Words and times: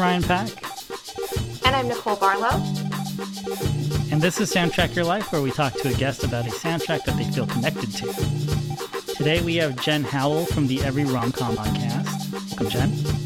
Ryan 0.00 0.22
Pack. 0.22 0.48
And 1.66 1.76
I'm 1.76 1.86
Nicole 1.86 2.16
Barlow. 2.16 2.56
And 4.10 4.22
this 4.22 4.40
is 4.40 4.50
Soundtrack 4.50 4.96
Your 4.96 5.04
Life, 5.04 5.30
where 5.30 5.42
we 5.42 5.50
talk 5.50 5.74
to 5.74 5.88
a 5.88 5.92
guest 5.92 6.24
about 6.24 6.46
a 6.46 6.50
soundtrack 6.50 7.04
that 7.04 7.18
they 7.18 7.24
feel 7.24 7.46
connected 7.46 7.92
to. 7.92 9.14
Today 9.14 9.42
we 9.42 9.56
have 9.56 9.76
Jen 9.82 10.02
Howell 10.02 10.46
from 10.46 10.68
the 10.68 10.82
Every 10.82 11.04
Romcom 11.04 11.54
podcast. 11.54 12.32
Welcome, 12.50 12.70
Jen. 12.70 13.19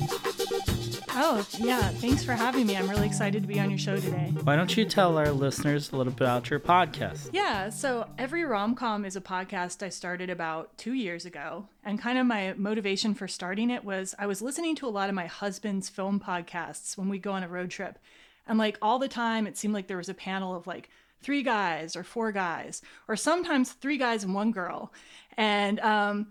Oh, 1.26 1.42
yeah. 1.56 1.88
Thanks 1.88 2.22
for 2.22 2.34
having 2.34 2.66
me. 2.66 2.76
I'm 2.76 2.86
really 2.86 3.06
excited 3.06 3.40
to 3.40 3.48
be 3.48 3.58
on 3.58 3.70
your 3.70 3.78
show 3.78 3.96
today. 3.96 4.30
Why 4.42 4.56
don't 4.56 4.76
you 4.76 4.84
tell 4.84 5.16
our 5.16 5.30
listeners 5.30 5.90
a 5.90 5.96
little 5.96 6.12
bit 6.12 6.20
about 6.20 6.50
your 6.50 6.60
podcast? 6.60 7.30
Yeah. 7.32 7.70
So, 7.70 8.06
Every 8.18 8.42
Romcom 8.42 9.06
is 9.06 9.16
a 9.16 9.22
podcast 9.22 9.82
I 9.82 9.88
started 9.88 10.28
about 10.28 10.76
two 10.76 10.92
years 10.92 11.24
ago. 11.24 11.66
And 11.82 11.98
kind 11.98 12.18
of 12.18 12.26
my 12.26 12.52
motivation 12.58 13.14
for 13.14 13.26
starting 13.26 13.70
it 13.70 13.86
was 13.86 14.14
I 14.18 14.26
was 14.26 14.42
listening 14.42 14.76
to 14.76 14.86
a 14.86 14.90
lot 14.90 15.08
of 15.08 15.14
my 15.14 15.24
husband's 15.24 15.88
film 15.88 16.20
podcasts 16.20 16.98
when 16.98 17.08
we 17.08 17.18
go 17.18 17.32
on 17.32 17.42
a 17.42 17.48
road 17.48 17.70
trip. 17.70 17.98
And 18.46 18.58
like 18.58 18.76
all 18.82 18.98
the 18.98 19.08
time, 19.08 19.46
it 19.46 19.56
seemed 19.56 19.72
like 19.72 19.86
there 19.86 19.96
was 19.96 20.10
a 20.10 20.14
panel 20.14 20.54
of 20.54 20.66
like, 20.66 20.90
three 21.22 21.42
guys 21.42 21.96
or 21.96 22.04
four 22.04 22.32
guys 22.32 22.82
or 23.08 23.16
sometimes 23.16 23.72
three 23.72 23.96
guys 23.96 24.24
and 24.24 24.34
one 24.34 24.50
girl 24.52 24.92
and 25.38 25.80
um 25.80 26.26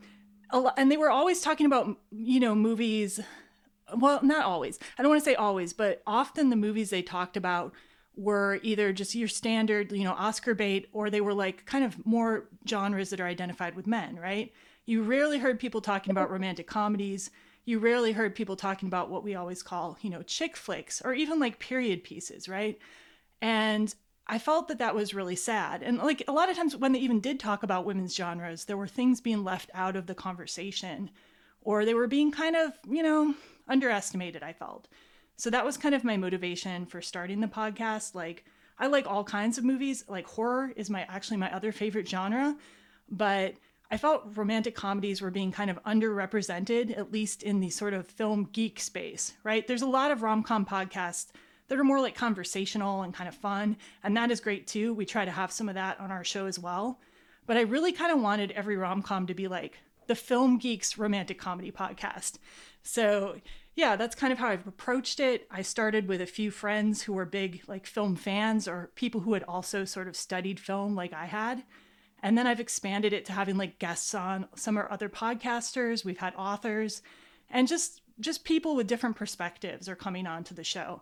and 0.77 0.91
they 0.91 0.97
were 0.97 1.09
always 1.09 1.41
talking 1.41 1.65
about 1.65 1.97
you 2.11 2.39
know 2.39 2.53
movies 2.53 3.19
well, 3.97 4.19
not 4.23 4.45
always. 4.45 4.79
I 4.97 5.01
don't 5.01 5.09
want 5.09 5.21
to 5.21 5.25
say 5.25 5.35
always, 5.35 5.73
but 5.73 6.01
often 6.05 6.49
the 6.49 6.55
movies 6.55 6.89
they 6.89 7.01
talked 7.01 7.37
about 7.37 7.73
were 8.15 8.59
either 8.61 8.93
just 8.93 9.15
your 9.15 9.27
standard, 9.27 9.91
you 9.91 10.03
know, 10.03 10.13
Oscar 10.13 10.53
bait, 10.53 10.87
or 10.93 11.09
they 11.09 11.21
were 11.21 11.33
like 11.33 11.65
kind 11.65 11.83
of 11.83 12.05
more 12.05 12.49
genres 12.67 13.09
that 13.09 13.19
are 13.19 13.27
identified 13.27 13.75
with 13.75 13.87
men, 13.87 14.15
right? 14.17 14.53
You 14.85 15.03
rarely 15.03 15.39
heard 15.39 15.59
people 15.59 15.81
talking 15.81 16.11
about 16.11 16.29
romantic 16.29 16.67
comedies. 16.67 17.31
You 17.65 17.79
rarely 17.79 18.11
heard 18.11 18.35
people 18.35 18.55
talking 18.55 18.87
about 18.87 19.09
what 19.09 19.23
we 19.23 19.35
always 19.35 19.63
call, 19.63 19.97
you 20.01 20.09
know, 20.09 20.21
chick 20.21 20.55
flicks 20.55 21.01
or 21.03 21.13
even 21.13 21.39
like 21.39 21.59
period 21.59 22.03
pieces, 22.03 22.49
right? 22.49 22.77
And 23.41 23.93
I 24.27 24.37
felt 24.39 24.67
that 24.67 24.79
that 24.79 24.95
was 24.95 25.13
really 25.13 25.35
sad. 25.35 25.81
And 25.81 25.97
like 25.97 26.23
a 26.27 26.31
lot 26.31 26.49
of 26.49 26.55
times 26.55 26.75
when 26.75 26.91
they 26.91 26.99
even 26.99 27.19
did 27.19 27.39
talk 27.39 27.63
about 27.63 27.85
women's 27.85 28.15
genres, 28.15 28.65
there 28.65 28.77
were 28.77 28.87
things 28.87 29.21
being 29.21 29.43
left 29.43 29.71
out 29.73 29.95
of 29.95 30.05
the 30.07 30.15
conversation 30.15 31.09
or 31.61 31.85
they 31.85 31.93
were 31.93 32.07
being 32.07 32.31
kind 32.31 32.55
of, 32.55 32.73
you 32.89 33.03
know, 33.03 33.33
underestimated, 33.67 34.43
I 34.43 34.53
felt. 34.53 34.87
So 35.35 35.49
that 35.49 35.65
was 35.65 35.77
kind 35.77 35.95
of 35.95 36.03
my 36.03 36.17
motivation 36.17 36.85
for 36.85 37.01
starting 37.01 37.41
the 37.41 37.47
podcast. 37.47 38.15
Like, 38.15 38.45
I 38.77 38.87
like 38.87 39.07
all 39.07 39.23
kinds 39.23 39.57
of 39.57 39.63
movies. 39.63 40.03
Like, 40.07 40.27
horror 40.27 40.71
is 40.75 40.89
my 40.89 41.01
actually 41.09 41.37
my 41.37 41.53
other 41.53 41.71
favorite 41.71 42.07
genre, 42.07 42.55
but 43.09 43.55
I 43.91 43.97
felt 43.97 44.35
romantic 44.35 44.75
comedies 44.75 45.21
were 45.21 45.31
being 45.31 45.51
kind 45.51 45.69
of 45.69 45.81
underrepresented, 45.83 46.97
at 46.97 47.11
least 47.11 47.43
in 47.43 47.59
the 47.59 47.69
sort 47.69 47.93
of 47.93 48.07
film 48.07 48.49
geek 48.51 48.79
space, 48.79 49.33
right? 49.43 49.67
There's 49.67 49.83
a 49.83 49.87
lot 49.87 50.11
of 50.11 50.23
rom 50.23 50.43
com 50.43 50.65
podcasts 50.65 51.27
that 51.67 51.79
are 51.79 51.83
more 51.83 52.01
like 52.01 52.15
conversational 52.15 53.03
and 53.03 53.13
kind 53.13 53.27
of 53.27 53.35
fun, 53.35 53.77
and 54.03 54.17
that 54.17 54.31
is 54.31 54.39
great 54.39 54.67
too. 54.67 54.93
We 54.93 55.05
try 55.05 55.25
to 55.25 55.31
have 55.31 55.51
some 55.51 55.69
of 55.69 55.75
that 55.75 55.99
on 55.99 56.11
our 56.11 56.23
show 56.23 56.45
as 56.47 56.57
well. 56.59 56.99
But 57.45 57.57
I 57.57 57.61
really 57.61 57.91
kind 57.91 58.11
of 58.11 58.21
wanted 58.21 58.51
every 58.51 58.77
rom 58.77 59.01
com 59.01 59.27
to 59.27 59.33
be 59.33 59.47
like 59.47 59.77
the 60.07 60.15
Film 60.15 60.57
Geeks 60.57 60.97
romantic 60.97 61.39
comedy 61.39 61.71
podcast. 61.71 62.37
So, 62.83 63.39
yeah, 63.75 63.95
that's 63.95 64.15
kind 64.15 64.31
of 64.31 64.39
how 64.39 64.49
I've 64.49 64.67
approached 64.67 65.19
it. 65.19 65.47
I 65.49 65.61
started 65.61 66.07
with 66.07 66.21
a 66.21 66.25
few 66.27 66.51
friends 66.51 67.01
who 67.01 67.13
were 67.13 67.25
big 67.25 67.63
like 67.67 67.87
film 67.87 68.15
fans 68.15 68.67
or 68.67 68.91
people 68.95 69.21
who 69.21 69.33
had 69.33 69.43
also 69.43 69.85
sort 69.85 70.07
of 70.07 70.15
studied 70.15 70.59
film 70.59 70.95
like 70.95 71.13
I 71.13 71.25
had. 71.25 71.63
And 72.21 72.37
then 72.37 72.47
I've 72.47 72.59
expanded 72.59 73.13
it 73.13 73.25
to 73.25 73.33
having 73.33 73.57
like 73.57 73.79
guests 73.79 74.13
on 74.13 74.47
some 74.55 74.77
are 74.77 74.91
other 74.91 75.09
podcasters, 75.09 76.05
we've 76.05 76.17
had 76.17 76.33
authors 76.35 77.01
and 77.49 77.67
just 77.67 78.01
just 78.19 78.43
people 78.43 78.75
with 78.75 78.87
different 78.87 79.15
perspectives 79.15 79.89
are 79.89 79.95
coming 79.95 80.27
on 80.27 80.43
to 80.43 80.53
the 80.53 80.63
show. 80.63 81.01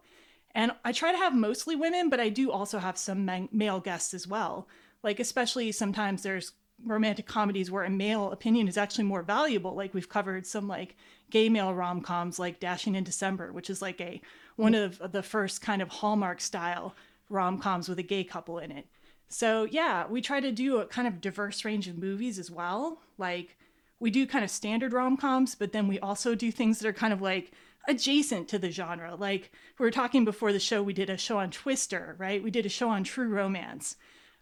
And 0.54 0.72
I 0.84 0.92
try 0.92 1.12
to 1.12 1.18
have 1.18 1.36
mostly 1.36 1.76
women, 1.76 2.10
but 2.10 2.20
I 2.20 2.30
do 2.30 2.52
also 2.52 2.80
have 2.80 2.98
some 2.98 3.30
male 3.52 3.80
guests 3.80 4.14
as 4.14 4.28
well. 4.28 4.68
Like 5.04 5.20
especially 5.20 5.72
sometimes 5.72 6.24
there's 6.24 6.54
romantic 6.86 7.26
comedies 7.26 7.70
where 7.70 7.84
a 7.84 7.90
male 7.90 8.32
opinion 8.32 8.68
is 8.68 8.78
actually 8.78 9.04
more 9.04 9.24
valuable. 9.24 9.76
Like 9.76 9.94
we've 9.94 10.10
covered 10.10 10.46
some 10.46 10.68
like 10.68 10.96
gay 11.30 11.50
male 11.50 11.74
rom 11.74 12.02
coms 12.02 12.40
like 12.40 12.60
Dashing 12.60 12.96
in 12.96 13.04
December, 13.04 13.52
which 13.52 13.70
is 13.70 13.82
like 13.82 14.00
a 14.02 14.22
one 14.56 14.76
of 14.76 15.02
the 15.12 15.24
first 15.24 15.62
kind 15.62 15.82
of 15.82 15.90
Hallmark 15.90 16.42
style 16.42 16.96
rom 17.30 17.58
coms 17.60 17.88
with 17.88 18.00
a 18.00 18.04
gay 18.04 18.24
couple 18.24 18.60
in 18.60 18.72
it. 18.72 18.88
So 19.30 19.64
yeah, 19.64 20.06
we 20.08 20.22
try 20.22 20.40
to 20.40 20.52
do 20.52 20.78
a 20.78 20.86
kind 20.86 21.08
of 21.08 21.22
diverse 21.22 21.64
range 21.64 21.88
of 21.88 21.98
movies 21.98 22.38
as 22.38 22.52
well. 22.52 23.02
Like 23.18 23.58
we 24.00 24.12
do 24.12 24.28
kind 24.28 24.44
of 24.44 24.52
standard 24.52 24.94
rom 24.94 25.16
coms, 25.16 25.56
but 25.56 25.72
then 25.72 25.88
we 25.88 26.00
also 26.00 26.36
do 26.36 26.52
things 26.52 26.80
that 26.80 26.88
are 26.88 26.94
kind 26.94 27.14
of 27.14 27.22
like 27.22 27.52
adjacent 27.88 28.48
to 28.50 28.60
the 28.60 28.72
genre. 28.72 29.16
Like 29.16 29.52
we 29.80 29.86
were 29.86 29.92
talking 29.92 30.26
before 30.26 30.52
the 30.52 30.60
show, 30.60 30.84
we 30.84 30.94
did 30.94 31.10
a 31.10 31.18
show 31.18 31.38
on 31.38 31.52
Twister, 31.52 32.16
right? 32.18 32.44
We 32.44 32.52
did 32.52 32.66
a 32.66 32.70
show 32.70 32.90
on 32.90 33.04
True 33.04 33.30
Romance. 33.30 33.96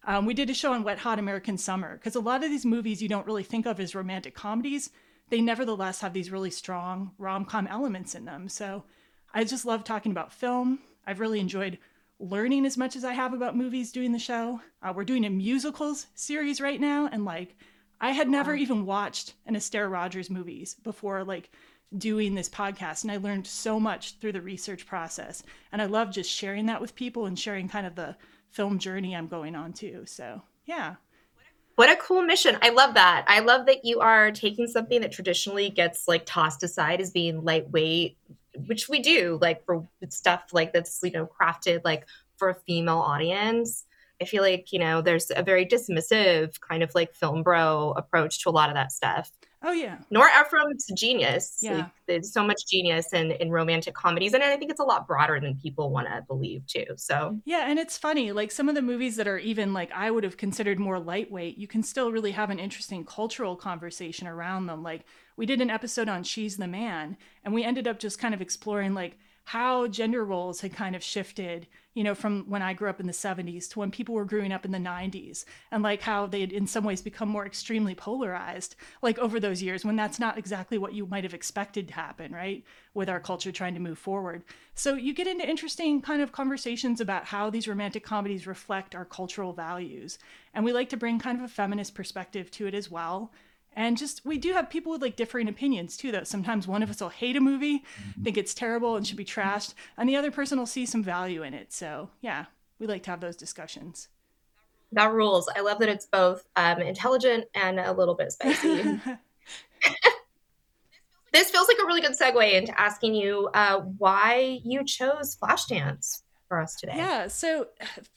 Um, 0.06 0.26
we 0.26 0.34
did 0.34 0.50
a 0.50 0.54
show 0.54 0.74
on 0.74 0.84
Wet 0.84 1.00
Hot 1.00 1.20
American 1.20 1.58
Summer 1.58 1.96
because 1.96 2.16
a 2.16 2.20
lot 2.22 2.44
of 2.44 2.50
these 2.50 2.66
movies 2.66 3.02
you 3.02 3.10
don't 3.10 3.28
really 3.28 3.44
think 3.44 3.66
of 3.66 3.80
as 3.80 3.96
romantic 3.96 4.34
comedies. 4.34 4.90
They 5.30 5.42
nevertheless 5.42 6.02
have 6.02 6.14
these 6.14 6.32
really 6.32 6.50
strong 6.52 7.12
rom 7.18 7.46
com 7.46 7.68
elements 7.68 8.16
in 8.16 8.26
them. 8.26 8.50
So 8.50 8.84
I 9.34 9.44
just 9.44 9.66
love 9.66 9.84
talking 9.84 10.12
about 10.12 10.34
film. 10.34 10.80
I've 11.06 11.20
really 11.20 11.40
enjoyed 11.40 11.78
learning 12.20 12.66
as 12.66 12.78
much 12.78 12.96
as 12.96 13.04
I 13.04 13.14
have 13.14 13.34
about 13.34 13.56
movies 13.56 13.92
doing 13.92 14.12
the 14.12 14.20
show. 14.20 14.62
Uh, 14.82 14.94
we're 14.96 15.04
doing 15.04 15.26
a 15.26 15.30
musicals 15.30 16.08
series 16.16 16.60
right 16.60 16.80
now, 16.80 17.08
and 17.12 17.26
like 17.26 17.56
I 18.02 18.12
had 18.12 18.30
never 18.30 18.56
even 18.56 18.86
watched 18.86 19.34
an 19.46 19.56
Astaire 19.56 19.92
Rogers 19.92 20.30
movies 20.30 20.76
before, 20.76 21.24
like 21.24 21.52
doing 21.98 22.36
this 22.36 22.50
podcast, 22.50 23.04
and 23.04 23.12
I 23.12 23.18
learned 23.18 23.48
so 23.48 23.80
much 23.80 24.18
through 24.20 24.34
the 24.34 24.42
research 24.42 24.86
process. 24.86 25.44
And 25.72 25.82
I 25.82 25.86
love 25.86 26.12
just 26.12 26.30
sharing 26.30 26.68
that 26.68 26.82
with 26.82 26.96
people 26.96 27.26
and 27.26 27.38
sharing 27.38 27.68
kind 27.68 27.86
of 27.88 27.96
the 27.96 28.16
film 28.52 28.80
journey 28.80 29.16
I'm 29.16 29.28
going 29.28 29.56
on 29.56 29.74
too. 29.74 30.04
So, 30.06 30.42
yeah. 30.66 30.96
What 31.76 31.90
a 31.90 31.96
cool 31.96 32.22
mission. 32.22 32.58
I 32.62 32.70
love 32.70 32.96
that. 32.96 33.24
I 33.28 33.40
love 33.40 33.66
that 33.68 33.86
you 33.86 34.02
are 34.02 34.32
taking 34.32 34.68
something 34.68 35.00
that 35.00 35.14
traditionally 35.14 35.70
gets 35.70 36.10
like 36.10 36.26
tossed 36.26 36.62
aside 36.62 37.00
as 37.00 37.12
being 37.12 37.46
lightweight, 37.46 38.18
which 38.68 38.90
we 38.90 39.00
do 39.00 39.40
like 39.42 39.64
for 39.66 39.88
stuff 40.10 40.44
like 40.52 40.74
that's, 40.74 41.00
you 41.02 41.12
know, 41.12 41.26
crafted 41.40 41.82
like 41.86 42.06
for 42.36 42.50
a 42.50 42.56
female 42.56 42.98
audience. 42.98 43.86
I 44.22 44.26
feel 44.26 44.44
like, 44.44 44.74
you 44.74 44.80
know, 44.80 45.02
there's 45.02 45.32
a 45.34 45.42
very 45.42 45.66
dismissive 45.66 46.60
kind 46.60 46.84
of 46.84 46.94
like 46.94 47.16
film 47.16 47.44
bro 47.44 47.94
approach 47.96 48.44
to 48.44 48.50
a 48.50 48.52
lot 48.52 48.68
of 48.68 48.76
that 48.76 48.92
stuff. 48.92 49.32
Oh 49.62 49.74
yeah. 49.74 49.98
Nora 50.10 50.30
Ephron's 50.32 50.86
genius. 50.96 51.58
Yeah. 51.62 51.78
Like, 51.78 51.86
there's 52.08 52.32
so 52.32 52.44
much 52.44 52.66
genius 52.68 53.12
in, 53.14 53.32
in 53.32 53.52
romantic 53.52 53.94
comedies. 53.94 54.34
And 54.34 54.42
I 54.42 54.56
think 54.56 54.72
it's 54.72 54.80
a 54.80 54.86
lot 54.86 55.06
broader 55.06 55.40
than 55.40 55.58
people 55.58 55.90
want 55.90 56.08
to 56.08 56.24
believe 56.28 56.66
too. 56.66 56.86
So 56.96 57.38
Yeah, 57.46 57.70
and 57.70 57.78
it's 57.78 57.98
funny, 57.98 58.32
like 58.32 58.52
some 58.52 58.70
of 58.70 58.76
the 58.76 58.82
movies 58.82 59.18
that 59.18 59.28
are 59.28 59.38
even 59.38 59.74
like 59.74 59.92
I 59.92 60.12
would 60.12 60.24
have 60.24 60.38
considered 60.38 60.80
more 60.80 61.00
lightweight, 61.00 61.58
you 61.58 61.68
can 61.68 61.84
still 61.84 62.12
really 62.12 62.32
have 62.32 62.50
an 62.50 62.60
interesting 62.60 63.04
cultural 63.04 63.56
conversation 63.56 64.28
around 64.28 64.68
them. 64.68 64.82
Like 64.82 65.06
we 65.36 65.46
did 65.46 65.62
an 65.62 65.70
episode 65.70 66.08
on 66.08 66.24
She's 66.24 66.58
the 66.58 66.68
Man, 66.68 67.18
and 67.44 67.54
we 67.54 67.64
ended 67.64 67.88
up 67.88 68.00
just 68.00 68.20
kind 68.20 68.34
of 68.34 68.42
exploring 68.42 68.94
like 68.94 69.18
how 69.46 69.88
gender 69.88 70.24
roles 70.24 70.62
had 70.62 70.74
kind 70.74 70.96
of 70.96 71.04
shifted, 71.04 71.68
you 72.00 72.06
know, 72.06 72.16
from 72.16 72.46
when 72.48 72.62
I 72.62 72.72
grew 72.72 72.90
up 72.90 73.02
in 73.02 73.08
the 73.08 73.12
70s 73.12 73.70
to 73.72 73.80
when 73.80 73.92
people 73.92 74.16
were 74.16 74.24
growing 74.24 74.54
up 74.54 74.64
in 74.64 74.72
the 74.72 74.78
90s, 74.78 75.44
and 75.70 75.84
like 75.84 76.02
how 76.02 76.28
they 76.28 76.40
had 76.40 76.54
in 76.54 76.66
some 76.66 76.86
ways 76.86 77.02
become 77.02 77.28
more 77.28 77.46
extremely 77.46 77.94
polarized, 77.94 78.78
like 79.02 79.20
over 79.20 79.38
those 79.38 79.62
years 79.62 79.84
when 79.84 79.98
that's 79.98 80.18
not 80.18 80.38
exactly 80.38 80.78
what 80.78 80.94
you 80.94 81.06
might 81.08 81.26
have 81.26 81.34
expected 81.34 81.90
to 81.90 81.94
happen, 81.94 82.32
right? 82.32 82.64
With 82.94 83.10
our 83.10 83.20
culture 83.20 83.52
trying 83.52 83.74
to 83.74 83.82
move 83.82 84.00
forward. 84.00 84.46
So 84.76 84.94
you 84.94 85.14
get 85.14 85.28
into 85.28 85.46
interesting 85.46 86.02
kind 86.02 86.22
of 86.22 86.32
conversations 86.32 87.02
about 87.02 87.26
how 87.26 87.50
these 87.50 87.68
romantic 87.68 88.06
comedies 88.06 88.48
reflect 88.48 88.96
our 88.96 89.04
cultural 89.04 89.52
values. 89.52 90.20
And 90.54 90.64
we 90.64 90.72
like 90.72 90.88
to 90.92 90.98
bring 90.98 91.20
kind 91.20 91.38
of 91.38 91.44
a 91.44 91.50
feminist 91.50 91.96
perspective 91.96 92.50
to 92.52 92.68
it 92.68 92.74
as 92.74 92.90
well 92.90 93.34
and 93.74 93.98
just 93.98 94.26
we 94.26 94.38
do 94.38 94.54
have 94.54 94.70
people 94.70 94.92
with 94.92 95.02
like 95.02 95.16
differing 95.16 95.48
opinions 95.48 95.98
too 95.98 96.12
though. 96.12 96.24
Sometimes 96.24 96.68
one 96.68 96.84
of 96.84 96.90
us 96.90 97.02
will 97.02 97.10
hate 97.10 97.36
a 97.36 97.42
movie 97.42 97.80
mm-hmm. 97.80 98.24
think 98.24 98.38
it's 98.38 98.54
terrible 98.54 98.96
and 98.96 99.06
should 99.06 99.18
be 99.18 99.26
trashed 99.26 99.74
and 99.98 100.08
the 100.08 100.16
other 100.16 100.32
person 100.32 100.58
will 100.58 100.66
see 100.66 100.86
some 100.86 101.04
value 101.04 101.44
in 101.44 101.54
it. 101.54 101.72
So 101.74 102.10
yeah 102.22 102.46
we 102.80 102.88
like 102.88 103.04
to 103.04 103.12
have 103.12 103.22
those 103.22 103.36
discussions. 103.36 104.08
That 104.92 105.12
rules. 105.12 105.48
I 105.56 105.60
love 105.60 105.80
that 105.80 105.90
it's 105.90 106.08
both 106.08 106.46
um, 106.56 106.82
intelligent 106.82 107.46
and 107.54 107.80
a 107.80 107.92
little 107.92 108.16
bit 108.16 108.32
spicy. 108.32 109.00
This 111.32 111.52
feels 111.52 111.68
like 111.68 111.78
a 111.82 111.86
really 111.86 112.02
good 112.02 112.18
segue 112.18 112.54
into 112.54 112.80
asking 112.80 113.14
you 113.16 113.50
uh, 113.54 113.82
why 113.98 114.60
you 114.64 114.84
chose 114.84 115.38
flashdance 115.38 116.24
for 116.50 116.60
us 116.60 116.76
today. 116.76 116.96
Yeah. 116.98 117.28
So 117.28 117.68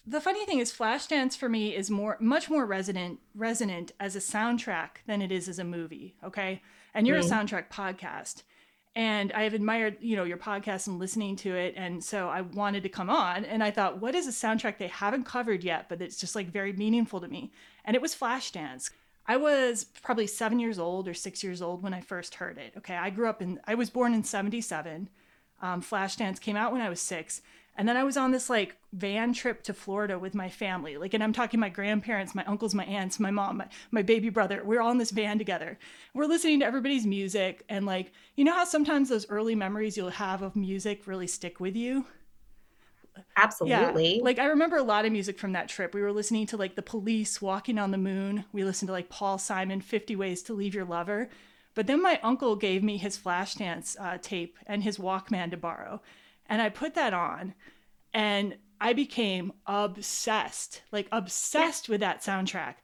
the 0.06 0.20
funny 0.20 0.44
thing 0.44 0.58
is 0.58 0.73
Flashdance 0.73 1.37
for 1.37 1.49
me 1.49 1.76
is 1.76 1.88
more 1.88 2.17
much 2.19 2.50
more 2.50 2.67
resonant 2.67 3.20
resonant 3.37 3.93
as 4.00 4.17
a 4.17 4.19
soundtrack 4.19 5.05
than 5.06 5.23
it 5.23 5.31
is 5.31 5.49
as 5.49 5.61
a 5.61 5.64
movie. 5.64 6.17
Okay. 6.25 6.62
And 6.94 7.06
you're 7.06 7.20
mm-hmm. 7.20 7.32
a 7.32 7.37
soundtrack 7.37 7.69
podcast. 7.69 8.43
And 8.94 9.32
I 9.32 9.44
have 9.44 9.55
admired, 9.55 9.96
you 10.00 10.17
know, 10.17 10.25
your 10.25 10.37
podcast 10.37 10.87
and 10.87 10.99
listening 10.99 11.37
to 11.37 11.55
it. 11.55 11.75
And 11.79 12.05
so 12.05 12.29
I 12.29 12.43
wanted 12.43 12.82
to 12.82 12.90
come 12.90 13.08
on 13.08 13.44
and 13.46 13.62
I 13.62 13.70
thought, 13.70 14.02
what 14.02 14.14
is 14.14 14.26
a 14.26 14.31
soundtrack 14.31 14.76
they 14.76 14.88
haven't 14.88 15.25
covered 15.25 15.64
yet, 15.64 15.88
but 15.88 16.02
it's 16.02 16.19
just 16.19 16.35
like 16.35 16.49
very 16.49 16.75
meaningful 16.75 17.20
to 17.20 17.28
me? 17.28 17.52
And 17.85 17.96
it 17.96 18.02
was 18.02 18.14
Flashdance. 18.14 18.90
I 19.26 19.37
was 19.37 19.85
probably 20.02 20.26
seven 20.26 20.58
years 20.58 20.78
old 20.78 21.08
or 21.08 21.14
six 21.14 21.43
years 21.43 21.62
old 21.62 21.82
when 21.82 21.94
I 21.94 22.00
first 22.00 22.35
heard 22.35 22.58
it. 22.58 22.75
Okay. 22.76 22.96
I 22.96 23.08
grew 23.08 23.28
up 23.28 23.40
in, 23.40 23.61
I 23.67 23.76
was 23.76 23.88
born 23.88 24.12
in 24.12 24.25
77. 24.25 25.08
Um, 25.62 25.81
Flashdance 25.81 26.40
came 26.40 26.56
out 26.56 26.73
when 26.73 26.82
I 26.82 26.90
was 26.90 27.00
six. 27.00 27.40
And 27.76 27.88
then 27.88 27.96
I 27.96 28.04
was 28.04 28.16
on 28.16 28.32
this 28.32 28.50
like 28.50 28.76
van 28.92 29.32
trip 29.32 29.62
to 29.64 29.72
Florida 29.72 30.19
with 30.19 30.34
my 30.34 30.48
family. 30.48 30.98
Like, 30.98 31.14
and 31.14 31.22
I'm 31.22 31.32
talking 31.32 31.58
my 31.58 31.70
grandparents, 31.70 32.34
my 32.34 32.44
uncles, 32.44 32.74
my 32.74 32.84
aunts, 32.84 33.19
my 33.19 33.30
mom, 33.30 33.58
my, 33.58 33.69
my 33.90 34.02
baby 34.02 34.28
brother. 34.28 34.62
We're 34.62 34.82
all 34.82 34.90
in 34.90 34.98
this 34.98 35.10
van 35.10 35.38
together. 35.38 35.78
We're 36.12 36.26
listening 36.26 36.60
to 36.60 36.66
everybody's 36.66 37.06
music. 37.06 37.64
And 37.69 37.86
like, 37.86 38.12
you 38.36 38.44
know 38.44 38.52
how 38.52 38.64
sometimes 38.64 39.08
those 39.08 39.28
early 39.30 39.54
memories 39.54 39.96
you'll 39.96 40.10
have 40.10 40.42
of 40.42 40.54
music 40.54 41.06
really 41.06 41.26
stick 41.26 41.60
with 41.60 41.74
you? 41.74 42.04
Absolutely. 43.36 44.16
Yeah. 44.16 44.22
Like 44.22 44.38
I 44.38 44.46
remember 44.46 44.76
a 44.76 44.82
lot 44.82 45.04
of 45.04 45.12
music 45.12 45.38
from 45.38 45.52
that 45.52 45.68
trip. 45.68 45.94
We 45.94 46.02
were 46.02 46.12
listening 46.12 46.46
to 46.48 46.56
like 46.56 46.75
the 46.75 46.82
police 46.82 47.40
walking 47.40 47.78
on 47.78 47.90
the 47.90 47.98
moon. 47.98 48.44
We 48.52 48.64
listened 48.64 48.88
to 48.88 48.92
like 48.92 49.08
Paul 49.08 49.38
Simon, 49.38 49.80
50 49.80 50.16
Ways 50.16 50.42
to 50.44 50.54
Leave 50.54 50.75
Your 50.75 50.84
Lover. 50.84 51.28
But 51.75 51.86
then 51.86 52.02
my 52.02 52.20
uncle 52.22 52.56
gave 52.56 52.82
me 52.82 52.98
his 52.98 53.18
Flashdance 53.18 53.96
uh, 53.98 54.18
tape 54.20 54.58
and 54.66 54.82
his 54.82 54.98
Walkman 54.98 55.50
to 55.50 55.56
borrow. 55.56 56.02
And 56.46 56.60
I 56.60 56.68
put 56.68 56.94
that 56.94 57.14
on 57.14 57.54
and 58.12 58.56
I 58.80 58.92
became 58.92 59.52
obsessed, 59.66 60.82
like 60.90 61.08
obsessed 61.12 61.88
with 61.88 62.00
that 62.00 62.20
soundtrack. 62.20 62.74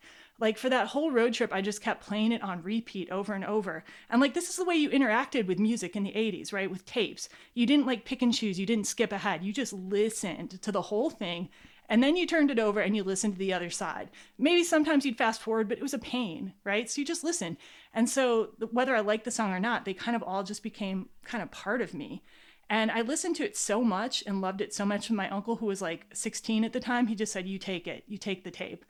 Like 0.40 0.56
for 0.56 0.68
that 0.68 0.86
whole 0.86 1.10
road 1.10 1.34
trip, 1.34 1.52
I 1.52 1.60
just 1.60 1.82
kept 1.82 2.06
playing 2.06 2.30
it 2.30 2.42
on 2.42 2.62
repeat 2.62 3.10
over 3.10 3.34
and 3.34 3.44
over. 3.44 3.82
And 4.08 4.20
like, 4.20 4.34
this 4.34 4.48
is 4.48 4.56
the 4.56 4.64
way 4.64 4.76
you 4.76 4.88
interacted 4.88 5.46
with 5.46 5.58
music 5.58 5.96
in 5.96 6.04
the 6.04 6.12
80s, 6.12 6.52
right? 6.52 6.70
With 6.70 6.86
tapes. 6.86 7.28
You 7.54 7.66
didn't 7.66 7.86
like 7.86 8.04
pick 8.04 8.22
and 8.22 8.32
choose, 8.32 8.60
you 8.60 8.66
didn't 8.66 8.86
skip 8.86 9.10
ahead. 9.10 9.42
You 9.42 9.52
just 9.52 9.72
listened 9.72 10.62
to 10.62 10.70
the 10.70 10.82
whole 10.82 11.10
thing. 11.10 11.48
And 11.88 12.02
then 12.02 12.16
you 12.16 12.26
turned 12.26 12.50
it 12.50 12.58
over 12.58 12.80
and 12.80 12.94
you 12.94 13.02
listened 13.02 13.32
to 13.32 13.38
the 13.38 13.52
other 13.52 13.70
side. 13.70 14.10
Maybe 14.38 14.62
sometimes 14.62 15.06
you'd 15.06 15.16
fast 15.16 15.40
forward, 15.40 15.68
but 15.68 15.78
it 15.78 15.82
was 15.82 15.94
a 15.94 15.98
pain, 15.98 16.52
right? 16.62 16.88
So 16.88 17.00
you 17.00 17.06
just 17.06 17.24
listen. 17.24 17.56
And 17.94 18.08
so 18.08 18.50
whether 18.70 18.94
I 18.94 19.00
liked 19.00 19.24
the 19.24 19.30
song 19.30 19.52
or 19.52 19.58
not, 19.58 19.84
they 19.84 19.94
kind 19.94 20.14
of 20.14 20.22
all 20.22 20.44
just 20.44 20.62
became 20.62 21.08
kind 21.24 21.42
of 21.42 21.50
part 21.50 21.80
of 21.80 21.94
me. 21.94 22.22
And 22.70 22.90
I 22.90 23.00
listened 23.00 23.36
to 23.36 23.44
it 23.44 23.56
so 23.56 23.82
much 23.82 24.22
and 24.26 24.40
loved 24.40 24.60
it 24.60 24.74
so 24.74 24.84
much. 24.84 25.08
And 25.08 25.16
my 25.16 25.28
uncle, 25.30 25.56
who 25.56 25.66
was 25.66 25.80
like 25.80 26.06
16 26.12 26.64
at 26.64 26.72
the 26.72 26.80
time, 26.80 27.06
he 27.06 27.14
just 27.14 27.32
said, 27.32 27.46
You 27.46 27.58
take 27.58 27.86
it, 27.86 28.04
you 28.06 28.18
take 28.18 28.44
the 28.44 28.50
tape 28.50 28.84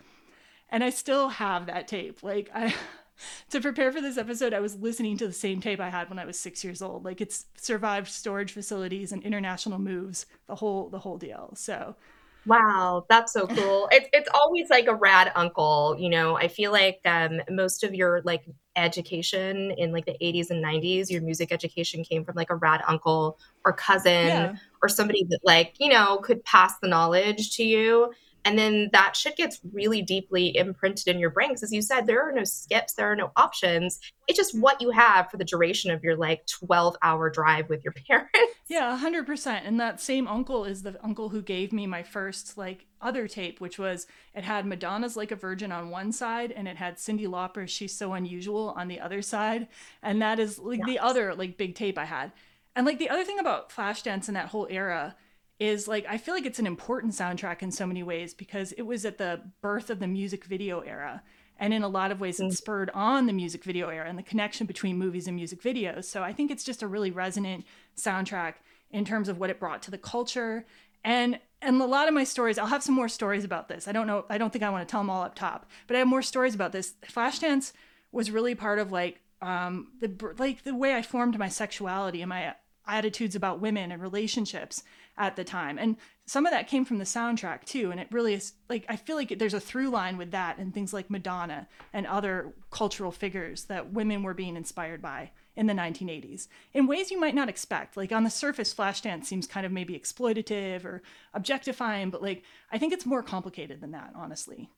and 0.70 0.84
I 0.84 0.90
still 0.90 1.28
have 1.28 1.66
that 1.66 1.88
tape. 1.88 2.22
Like 2.22 2.50
I 2.54 2.74
to 3.50 3.60
prepare 3.60 3.92
for 3.92 4.00
this 4.00 4.18
episode, 4.18 4.52
I 4.52 4.60
was 4.60 4.76
listening 4.76 5.16
to 5.18 5.26
the 5.26 5.32
same 5.32 5.60
tape 5.60 5.80
I 5.80 5.90
had 5.90 6.08
when 6.08 6.18
I 6.18 6.24
was 6.24 6.38
6 6.38 6.62
years 6.64 6.82
old. 6.82 7.04
Like 7.04 7.20
it's 7.20 7.46
survived 7.56 8.08
storage 8.08 8.52
facilities 8.52 9.12
and 9.12 9.22
international 9.22 9.78
moves, 9.78 10.26
the 10.46 10.56
whole 10.56 10.88
the 10.88 11.00
whole 11.00 11.18
deal. 11.18 11.52
So 11.54 11.96
Wow, 12.48 13.04
that's 13.10 13.34
so 13.34 13.46
cool. 13.46 13.88
it's 13.92 14.08
it's 14.14 14.28
always 14.32 14.70
like 14.70 14.86
a 14.86 14.94
rad 14.94 15.30
uncle, 15.36 15.94
you 15.98 16.08
know. 16.08 16.36
I 16.36 16.48
feel 16.48 16.72
like 16.72 16.98
um, 17.04 17.42
most 17.50 17.84
of 17.84 17.94
your 17.94 18.22
like 18.24 18.44
education 18.74 19.72
in 19.72 19.92
like 19.92 20.06
the 20.06 20.16
80s 20.22 20.48
and 20.48 20.64
90s, 20.64 21.10
your 21.10 21.20
music 21.20 21.52
education 21.52 22.02
came 22.02 22.24
from 22.24 22.36
like 22.36 22.48
a 22.48 22.56
rad 22.56 22.80
uncle 22.88 23.38
or 23.66 23.74
cousin 23.74 24.12
yeah. 24.12 24.56
or 24.82 24.88
somebody 24.88 25.24
that 25.28 25.40
like, 25.44 25.74
you 25.78 25.90
know, 25.90 26.18
could 26.18 26.42
pass 26.44 26.78
the 26.80 26.88
knowledge 26.88 27.54
to 27.56 27.64
you 27.64 28.12
and 28.48 28.58
then 28.58 28.88
that 28.94 29.14
shit 29.14 29.36
gets 29.36 29.60
really 29.74 30.00
deeply 30.00 30.56
imprinted 30.56 31.06
in 31.06 31.18
your 31.18 31.28
brain. 31.28 31.50
Because 31.50 31.64
as 31.64 31.72
you 31.72 31.82
said 31.82 32.06
there 32.06 32.26
are 32.26 32.32
no 32.32 32.44
skips 32.44 32.94
there 32.94 33.12
are 33.12 33.14
no 33.14 33.30
options. 33.36 34.00
It's 34.26 34.38
just 34.38 34.58
what 34.58 34.80
you 34.80 34.90
have 34.90 35.30
for 35.30 35.36
the 35.36 35.44
duration 35.44 35.90
of 35.90 36.02
your 36.02 36.16
like 36.16 36.46
12 36.46 36.96
hour 37.02 37.28
drive 37.28 37.68
with 37.68 37.84
your 37.84 37.92
parents. 38.08 38.30
Yeah 38.66 38.98
100% 39.02 39.60
and 39.64 39.78
that 39.80 40.00
same 40.00 40.26
uncle 40.26 40.64
is 40.64 40.82
the 40.82 40.98
uncle 41.04 41.28
who 41.28 41.42
gave 41.42 41.74
me 41.74 41.86
my 41.86 42.02
first 42.02 42.56
like 42.56 42.86
other 43.02 43.28
tape 43.28 43.60
which 43.60 43.78
was 43.78 44.06
it 44.34 44.44
had 44.44 44.64
madonna's 44.64 45.16
like 45.16 45.30
a 45.30 45.36
virgin 45.36 45.70
on 45.70 45.90
one 45.90 46.10
side 46.10 46.50
and 46.50 46.66
it 46.66 46.76
had 46.76 46.96
cyndi 46.96 47.28
lauper's 47.28 47.70
she's 47.70 47.94
so 47.94 48.14
unusual 48.14 48.74
on 48.78 48.88
the 48.88 48.98
other 48.98 49.20
side. 49.20 49.68
And 50.02 50.22
that 50.22 50.38
is 50.38 50.58
like 50.58 50.78
yes. 50.78 50.86
the 50.86 50.98
other 51.00 51.34
like 51.34 51.58
big 51.58 51.74
tape 51.74 51.98
i 51.98 52.06
had. 52.06 52.32
And 52.74 52.86
like 52.86 52.98
the 52.98 53.10
other 53.10 53.24
thing 53.24 53.38
about 53.38 53.68
flashdance 53.70 54.28
in 54.28 54.34
that 54.34 54.48
whole 54.48 54.66
era 54.70 55.16
is 55.58 55.88
like 55.88 56.06
I 56.08 56.18
feel 56.18 56.34
like 56.34 56.46
it's 56.46 56.58
an 56.58 56.66
important 56.66 57.14
soundtrack 57.14 57.62
in 57.62 57.70
so 57.70 57.86
many 57.86 58.02
ways 58.02 58.34
because 58.34 58.72
it 58.72 58.82
was 58.82 59.04
at 59.04 59.18
the 59.18 59.40
birth 59.60 59.90
of 59.90 59.98
the 59.98 60.06
music 60.06 60.44
video 60.44 60.80
era. 60.80 61.22
And 61.60 61.74
in 61.74 61.82
a 61.82 61.88
lot 61.88 62.12
of 62.12 62.20
ways, 62.20 62.38
it 62.38 62.44
mm. 62.44 62.56
spurred 62.56 62.88
on 62.94 63.26
the 63.26 63.32
music 63.32 63.64
video 63.64 63.88
era 63.88 64.08
and 64.08 64.16
the 64.16 64.22
connection 64.22 64.64
between 64.64 64.96
movies 64.96 65.26
and 65.26 65.34
music 65.34 65.60
videos. 65.60 66.04
So 66.04 66.22
I 66.22 66.32
think 66.32 66.52
it's 66.52 66.62
just 66.62 66.84
a 66.84 66.86
really 66.86 67.10
resonant 67.10 67.64
soundtrack 67.96 68.54
in 68.92 69.04
terms 69.04 69.28
of 69.28 69.38
what 69.38 69.50
it 69.50 69.58
brought 69.58 69.82
to 69.82 69.90
the 69.90 69.98
culture. 69.98 70.66
And 71.04 71.40
and 71.60 71.80
a 71.82 71.86
lot 71.86 72.06
of 72.06 72.14
my 72.14 72.22
stories, 72.22 72.58
I'll 72.58 72.66
have 72.66 72.84
some 72.84 72.94
more 72.94 73.08
stories 73.08 73.42
about 73.44 73.68
this. 73.68 73.88
I 73.88 73.92
don't 73.92 74.06
know, 74.06 74.24
I 74.30 74.38
don't 74.38 74.52
think 74.52 74.62
I 74.62 74.70
want 74.70 74.86
to 74.86 74.90
tell 74.90 75.00
them 75.00 75.10
all 75.10 75.22
up 75.22 75.34
top, 75.34 75.68
but 75.88 75.96
I 75.96 75.98
have 75.98 76.08
more 76.08 76.22
stories 76.22 76.54
about 76.54 76.70
this. 76.70 76.94
Flashdance 77.02 77.72
was 78.12 78.30
really 78.30 78.54
part 78.54 78.78
of 78.78 78.92
like 78.92 79.20
um, 79.42 79.88
the 80.00 80.34
like 80.38 80.62
the 80.62 80.74
way 80.74 80.94
I 80.94 81.02
formed 81.02 81.38
my 81.38 81.48
sexuality 81.48 82.22
and 82.22 82.28
my 82.28 82.54
attitudes 82.86 83.36
about 83.36 83.60
women 83.60 83.92
and 83.92 84.00
relationships 84.00 84.82
at 85.18 85.36
the 85.36 85.44
time. 85.44 85.78
And 85.78 85.96
some 86.26 86.46
of 86.46 86.52
that 86.52 86.68
came 86.68 86.84
from 86.84 86.98
the 86.98 87.04
soundtrack 87.04 87.64
too. 87.64 87.90
And 87.90 87.98
it 87.98 88.08
really 88.10 88.34
is 88.34 88.52
like, 88.68 88.86
I 88.88 88.96
feel 88.96 89.16
like 89.16 89.38
there's 89.38 89.54
a 89.54 89.60
through 89.60 89.90
line 89.90 90.16
with 90.16 90.30
that 90.30 90.58
and 90.58 90.72
things 90.72 90.92
like 90.92 91.10
Madonna 91.10 91.66
and 91.92 92.06
other 92.06 92.54
cultural 92.70 93.10
figures 93.10 93.64
that 93.64 93.92
women 93.92 94.22
were 94.22 94.34
being 94.34 94.56
inspired 94.56 95.02
by 95.02 95.32
in 95.56 95.66
the 95.66 95.74
1980s 95.74 96.46
in 96.72 96.86
ways 96.86 97.10
you 97.10 97.18
might 97.18 97.34
not 97.34 97.48
expect. 97.48 97.96
Like 97.96 98.12
on 98.12 98.24
the 98.24 98.30
surface, 98.30 98.72
Flashdance 98.72 99.24
seems 99.24 99.46
kind 99.46 99.66
of 99.66 99.72
maybe 99.72 99.98
exploitative 99.98 100.84
or 100.84 101.02
objectifying, 101.34 102.10
but 102.10 102.22
like 102.22 102.44
I 102.70 102.78
think 102.78 102.92
it's 102.92 103.04
more 103.04 103.22
complicated 103.22 103.80
than 103.80 103.90
that, 103.90 104.12
honestly. 104.14 104.70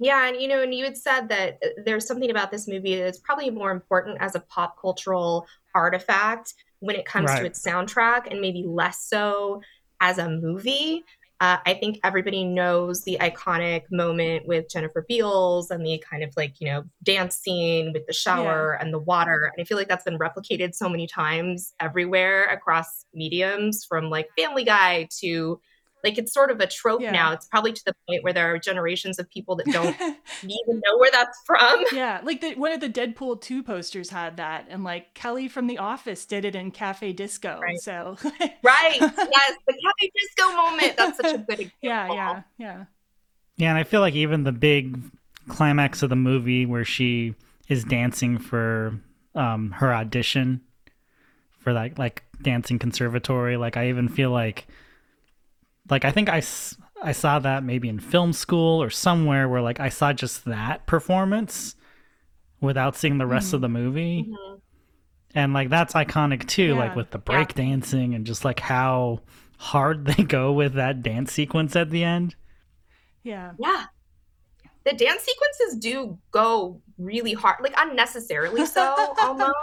Yeah, 0.00 0.26
and 0.26 0.40
you 0.40 0.48
know, 0.48 0.60
and 0.60 0.74
you 0.74 0.84
had 0.84 0.96
said 0.96 1.28
that 1.28 1.62
there's 1.84 2.04
something 2.04 2.30
about 2.30 2.50
this 2.50 2.66
movie 2.66 2.96
that's 2.96 3.18
probably 3.18 3.50
more 3.50 3.70
important 3.70 4.18
as 4.20 4.34
a 4.34 4.40
pop 4.40 4.80
cultural 4.80 5.46
artifact 5.72 6.54
when 6.84 6.96
it 6.96 7.06
comes 7.06 7.30
right. 7.30 7.40
to 7.40 7.46
its 7.46 7.62
soundtrack 7.62 8.30
and 8.30 8.40
maybe 8.40 8.62
less 8.66 9.04
so 9.04 9.62
as 10.00 10.18
a 10.18 10.28
movie. 10.28 11.02
Uh, 11.40 11.56
I 11.66 11.74
think 11.74 11.98
everybody 12.04 12.44
knows 12.44 13.02
the 13.02 13.18
iconic 13.20 13.82
moment 13.90 14.46
with 14.46 14.68
Jennifer 14.70 15.04
Beals 15.08 15.70
and 15.70 15.84
the 15.84 15.98
kind 15.98 16.22
of 16.22 16.32
like, 16.36 16.60
you 16.60 16.68
know, 16.68 16.84
dance 17.02 17.36
scene 17.36 17.92
with 17.92 18.06
the 18.06 18.12
shower 18.12 18.76
yeah. 18.78 18.84
and 18.84 18.94
the 18.94 19.00
water. 19.00 19.50
And 19.52 19.60
I 19.60 19.64
feel 19.64 19.76
like 19.76 19.88
that's 19.88 20.04
been 20.04 20.18
replicated 20.18 20.74
so 20.74 20.88
many 20.88 21.06
times 21.06 21.74
everywhere 21.80 22.44
across 22.44 23.04
mediums 23.12 23.84
from 23.84 24.10
like 24.10 24.28
Family 24.38 24.64
Guy 24.64 25.08
to 25.20 25.60
like 26.04 26.18
it's 26.18 26.32
sort 26.32 26.50
of 26.50 26.60
a 26.60 26.66
trope 26.66 27.00
yeah. 27.00 27.10
now. 27.10 27.32
It's 27.32 27.46
probably 27.46 27.72
to 27.72 27.84
the 27.84 27.94
point 28.06 28.22
where 28.22 28.32
there 28.32 28.54
are 28.54 28.58
generations 28.58 29.18
of 29.18 29.28
people 29.30 29.56
that 29.56 29.66
don't 29.66 29.96
even 30.42 30.82
know 30.84 30.98
where 30.98 31.10
that's 31.10 31.38
from. 31.46 31.84
Yeah, 31.94 32.20
like 32.24 32.40
the, 32.40 32.54
one 32.56 32.72
of 32.72 32.80
the 32.80 32.88
Deadpool 32.88 33.40
2 33.40 33.62
posters 33.62 34.10
had 34.10 34.36
that, 34.36 34.66
and 34.68 34.84
like 34.84 35.14
Kelly 35.14 35.48
from 35.48 35.68
The 35.68 35.78
Office 35.78 36.26
did 36.26 36.44
it 36.44 36.54
in 36.54 36.70
Cafe 36.70 37.12
Disco. 37.12 37.60
Right. 37.60 37.78
So, 37.80 38.16
right. 38.62 38.98
Yes, 39.00 39.56
the 39.66 39.74
Cafe 39.74 40.12
Disco 40.16 40.56
moment. 40.56 40.96
That's 40.96 41.16
such 41.16 41.34
a 41.34 41.38
good 41.38 41.60
example. 41.60 41.72
Yeah, 41.82 42.12
yeah, 42.12 42.42
yeah. 42.58 42.84
Yeah, 43.56 43.68
and 43.70 43.78
I 43.78 43.84
feel 43.84 44.00
like 44.00 44.14
even 44.14 44.42
the 44.42 44.52
big 44.52 44.98
climax 45.48 46.02
of 46.02 46.10
the 46.10 46.16
movie 46.16 46.66
where 46.66 46.84
she 46.84 47.34
is 47.68 47.84
dancing 47.84 48.38
for 48.38 48.98
um, 49.34 49.70
her 49.72 49.94
audition 49.94 50.60
for 51.60 51.72
that 51.72 51.98
like 51.98 52.24
dancing 52.42 52.78
conservatory, 52.78 53.56
like 53.56 53.76
I 53.76 53.88
even 53.88 54.08
feel 54.08 54.30
like 54.30 54.66
like 55.90 56.04
I 56.04 56.10
think 56.10 56.28
I, 56.28 56.42
I 57.02 57.12
saw 57.12 57.38
that 57.38 57.62
maybe 57.62 57.88
in 57.88 58.00
film 58.00 58.32
school 58.32 58.82
or 58.82 58.90
somewhere 58.90 59.48
where 59.48 59.62
like 59.62 59.80
I 59.80 59.88
saw 59.88 60.12
just 60.12 60.44
that 60.46 60.86
performance 60.86 61.76
without 62.60 62.96
seeing 62.96 63.18
the 63.18 63.26
rest 63.26 63.48
mm-hmm. 63.48 63.56
of 63.56 63.60
the 63.62 63.68
movie. 63.68 64.22
Mm-hmm. 64.28 64.54
And 65.36 65.52
like 65.52 65.68
that's 65.68 65.94
iconic 65.94 66.46
too, 66.46 66.68
yeah. 66.68 66.78
like 66.78 66.96
with 66.96 67.10
the 67.10 67.18
break 67.18 67.50
yeah. 67.50 67.64
dancing 67.64 68.14
and 68.14 68.24
just 68.24 68.44
like 68.44 68.60
how 68.60 69.20
hard 69.58 70.06
they 70.16 70.22
go 70.22 70.52
with 70.52 70.74
that 70.74 71.02
dance 71.02 71.32
sequence 71.32 71.76
at 71.76 71.90
the 71.90 72.04
end. 72.04 72.34
Yeah. 73.22 73.52
Yeah. 73.58 73.84
The 74.84 74.92
dance 74.92 75.22
sequences 75.22 75.78
do 75.78 76.18
go 76.30 76.82
really 76.98 77.32
hard, 77.32 77.56
like 77.62 77.74
unnecessarily 77.78 78.66
so 78.66 79.14
almost, 79.20 79.54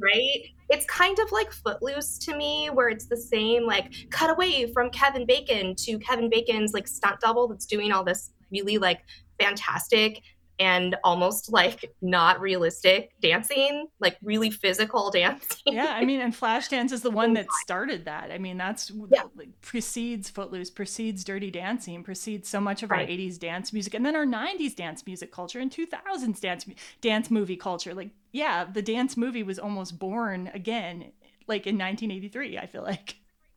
right? 0.00 0.42
it's 0.68 0.84
kind 0.86 1.18
of 1.18 1.30
like 1.32 1.52
Footloose 1.52 2.18
to 2.18 2.36
me, 2.36 2.70
where 2.70 2.88
it's 2.88 3.06
the 3.06 3.16
same 3.16 3.64
like 3.66 3.92
cut 4.10 4.30
away 4.30 4.72
from 4.72 4.90
Kevin 4.90 5.26
Bacon 5.26 5.74
to 5.76 5.98
Kevin 5.98 6.28
Bacon's 6.28 6.72
like 6.72 6.88
stunt 6.88 7.20
double 7.20 7.48
that's 7.48 7.66
doing 7.66 7.92
all 7.92 8.04
this 8.04 8.32
really 8.50 8.78
like 8.78 9.00
fantastic 9.40 10.22
and 10.58 10.96
almost 11.04 11.52
like 11.52 11.92
not 12.00 12.40
realistic 12.40 13.12
dancing, 13.20 13.86
like 14.00 14.16
really 14.22 14.50
physical 14.50 15.10
dancing. 15.14 15.74
Yeah, 15.74 15.94
I 15.94 16.04
mean, 16.04 16.20
and 16.20 16.34
Flashdance 16.34 16.92
is 16.92 17.02
the 17.02 17.10
oh 17.10 17.14
one 17.14 17.34
that 17.34 17.46
started 17.62 18.04
that. 18.06 18.30
I 18.30 18.38
mean, 18.38 18.56
that's 18.56 18.90
yeah. 19.10 19.24
like, 19.36 19.48
precedes 19.60 20.30
Footloose, 20.30 20.70
precedes 20.70 21.24
Dirty 21.24 21.50
Dancing, 21.50 22.02
precedes 22.02 22.48
so 22.48 22.60
much 22.60 22.82
of 22.82 22.90
right. 22.90 23.02
our 23.02 23.06
'80s 23.06 23.38
dance 23.38 23.72
music, 23.72 23.94
and 23.94 24.04
then 24.04 24.16
our 24.16 24.26
'90s 24.26 24.74
dance 24.74 25.06
music 25.06 25.32
culture 25.32 25.60
and 25.60 25.70
2000s 25.70 26.40
dance 26.40 26.66
dance 27.00 27.30
movie 27.30 27.56
culture. 27.56 27.94
Like, 27.94 28.10
yeah, 28.32 28.64
the 28.64 28.82
dance 28.82 29.16
movie 29.16 29.42
was 29.42 29.58
almost 29.58 29.98
born 29.98 30.50
again, 30.54 31.12
like 31.46 31.66
in 31.66 31.76
1983. 31.76 32.58
I 32.58 32.66
feel 32.66 32.82
like. 32.82 33.16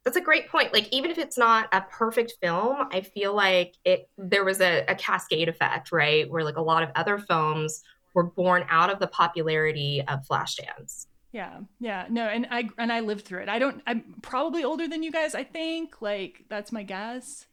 That's 0.09 0.17
a 0.17 0.21
great 0.21 0.49
point. 0.49 0.73
Like 0.73 0.89
even 0.91 1.11
if 1.11 1.19
it's 1.19 1.37
not 1.37 1.69
a 1.71 1.81
perfect 1.81 2.33
film, 2.41 2.87
I 2.91 3.01
feel 3.01 3.35
like 3.35 3.75
it 3.85 4.09
there 4.17 4.43
was 4.43 4.59
a, 4.59 4.83
a 4.87 4.95
cascade 4.95 5.47
effect, 5.47 5.91
right? 5.91 6.27
Where 6.27 6.43
like 6.43 6.57
a 6.57 6.63
lot 6.63 6.81
of 6.81 6.89
other 6.95 7.19
films 7.19 7.83
were 8.15 8.23
born 8.23 8.65
out 8.71 8.89
of 8.89 8.97
the 8.97 9.05
popularity 9.05 10.03
of 10.07 10.25
Flashdance. 10.27 11.05
Yeah, 11.31 11.59
yeah, 11.79 12.07
no, 12.09 12.23
and 12.23 12.47
I 12.49 12.71
and 12.79 12.91
I 12.91 13.01
lived 13.01 13.25
through 13.25 13.41
it. 13.43 13.49
I 13.49 13.59
don't. 13.59 13.83
I'm 13.85 14.15
probably 14.23 14.63
older 14.63 14.87
than 14.87 15.03
you 15.03 15.11
guys. 15.11 15.35
I 15.35 15.43
think, 15.43 16.01
like, 16.01 16.43
that's 16.49 16.71
my 16.71 16.81
guess. 16.81 17.45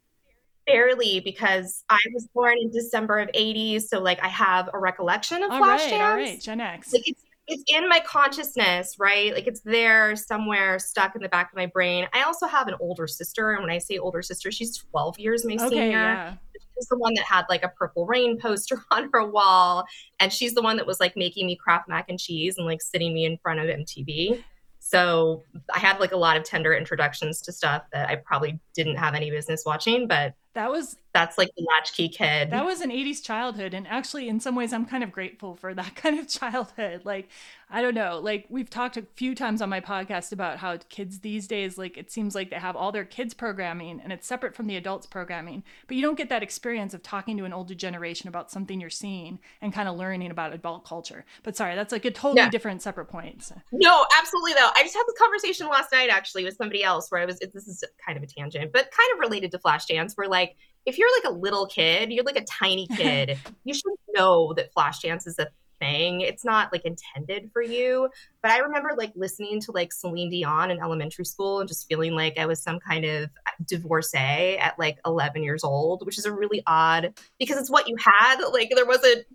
Barely, 0.66 1.20
because 1.20 1.84
I 1.90 1.98
was 2.14 2.26
born 2.28 2.56
in 2.58 2.70
December 2.70 3.18
of 3.18 3.28
'80, 3.34 3.80
so 3.80 4.00
like 4.00 4.24
I 4.24 4.28
have 4.28 4.70
a 4.72 4.78
recollection 4.78 5.42
of 5.42 5.50
All 5.50 5.60
Flashdance. 5.60 5.90
right, 5.90 6.00
all 6.00 6.14
right, 6.14 6.40
Gen 6.40 6.62
X. 6.62 6.90
Like 6.94 7.06
it's 7.06 7.22
it's 7.48 7.62
in 7.68 7.88
my 7.88 8.00
consciousness, 8.00 8.96
right? 8.98 9.32
Like 9.32 9.46
it's 9.46 9.60
there 9.60 10.16
somewhere 10.16 10.78
stuck 10.78 11.14
in 11.14 11.22
the 11.22 11.28
back 11.28 11.50
of 11.52 11.56
my 11.56 11.66
brain. 11.66 12.06
I 12.12 12.22
also 12.22 12.46
have 12.46 12.66
an 12.68 12.74
older 12.80 13.06
sister, 13.06 13.52
and 13.52 13.62
when 13.62 13.70
I 13.70 13.78
say 13.78 13.98
older 13.98 14.22
sister, 14.22 14.50
she's 14.50 14.76
12 14.76 15.18
years 15.18 15.44
my 15.44 15.54
okay, 15.54 15.68
senior. 15.68 15.90
yeah. 15.90 16.34
She's 16.76 16.88
the 16.88 16.98
one 16.98 17.14
that 17.14 17.24
had 17.24 17.44
like 17.48 17.62
a 17.62 17.68
purple 17.68 18.04
rain 18.06 18.38
poster 18.38 18.82
on 18.90 19.10
her 19.12 19.24
wall, 19.24 19.84
and 20.18 20.32
she's 20.32 20.54
the 20.54 20.62
one 20.62 20.76
that 20.76 20.86
was 20.86 21.00
like 21.00 21.16
making 21.16 21.46
me 21.46 21.56
Kraft 21.56 21.88
mac 21.88 22.08
and 22.08 22.18
cheese 22.18 22.58
and 22.58 22.66
like 22.66 22.82
sitting 22.82 23.14
me 23.14 23.24
in 23.24 23.38
front 23.38 23.60
of 23.60 23.66
MTV. 23.66 24.42
So 24.80 25.42
I 25.74 25.80
had 25.80 25.98
like 25.98 26.12
a 26.12 26.16
lot 26.16 26.36
of 26.36 26.44
tender 26.44 26.72
introductions 26.72 27.40
to 27.42 27.52
stuff 27.52 27.82
that 27.92 28.08
I 28.08 28.16
probably 28.16 28.60
didn't 28.72 28.96
have 28.96 29.14
any 29.14 29.30
business 29.30 29.64
watching, 29.66 30.06
but 30.06 30.34
That 30.54 30.70
was 30.70 30.96
that's 31.16 31.38
like 31.38 31.50
the 31.56 31.64
latchkey 31.64 32.08
kid. 32.08 32.50
that 32.50 32.64
was 32.64 32.80
an 32.80 32.90
80s 32.90 33.22
childhood 33.22 33.74
and 33.74 33.86
actually 33.88 34.28
in 34.28 34.40
some 34.40 34.54
ways 34.54 34.72
i'm 34.72 34.86
kind 34.86 35.02
of 35.04 35.12
grateful 35.12 35.56
for 35.56 35.74
that 35.74 35.94
kind 36.02 36.18
of 36.18 36.28
childhood 36.28 37.02
like 37.04 37.28
i 37.70 37.82
don't 37.82 37.94
know 37.94 38.18
like 38.22 38.46
we've 38.48 38.70
talked 38.70 38.96
a 38.96 39.02
few 39.14 39.34
times 39.34 39.60
on 39.60 39.68
my 39.68 39.80
podcast 39.80 40.32
about 40.32 40.58
how 40.58 40.76
kids 40.88 41.20
these 41.20 41.46
days 41.48 41.76
like 41.78 41.96
it 41.96 42.10
seems 42.10 42.34
like 42.34 42.50
they 42.50 42.56
have 42.56 42.76
all 42.76 42.92
their 42.92 43.04
kids 43.04 43.34
programming 43.34 44.00
and 44.00 44.12
it's 44.12 44.26
separate 44.26 44.54
from 44.54 44.66
the 44.66 44.76
adults 44.76 45.06
programming 45.06 45.62
but 45.88 45.96
you 45.96 46.02
don't 46.02 46.16
get 46.18 46.28
that 46.28 46.42
experience 46.42 46.94
of 46.94 47.02
talking 47.02 47.36
to 47.36 47.44
an 47.44 47.52
older 47.52 47.74
generation 47.74 48.28
about 48.28 48.50
something 48.50 48.80
you're 48.80 48.90
seeing 48.90 49.38
and 49.60 49.72
kind 49.72 49.88
of 49.88 49.96
learning 49.96 50.30
about 50.30 50.52
adult 50.52 50.84
culture 50.84 51.24
but 51.42 51.56
sorry 51.56 51.74
that's 51.74 51.92
like 51.92 52.04
a 52.04 52.10
totally 52.10 52.40
Yeah. 52.42 52.50
different 52.50 52.82
separate 52.82 53.06
point 53.06 53.42
So- 53.42 53.56
No, 53.72 54.04
absolutely 54.18 54.52
though. 54.54 54.70
I 54.76 54.82
just 54.82 54.94
had 54.94 55.04
this 55.06 55.18
conversation 55.18 55.66
last 55.68 55.90
night 55.92 56.08
actually 56.10 56.44
with 56.44 56.56
somebody 56.56 56.82
else 56.84 57.10
where 57.10 57.20
I 57.20 57.24
was 57.24 57.38
this 57.38 57.66
is 57.66 57.82
kind 58.04 58.16
of 58.16 58.22
a 58.22 58.26
tangent, 58.26 58.72
but 58.72 58.90
kind 58.90 59.08
of 59.14 59.18
related 59.20 59.50
to 59.52 59.58
Flashdance 59.58 60.12
where 60.16 60.28
like 60.28 60.56
if 60.86 60.98
you're 60.98 61.10
like 61.16 61.32
a 61.32 61.36
little 61.36 61.66
kid, 61.66 62.12
you're 62.12 62.24
like 62.24 62.38
a 62.38 62.44
tiny 62.44 62.86
kid, 62.96 63.38
you 63.64 63.74
should 63.74 63.92
know 64.14 64.54
that 64.54 64.72
Flashdance 64.74 65.26
is 65.26 65.38
a 65.38 65.48
thing. 65.78 66.22
It's 66.22 66.44
not 66.44 66.72
like 66.72 66.84
intended 66.84 67.50
for 67.52 67.62
you. 67.62 68.08
But 68.42 68.50
I 68.50 68.58
remember 68.58 68.92
like 68.96 69.12
listening 69.14 69.60
to 69.62 69.72
like 69.72 69.92
Celine 69.92 70.30
Dion 70.30 70.70
in 70.70 70.80
elementary 70.80 71.24
school 71.24 71.60
and 71.60 71.68
just 71.68 71.86
feeling 71.88 72.12
like 72.12 72.38
I 72.38 72.46
was 72.46 72.62
some 72.62 72.78
kind 72.80 73.04
of 73.04 73.30
divorcee 73.66 74.56
at 74.58 74.78
like 74.78 74.98
11 75.04 75.42
years 75.42 75.64
old, 75.64 76.06
which 76.06 76.18
is 76.18 76.24
a 76.24 76.32
really 76.32 76.62
odd 76.66 77.12
because 77.38 77.58
it's 77.58 77.70
what 77.70 77.88
you 77.88 77.96
had. 77.96 78.42
Like 78.52 78.70
there 78.74 78.86
wasn't 78.86 79.26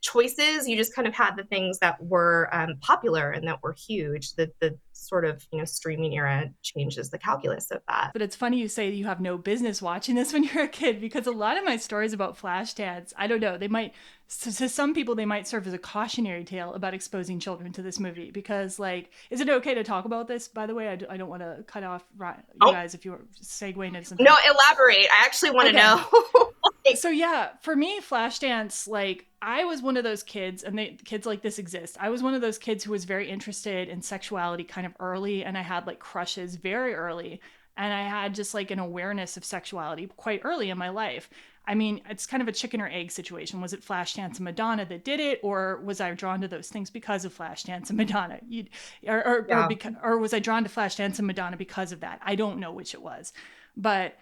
choices 0.00 0.66
you 0.68 0.76
just 0.76 0.94
kind 0.94 1.06
of 1.06 1.14
had 1.14 1.36
the 1.36 1.44
things 1.44 1.78
that 1.80 2.02
were 2.02 2.48
um, 2.52 2.76
popular 2.80 3.30
and 3.30 3.46
that 3.46 3.62
were 3.62 3.72
huge 3.74 4.32
the 4.34 4.50
the 4.60 4.76
sort 4.92 5.24
of 5.24 5.46
you 5.50 5.58
know 5.58 5.64
streaming 5.64 6.14
era 6.14 6.50
changes 6.62 7.08
the 7.10 7.18
calculus 7.18 7.70
of 7.70 7.80
that 7.88 8.10
But 8.12 8.20
it's 8.22 8.36
funny 8.36 8.58
you 8.58 8.68
say 8.68 8.90
you 8.90 9.06
have 9.06 9.20
no 9.20 9.38
business 9.38 9.80
watching 9.80 10.14
this 10.14 10.32
when 10.34 10.44
you're 10.44 10.64
a 10.64 10.68
kid 10.68 11.00
because 11.00 11.26
a 11.26 11.32
lot 11.32 11.56
of 11.56 11.64
my 11.64 11.76
stories 11.76 12.12
about 12.12 12.38
Flashdance, 12.38 13.12
I 13.16 13.26
don't 13.26 13.40
know, 13.40 13.56
they 13.56 13.68
might, 13.68 13.94
to, 14.42 14.54
to 14.56 14.68
some 14.68 14.92
people, 14.94 15.14
they 15.14 15.24
might 15.24 15.48
serve 15.48 15.66
as 15.66 15.72
a 15.72 15.78
cautionary 15.78 16.44
tale 16.44 16.74
about 16.74 16.92
exposing 16.94 17.40
children 17.40 17.72
to 17.72 17.82
this 17.82 17.98
movie. 17.98 18.30
Because, 18.30 18.78
like, 18.78 19.10
is 19.30 19.40
it 19.40 19.48
okay 19.48 19.74
to 19.74 19.82
talk 19.82 20.04
about 20.04 20.28
this, 20.28 20.48
by 20.48 20.66
the 20.66 20.74
way? 20.74 20.88
I, 20.88 20.96
d- 20.96 21.06
I 21.08 21.16
don't 21.16 21.28
want 21.30 21.42
to 21.42 21.64
cut 21.66 21.82
off 21.82 22.04
you 22.20 22.26
Oh. 22.60 22.70
guys 22.72 22.94
if 22.94 23.04
you're 23.04 23.20
segueing 23.42 23.88
into 23.96 24.04
something. 24.04 24.24
no 24.24 24.34
elaborate 24.48 25.06
i 25.12 25.24
actually 25.24 25.50
want 25.52 25.68
to 25.70 25.76
Okay. 25.76 25.82
know 25.82 26.50
So 26.96 27.08
yeah, 27.08 27.50
for 27.62 27.76
me, 27.76 28.00
Flashdance, 28.00 28.88
like 28.88 29.26
I 29.42 29.64
was 29.64 29.82
one 29.82 29.96
of 29.96 30.04
those 30.04 30.22
kids, 30.22 30.62
and 30.62 30.78
they, 30.78 30.96
kids 31.04 31.26
like 31.26 31.42
this 31.42 31.58
exist. 31.58 31.96
I 32.00 32.08
was 32.10 32.22
one 32.22 32.34
of 32.34 32.40
those 32.40 32.58
kids 32.58 32.84
who 32.84 32.92
was 32.92 33.04
very 33.04 33.28
interested 33.28 33.88
in 33.88 34.02
sexuality 34.02 34.64
kind 34.64 34.86
of 34.86 34.94
early, 35.00 35.44
and 35.44 35.56
I 35.56 35.62
had 35.62 35.86
like 35.86 35.98
crushes 35.98 36.56
very 36.56 36.94
early, 36.94 37.40
and 37.76 37.92
I 37.92 38.02
had 38.08 38.34
just 38.34 38.54
like 38.54 38.70
an 38.70 38.78
awareness 38.78 39.36
of 39.36 39.44
sexuality 39.44 40.08
quite 40.16 40.40
early 40.44 40.70
in 40.70 40.78
my 40.78 40.88
life. 40.88 41.30
I 41.66 41.74
mean, 41.74 42.00
it's 42.08 42.26
kind 42.26 42.42
of 42.42 42.48
a 42.48 42.52
chicken 42.52 42.80
or 42.80 42.88
egg 42.88 43.12
situation. 43.12 43.60
Was 43.60 43.72
it 43.72 43.84
Flashdance 43.84 44.36
and 44.36 44.40
Madonna 44.40 44.84
that 44.86 45.04
did 45.04 45.20
it, 45.20 45.40
or 45.42 45.80
was 45.84 46.00
I 46.00 46.12
drawn 46.14 46.40
to 46.40 46.48
those 46.48 46.68
things 46.68 46.90
because 46.90 47.24
of 47.24 47.36
Flashdance 47.36 47.90
and 47.90 47.98
Madonna? 47.98 48.40
You, 48.48 48.64
or, 49.06 49.24
or, 49.24 49.46
Yeah. 49.48 49.64
or, 49.64 49.68
because, 49.68 49.94
or 50.02 50.18
was 50.18 50.34
I 50.34 50.38
drawn 50.38 50.64
to 50.64 50.70
Flashdance 50.70 51.18
and 51.18 51.26
Madonna 51.26 51.56
because 51.56 51.92
of 51.92 52.00
that? 52.00 52.20
I 52.24 52.34
don't 52.34 52.58
know 52.58 52.72
which 52.72 52.94
it 52.94 53.02
was, 53.02 53.32
but 53.76 54.16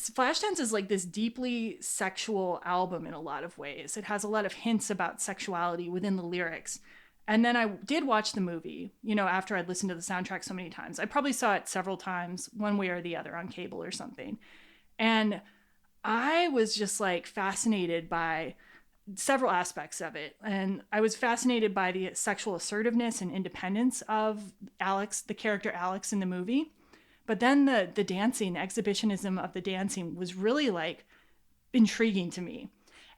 Flashdance 0.00 0.58
is 0.58 0.72
like 0.72 0.88
this 0.88 1.04
deeply 1.04 1.78
sexual 1.80 2.60
album 2.64 3.06
in 3.06 3.14
a 3.14 3.20
lot 3.20 3.44
of 3.44 3.56
ways. 3.56 3.96
It 3.96 4.04
has 4.04 4.24
a 4.24 4.28
lot 4.28 4.44
of 4.44 4.52
hints 4.52 4.90
about 4.90 5.22
sexuality 5.22 5.88
within 5.88 6.16
the 6.16 6.22
lyrics. 6.22 6.80
And 7.26 7.44
then 7.44 7.56
I 7.56 7.68
did 7.68 8.06
watch 8.06 8.32
the 8.32 8.40
movie, 8.40 8.92
you 9.02 9.14
know, 9.14 9.26
after 9.26 9.56
I'd 9.56 9.68
listened 9.68 9.88
to 9.90 9.94
the 9.94 10.02
soundtrack 10.02 10.44
so 10.44 10.52
many 10.52 10.68
times. 10.68 10.98
I 10.98 11.06
probably 11.06 11.32
saw 11.32 11.54
it 11.54 11.68
several 11.68 11.96
times, 11.96 12.50
one 12.54 12.76
way 12.76 12.88
or 12.88 13.00
the 13.00 13.16
other, 13.16 13.34
on 13.34 13.48
cable 13.48 13.82
or 13.82 13.90
something. 13.90 14.38
And 14.98 15.40
I 16.04 16.48
was 16.48 16.74
just 16.74 17.00
like 17.00 17.26
fascinated 17.26 18.10
by 18.10 18.56
several 19.14 19.50
aspects 19.50 20.02
of 20.02 20.16
it. 20.16 20.36
And 20.42 20.82
I 20.92 21.00
was 21.00 21.16
fascinated 21.16 21.74
by 21.74 21.92
the 21.92 22.10
sexual 22.14 22.56
assertiveness 22.56 23.22
and 23.22 23.32
independence 23.32 24.02
of 24.08 24.52
Alex, 24.78 25.22
the 25.22 25.34
character 25.34 25.70
Alex 25.70 26.12
in 26.12 26.20
the 26.20 26.26
movie. 26.26 26.72
But 27.26 27.40
then 27.40 27.64
the 27.64 27.90
the 27.92 28.04
dancing, 28.04 28.56
exhibitionism 28.56 29.38
of 29.38 29.52
the 29.52 29.60
dancing 29.60 30.14
was 30.14 30.34
really 30.34 30.70
like 30.70 31.04
intriguing 31.72 32.30
to 32.30 32.40
me. 32.40 32.70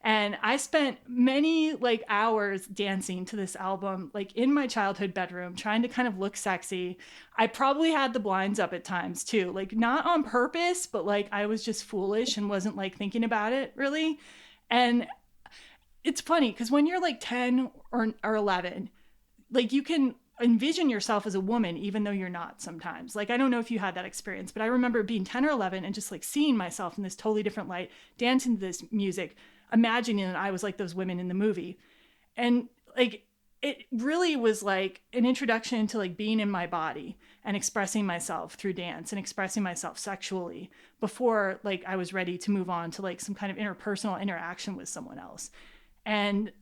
And 0.02 0.38
I 0.40 0.56
spent 0.56 0.98
many 1.08 1.72
like 1.72 2.04
hours 2.08 2.66
dancing 2.66 3.24
to 3.24 3.34
this 3.34 3.56
album, 3.56 4.12
like 4.14 4.32
in 4.36 4.54
my 4.54 4.68
childhood 4.68 5.12
bedroom, 5.12 5.56
trying 5.56 5.82
to 5.82 5.88
kind 5.88 6.06
of 6.06 6.18
look 6.18 6.36
sexy. 6.36 6.98
I 7.36 7.48
probably 7.48 7.90
had 7.90 8.12
the 8.12 8.20
blinds 8.20 8.60
up 8.60 8.72
at 8.72 8.84
times 8.84 9.24
too, 9.24 9.50
like 9.50 9.74
not 9.74 10.06
on 10.06 10.22
purpose, 10.22 10.86
but 10.86 11.04
like 11.04 11.28
I 11.32 11.46
was 11.46 11.64
just 11.64 11.82
foolish 11.82 12.36
and 12.36 12.48
wasn't 12.48 12.76
like 12.76 12.96
thinking 12.96 13.24
about 13.24 13.52
it 13.52 13.72
really. 13.74 14.20
And 14.70 15.08
it's 16.04 16.20
funny 16.20 16.52
because 16.52 16.70
when 16.70 16.86
you're 16.86 17.00
like 17.00 17.18
10 17.20 17.68
or, 17.90 18.14
or 18.22 18.36
11, 18.36 18.90
like 19.50 19.72
you 19.72 19.82
can 19.82 20.14
envision 20.40 20.90
yourself 20.90 21.26
as 21.26 21.34
a 21.34 21.40
woman 21.40 21.76
even 21.76 22.04
though 22.04 22.10
you're 22.10 22.28
not 22.28 22.60
sometimes. 22.60 23.16
Like 23.16 23.30
i 23.30 23.36
don't 23.36 23.50
know 23.50 23.60
if 23.60 23.70
you 23.70 23.78
had 23.78 23.94
that 23.94 24.04
experience 24.04 24.52
but 24.52 24.62
i 24.62 24.66
remember 24.66 25.02
being 25.02 25.24
10 25.24 25.44
or 25.44 25.50
11 25.50 25.84
and 25.84 25.94
just 25.94 26.12
like 26.12 26.24
seeing 26.24 26.56
myself 26.56 26.96
in 26.96 27.04
this 27.04 27.16
totally 27.16 27.42
different 27.42 27.68
light 27.68 27.90
dancing 28.18 28.56
to 28.56 28.60
this 28.60 28.84
music 28.90 29.36
imagining 29.72 30.26
that 30.26 30.36
i 30.36 30.50
was 30.50 30.62
like 30.62 30.76
those 30.76 30.94
women 30.94 31.18
in 31.18 31.28
the 31.28 31.34
movie. 31.34 31.78
And 32.36 32.68
like 32.96 33.24
it 33.62 33.84
really 33.90 34.36
was 34.36 34.62
like 34.62 35.02
an 35.12 35.24
introduction 35.24 35.86
to 35.88 35.98
like 35.98 36.16
being 36.16 36.40
in 36.40 36.50
my 36.50 36.66
body 36.66 37.16
and 37.44 37.56
expressing 37.56 38.04
myself 38.04 38.54
through 38.54 38.74
dance 38.74 39.12
and 39.12 39.18
expressing 39.18 39.62
myself 39.62 39.98
sexually 39.98 40.70
before 41.00 41.58
like 41.62 41.82
i 41.86 41.96
was 41.96 42.12
ready 42.12 42.36
to 42.38 42.50
move 42.50 42.68
on 42.68 42.90
to 42.90 43.02
like 43.02 43.20
some 43.20 43.34
kind 43.34 43.50
of 43.50 43.58
interpersonal 43.58 44.20
interaction 44.20 44.76
with 44.76 44.88
someone 44.88 45.18
else. 45.18 45.50
And 46.04 46.52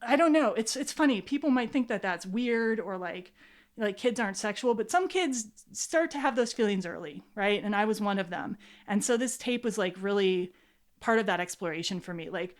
I 0.00 0.16
don't 0.16 0.32
know. 0.32 0.54
It's 0.54 0.76
it's 0.76 0.92
funny. 0.92 1.20
People 1.20 1.50
might 1.50 1.72
think 1.72 1.88
that 1.88 2.02
that's 2.02 2.26
weird 2.26 2.80
or 2.80 2.98
like 2.98 3.32
like 3.76 3.96
kids 3.96 4.20
aren't 4.20 4.36
sexual, 4.36 4.74
but 4.74 4.90
some 4.90 5.08
kids 5.08 5.48
start 5.72 6.10
to 6.12 6.18
have 6.18 6.36
those 6.36 6.52
feelings 6.52 6.86
early, 6.86 7.22
right? 7.34 7.62
And 7.62 7.74
I 7.74 7.84
was 7.84 8.00
one 8.00 8.18
of 8.18 8.30
them. 8.30 8.56
And 8.86 9.02
so 9.02 9.16
this 9.16 9.36
tape 9.36 9.64
was 9.64 9.78
like 9.78 9.96
really 10.00 10.52
part 11.00 11.18
of 11.18 11.26
that 11.26 11.40
exploration 11.40 12.00
for 12.00 12.12
me. 12.12 12.30
Like 12.30 12.54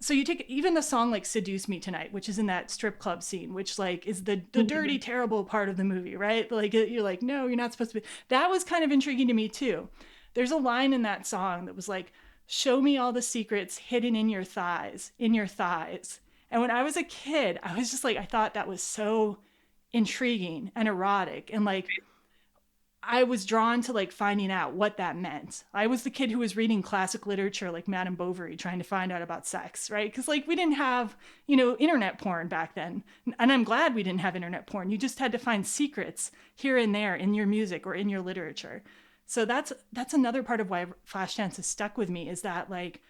so 0.00 0.12
you 0.12 0.24
take 0.24 0.44
even 0.48 0.74
the 0.74 0.82
song 0.82 1.10
like 1.10 1.24
seduce 1.24 1.68
me 1.68 1.78
tonight 1.78 2.12
which 2.12 2.28
is 2.28 2.38
in 2.38 2.46
that 2.46 2.70
strip 2.70 2.98
club 2.98 3.22
scene 3.22 3.54
which 3.54 3.78
like 3.78 4.06
is 4.06 4.24
the 4.24 4.42
the 4.52 4.58
mm-hmm. 4.58 4.66
dirty 4.66 4.98
terrible 4.98 5.44
part 5.44 5.68
of 5.68 5.76
the 5.76 5.84
movie 5.84 6.16
right 6.16 6.50
like 6.52 6.74
you're 6.74 7.02
like 7.02 7.22
no 7.22 7.46
you're 7.46 7.56
not 7.56 7.72
supposed 7.72 7.92
to 7.92 8.00
be 8.00 8.06
that 8.28 8.50
was 8.50 8.64
kind 8.64 8.84
of 8.84 8.90
intriguing 8.90 9.28
to 9.28 9.34
me 9.34 9.48
too 9.48 9.88
there's 10.34 10.50
a 10.50 10.56
line 10.56 10.92
in 10.92 11.02
that 11.02 11.26
song 11.26 11.64
that 11.64 11.76
was 11.76 11.88
like 11.88 12.12
show 12.46 12.80
me 12.82 12.98
all 12.98 13.12
the 13.12 13.22
secrets 13.22 13.78
hidden 13.78 14.14
in 14.14 14.28
your 14.28 14.44
thighs 14.44 15.12
in 15.18 15.32
your 15.32 15.46
thighs 15.46 16.20
and 16.50 16.60
when 16.60 16.70
I 16.70 16.82
was 16.82 16.96
a 16.96 17.02
kid, 17.02 17.58
I 17.62 17.76
was 17.76 17.90
just 17.90 18.04
like, 18.04 18.16
I 18.16 18.24
thought 18.24 18.54
that 18.54 18.68
was 18.68 18.82
so 18.82 19.38
intriguing 19.92 20.70
and 20.74 20.88
erotic. 20.88 21.50
And 21.52 21.64
like, 21.64 21.88
I 23.06 23.24
was 23.24 23.44
drawn 23.44 23.82
to 23.82 23.92
like 23.92 24.12
finding 24.12 24.50
out 24.50 24.74
what 24.74 24.96
that 24.96 25.16
meant. 25.16 25.64
I 25.74 25.86
was 25.86 26.02
the 26.02 26.10
kid 26.10 26.30
who 26.30 26.38
was 26.38 26.56
reading 26.56 26.82
classic 26.82 27.26
literature 27.26 27.70
like 27.70 27.86
Madame 27.86 28.14
Bovary, 28.14 28.56
trying 28.56 28.78
to 28.78 28.84
find 28.84 29.12
out 29.12 29.22
about 29.22 29.46
sex, 29.46 29.90
right? 29.90 30.10
Because 30.10 30.28
like 30.28 30.46
we 30.46 30.56
didn't 30.56 30.76
have, 30.76 31.16
you 31.46 31.56
know, 31.56 31.76
internet 31.76 32.18
porn 32.18 32.48
back 32.48 32.74
then. 32.74 33.04
And 33.38 33.52
I'm 33.52 33.64
glad 33.64 33.94
we 33.94 34.02
didn't 34.02 34.20
have 34.20 34.36
internet 34.36 34.66
porn. 34.66 34.90
You 34.90 34.98
just 34.98 35.18
had 35.18 35.32
to 35.32 35.38
find 35.38 35.66
secrets 35.66 36.30
here 36.54 36.78
and 36.78 36.94
there 36.94 37.14
in 37.14 37.34
your 37.34 37.46
music 37.46 37.86
or 37.86 37.94
in 37.94 38.08
your 38.08 38.22
literature. 38.22 38.82
So 39.26 39.44
that's 39.44 39.72
that's 39.92 40.14
another 40.14 40.42
part 40.42 40.60
of 40.60 40.70
why 40.70 40.86
Flashdance 41.06 41.56
has 41.56 41.66
stuck 41.66 41.98
with 41.98 42.08
me 42.08 42.28
is 42.28 42.42
that 42.42 42.70
like 42.70 43.02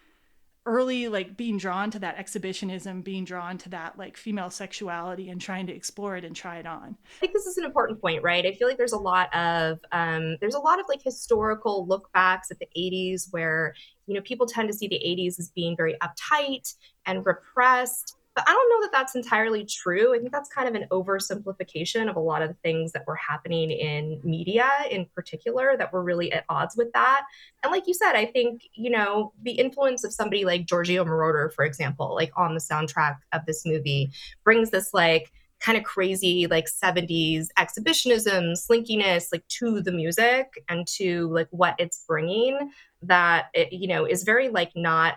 early 0.65 1.07
like 1.07 1.37
being 1.37 1.57
drawn 1.57 1.91
to 1.91 1.99
that 1.99 2.17
exhibitionism 2.17 3.01
being 3.01 3.23
drawn 3.23 3.57
to 3.57 3.69
that 3.69 3.97
like 3.97 4.17
female 4.17 4.49
sexuality 4.49 5.29
and 5.29 5.39
trying 5.39 5.67
to 5.67 5.73
explore 5.73 6.17
it 6.17 6.25
and 6.25 6.35
try 6.35 6.57
it 6.57 6.65
on 6.65 6.97
I 7.17 7.19
think 7.19 7.33
this 7.33 7.45
is 7.45 7.57
an 7.57 7.65
important 7.65 8.01
point, 8.01 8.23
right? 8.23 8.45
I 8.45 8.53
feel 8.53 8.67
like 8.67 8.77
there's 8.77 8.93
a 8.93 8.97
lot 8.97 9.33
of 9.35 9.79
um, 9.91 10.37
there's 10.41 10.55
a 10.55 10.59
lot 10.59 10.79
of 10.79 10.85
like 10.87 11.01
historical 11.03 11.85
look 11.87 12.11
backs 12.13 12.51
at 12.51 12.59
the 12.59 12.67
80s 12.77 13.27
where 13.31 13.73
you 14.07 14.15
know 14.15 14.21
people 14.21 14.45
tend 14.45 14.67
to 14.69 14.73
see 14.73 14.87
the 14.87 15.01
80s 15.05 15.39
as 15.39 15.51
being 15.55 15.75
very 15.75 15.95
uptight 16.01 16.73
and 17.05 17.25
repressed. 17.25 18.15
But 18.35 18.43
I 18.47 18.51
don't 18.51 18.69
know 18.69 18.85
that 18.85 18.91
that's 18.91 19.15
entirely 19.15 19.65
true. 19.65 20.13
I 20.13 20.19
think 20.19 20.33
that's 20.33 20.49
kind 20.49 20.67
of 20.67 20.75
an 20.75 20.87
oversimplification 20.91 22.09
of 22.09 22.17
a 22.17 22.19
lot 22.19 22.41
of 22.41 22.49
the 22.49 22.55
things 22.55 22.91
that 22.91 23.07
were 23.07 23.15
happening 23.15 23.71
in 23.71 24.19
media 24.23 24.69
in 24.91 25.05
particular 25.15 25.77
that 25.77 25.93
were 25.93 26.03
really 26.03 26.33
at 26.33 26.43
odds 26.49 26.75
with 26.75 26.91
that. 26.91 27.25
And 27.63 27.71
like 27.71 27.87
you 27.87 27.93
said, 27.93 28.13
I 28.13 28.25
think, 28.25 28.63
you 28.73 28.89
know, 28.89 29.31
the 29.41 29.53
influence 29.53 30.03
of 30.03 30.11
somebody 30.13 30.43
like 30.43 30.65
Giorgio 30.65 31.05
Moroder, 31.05 31.53
for 31.53 31.63
example, 31.63 32.13
like 32.13 32.33
on 32.35 32.53
the 32.53 32.59
soundtrack 32.59 33.19
of 33.31 33.45
this 33.45 33.65
movie, 33.65 34.11
brings 34.43 34.69
this 34.69 34.93
like 34.93 35.31
kind 35.61 35.77
of 35.77 35.85
crazy 35.85 36.47
like 36.47 36.67
70s 36.67 37.47
exhibitionism 37.57 38.53
slinkiness 38.53 39.29
like 39.31 39.47
to 39.47 39.81
the 39.81 39.91
music 39.91 40.61
and 40.67 40.85
to 40.85 41.29
like 41.29 41.47
what 41.51 41.75
it's 41.79 42.03
bringing 42.05 42.71
that 43.01 43.45
it, 43.53 43.71
you 43.71 43.87
know 43.87 44.05
is 44.05 44.23
very 44.23 44.49
like 44.49 44.71
not 44.75 45.15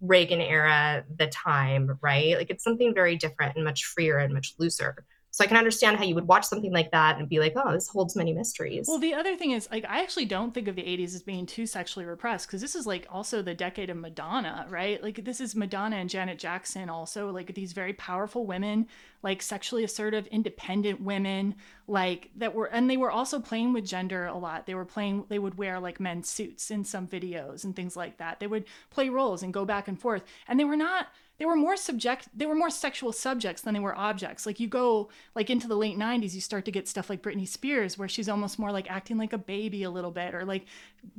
Reagan 0.00 0.40
era, 0.40 1.04
the 1.14 1.26
time, 1.28 1.98
right? 2.00 2.36
Like 2.36 2.50
it's 2.50 2.64
something 2.64 2.94
very 2.94 3.16
different 3.16 3.56
and 3.56 3.64
much 3.64 3.84
freer 3.84 4.18
and 4.18 4.32
much 4.32 4.54
looser. 4.58 5.04
So 5.40 5.44
I 5.44 5.48
can 5.48 5.56
understand 5.56 5.96
how 5.96 6.04
you 6.04 6.14
would 6.16 6.28
watch 6.28 6.44
something 6.44 6.70
like 6.70 6.90
that 6.90 7.18
and 7.18 7.26
be 7.26 7.38
like, 7.38 7.54
oh, 7.56 7.72
this 7.72 7.88
holds 7.88 8.14
many 8.14 8.34
mysteries. 8.34 8.86
Well, 8.86 8.98
the 8.98 9.14
other 9.14 9.36
thing 9.36 9.52
is, 9.52 9.66
like, 9.70 9.86
I 9.88 10.02
actually 10.02 10.26
don't 10.26 10.52
think 10.52 10.68
of 10.68 10.76
the 10.76 10.82
80s 10.82 11.14
as 11.14 11.22
being 11.22 11.46
too 11.46 11.64
sexually 11.64 12.04
repressed 12.04 12.46
because 12.46 12.60
this 12.60 12.74
is 12.74 12.86
like 12.86 13.06
also 13.08 13.40
the 13.40 13.54
decade 13.54 13.88
of 13.88 13.96
Madonna, 13.96 14.66
right? 14.68 15.02
Like, 15.02 15.24
this 15.24 15.40
is 15.40 15.56
Madonna 15.56 15.96
and 15.96 16.10
Janet 16.10 16.38
Jackson 16.38 16.90
also, 16.90 17.30
like, 17.30 17.54
these 17.54 17.72
very 17.72 17.94
powerful 17.94 18.44
women, 18.44 18.86
like, 19.22 19.40
sexually 19.40 19.82
assertive, 19.82 20.26
independent 20.26 21.00
women, 21.00 21.54
like, 21.88 22.28
that 22.36 22.54
were, 22.54 22.66
and 22.66 22.90
they 22.90 22.98
were 22.98 23.10
also 23.10 23.40
playing 23.40 23.72
with 23.72 23.86
gender 23.86 24.26
a 24.26 24.36
lot. 24.36 24.66
They 24.66 24.74
were 24.74 24.84
playing, 24.84 25.24
they 25.30 25.38
would 25.38 25.56
wear 25.56 25.80
like 25.80 26.00
men's 26.00 26.28
suits 26.28 26.70
in 26.70 26.84
some 26.84 27.08
videos 27.08 27.64
and 27.64 27.74
things 27.74 27.96
like 27.96 28.18
that. 28.18 28.40
They 28.40 28.46
would 28.46 28.66
play 28.90 29.08
roles 29.08 29.42
and 29.42 29.54
go 29.54 29.64
back 29.64 29.88
and 29.88 29.98
forth. 29.98 30.22
And 30.48 30.60
they 30.60 30.64
were 30.64 30.76
not, 30.76 31.06
they 31.40 31.46
were 31.46 31.56
more 31.56 31.74
subject 31.74 32.28
they 32.36 32.44
were 32.44 32.54
more 32.54 32.68
sexual 32.68 33.12
subjects 33.12 33.62
than 33.62 33.72
they 33.72 33.80
were 33.80 33.96
objects. 33.96 34.44
Like 34.44 34.60
you 34.60 34.68
go 34.68 35.08
like 35.34 35.48
into 35.48 35.66
the 35.66 35.74
late 35.74 35.96
90s 35.96 36.34
you 36.34 36.40
start 36.42 36.66
to 36.66 36.70
get 36.70 36.86
stuff 36.86 37.08
like 37.08 37.22
britney 37.22 37.48
spears 37.48 37.96
where 37.96 38.08
she's 38.08 38.28
almost 38.28 38.58
more 38.58 38.70
like 38.70 38.90
acting 38.90 39.16
like 39.16 39.32
a 39.32 39.38
baby 39.38 39.82
a 39.82 39.90
little 39.90 40.10
bit 40.10 40.34
or 40.34 40.44
like 40.44 40.66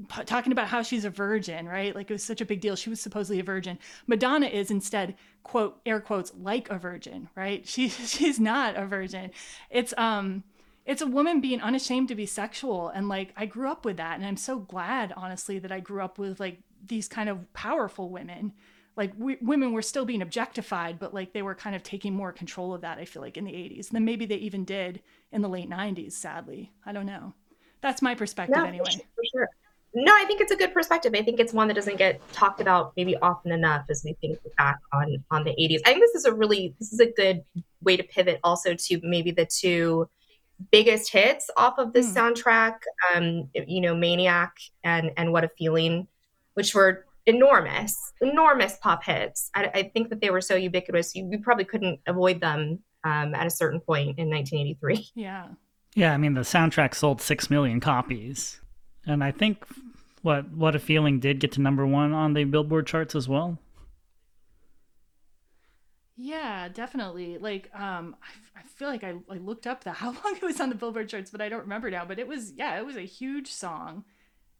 p- 0.09 0.23
talking 0.25 0.51
about 0.51 0.67
how 0.67 0.83
she's 0.83 1.05
a 1.05 1.09
virgin 1.09 1.67
right? 1.67 1.95
Like 1.95 2.11
it 2.11 2.13
was 2.13 2.23
such 2.23 2.39
a 2.39 2.45
big 2.45 2.61
deal. 2.61 2.75
She 2.75 2.91
was 2.91 3.01
supposedly 3.01 3.39
a 3.39 3.43
virgin. 3.43 3.79
Madonna 4.05 4.45
is 4.45 4.69
instead 4.69 5.15
quote 5.41 5.81
air 5.87 5.99
quotes 5.99 6.31
like 6.39 6.69
a 6.69 6.77
virgin 6.77 7.27
right? 7.35 7.67
She 7.67 7.89
she's 7.89 8.39
not 8.39 8.75
a 8.77 8.85
virgin. 8.85 9.31
It's 9.71 9.91
um 9.97 10.43
it's 10.85 11.01
a 11.01 11.07
woman 11.07 11.41
being 11.41 11.61
unashamed 11.61 12.09
to 12.09 12.15
be 12.15 12.25
sexual 12.25 12.89
and 12.89 13.07
like 13.07 13.31
i 13.37 13.45
grew 13.45 13.69
up 13.69 13.85
with 13.85 13.97
that 13.97 14.17
and 14.17 14.25
i'm 14.25 14.35
so 14.35 14.57
glad 14.57 15.13
honestly 15.15 15.59
that 15.59 15.71
i 15.71 15.79
grew 15.79 16.01
up 16.01 16.17
with 16.17 16.39
like 16.39 16.59
these 16.83 17.07
kind 17.07 17.29
of 17.29 17.53
powerful 17.53 18.09
women 18.09 18.51
like 18.95 19.13
we, 19.17 19.37
women 19.41 19.71
were 19.71 19.81
still 19.81 20.05
being 20.05 20.21
objectified, 20.21 20.99
but 20.99 21.13
like 21.13 21.33
they 21.33 21.41
were 21.41 21.55
kind 21.55 21.75
of 21.75 21.83
taking 21.83 22.13
more 22.13 22.31
control 22.31 22.73
of 22.73 22.81
that. 22.81 22.97
I 22.97 23.05
feel 23.05 23.21
like 23.21 23.37
in 23.37 23.45
the 23.45 23.51
80s, 23.51 23.87
and 23.89 23.95
then 23.95 24.05
maybe 24.05 24.25
they 24.25 24.35
even 24.35 24.65
did 24.65 25.01
in 25.31 25.41
the 25.41 25.49
late 25.49 25.69
90s. 25.69 26.13
Sadly, 26.13 26.71
I 26.85 26.91
don't 26.91 27.05
know. 27.05 27.33
That's 27.81 28.01
my 28.01 28.15
perspective 28.15 28.57
no, 28.57 28.65
anyway. 28.65 28.91
For 29.15 29.23
sure. 29.31 29.49
No, 29.93 30.13
I 30.15 30.23
think 30.25 30.39
it's 30.39 30.51
a 30.51 30.55
good 30.55 30.73
perspective. 30.73 31.13
I 31.15 31.21
think 31.21 31.39
it's 31.39 31.51
one 31.51 31.67
that 31.67 31.73
doesn't 31.73 31.97
get 31.97 32.21
talked 32.31 32.61
about 32.61 32.93
maybe 32.95 33.17
often 33.17 33.51
enough 33.51 33.85
as 33.89 34.03
we 34.05 34.13
think 34.21 34.39
back 34.57 34.77
on 34.93 35.23
on 35.31 35.43
the 35.43 35.51
80s. 35.51 35.81
I 35.85 35.93
think 35.93 35.99
this 35.99 36.15
is 36.15 36.25
a 36.25 36.33
really 36.33 36.73
this 36.79 36.93
is 36.93 36.99
a 36.99 37.11
good 37.11 37.43
way 37.81 37.97
to 37.97 38.03
pivot 38.03 38.39
also 38.43 38.73
to 38.73 38.99
maybe 39.03 39.31
the 39.31 39.45
two 39.45 40.07
biggest 40.71 41.11
hits 41.11 41.49
off 41.57 41.77
of 41.77 41.91
this 41.91 42.11
mm. 42.11 42.15
soundtrack. 42.15 42.75
Um, 43.13 43.49
you 43.53 43.81
know, 43.81 43.95
Maniac 43.95 44.55
and 44.83 45.11
and 45.17 45.33
What 45.33 45.43
a 45.43 45.49
Feeling, 45.49 46.07
which 46.53 46.73
were 46.73 47.05
enormous, 47.25 47.95
enormous 48.21 48.77
pop 48.77 49.03
hits. 49.03 49.49
I, 49.55 49.71
I, 49.73 49.83
think 49.93 50.09
that 50.09 50.21
they 50.21 50.29
were 50.29 50.41
so 50.41 50.55
ubiquitous, 50.55 51.15
you, 51.15 51.27
you 51.31 51.39
probably 51.39 51.65
couldn't 51.65 51.99
avoid 52.07 52.41
them 52.41 52.79
um, 53.03 53.35
at 53.35 53.45
a 53.45 53.49
certain 53.49 53.79
point 53.79 54.17
in 54.17 54.29
1983. 54.29 55.09
Yeah. 55.15 55.47
Yeah, 55.93 56.13
I 56.13 56.17
mean 56.17 56.35
the 56.35 56.41
soundtrack 56.41 56.95
sold 56.95 57.21
six 57.21 57.49
million 57.49 57.81
copies, 57.81 58.61
and 59.05 59.21
I 59.21 59.31
think 59.31 59.65
what 60.21 60.49
what 60.51 60.73
a 60.73 60.79
feeling 60.79 61.19
did 61.19 61.41
get 61.41 61.51
to 61.53 61.61
number 61.61 61.85
one 61.85 62.13
on 62.13 62.33
the 62.33 62.45
Billboard 62.45 62.87
charts 62.87 63.13
as 63.13 63.27
well. 63.27 63.57
Yeah, 66.15 66.69
definitely. 66.69 67.39
Like, 67.39 67.69
um, 67.73 68.15
I, 68.21 68.59
I 68.59 68.63
feel 68.63 68.87
like 68.87 69.03
I, 69.03 69.15
I 69.29 69.37
looked 69.37 69.67
up 69.67 69.83
the 69.83 69.91
how 70.01 70.11
long 70.11 70.37
it 70.37 70.43
was 70.43 70.61
on 70.61 70.69
the 70.69 70.75
Billboard 70.75 71.09
charts, 71.09 71.29
but 71.29 71.41
I 71.41 71.49
don't 71.49 71.61
remember 71.63 71.91
now. 71.91 72.05
But 72.05 72.19
it 72.19 72.27
was 72.27 72.53
yeah, 72.53 72.79
it 72.79 72.85
was 72.85 72.95
a 72.95 73.01
huge 73.01 73.51
song 73.51 74.05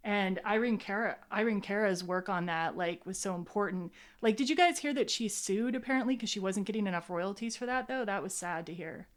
and 0.03 0.39
Irene 0.45 0.77
Cara 0.77 1.17
Irene 1.31 1.61
Cara's 1.61 2.03
work 2.03 2.29
on 2.29 2.47
that 2.47 2.75
like 2.75 3.05
was 3.05 3.17
so 3.17 3.35
important. 3.35 3.91
Like 4.21 4.37
did 4.37 4.49
you 4.49 4.55
guys 4.55 4.79
hear 4.79 4.93
that 4.93 5.09
she 5.09 5.27
sued 5.27 5.75
apparently 5.75 6.15
because 6.15 6.29
she 6.29 6.39
wasn't 6.39 6.65
getting 6.65 6.87
enough 6.87 7.09
royalties 7.09 7.55
for 7.55 7.65
that 7.65 7.87
though? 7.87 8.05
That 8.05 8.23
was 8.23 8.33
sad 8.33 8.65
to 8.67 8.73
hear. 8.73 9.07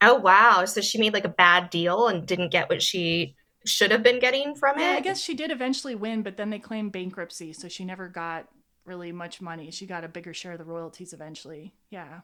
Oh 0.00 0.14
wow. 0.14 0.64
So 0.64 0.80
she 0.80 0.98
made 0.98 1.12
like 1.12 1.24
a 1.24 1.28
bad 1.28 1.70
deal 1.70 2.08
and 2.08 2.26
didn't 2.26 2.50
get 2.50 2.68
what 2.68 2.82
she 2.82 3.34
should 3.64 3.90
have 3.90 4.02
been 4.02 4.20
getting 4.20 4.54
from 4.54 4.78
yeah, 4.78 4.94
it. 4.94 4.98
I 4.98 5.00
guess 5.00 5.20
she 5.20 5.34
did 5.34 5.50
eventually 5.50 5.94
win, 5.94 6.22
but 6.22 6.36
then 6.36 6.50
they 6.50 6.60
claimed 6.60 6.92
bankruptcy, 6.92 7.52
so 7.52 7.68
she 7.68 7.84
never 7.84 8.08
got 8.08 8.48
really 8.84 9.12
much 9.12 9.40
money. 9.40 9.70
She 9.70 9.86
got 9.86 10.04
a 10.04 10.08
bigger 10.08 10.32
share 10.32 10.52
of 10.52 10.58
the 10.58 10.64
royalties 10.64 11.12
eventually. 11.12 11.74
Yeah. 11.90 12.20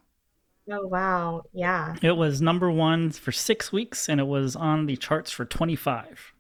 Oh 0.71 0.87
wow. 0.87 1.43
Yeah. 1.53 1.97
It 2.01 2.17
was 2.17 2.41
number 2.41 2.71
1 2.71 3.11
for 3.11 3.33
6 3.33 3.73
weeks 3.73 4.09
and 4.09 4.19
it 4.21 4.27
was 4.27 4.57
on 4.57 4.87
the 4.87 4.97
charts 4.97 5.31
for 5.31 5.45
25. 5.45 6.34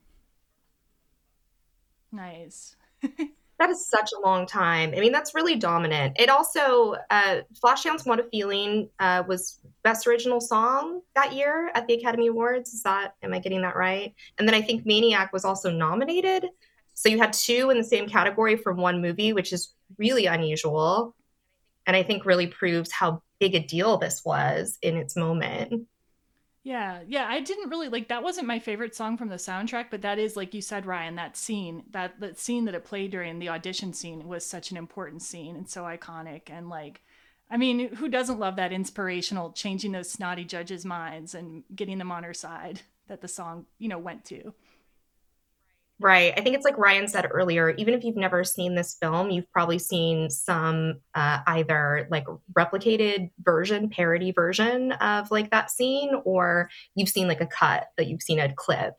Nice. 2.14 2.76
that 3.02 3.70
is 3.70 3.86
such 3.86 4.10
a 4.12 4.20
long 4.20 4.46
time. 4.46 4.94
I 4.96 5.00
mean, 5.00 5.12
that's 5.12 5.34
really 5.34 5.56
dominant. 5.56 6.18
It 6.18 6.30
also, 6.30 6.94
uh, 7.10 7.40
Flashdance 7.62 8.06
What 8.06 8.20
a 8.20 8.24
Feeling 8.24 8.88
uh, 9.00 9.24
was 9.26 9.60
Best 9.82 10.06
Original 10.06 10.40
Song 10.40 11.00
that 11.14 11.32
year 11.32 11.70
at 11.74 11.86
the 11.86 11.94
Academy 11.94 12.28
Awards. 12.28 12.72
Is 12.72 12.82
that, 12.84 13.14
am 13.22 13.34
I 13.34 13.40
getting 13.40 13.62
that 13.62 13.76
right? 13.76 14.14
And 14.38 14.46
then 14.46 14.54
I 14.54 14.62
think 14.62 14.86
Maniac 14.86 15.32
was 15.32 15.44
also 15.44 15.70
nominated. 15.70 16.46
So 16.94 17.08
you 17.08 17.18
had 17.18 17.32
two 17.32 17.70
in 17.70 17.78
the 17.78 17.84
same 17.84 18.08
category 18.08 18.56
from 18.56 18.76
one 18.76 19.02
movie, 19.02 19.32
which 19.32 19.52
is 19.52 19.74
really 19.98 20.26
unusual. 20.26 21.16
And 21.86 21.96
I 21.96 22.02
think 22.04 22.24
really 22.24 22.46
proves 22.46 22.92
how 22.92 23.22
big 23.40 23.54
a 23.54 23.60
deal 23.60 23.98
this 23.98 24.24
was 24.24 24.78
in 24.80 24.96
its 24.96 25.16
moment. 25.16 25.88
Yeah, 26.64 27.02
yeah, 27.06 27.26
I 27.28 27.40
didn't 27.40 27.68
really 27.68 27.90
like 27.90 28.08
that 28.08 28.22
wasn't 28.22 28.46
my 28.46 28.58
favorite 28.58 28.94
song 28.96 29.18
from 29.18 29.28
the 29.28 29.36
soundtrack, 29.36 29.86
but 29.90 30.00
that 30.00 30.18
is 30.18 30.34
like 30.34 30.54
you 30.54 30.62
said 30.62 30.86
Ryan, 30.86 31.14
that 31.16 31.36
scene, 31.36 31.84
that 31.90 32.18
that 32.20 32.38
scene 32.38 32.64
that 32.64 32.74
it 32.74 32.86
played 32.86 33.10
during 33.10 33.38
the 33.38 33.50
audition 33.50 33.92
scene 33.92 34.26
was 34.26 34.46
such 34.46 34.70
an 34.70 34.78
important 34.78 35.20
scene 35.22 35.56
and 35.56 35.68
so 35.68 35.82
iconic 35.82 36.48
and 36.48 36.70
like 36.70 37.02
I 37.50 37.58
mean, 37.58 37.94
who 37.96 38.08
doesn't 38.08 38.38
love 38.38 38.56
that 38.56 38.72
inspirational 38.72 39.52
changing 39.52 39.92
those 39.92 40.10
snotty 40.10 40.44
judges' 40.44 40.86
minds 40.86 41.34
and 41.34 41.64
getting 41.76 41.98
them 41.98 42.10
on 42.10 42.24
her 42.24 42.32
side 42.34 42.80
that 43.08 43.20
the 43.20 43.28
song, 43.28 43.66
you 43.78 43.88
know, 43.88 43.98
went 43.98 44.24
to. 44.26 44.54
Right. 46.00 46.34
I 46.36 46.40
think 46.40 46.56
it's 46.56 46.64
like 46.64 46.76
Ryan 46.76 47.06
said 47.06 47.28
earlier, 47.30 47.70
even 47.70 47.94
if 47.94 48.02
you've 48.02 48.16
never 48.16 48.42
seen 48.42 48.74
this 48.74 48.96
film, 49.00 49.30
you've 49.30 49.50
probably 49.52 49.78
seen 49.78 50.28
some 50.28 51.00
uh, 51.14 51.38
either 51.46 52.08
like 52.10 52.26
replicated 52.52 53.30
version, 53.38 53.88
parody 53.88 54.32
version 54.32 54.92
of 54.92 55.30
like 55.30 55.50
that 55.50 55.70
scene, 55.70 56.10
or 56.24 56.68
you've 56.96 57.08
seen 57.08 57.28
like 57.28 57.40
a 57.40 57.46
cut 57.46 57.88
that 57.96 58.08
you've 58.08 58.22
seen 58.22 58.40
a 58.40 58.52
clip. 58.52 58.94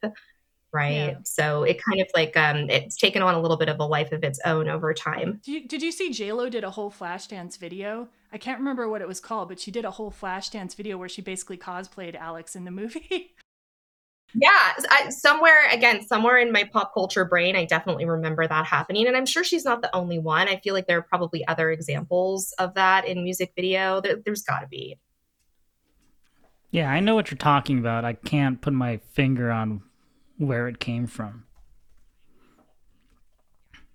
Right. 0.71 0.91
Yeah. 0.91 1.15
So 1.23 1.63
it 1.63 1.81
kind 1.81 2.01
of 2.01 2.08
like 2.13 2.36
um 2.36 2.69
it's 2.69 2.97
taken 2.97 3.21
on 3.21 3.34
a 3.34 3.41
little 3.41 3.55
bit 3.55 3.69
of 3.69 3.79
a 3.79 3.86
life 3.86 4.12
of 4.12 4.25
its 4.25 4.41
own 4.43 4.67
over 4.67 4.93
time. 4.93 5.39
Did 5.43 5.51
you, 5.51 5.67
did 5.67 5.81
you 5.81 5.91
see 5.91 6.12
JLo 6.12 6.51
did 6.51 6.65
a 6.65 6.71
whole 6.71 6.91
Flashdance 6.91 7.58
video? 7.58 8.10
I 8.34 8.38
can't 8.38 8.60
remember 8.60 8.89
what 8.89 9.01
it 9.01 9.08
was 9.08 9.21
called, 9.21 9.47
but 9.47 9.60
she 9.60 9.71
did 9.71 9.86
a 9.86 9.91
whole 9.91 10.12
Flashdance 10.12 10.75
video 10.75 10.97
where 10.97 11.08
she 11.08 11.21
basically 11.21 11.58
cosplayed 11.58 12.15
Alex 12.15 12.58
in 12.58 12.65
the 12.65 12.71
movie. 12.71 13.36
yeah 14.38 14.74
I, 14.89 15.10
somewhere 15.10 15.69
again 15.71 16.06
somewhere 16.06 16.38
in 16.38 16.52
my 16.52 16.65
pop 16.65 16.93
culture 16.93 17.26
brain 17.26 17.56
i 17.56 17.65
definitely 17.65 18.06
remember 18.06 18.48
that 18.48 18.65
happening 18.65 19.08
and 19.08 19.15
i'm 19.15 19.26
sure 19.26 19.43
she's 19.43 19.65
not 19.65 19.82
the 19.82 19.95
only 19.95 20.19
one. 20.19 20.48
I 20.48 20.58
feel 20.58 20.74
like 20.74 20.88
there 20.88 20.98
are 20.98 21.04
probably 21.04 21.45
other 21.48 21.71
examples 21.71 22.54
of 22.60 22.74
that 22.76 23.08
in 23.08 23.24
music 23.24 23.54
video. 23.56 24.02
There, 24.02 24.17
there's 24.24 24.43
got 24.43 24.60
to 24.60 24.67
be. 24.67 24.98
Yeah 26.71 26.89
i 26.89 27.00
know 27.00 27.15
what 27.15 27.32
you're 27.32 27.38
talking 27.38 27.80
about. 27.80 28.06
I 28.06 28.13
can't 28.13 28.62
put 28.62 28.74
my 28.74 28.98
finger 29.13 29.52
on 29.52 29.82
where 30.38 30.67
it 30.67 30.80
came 30.80 31.08
from. 31.08 31.45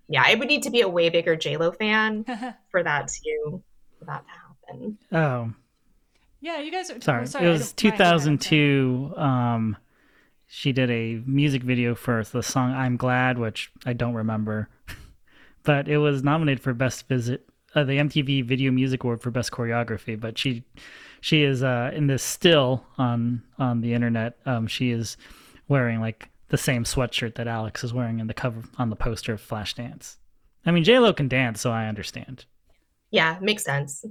Yeah 0.07 0.23
i 0.25 0.35
would 0.35 0.47
need 0.47 0.63
to 0.63 0.69
be 0.69 0.81
a 0.81 0.89
way 0.89 1.09
bigger 1.09 1.35
j-lo 1.35 1.71
fan 1.71 2.25
for 2.71 2.83
that 2.83 3.07
to 3.07 3.63
for 3.99 4.05
that 4.05 4.23
to 4.25 4.71
happen. 4.71 4.97
Oh. 5.11 5.53
Yeah 6.41 6.59
you 6.59 6.71
guys 6.71 6.89
are 6.89 6.99
sorry, 7.01 7.27
sorry 7.27 7.45
it 7.45 7.49
was 7.49 7.73
2002 7.73 9.13
um 9.15 9.77
she 10.53 10.73
did 10.73 10.91
a 10.91 11.21
music 11.25 11.63
video 11.63 11.95
for 11.95 12.25
the 12.25 12.43
song 12.43 12.73
"I'm 12.73 12.97
Glad," 12.97 13.39
which 13.39 13.71
I 13.85 13.93
don't 13.93 14.15
remember, 14.15 14.67
but 15.63 15.87
it 15.87 15.97
was 15.97 16.23
nominated 16.23 16.61
for 16.61 16.73
best 16.73 17.07
visit 17.07 17.47
uh, 17.73 17.85
the 17.85 17.93
MTV 17.93 18.43
Video 18.43 18.69
Music 18.69 19.01
Award 19.05 19.21
for 19.21 19.31
best 19.31 19.53
choreography. 19.53 20.19
But 20.19 20.37
she 20.37 20.65
she 21.21 21.43
is 21.43 21.63
uh, 21.63 21.91
in 21.93 22.07
this 22.07 22.21
still 22.21 22.85
on 22.97 23.43
on 23.57 23.79
the 23.79 23.93
internet. 23.93 24.37
Um, 24.45 24.67
she 24.67 24.91
is 24.91 25.15
wearing 25.69 26.01
like 26.01 26.29
the 26.49 26.57
same 26.57 26.83
sweatshirt 26.83 27.35
that 27.35 27.47
Alex 27.47 27.81
is 27.81 27.93
wearing 27.93 28.19
in 28.19 28.27
the 28.27 28.33
cover 28.33 28.61
on 28.77 28.89
the 28.89 28.97
poster 28.97 29.31
of 29.31 29.41
Flashdance. 29.41 30.17
I 30.65 30.71
mean, 30.71 30.83
J 30.83 30.99
Lo 30.99 31.13
can 31.13 31.29
dance, 31.29 31.61
so 31.61 31.71
I 31.71 31.87
understand. 31.87 32.43
Yeah, 33.09 33.37
makes 33.39 33.63
sense. 33.63 34.03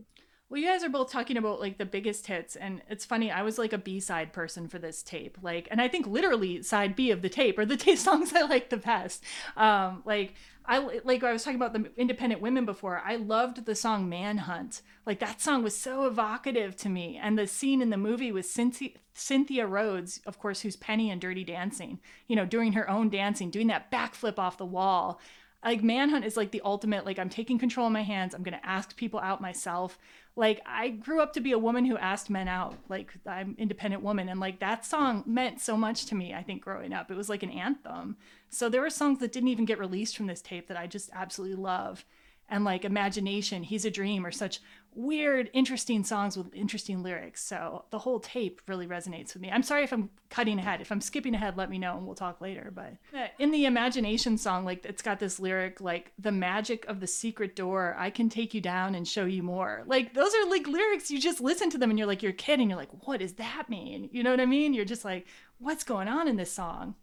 Well, 0.50 0.60
you 0.60 0.66
guys 0.66 0.82
are 0.82 0.88
both 0.88 1.12
talking 1.12 1.36
about 1.36 1.60
like 1.60 1.78
the 1.78 1.86
biggest 1.86 2.26
hits, 2.26 2.56
and 2.56 2.82
it's 2.90 3.04
funny. 3.04 3.30
I 3.30 3.42
was 3.42 3.56
like 3.56 3.72
a 3.72 3.78
B 3.78 4.00
side 4.00 4.32
person 4.32 4.66
for 4.66 4.80
this 4.80 5.00
tape, 5.00 5.38
like, 5.42 5.68
and 5.70 5.80
I 5.80 5.86
think 5.86 6.08
literally 6.08 6.60
side 6.64 6.96
B 6.96 7.12
of 7.12 7.22
the 7.22 7.28
tape 7.28 7.56
are 7.56 7.64
the 7.64 7.76
tape 7.76 7.98
songs 7.98 8.32
I 8.34 8.42
like 8.42 8.68
the 8.68 8.76
best. 8.76 9.22
Um, 9.56 10.02
like 10.04 10.34
I 10.66 10.78
like 11.04 11.22
I 11.22 11.32
was 11.32 11.44
talking 11.44 11.60
about 11.60 11.72
the 11.72 11.92
independent 11.96 12.42
women 12.42 12.64
before. 12.64 13.00
I 13.04 13.14
loved 13.14 13.64
the 13.64 13.76
song 13.76 14.08
Manhunt. 14.08 14.82
Like 15.06 15.20
that 15.20 15.40
song 15.40 15.62
was 15.62 15.76
so 15.76 16.04
evocative 16.04 16.74
to 16.78 16.88
me, 16.88 17.16
and 17.22 17.38
the 17.38 17.46
scene 17.46 17.80
in 17.80 17.90
the 17.90 17.96
movie 17.96 18.32
with 18.32 18.46
Cynthia, 18.46 18.90
Cynthia 19.14 19.68
Rhodes, 19.68 20.20
of 20.26 20.40
course, 20.40 20.62
who's 20.62 20.74
Penny 20.74 21.10
in 21.10 21.20
Dirty 21.20 21.44
Dancing. 21.44 22.00
You 22.26 22.34
know, 22.34 22.44
doing 22.44 22.72
her 22.72 22.90
own 22.90 23.08
dancing, 23.08 23.50
doing 23.50 23.68
that 23.68 23.92
backflip 23.92 24.36
off 24.36 24.58
the 24.58 24.66
wall 24.66 25.20
like 25.64 25.82
manhunt 25.82 26.24
is 26.24 26.36
like 26.36 26.50
the 26.50 26.62
ultimate 26.64 27.04
like 27.04 27.18
i'm 27.18 27.28
taking 27.28 27.58
control 27.58 27.86
in 27.86 27.92
my 27.92 28.02
hands 28.02 28.34
i'm 28.34 28.44
to 28.44 28.66
ask 28.66 28.96
people 28.96 29.20
out 29.20 29.40
myself 29.40 29.98
like 30.36 30.60
i 30.64 30.88
grew 30.88 31.20
up 31.20 31.32
to 31.32 31.40
be 31.40 31.52
a 31.52 31.58
woman 31.58 31.84
who 31.84 31.96
asked 31.98 32.30
men 32.30 32.48
out 32.48 32.74
like 32.88 33.12
i'm 33.26 33.54
independent 33.58 34.02
woman 34.02 34.28
and 34.28 34.40
like 34.40 34.60
that 34.60 34.84
song 34.84 35.22
meant 35.26 35.60
so 35.60 35.76
much 35.76 36.06
to 36.06 36.14
me 36.14 36.32
i 36.32 36.42
think 36.42 36.62
growing 36.62 36.92
up. 36.92 37.10
It 37.10 37.16
was 37.16 37.28
like 37.28 37.42
an 37.42 37.50
anthem. 37.50 38.16
So 38.48 38.68
there 38.68 38.80
were 38.80 38.90
songs 38.90 39.18
that 39.20 39.32
didn't 39.32 39.48
even 39.48 39.64
get 39.64 39.78
released 39.78 40.16
from 40.16 40.26
this 40.26 40.42
tape 40.42 40.68
that 40.68 40.76
i 40.76 40.86
just 40.86 41.10
absolutely 41.12 41.56
love. 41.56 42.04
And 42.48 42.64
like 42.64 42.84
imagination 42.84 43.62
he's 43.62 43.84
a 43.84 43.90
dream 43.90 44.26
or 44.26 44.32
such 44.32 44.60
weird 44.94 45.50
interesting 45.52 46.04
songs 46.04 46.36
with 46.36 46.52
interesting 46.54 47.02
lyrics. 47.02 47.42
So 47.42 47.84
the 47.90 47.98
whole 47.98 48.20
tape 48.20 48.60
really 48.66 48.86
resonates 48.86 49.32
with 49.32 49.42
me. 49.42 49.50
I'm 49.50 49.62
sorry 49.62 49.84
if 49.84 49.92
i'm 49.92 50.10
cutting 50.28 50.58
ahead. 50.58 50.80
If 50.80 50.90
i'm 50.90 51.00
skipping 51.00 51.34
ahead 51.34 51.56
let 51.56 51.70
me 51.70 51.78
know 51.78 51.96
and 51.96 52.06
we'll 52.06 52.14
talk 52.14 52.40
later. 52.40 52.72
But 52.74 52.94
in 53.38 53.50
the 53.50 53.66
imagination 53.66 54.36
song 54.38 54.64
like 54.64 54.84
it's 54.84 55.02
got 55.02 55.20
this 55.20 55.38
lyric 55.38 55.80
like 55.80 56.12
the 56.18 56.32
magic 56.32 56.86
of 56.86 57.00
the 57.00 57.06
secret 57.06 57.54
door 57.56 57.94
i 57.98 58.10
can 58.10 58.28
take 58.28 58.54
you 58.54 58.60
down 58.60 58.94
and 58.94 59.06
show 59.06 59.24
you 59.24 59.42
more. 59.42 59.82
Like 59.86 60.14
those 60.14 60.34
are 60.34 60.50
like 60.50 60.66
lyrics 60.66 61.10
you 61.10 61.20
just 61.20 61.40
listen 61.40 61.70
to 61.70 61.78
them 61.78 61.90
and 61.90 61.98
you're 61.98 62.08
like 62.08 62.22
you're 62.22 62.32
kidding. 62.32 62.70
You're 62.70 62.78
like 62.78 63.06
what 63.06 63.20
does 63.20 63.34
that 63.34 63.68
mean? 63.68 64.08
You 64.12 64.22
know 64.22 64.30
what 64.30 64.40
i 64.40 64.46
mean? 64.46 64.74
You're 64.74 64.84
just 64.84 65.04
like 65.04 65.26
what's 65.58 65.84
going 65.84 66.08
on 66.08 66.26
in 66.26 66.36
this 66.36 66.52
song 66.52 66.94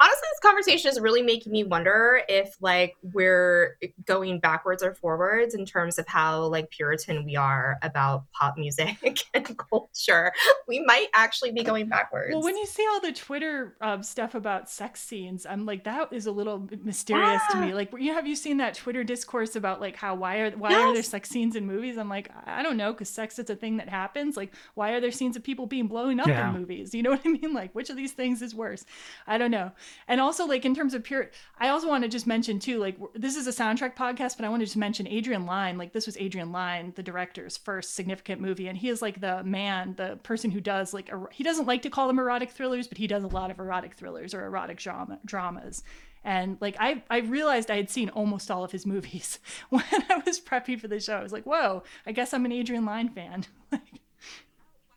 honestly 0.00 0.28
this 0.32 0.40
conversation 0.40 0.90
is 0.90 1.00
really 1.00 1.22
making 1.22 1.52
me 1.52 1.64
wonder 1.64 2.20
if 2.28 2.56
like 2.60 2.96
we're 3.14 3.78
going 4.04 4.38
backwards 4.40 4.82
or 4.82 4.94
forwards 4.94 5.54
in 5.54 5.64
terms 5.64 5.98
of 5.98 6.06
how 6.06 6.44
like 6.46 6.68
puritan 6.70 7.24
we 7.24 7.36
are 7.36 7.78
about 7.82 8.24
pop 8.32 8.58
music 8.58 9.24
and 9.34 9.56
culture. 9.56 10.32
We 10.68 10.80
might 10.80 11.08
actually 11.14 11.52
be 11.52 11.62
going 11.62 11.88
backwards. 11.88 12.32
Well 12.32 12.42
when 12.42 12.56
you 12.56 12.66
see 12.66 12.86
all 12.90 13.00
the 13.00 13.12
twitter 13.12 13.76
um, 13.80 14.02
stuff 14.02 14.34
about 14.34 14.68
sex 14.68 15.02
scenes 15.02 15.46
i'm 15.46 15.64
like 15.64 15.84
that 15.84 16.12
is 16.12 16.26
a 16.26 16.32
little 16.32 16.68
mysterious 16.82 17.42
to 17.50 17.60
me. 17.60 17.74
Like 17.74 17.92
you 17.98 18.12
have 18.12 18.26
you 18.26 18.36
seen 18.36 18.58
that 18.58 18.74
twitter 18.74 19.04
discourse 19.04 19.56
about 19.56 19.80
like 19.80 19.96
how 19.96 20.14
why 20.14 20.38
are 20.38 20.50
why 20.52 20.70
yes. 20.70 20.80
are 20.80 20.94
there 20.94 21.02
sex 21.02 21.30
scenes 21.30 21.56
in 21.56 21.66
movies? 21.66 21.96
I'm 21.96 22.08
like 22.08 22.30
i 22.44 22.62
don't 22.62 22.76
know 22.76 22.92
because 22.92 23.08
sex 23.08 23.38
is 23.38 23.48
a 23.50 23.56
thing 23.56 23.78
that 23.78 23.88
happens. 23.88 24.36
Like 24.36 24.54
why 24.74 24.92
are 24.92 25.00
there 25.00 25.12
scenes 25.12 25.36
of 25.36 25.42
people 25.42 25.66
being 25.66 25.86
blown 25.86 26.20
up 26.20 26.26
yeah. 26.26 26.48
in 26.48 26.60
movies? 26.60 26.94
You 26.94 27.02
know 27.02 27.10
what 27.10 27.22
i 27.24 27.28
mean? 27.28 27.54
Like 27.54 27.74
which 27.74 27.90
of 27.90 27.96
these 27.96 28.12
things 28.12 28.42
is 28.42 28.54
worse? 28.54 28.84
I 29.26 29.38
don't 29.38 29.50
know 29.50 29.72
and 30.08 30.20
also 30.20 30.46
like 30.46 30.64
in 30.64 30.74
terms 30.74 30.94
of 30.94 31.02
pure 31.02 31.30
i 31.58 31.68
also 31.68 31.88
want 31.88 32.02
to 32.02 32.08
just 32.08 32.26
mention 32.26 32.58
too 32.58 32.78
like 32.78 32.96
this 33.14 33.36
is 33.36 33.46
a 33.46 33.50
soundtrack 33.50 33.94
podcast 33.94 34.36
but 34.36 34.44
i 34.44 34.48
want 34.48 34.60
to 34.60 34.66
just 34.66 34.76
mention 34.76 35.06
adrian 35.06 35.46
lyne 35.46 35.78
like 35.78 35.92
this 35.92 36.06
was 36.06 36.16
adrian 36.18 36.52
lyne 36.52 36.92
the 36.96 37.02
director's 37.02 37.56
first 37.56 37.94
significant 37.94 38.40
movie 38.40 38.68
and 38.68 38.78
he 38.78 38.88
is 38.88 39.02
like 39.02 39.20
the 39.20 39.42
man 39.44 39.94
the 39.96 40.18
person 40.22 40.50
who 40.50 40.60
does 40.60 40.94
like 40.94 41.08
er- 41.12 41.30
he 41.32 41.44
doesn't 41.44 41.66
like 41.66 41.82
to 41.82 41.90
call 41.90 42.06
them 42.06 42.18
erotic 42.18 42.50
thrillers 42.50 42.86
but 42.86 42.98
he 42.98 43.06
does 43.06 43.24
a 43.24 43.28
lot 43.28 43.50
of 43.50 43.58
erotic 43.58 43.94
thrillers 43.94 44.34
or 44.34 44.44
erotic 44.44 44.78
drama 44.78 45.18
dramas 45.24 45.82
and 46.26 46.58
like 46.60 46.76
I, 46.80 47.04
I 47.08 47.18
realized 47.18 47.70
I 47.70 47.76
had 47.76 47.88
seen 47.88 48.08
almost 48.10 48.50
all 48.50 48.64
of 48.64 48.72
his 48.72 48.84
movies 48.84 49.38
when 49.70 49.84
I 49.90 50.22
was 50.26 50.40
prepping 50.40 50.80
for 50.80 50.88
the 50.88 50.98
show. 50.98 51.14
I 51.14 51.22
was 51.22 51.32
like, 51.32 51.44
"Whoa! 51.44 51.84
I 52.04 52.10
guess 52.10 52.34
I'm 52.34 52.44
an 52.44 52.50
Adrian 52.52 52.84
Lyne 52.84 53.08
fan." 53.08 53.46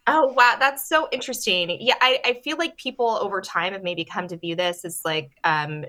Oh 0.09 0.33
wow, 0.33 0.55
that's 0.59 0.87
so 0.87 1.07
interesting. 1.11 1.77
Yeah, 1.79 1.95
I, 2.01 2.19
I 2.25 2.33
feel 2.43 2.57
like 2.57 2.77
people 2.77 3.17
over 3.21 3.41
time 3.41 3.73
have 3.73 3.83
maybe 3.83 4.05
come 4.05 4.27
to 4.27 4.37
view 4.37 4.55
this 4.55 4.85
as 4.85 5.01
like 5.05 5.31
um 5.43 5.85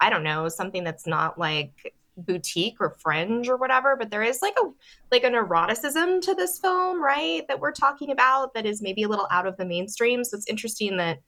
I 0.00 0.10
don't 0.10 0.22
know, 0.22 0.48
something 0.48 0.84
that's 0.84 1.06
not 1.06 1.38
like 1.38 1.94
boutique 2.16 2.76
or 2.80 2.96
fringe 2.98 3.48
or 3.48 3.56
whatever, 3.56 3.96
but 3.96 4.10
there 4.10 4.22
is 4.22 4.40
like 4.42 4.56
a 4.58 4.68
like 5.10 5.24
an 5.24 5.34
eroticism 5.34 6.20
to 6.22 6.34
this 6.34 6.58
film, 6.58 7.02
right? 7.02 7.46
That 7.48 7.60
we're 7.60 7.72
talking 7.72 8.10
about 8.10 8.54
that 8.54 8.66
is 8.66 8.82
maybe 8.82 9.02
a 9.04 9.08
little 9.08 9.28
out 9.30 9.46
of 9.46 9.56
the 9.56 9.64
mainstream. 9.64 10.24
So 10.24 10.36
it's 10.36 10.48
interesting 10.48 10.96
that 10.96 11.20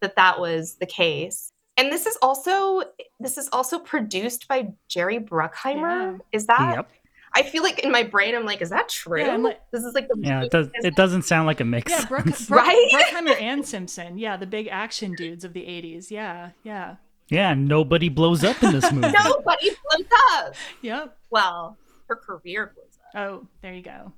that 0.00 0.16
that 0.16 0.38
was 0.40 0.76
the 0.76 0.86
case. 0.86 1.52
And 1.78 1.92
this 1.92 2.06
is 2.06 2.16
also 2.22 2.82
this 3.20 3.36
is 3.36 3.48
also 3.52 3.78
produced 3.78 4.48
by 4.48 4.68
Jerry 4.88 5.18
Bruckheimer. 5.18 6.12
Yeah. 6.12 6.18
Is 6.32 6.46
that 6.46 6.76
yep. 6.76 6.90
I 7.36 7.42
feel 7.42 7.62
like 7.62 7.80
in 7.80 7.92
my 7.92 8.02
brain, 8.02 8.34
I'm 8.34 8.46
like, 8.46 8.62
is 8.62 8.70
that 8.70 8.88
true? 8.88 9.20
Yeah, 9.20 9.36
like, 9.36 9.60
this 9.70 9.84
is 9.84 9.92
like 9.92 10.08
the 10.08 10.16
yeah. 10.18 10.42
It 10.42 10.50
does. 10.50 10.68
It 10.72 10.96
doesn't 10.96 11.22
sound 11.22 11.46
like 11.46 11.60
a 11.60 11.66
mix. 11.66 11.92
Yeah, 11.92 12.06
Brooke, 12.06 12.24
Brooke, 12.48 12.48
right? 12.48 12.90
Bruckheimer 12.94 13.36
and 13.40 13.66
Simpson. 13.66 14.16
Yeah, 14.16 14.38
the 14.38 14.46
big 14.46 14.68
action 14.68 15.12
dudes 15.12 15.44
of 15.44 15.52
the 15.52 15.60
'80s. 15.60 16.10
Yeah, 16.10 16.52
yeah. 16.62 16.96
Yeah, 17.28 17.52
nobody 17.52 18.08
blows 18.08 18.42
up 18.42 18.62
in 18.62 18.72
this 18.72 18.90
movie. 18.92 19.12
nobody 19.22 19.68
blows 19.68 20.06
up. 20.32 20.54
Yep. 20.80 21.18
Well, 21.28 21.76
her 22.08 22.16
career 22.16 22.72
blows 22.74 22.98
up. 23.14 23.20
Oh, 23.20 23.46
there 23.60 23.74
you 23.74 23.82
go. 23.82 24.12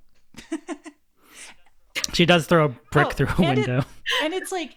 she 2.12 2.24
does 2.24 2.46
throw 2.46 2.66
a 2.66 2.68
brick 2.92 3.09
oh, 3.09 3.11
through 3.11 3.28
a 3.37 3.42
window. 3.42 3.78
It, 3.78 3.87
and 4.22 4.33
it's 4.33 4.52
like 4.52 4.76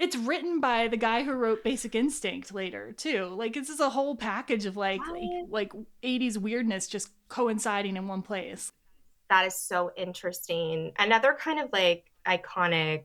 it's 0.00 0.16
written 0.16 0.60
by 0.60 0.88
the 0.88 0.96
guy 0.96 1.22
who 1.22 1.32
wrote 1.32 1.62
Basic 1.62 1.94
Instinct 1.94 2.54
later 2.54 2.92
too. 2.92 3.26
Like 3.26 3.52
this 3.52 3.68
is 3.68 3.80
a 3.80 3.90
whole 3.90 4.16
package 4.16 4.64
of 4.64 4.76
like 4.76 5.00
like, 5.10 5.72
like 5.72 5.72
80s 6.02 6.38
weirdness 6.38 6.88
just 6.88 7.10
coinciding 7.28 7.96
in 7.96 8.08
one 8.08 8.22
place. 8.22 8.72
That 9.28 9.46
is 9.46 9.54
so 9.54 9.92
interesting. 9.96 10.92
Another 10.98 11.36
kind 11.38 11.60
of 11.60 11.68
like 11.72 12.10
iconic 12.26 13.04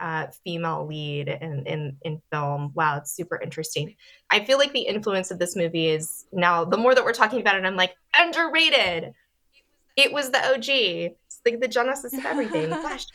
uh, 0.00 0.28
female 0.42 0.86
lead 0.86 1.28
in, 1.28 1.66
in 1.66 1.96
in 2.02 2.22
film. 2.32 2.72
Wow, 2.74 2.96
it's 2.96 3.12
super 3.12 3.38
interesting. 3.38 3.94
I 4.30 4.42
feel 4.42 4.56
like 4.56 4.72
the 4.72 4.80
influence 4.80 5.30
of 5.30 5.38
this 5.38 5.54
movie 5.54 5.88
is 5.88 6.24
now 6.32 6.64
the 6.64 6.78
more 6.78 6.94
that 6.94 7.04
we're 7.04 7.12
talking 7.12 7.40
about 7.40 7.56
it, 7.56 7.64
I'm 7.66 7.76
like 7.76 7.94
underrated. 8.16 9.12
It 9.96 10.10
was 10.10 10.30
the 10.30 10.38
OG. 10.38 10.68
It's 10.68 11.40
like 11.44 11.60
the 11.60 11.68
genesis 11.68 12.14
of 12.14 12.24
everything. 12.24 12.70
Gosh, 12.70 13.06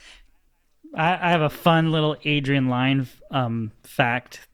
I, 0.96 1.14
I 1.14 1.32
have 1.32 1.42
a 1.42 1.50
fun 1.50 1.92
little 1.92 2.16
Adrian 2.24 2.70
Lyne 2.70 3.08
um, 3.32 3.72
fact 3.84 4.48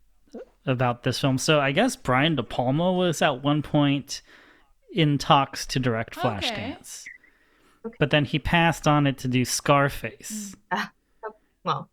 about 0.65 1.03
this 1.03 1.19
film. 1.19 1.37
So 1.37 1.59
I 1.59 1.71
guess 1.71 1.95
Brian 1.95 2.35
De 2.35 2.43
Palma 2.43 2.91
was 2.91 3.21
at 3.21 3.43
one 3.43 3.61
point 3.61 4.21
in 4.93 5.17
talks 5.17 5.65
to 5.67 5.79
direct 5.79 6.15
Flashdance, 6.15 7.05
okay. 7.85 7.95
but 7.99 8.09
then 8.09 8.25
he 8.25 8.39
passed 8.39 8.87
on 8.87 9.07
it 9.07 9.17
to 9.19 9.27
do 9.27 9.45
Scarface. 9.45 10.55
Uh, 10.69 10.85
well, 11.63 11.89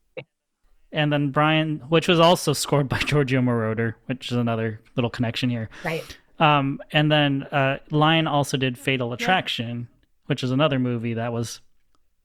and 0.90 1.12
then 1.12 1.30
Brian, 1.30 1.82
which 1.88 2.08
was 2.08 2.18
also 2.18 2.52
scored 2.52 2.88
by 2.88 2.98
Giorgio 3.06 3.40
Moroder, 3.40 3.94
which 4.06 4.30
is 4.30 4.36
another 4.36 4.80
little 4.96 5.10
connection 5.10 5.50
here. 5.50 5.68
Right. 5.84 6.16
Um, 6.38 6.80
and 6.92 7.10
then 7.10 7.42
uh, 7.44 7.78
Lyne 7.90 8.26
also 8.26 8.56
did 8.56 8.78
Fatal 8.78 9.12
Attraction, 9.12 9.80
yeah. 9.80 10.06
which 10.26 10.42
is 10.42 10.50
another 10.50 10.78
movie 10.78 11.14
that 11.14 11.32
was 11.32 11.60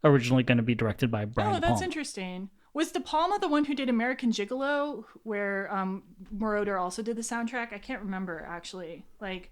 originally 0.03 0.43
going 0.43 0.57
to 0.57 0.63
be 0.63 0.75
directed 0.75 1.09
by 1.09 1.25
Brian. 1.25 1.55
Oh, 1.55 1.59
that's 1.59 1.81
interesting. 1.81 2.49
Was 2.73 2.91
De 2.91 2.99
Palma 2.99 3.37
the 3.39 3.47
one 3.47 3.65
who 3.65 3.75
did 3.75 3.87
American 3.87 4.31
Gigolo, 4.31 5.03
where 5.23 5.73
um, 5.73 6.03
Moroder 6.35 6.79
also 6.79 7.03
did 7.03 7.15
the 7.15 7.21
soundtrack? 7.21 7.71
I 7.71 7.77
can't 7.77 8.01
remember 8.01 8.45
actually. 8.47 9.05
Like, 9.21 9.51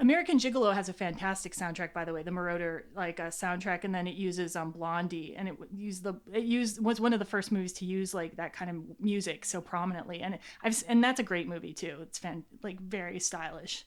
American 0.00 0.38
Gigolo 0.38 0.74
has 0.74 0.88
a 0.88 0.92
fantastic 0.92 1.54
soundtrack, 1.54 1.92
by 1.92 2.04
the 2.04 2.12
way, 2.12 2.22
the 2.22 2.30
Moroder 2.30 2.82
like 2.94 3.18
uh, 3.18 3.28
soundtrack, 3.28 3.82
and 3.82 3.94
then 3.94 4.06
it 4.06 4.14
uses 4.14 4.54
um 4.54 4.70
Blondie, 4.70 5.34
and 5.36 5.48
it 5.48 5.56
used 5.74 6.04
the 6.04 6.20
it 6.32 6.44
used 6.44 6.84
was 6.84 7.00
one 7.00 7.12
of 7.12 7.18
the 7.18 7.24
first 7.24 7.50
movies 7.50 7.72
to 7.74 7.84
use 7.84 8.14
like 8.14 8.36
that 8.36 8.52
kind 8.52 8.70
of 8.70 9.00
music 9.00 9.44
so 9.44 9.60
prominently, 9.60 10.20
and 10.20 10.34
it, 10.34 10.40
I've 10.62 10.84
and 10.86 11.02
that's 11.02 11.18
a 11.18 11.24
great 11.24 11.48
movie 11.48 11.74
too. 11.74 11.98
It's 12.02 12.18
fan 12.18 12.44
like 12.62 12.78
very 12.78 13.18
stylish 13.18 13.86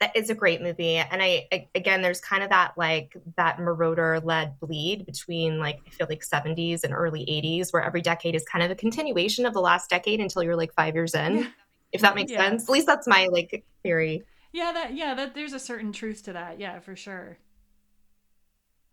that 0.00 0.14
is 0.14 0.28
a 0.28 0.34
great 0.34 0.60
movie 0.60 0.96
and 0.96 1.22
I, 1.22 1.46
I, 1.52 1.68
again 1.74 2.02
there's 2.02 2.20
kind 2.20 2.42
of 2.42 2.50
that 2.50 2.72
like 2.76 3.16
that 3.36 3.58
Moroder 3.58 4.22
led 4.24 4.58
bleed 4.60 5.06
between 5.06 5.58
like 5.58 5.80
i 5.86 5.90
feel 5.90 6.06
like 6.08 6.22
70s 6.22 6.84
and 6.84 6.92
early 6.92 7.24
80s 7.24 7.72
where 7.72 7.82
every 7.82 8.02
decade 8.02 8.34
is 8.34 8.44
kind 8.44 8.64
of 8.64 8.70
a 8.70 8.74
continuation 8.74 9.46
of 9.46 9.54
the 9.54 9.60
last 9.60 9.88
decade 9.88 10.20
until 10.20 10.42
you're 10.42 10.56
like 10.56 10.74
five 10.74 10.94
years 10.94 11.14
in 11.14 11.38
yeah. 11.38 11.46
if 11.92 12.00
that 12.02 12.14
makes 12.14 12.32
yeah. 12.32 12.38
sense. 12.38 12.64
At 12.64 12.70
least 12.70 12.86
that's 12.86 13.06
my 13.06 13.28
like 13.30 13.64
theory. 13.82 14.22
Yeah 14.52 14.72
that 14.72 14.94
yeah 14.94 15.14
that 15.14 15.34
there's 15.34 15.52
a 15.52 15.58
certain 15.58 15.92
truth 15.92 16.24
to 16.24 16.32
that. 16.34 16.60
Yeah 16.60 16.80
for 16.80 16.96
sure. 16.96 17.38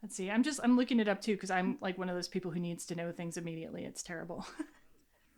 Let's 0.01 0.15
see. 0.15 0.29
I'm 0.29 0.43
just 0.43 0.59
i'm 0.63 0.75
looking 0.75 0.99
it 0.99 1.07
up 1.07 1.21
too 1.21 1.33
because 1.33 1.51
i'm 1.51 1.77
like 1.81 1.97
one 1.97 2.09
of 2.09 2.15
those 2.15 2.27
people 2.27 2.51
who 2.51 2.59
needs 2.59 2.85
to 2.87 2.95
know 2.95 3.11
things 3.11 3.37
immediately. 3.37 3.85
It's 3.85 4.03
terrible. 4.03 4.45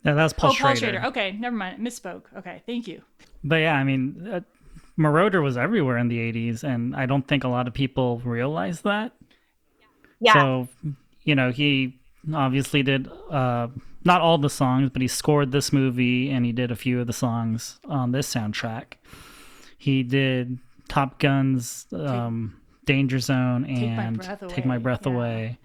No, 0.04 0.14
that 0.14 0.22
was 0.22 0.32
paul, 0.32 0.50
oh, 0.50 0.54
Schrader. 0.54 0.68
paul 0.68 0.76
Schrader. 0.76 1.04
okay 1.06 1.32
never 1.32 1.56
mind. 1.56 1.84
Misspoke. 1.84 2.24
Okay 2.38 2.62
thank 2.66 2.86
you. 2.86 3.02
But 3.42 3.56
yeah 3.56 3.74
i 3.74 3.82
mean 3.82 4.28
uh, 4.32 4.40
Moroder 4.98 5.42
was 5.42 5.56
everywhere 5.56 5.98
in 5.98 6.08
the 6.08 6.18
80s, 6.18 6.64
and 6.64 6.96
I 6.96 7.06
don't 7.06 7.26
think 7.26 7.44
a 7.44 7.48
lot 7.48 7.68
of 7.68 7.74
people 7.74 8.18
realize 8.24 8.80
that. 8.82 9.12
Yeah. 10.20 10.32
So, 10.32 10.68
you 11.22 11.34
know, 11.34 11.50
he 11.50 11.98
obviously 12.34 12.82
did 12.82 13.10
uh, 13.30 13.68
not 14.04 14.20
all 14.20 14.38
the 14.38 14.50
songs, 14.50 14.90
but 14.90 15.02
he 15.02 15.08
scored 15.08 15.52
this 15.52 15.72
movie 15.72 16.30
and 16.30 16.46
he 16.46 16.52
did 16.52 16.70
a 16.70 16.76
few 16.76 17.00
of 17.00 17.06
the 17.06 17.12
songs 17.12 17.78
on 17.84 18.12
this 18.12 18.32
soundtrack. 18.32 18.94
He 19.76 20.02
did 20.02 20.58
Top 20.88 21.18
Gun's 21.18 21.86
um, 21.92 22.58
Danger 22.86 23.18
Zone 23.18 23.64
Take 23.64 23.90
My 23.90 24.02
and 24.04 24.16
Breath 24.16 24.44
Take 24.48 24.66
My 24.66 24.78
Breath 24.78 25.06
yeah. 25.06 25.12
Away. 25.12 25.58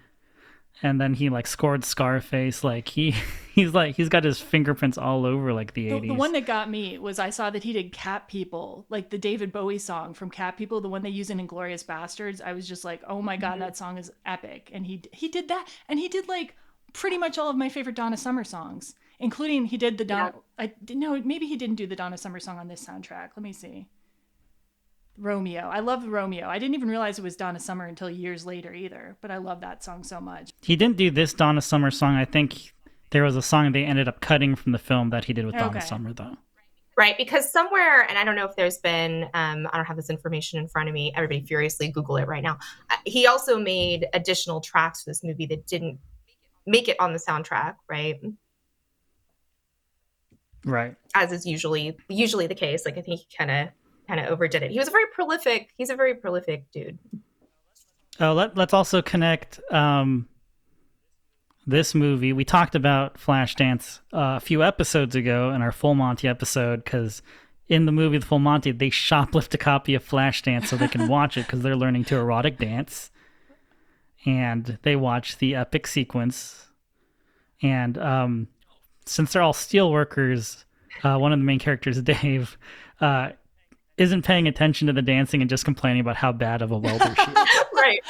And 0.82 1.00
then 1.00 1.14
he 1.14 1.28
like 1.28 1.46
scored 1.46 1.84
Scarface. 1.84 2.64
Like 2.64 2.88
he 2.88 3.14
he's 3.54 3.72
like 3.72 3.96
he's 3.96 4.08
got 4.08 4.24
his 4.24 4.40
fingerprints 4.40 4.98
all 4.98 5.24
over 5.24 5.52
like 5.52 5.74
the 5.74 5.88
The, 5.88 5.96
eighties. 5.96 6.08
the 6.08 6.14
one 6.14 6.32
that 6.32 6.46
got 6.46 6.68
me 6.68 6.98
was 6.98 7.18
I 7.18 7.30
saw 7.30 7.50
that 7.50 7.62
he 7.64 7.72
did 7.72 7.92
Cat 7.92 8.28
People, 8.28 8.86
like 8.88 9.10
the 9.10 9.18
David 9.18 9.52
Bowie 9.52 9.78
song 9.78 10.14
from 10.14 10.30
Cat 10.30 10.56
People, 10.56 10.80
the 10.80 10.88
one 10.88 11.02
they 11.02 11.10
use 11.10 11.30
in 11.30 11.38
Inglourious 11.38 11.84
Basterds. 11.84 12.40
I 12.42 12.52
was 12.52 12.66
just 12.66 12.84
like, 12.84 13.02
oh 13.06 13.22
my 13.22 13.36
god, 13.36 13.52
mm-hmm. 13.52 13.60
that 13.60 13.76
song 13.76 13.98
is 13.98 14.10
epic, 14.26 14.70
and 14.72 14.86
he 14.86 15.02
he 15.12 15.28
did 15.28 15.48
that, 15.48 15.68
and 15.88 15.98
he 15.98 16.08
did 16.08 16.28
like 16.28 16.56
pretty 16.92 17.18
much 17.18 17.38
all 17.38 17.48
of 17.50 17.56
my 17.56 17.68
favorite 17.68 17.96
Donna 17.96 18.16
Summer 18.16 18.44
songs, 18.44 18.94
including 19.18 19.66
he 19.66 19.76
did 19.76 19.98
the 19.98 20.04
Donna. 20.04 20.34
I 20.58 20.72
no, 20.90 21.20
maybe 21.22 21.46
he 21.46 21.56
didn't 21.56 21.76
do 21.76 21.86
the 21.86 21.96
Donna 21.96 22.18
Summer 22.18 22.40
song 22.40 22.58
on 22.58 22.68
this 22.68 22.84
soundtrack. 22.84 23.30
Let 23.36 23.42
me 23.42 23.52
see. 23.52 23.86
Romeo. 25.18 25.60
I 25.60 25.80
love 25.80 26.06
Romeo. 26.06 26.48
I 26.48 26.58
didn't 26.58 26.74
even 26.74 26.88
realize 26.88 27.18
it 27.18 27.22
was 27.22 27.36
Donna 27.36 27.60
Summer 27.60 27.86
until 27.86 28.08
years 28.10 28.46
later 28.46 28.72
either, 28.72 29.16
but 29.20 29.30
I 29.30 29.36
love 29.38 29.60
that 29.60 29.84
song 29.84 30.02
so 30.04 30.20
much. 30.20 30.52
he 30.62 30.74
didn't 30.76 30.96
do 30.96 31.10
this 31.10 31.32
Donna 31.34 31.60
Summer 31.60 31.90
song. 31.90 32.16
I 32.16 32.24
think 32.24 32.72
there 33.10 33.22
was 33.22 33.36
a 33.36 33.42
song 33.42 33.72
they 33.72 33.84
ended 33.84 34.08
up 34.08 34.20
cutting 34.20 34.56
from 34.56 34.72
the 34.72 34.78
film 34.78 35.10
that 35.10 35.26
he 35.26 35.32
did 35.32 35.44
with 35.44 35.54
Donna 35.54 35.66
Okay. 35.78 35.80
Summer 35.80 36.12
though. 36.12 36.36
Right, 36.96 37.16
because 37.16 37.50
somewhere, 37.50 38.02
and 38.02 38.18
I 38.18 38.24
don't 38.24 38.36
know 38.36 38.44
if 38.44 38.54
there's 38.54 38.76
been, 38.78 39.24
um, 39.32 39.66
I 39.72 39.76
don't 39.78 39.86
have 39.86 39.96
this 39.96 40.10
information 40.10 40.58
in 40.58 40.68
front 40.68 40.88
of 40.90 40.94
me. 40.94 41.10
Everybody 41.16 41.40
furiously 41.46 41.88
Google 41.88 42.18
it 42.18 42.28
right 42.28 42.42
now. 42.42 42.58
Uh, 42.90 42.96
he 43.06 43.26
also 43.26 43.58
made 43.58 44.06
additional 44.12 44.60
tracks 44.60 45.02
for 45.02 45.08
this 45.10 45.24
movie 45.24 45.46
that 45.46 45.66
didn't 45.66 45.98
make 46.66 46.88
it 46.88 46.96
on 47.00 47.14
the 47.14 47.18
soundtrack, 47.18 47.76
right? 47.88 48.20
Right. 50.64 50.94
As 51.14 51.32
is 51.32 51.46
usually 51.46 51.96
usually 52.08 52.46
the 52.46 52.54
case. 52.54 52.84
Like 52.84 52.98
I 52.98 53.00
think 53.00 53.20
he 53.20 53.26
kind 53.36 53.50
of 53.50 53.68
kind 54.12 54.26
of 54.26 54.30
overdid 54.30 54.62
it. 54.62 54.70
He 54.70 54.78
was 54.78 54.88
a 54.88 54.90
very 54.90 55.06
prolific. 55.06 55.70
He's 55.78 55.88
a 55.88 55.96
very 55.96 56.14
prolific 56.14 56.70
dude. 56.70 56.98
Oh, 58.20 58.34
let, 58.34 58.58
let's 58.58 58.74
also 58.74 59.00
connect 59.00 59.58
um, 59.72 60.28
this 61.66 61.94
movie. 61.94 62.34
We 62.34 62.44
talked 62.44 62.74
about 62.74 63.14
Flashdance 63.14 64.00
uh, 64.12 64.36
a 64.36 64.40
few 64.40 64.62
episodes 64.62 65.16
ago 65.16 65.50
in 65.54 65.62
our 65.62 65.72
Full 65.72 65.94
Monty 65.94 66.28
episode 66.28 66.84
because 66.84 67.22
in 67.68 67.86
the 67.86 67.92
movie 67.92 68.18
The 68.18 68.26
Full 68.26 68.38
Monty, 68.38 68.70
they 68.70 68.90
shoplift 68.90 69.54
a 69.54 69.58
copy 69.58 69.94
of 69.94 70.06
Flashdance 70.06 70.66
so 70.66 70.76
they 70.76 70.88
can 70.88 71.08
watch 71.08 71.38
it 71.38 71.46
because 71.46 71.62
they're 71.62 71.74
learning 71.74 72.04
to 72.06 72.16
erotic 72.16 72.58
dance. 72.58 73.10
And 74.26 74.78
they 74.82 74.94
watch 74.94 75.38
the 75.38 75.54
epic 75.54 75.86
sequence. 75.86 76.68
And 77.62 77.96
um, 77.96 78.48
since 79.06 79.32
they're 79.32 79.42
all 79.42 79.54
steel 79.54 79.90
workers, 79.90 80.66
uh, 81.02 81.16
one 81.16 81.32
of 81.32 81.38
the 81.38 81.46
main 81.46 81.58
characters, 81.58 82.00
Dave, 82.02 82.58
uh, 83.00 83.30
isn't 83.96 84.22
paying 84.22 84.48
attention 84.48 84.86
to 84.86 84.92
the 84.92 85.02
dancing 85.02 85.40
and 85.40 85.50
just 85.50 85.64
complaining 85.64 86.00
about 86.00 86.16
how 86.16 86.32
bad 86.32 86.62
of 86.62 86.70
a 86.70 86.78
welder 86.78 87.14
she 87.14 87.30
is. 87.30 87.36
right. 87.74 88.00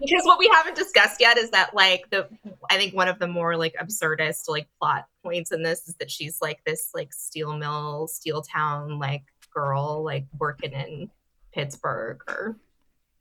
Because 0.00 0.24
what 0.24 0.38
we 0.38 0.48
haven't 0.52 0.76
discussed 0.76 1.20
yet 1.20 1.38
is 1.38 1.50
that 1.50 1.74
like 1.74 2.10
the 2.10 2.28
I 2.70 2.76
think 2.76 2.94
one 2.94 3.08
of 3.08 3.18
the 3.18 3.28
more 3.28 3.56
like 3.56 3.74
absurdist 3.80 4.48
like 4.48 4.68
plot 4.80 5.06
points 5.22 5.52
in 5.52 5.62
this 5.62 5.88
is 5.88 5.94
that 5.96 6.10
she's 6.10 6.40
like 6.42 6.60
this 6.64 6.90
like 6.94 7.12
steel 7.12 7.56
mill, 7.56 8.08
steel 8.08 8.42
town 8.42 8.98
like 8.98 9.22
girl 9.52 10.02
like 10.04 10.26
working 10.38 10.72
in 10.72 11.10
Pittsburgh 11.52 12.20
or 12.26 12.56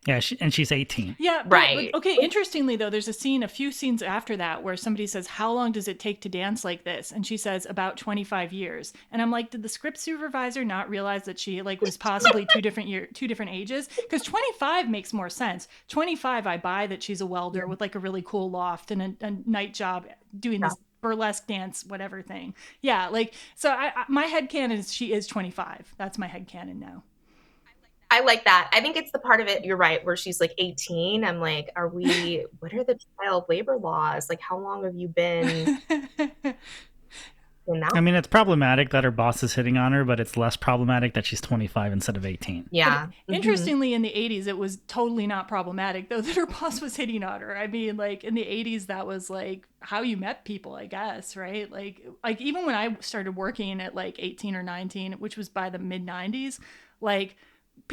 Yeah, 0.06 0.20
she, 0.20 0.38
and 0.42 0.54
she's 0.54 0.72
18. 0.72 1.16
Yeah, 1.20 1.44
but- 1.44 1.52
Right. 1.52 1.90
but- 1.92 1.98
okay, 2.00 2.18
interestingly 2.22 2.76
though, 2.76 2.90
there's 2.90 3.08
a 3.08 3.14
scene, 3.14 3.42
a 3.44 3.48
few 3.48 3.72
scenes 3.72 4.02
after 4.04 4.36
that, 4.38 4.62
where 4.64 4.76
somebody 4.76 5.08
says, 5.08 5.28
"How 5.28 5.52
long 5.52 5.72
does 5.72 5.88
it 5.88 6.00
take 6.00 6.20
to 6.22 6.30
dance 6.30 6.66
like 6.66 6.84
this?" 6.84 7.12
And 7.12 7.26
she 7.26 7.38
says, 7.38 7.66
"About 7.70 7.96
25 7.98 8.52
years." 8.52 8.92
And 9.12 9.22
I'm 9.22 9.32
like, 9.32 9.50
did 9.52 9.64
the 9.64 9.70
script 9.70 9.98
supervisor 9.98 10.66
not 10.66 10.90
realize 10.90 11.24
that 11.24 11.40
she 11.40 11.62
like 11.62 11.82
was 11.82 11.96
possibly 11.98 12.46
two 12.52 12.62
different 12.62 12.90
year, 12.90 13.08
two 13.14 13.28
different 13.28 13.52
ages? 13.52 13.88
Because 13.96 14.24
25 14.24 14.90
makes 14.90 15.14
more 15.14 15.30
sense. 15.30 15.68
25, 15.88 16.48
I 16.48 16.58
buy 16.58 16.88
that 16.88 17.02
she's 17.02 17.22
a 17.22 17.26
welder 17.26 17.66
with 17.68 17.80
like 17.82 17.96
a 17.96 18.00
really 18.00 18.22
cool 18.22 18.50
loft 18.50 18.92
and 18.92 19.02
a, 19.02 19.16
a 19.26 19.32
night 19.46 19.74
job 19.74 20.06
doing 20.40 20.62
this 20.62 20.76
burlesque 21.02 21.48
dance, 21.48 21.86
whatever 21.86 22.22
thing. 22.22 22.56
Yeah, 22.82 23.08
like 23.10 23.34
so. 23.56 23.70
I, 23.72 23.88
I 23.96 24.06
my 24.08 24.24
head 24.26 24.50
canon 24.50 24.78
is 24.80 24.94
she 24.94 25.14
is 25.14 25.28
25. 25.28 25.96
That's 25.98 26.18
my 26.18 26.28
head 26.28 26.48
canon 26.48 26.80
now. 26.80 27.04
I 28.14 28.20
like 28.20 28.46
that. 28.46 28.70
I 28.72 28.80
think 28.80 28.96
it's 28.96 29.12
the 29.12 29.18
part 29.18 29.42
of 29.42 29.48
it, 29.48 29.66
you're 29.66 29.76
right, 29.76 30.06
where 30.06 30.16
she's 30.16 30.40
like 30.40 30.54
18. 30.60 31.24
I'm 31.24 31.40
like, 31.40 31.72
are 31.76 31.88
we, 31.88 32.46
what 32.60 32.72
are 32.74 32.84
the 32.84 33.00
child 33.20 33.46
labor 33.50 33.76
laws? 33.76 34.30
Like, 34.30 34.40
how 34.40 34.60
long 34.60 34.84
have 34.84 34.94
you 34.96 35.08
been 35.08 35.82
in? 35.90 36.54
I 37.96 38.02
mean, 38.02 38.14
it's 38.14 38.28
problematic 38.28 38.90
that 38.90 39.06
her 39.06 39.10
boss 39.12 39.42
is 39.42 39.54
hitting 39.54 39.78
on 39.78 39.94
her, 39.94 40.04
but 40.04 40.20
it's 40.20 40.36
less 40.36 40.58
problematic 40.58 41.14
that 41.14 41.26
she's 41.26 41.40
25 41.40 41.94
instead 41.94 42.18
of 42.18 42.26
18. 42.26 42.68
yeah. 42.72 43.08
Mhm. 43.30 43.36
Interestingly, 43.36 43.94
in 43.94 44.02
the 44.02 44.12
80s, 44.14 44.48
it 44.48 44.58
was 44.58 44.78
totally 44.88 45.26
not 45.26 45.48
problematic, 45.48 46.10
though, 46.10 46.20
that 46.22 46.36
her 46.36 46.46
boss 46.62 46.82
was 46.82 46.98
hitting 46.98 47.24
on 47.24 47.40
her. 47.42 47.56
I 47.58 47.68
mean, 47.68 47.96
like, 47.96 48.24
in 48.26 48.36
the 48.36 48.44
80s, 48.44 48.88
that 48.88 49.08
was 49.08 49.30
like 49.30 49.66
how 49.80 50.02
you 50.02 50.18
met 50.18 50.44
people, 50.46 50.76
I 50.76 50.86
guess, 50.88 51.36
right? 51.38 51.72
Like, 51.72 52.02
like 52.24 52.42
even 52.42 52.66
when 52.66 52.76
I 52.76 52.96
started 53.00 53.36
working 53.38 53.82
at 53.82 53.96
like 53.96 54.18
18 54.20 54.56
or 54.56 54.64
19, 54.64 55.14
which 55.14 55.38
was 55.38 55.48
by 55.50 55.70
the 55.70 55.80
mid 55.80 56.06
90s, 56.06 56.60
like, 57.00 57.38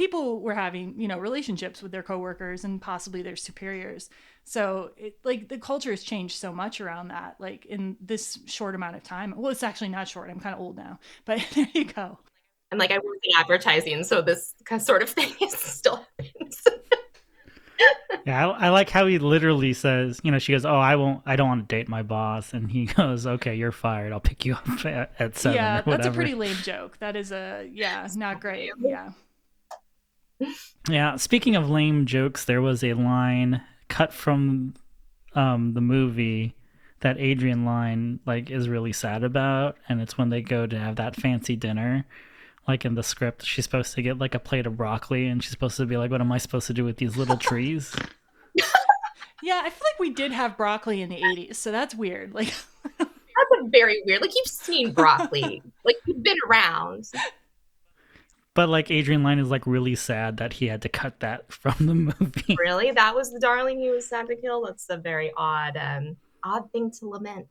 people 0.00 0.40
were 0.40 0.54
having, 0.54 0.98
you 0.98 1.06
know, 1.06 1.18
relationships 1.18 1.82
with 1.82 1.92
their 1.92 2.02
coworkers 2.02 2.64
and 2.64 2.80
possibly 2.80 3.20
their 3.20 3.36
superiors. 3.36 4.08
So, 4.44 4.92
it, 4.96 5.18
like, 5.24 5.50
the 5.50 5.58
culture 5.58 5.90
has 5.90 6.02
changed 6.02 6.36
so 6.36 6.54
much 6.54 6.80
around 6.80 7.08
that, 7.08 7.36
like, 7.38 7.66
in 7.66 7.98
this 8.00 8.38
short 8.46 8.74
amount 8.74 8.96
of 8.96 9.02
time. 9.02 9.34
Well, 9.36 9.52
it's 9.52 9.62
actually 9.62 9.90
not 9.90 10.08
short. 10.08 10.30
I'm 10.30 10.40
kind 10.40 10.54
of 10.54 10.60
old 10.62 10.78
now, 10.78 10.98
but 11.26 11.46
there 11.54 11.68
you 11.74 11.84
go. 11.84 12.18
And 12.70 12.78
like, 12.78 12.92
I 12.92 12.96
work 12.96 13.18
in 13.24 13.36
advertising, 13.38 14.02
so 14.04 14.22
this 14.22 14.54
sort 14.78 15.02
of 15.02 15.10
thing 15.10 15.34
is 15.42 15.52
still 15.52 16.06
happens. 16.18 16.62
Yeah, 18.26 18.48
I, 18.48 18.66
I 18.66 18.68
like 18.68 18.90
how 18.90 19.06
he 19.06 19.18
literally 19.18 19.72
says, 19.72 20.20
you 20.22 20.30
know, 20.30 20.38
she 20.38 20.52
goes, 20.52 20.66
"Oh, 20.66 20.74
I 20.74 20.96
won't, 20.96 21.22
I 21.24 21.36
don't 21.36 21.48
want 21.48 21.66
to 21.66 21.74
date 21.74 21.88
my 21.88 22.02
boss," 22.02 22.52
and 22.52 22.70
he 22.70 22.84
goes, 22.84 23.26
"Okay, 23.26 23.54
you're 23.54 23.72
fired. 23.72 24.12
I'll 24.12 24.20
pick 24.20 24.44
you 24.44 24.52
up 24.52 24.84
at, 24.84 25.12
at 25.18 25.38
seven 25.38 25.56
yeah, 25.56 25.78
or 25.78 25.82
whatever." 25.84 26.02
that's 26.02 26.06
a 26.06 26.14
pretty 26.14 26.34
lame 26.34 26.56
joke. 26.56 26.98
That 26.98 27.16
is 27.16 27.32
a 27.32 27.66
yeah, 27.72 28.06
not 28.16 28.42
great. 28.42 28.70
Yeah. 28.78 29.12
Yeah, 30.88 31.16
speaking 31.16 31.56
of 31.56 31.68
lame 31.68 32.06
jokes, 32.06 32.44
there 32.44 32.62
was 32.62 32.82
a 32.82 32.94
line 32.94 33.62
cut 33.88 34.12
from 34.12 34.74
um, 35.34 35.74
the 35.74 35.80
movie 35.80 36.54
that 37.00 37.18
Adrian 37.18 37.64
Lyne 37.64 38.20
like 38.26 38.50
is 38.50 38.68
really 38.68 38.92
sad 38.92 39.22
about, 39.24 39.76
and 39.88 40.00
it's 40.00 40.16
when 40.18 40.30
they 40.30 40.42
go 40.42 40.66
to 40.66 40.78
have 40.78 40.96
that 40.96 41.16
fancy 41.16 41.56
dinner. 41.56 42.06
Like 42.68 42.84
in 42.84 42.94
the 42.94 43.02
script, 43.02 43.44
she's 43.44 43.64
supposed 43.64 43.94
to 43.94 44.02
get 44.02 44.18
like 44.18 44.34
a 44.34 44.38
plate 44.38 44.66
of 44.66 44.76
broccoli, 44.76 45.26
and 45.26 45.42
she's 45.42 45.50
supposed 45.50 45.76
to 45.78 45.86
be 45.86 45.96
like, 45.96 46.10
"What 46.10 46.20
am 46.20 46.32
I 46.32 46.38
supposed 46.38 46.66
to 46.68 46.74
do 46.74 46.84
with 46.84 46.96
these 46.96 47.16
little 47.16 47.36
trees?" 47.36 47.94
Yeah, 49.42 49.62
I 49.64 49.70
feel 49.70 49.86
like 49.90 49.98
we 49.98 50.10
did 50.10 50.32
have 50.32 50.56
broccoli 50.56 51.00
in 51.00 51.08
the 51.08 51.16
80s, 51.16 51.56
so 51.56 51.72
that's 51.72 51.94
weird. 51.94 52.34
Like 52.34 52.52
That's 52.98 53.62
a 53.62 53.68
very 53.68 54.02
weird. 54.04 54.20
Like, 54.20 54.34
you've 54.34 54.46
seen 54.46 54.92
broccoli, 54.92 55.62
like, 55.84 55.96
you've 56.06 56.22
been 56.22 56.36
around. 56.48 57.06
But 58.54 58.68
like 58.68 58.90
Adrian 58.90 59.22
Lyne 59.22 59.38
is 59.38 59.48
like 59.48 59.66
really 59.66 59.94
sad 59.94 60.38
that 60.38 60.54
he 60.54 60.66
had 60.66 60.82
to 60.82 60.88
cut 60.88 61.20
that 61.20 61.52
from 61.52 61.74
the 61.78 61.94
movie. 61.94 62.56
Really? 62.58 62.90
That 62.90 63.14
was 63.14 63.32
the 63.32 63.40
darling 63.40 63.78
he 63.78 63.90
was 63.90 64.08
sad 64.08 64.26
to 64.28 64.36
kill? 64.36 64.64
That's 64.64 64.86
a 64.90 64.96
very 64.96 65.32
odd, 65.36 65.76
um, 65.76 66.16
odd 66.42 66.70
thing 66.72 66.90
to 66.98 67.08
lament. 67.08 67.46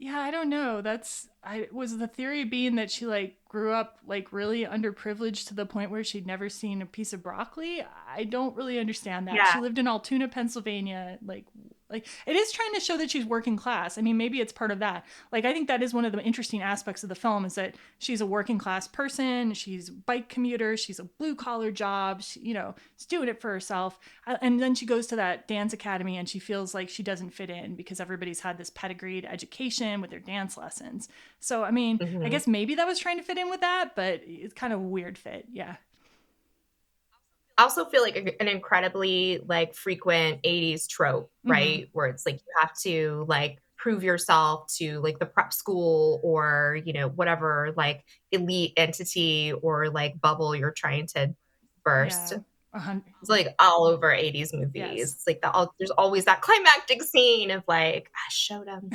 Yeah, 0.00 0.20
I 0.20 0.30
don't 0.30 0.48
know. 0.48 0.80
That's 0.80 1.28
I 1.42 1.66
was 1.72 1.98
the 1.98 2.06
theory 2.06 2.44
being 2.44 2.76
that 2.76 2.88
she 2.88 3.04
like 3.04 3.36
grew 3.48 3.72
up 3.72 3.98
like 4.06 4.32
really 4.32 4.64
underprivileged 4.64 5.48
to 5.48 5.54
the 5.54 5.66
point 5.66 5.90
where 5.90 6.04
she'd 6.04 6.26
never 6.26 6.48
seen 6.48 6.82
a 6.82 6.86
piece 6.86 7.12
of 7.12 7.22
broccoli. 7.22 7.84
I 8.08 8.22
don't 8.22 8.54
really 8.54 8.78
understand 8.78 9.26
that. 9.26 9.34
Yeah. 9.34 9.52
She 9.52 9.58
lived 9.58 9.76
in 9.76 9.88
Altoona, 9.88 10.28
Pennsylvania, 10.28 11.18
like 11.24 11.46
like 11.90 12.06
it 12.26 12.36
is 12.36 12.52
trying 12.52 12.74
to 12.74 12.80
show 12.80 12.96
that 12.98 13.10
she's 13.10 13.24
working 13.24 13.56
class. 13.56 13.96
I 13.98 14.02
mean, 14.02 14.16
maybe 14.16 14.40
it's 14.40 14.52
part 14.52 14.70
of 14.70 14.78
that. 14.80 15.04
Like 15.32 15.44
I 15.44 15.52
think 15.52 15.68
that 15.68 15.82
is 15.82 15.94
one 15.94 16.04
of 16.04 16.12
the 16.12 16.20
interesting 16.22 16.62
aspects 16.62 17.02
of 17.02 17.08
the 17.08 17.14
film 17.14 17.44
is 17.44 17.54
that 17.54 17.74
she's 17.98 18.20
a 18.20 18.26
working 18.26 18.58
class 18.58 18.86
person, 18.88 19.54
she's 19.54 19.88
bike 19.90 20.28
commuter, 20.28 20.76
she's 20.76 20.98
a 20.98 21.04
blue 21.04 21.34
collar 21.34 21.70
job, 21.70 22.22
she, 22.22 22.40
you 22.40 22.54
know, 22.54 22.74
she's 22.96 23.06
doing 23.06 23.28
it 23.28 23.40
for 23.40 23.50
herself. 23.50 23.98
Uh, 24.26 24.36
And 24.42 24.60
then 24.60 24.74
she 24.74 24.86
goes 24.86 25.06
to 25.08 25.16
that 25.16 25.48
dance 25.48 25.72
academy 25.72 26.16
and 26.16 26.28
she 26.28 26.38
feels 26.38 26.74
like 26.74 26.88
she 26.88 27.02
doesn't 27.02 27.30
fit 27.30 27.50
in 27.50 27.74
because 27.74 28.00
everybody's 28.00 28.40
had 28.40 28.58
this 28.58 28.70
pedigreed 28.70 29.24
education 29.24 30.00
with 30.00 30.10
their 30.10 30.20
dance 30.20 30.56
lessons. 30.56 31.08
So, 31.40 31.64
I 31.64 31.70
mean, 31.70 31.98
I 32.00 32.04
Mhm. 32.04 32.30
guess 32.30 32.46
maybe 32.46 32.74
that 32.74 32.86
was 32.86 32.98
trying 32.98 33.16
to 33.18 33.22
fit 33.22 33.38
in 33.38 33.48
with 33.50 33.60
that, 33.60 33.94
but 33.96 34.20
it's 34.26 34.54
kind 34.54 34.72
of 34.72 34.80
a 34.80 34.82
weird 34.82 35.16
fit. 35.16 35.46
Yeah. 35.50 35.76
I 37.58 37.62
also 37.64 37.84
feel 37.86 38.02
like 38.02 38.16
a- 38.16 38.40
an 38.40 38.48
incredibly 38.48 39.42
like 39.46 39.74
frequent 39.74 40.40
80s 40.44 40.86
trope, 40.86 41.30
Mhm. 41.44 41.50
right? 41.50 41.88
Where 41.92 42.06
it's 42.06 42.24
like 42.24 42.36
you 42.36 42.52
have 42.60 42.72
to 42.84 43.24
like 43.28 43.60
prove 43.76 44.02
yourself 44.02 44.72
to 44.76 45.00
like 45.00 45.18
the 45.18 45.26
prep 45.26 45.52
school 45.52 46.20
or, 46.22 46.78
you 46.84 46.92
know, 46.92 47.08
whatever 47.08 47.72
like 47.76 48.04
elite 48.32 48.72
entity 48.76 49.52
or 49.52 49.88
like 49.90 50.20
bubble 50.20 50.54
you're 50.54 50.70
trying 50.72 51.06
to 51.08 51.34
burst. 51.84 52.32
Yeah. 52.32 52.38
A 52.74 52.78
hun- 52.80 53.04
It's 53.20 53.30
like 53.30 53.54
all 53.58 53.84
over 53.86 54.12
80s 54.12 54.52
movies. 54.52 54.72
Yes. 54.74 55.14
It's 55.14 55.26
like 55.26 55.40
the, 55.40 55.50
all, 55.50 55.74
there's 55.78 55.90
always 55.92 56.26
that 56.26 56.42
climactic 56.42 57.02
scene 57.02 57.50
of 57.50 57.62
like, 57.66 58.10
I 58.14 58.30
showed 58.30 58.66
him. 58.68 58.90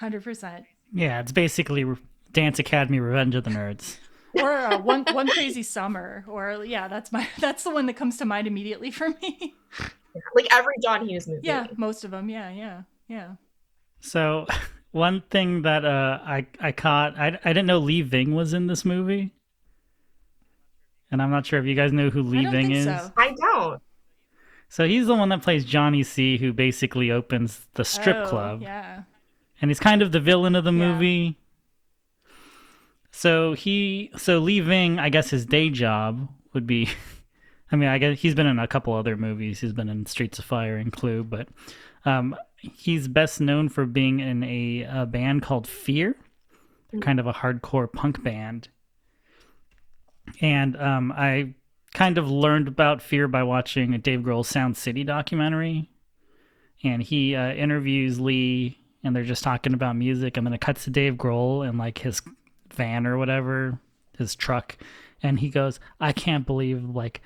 100%. 0.00 0.64
yeah, 0.92 1.20
it's 1.20 1.32
basically 1.32 1.84
Dance 2.32 2.58
Academy 2.58 3.00
Revenge 3.00 3.34
of 3.34 3.44
the 3.44 3.50
Nerds. 3.50 3.98
Or 4.34 4.52
uh, 4.52 4.78
one 4.78 5.04
one 5.12 5.28
crazy 5.28 5.62
summer, 5.62 6.24
or 6.28 6.64
yeah, 6.64 6.88
that's 6.88 7.10
my 7.12 7.26
that's 7.40 7.64
the 7.64 7.70
one 7.70 7.86
that 7.86 7.94
comes 7.94 8.16
to 8.18 8.24
mind 8.24 8.46
immediately 8.46 8.90
for 8.90 9.08
me. 9.10 9.54
like 10.34 10.48
every 10.52 10.74
John 10.82 11.08
Hughes 11.08 11.26
movie. 11.28 11.40
Yeah, 11.44 11.66
most 11.76 12.04
of 12.04 12.10
them. 12.10 12.28
Yeah, 12.28 12.50
yeah, 12.50 12.82
yeah. 13.08 13.32
So, 14.00 14.46
one 14.90 15.22
thing 15.30 15.62
that 15.62 15.84
uh, 15.84 16.20
I 16.24 16.46
I 16.60 16.72
caught, 16.72 17.18
I 17.18 17.38
I 17.44 17.52
didn't 17.52 17.66
know 17.66 17.78
Lee 17.78 18.02
Ving 18.02 18.34
was 18.34 18.52
in 18.54 18.66
this 18.66 18.84
movie, 18.84 19.32
and 21.10 21.22
I'm 21.22 21.30
not 21.30 21.46
sure 21.46 21.58
if 21.58 21.66
you 21.66 21.74
guys 21.74 21.92
know 21.92 22.10
who 22.10 22.22
Lee 22.22 22.46
Ving 22.46 22.70
is. 22.72 22.84
So. 22.84 23.12
I 23.16 23.32
don't. 23.32 23.82
So 24.70 24.86
he's 24.86 25.06
the 25.06 25.14
one 25.14 25.30
that 25.30 25.40
plays 25.42 25.64
Johnny 25.64 26.02
C, 26.02 26.36
who 26.36 26.52
basically 26.52 27.10
opens 27.10 27.66
the 27.74 27.86
strip 27.86 28.18
Oh, 28.18 28.26
club, 28.26 28.62
Yeah. 28.62 29.04
and 29.62 29.70
he's 29.70 29.80
kind 29.80 30.02
of 30.02 30.12
the 30.12 30.20
villain 30.20 30.54
of 30.54 30.64
the 30.64 30.72
Yeah. 30.72 30.92
movie. 30.92 31.38
So 33.18 33.52
he, 33.54 34.12
so 34.16 34.44
Ving, 34.44 35.00
I 35.00 35.08
guess 35.08 35.30
his 35.30 35.44
day 35.44 35.70
job 35.70 36.28
would 36.54 36.68
be, 36.68 36.88
I 37.72 37.74
mean, 37.74 37.88
I 37.88 37.98
guess 37.98 38.20
he's 38.20 38.36
been 38.36 38.46
in 38.46 38.60
a 38.60 38.68
couple 38.68 38.94
other 38.94 39.16
movies. 39.16 39.58
He's 39.58 39.72
been 39.72 39.88
in 39.88 40.06
Streets 40.06 40.38
of 40.38 40.44
Fire 40.44 40.76
and 40.76 40.92
Clue, 40.92 41.24
but 41.24 41.48
um, 42.04 42.36
he's 42.54 43.08
best 43.08 43.40
known 43.40 43.70
for 43.70 43.86
being 43.86 44.20
in 44.20 44.44
a, 44.44 44.86
a 44.88 45.04
band 45.04 45.42
called 45.42 45.66
Fear, 45.66 46.14
They're 46.92 47.00
kind 47.00 47.18
of 47.18 47.26
a 47.26 47.32
hardcore 47.32 47.92
punk 47.92 48.22
band. 48.22 48.68
And 50.40 50.76
um, 50.76 51.10
I 51.10 51.54
kind 51.94 52.18
of 52.18 52.30
learned 52.30 52.68
about 52.68 53.02
Fear 53.02 53.26
by 53.26 53.42
watching 53.42 53.94
a 53.94 53.98
Dave 53.98 54.20
Grohl 54.20 54.46
Sound 54.46 54.76
City 54.76 55.02
documentary. 55.02 55.90
And 56.84 57.02
he 57.02 57.34
uh, 57.34 57.50
interviews 57.50 58.20
Lee, 58.20 58.78
and 59.02 59.16
they're 59.16 59.24
just 59.24 59.42
talking 59.42 59.74
about 59.74 59.96
music. 59.96 60.36
And 60.36 60.46
then 60.46 60.54
it 60.54 60.60
cuts 60.60 60.84
to 60.84 60.90
Dave 60.90 61.14
Grohl 61.14 61.68
and 61.68 61.78
like 61.78 61.98
his 61.98 62.22
van 62.78 63.06
or 63.06 63.18
whatever, 63.18 63.78
his 64.16 64.34
truck. 64.34 64.78
And 65.22 65.40
he 65.40 65.50
goes, 65.50 65.78
I 66.00 66.12
can't 66.12 66.46
believe 66.46 66.82
like 66.82 67.20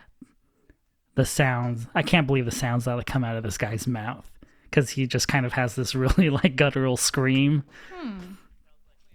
the 1.15 1.25
sounds. 1.25 1.87
I 1.95 2.03
can't 2.03 2.27
believe 2.27 2.47
the 2.47 2.51
sounds 2.51 2.87
that 2.87 3.07
come 3.07 3.23
out 3.23 3.37
of 3.37 3.45
this 3.45 3.59
guy's 3.59 3.87
mouth. 3.87 4.29
Because 4.65 4.91
he 4.91 5.07
just 5.07 5.29
kind 5.29 5.47
of 5.47 5.53
has 5.53 5.77
this 5.77 5.95
really 5.95 6.31
like 6.31 6.57
guttural 6.57 6.97
scream. 6.97 7.63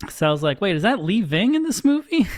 So 0.10 0.28
I 0.28 0.32
was 0.32 0.44
like, 0.44 0.62
wait, 0.62 0.76
is 0.76 0.84
that 0.84 1.04
Lee 1.04 1.22
Ving 1.22 1.56
in 1.56 1.64
this 1.64 1.84
movie? 1.84 2.28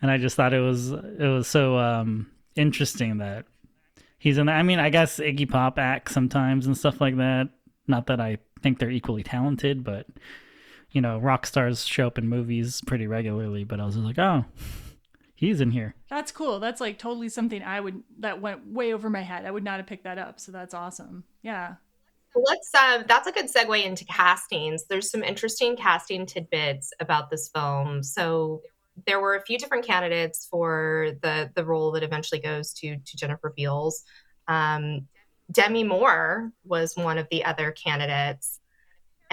and 0.00 0.10
I 0.10 0.18
just 0.18 0.36
thought 0.36 0.54
it 0.54 0.60
was 0.60 0.90
it 0.90 1.28
was 1.28 1.48
so 1.48 1.78
um, 1.78 2.30
interesting 2.54 3.18
that 3.18 3.46
he's 4.18 4.38
in. 4.38 4.48
I 4.48 4.62
mean, 4.62 4.78
I 4.78 4.90
guess 4.90 5.18
Iggy 5.18 5.50
Pop 5.50 5.78
acts 5.78 6.12
sometimes 6.12 6.66
and 6.66 6.76
stuff 6.76 7.00
like 7.00 7.16
that. 7.16 7.48
Not 7.88 8.06
that 8.06 8.20
I 8.20 8.38
think 8.62 8.78
they're 8.78 8.90
equally 8.90 9.22
talented, 9.22 9.82
but 9.82 10.06
you 10.94 11.00
know, 11.00 11.18
rock 11.18 11.44
stars 11.44 11.84
show 11.86 12.06
up 12.06 12.16
in 12.16 12.28
movies 12.28 12.80
pretty 12.86 13.06
regularly. 13.06 13.64
But 13.64 13.80
I 13.80 13.84
was 13.84 13.96
just 13.96 14.06
like, 14.06 14.18
oh, 14.18 14.46
he's 15.34 15.60
in 15.60 15.72
here. 15.72 15.94
That's 16.08 16.32
cool. 16.32 16.60
That's 16.60 16.80
like 16.80 16.98
totally 16.98 17.28
something 17.28 17.62
I 17.62 17.80
would 17.80 18.02
that 18.20 18.40
went 18.40 18.66
way 18.66 18.94
over 18.94 19.10
my 19.10 19.22
head. 19.22 19.44
I 19.44 19.50
would 19.50 19.64
not 19.64 19.78
have 19.78 19.86
picked 19.86 20.04
that 20.04 20.18
up. 20.18 20.40
So 20.40 20.52
that's 20.52 20.72
awesome. 20.72 21.24
Yeah. 21.42 21.74
Let's 22.34 22.74
um 22.74 23.04
that's 23.06 23.28
a 23.28 23.32
good 23.32 23.52
segue 23.52 23.84
into 23.84 24.04
castings. 24.06 24.86
There's 24.86 25.10
some 25.10 25.22
interesting 25.22 25.76
casting 25.76 26.26
tidbits 26.26 26.92
about 27.00 27.28
this 27.28 27.48
film. 27.48 28.02
So 28.02 28.62
there 29.06 29.20
were 29.20 29.34
a 29.34 29.42
few 29.42 29.58
different 29.58 29.84
candidates 29.84 30.46
for 30.48 31.10
the 31.22 31.50
the 31.54 31.64
role 31.64 31.90
that 31.92 32.04
eventually 32.04 32.40
goes 32.40 32.72
to 32.74 32.96
to 32.96 33.16
Jennifer 33.16 33.52
Beals. 33.54 34.04
Um, 34.46 35.08
Demi 35.50 35.84
Moore 35.84 36.52
was 36.64 36.96
one 36.96 37.18
of 37.18 37.28
the 37.30 37.44
other 37.44 37.72
candidates, 37.72 38.60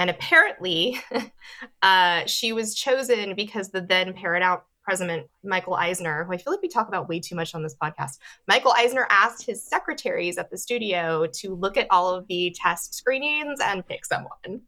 and 0.01 0.09
apparently, 0.09 0.99
uh, 1.83 2.25
she 2.25 2.53
was 2.53 2.73
chosen 2.73 3.35
because 3.35 3.69
the 3.69 3.81
then 3.81 4.13
Paramount 4.13 4.63
president 4.81 5.27
Michael 5.43 5.75
Eisner, 5.75 6.23
who 6.23 6.33
I 6.33 6.37
feel 6.37 6.51
like 6.51 6.63
we 6.63 6.69
talk 6.69 6.87
about 6.87 7.07
way 7.07 7.19
too 7.19 7.35
much 7.35 7.53
on 7.53 7.61
this 7.61 7.75
podcast, 7.75 8.17
Michael 8.47 8.73
Eisner 8.75 9.05
asked 9.11 9.45
his 9.45 9.61
secretaries 9.61 10.39
at 10.39 10.49
the 10.49 10.57
studio 10.57 11.27
to 11.33 11.53
look 11.53 11.77
at 11.77 11.85
all 11.91 12.15
of 12.15 12.25
the 12.27 12.55
test 12.59 12.95
screenings 12.95 13.59
and 13.63 13.85
pick 13.85 14.03
someone. 14.03 14.61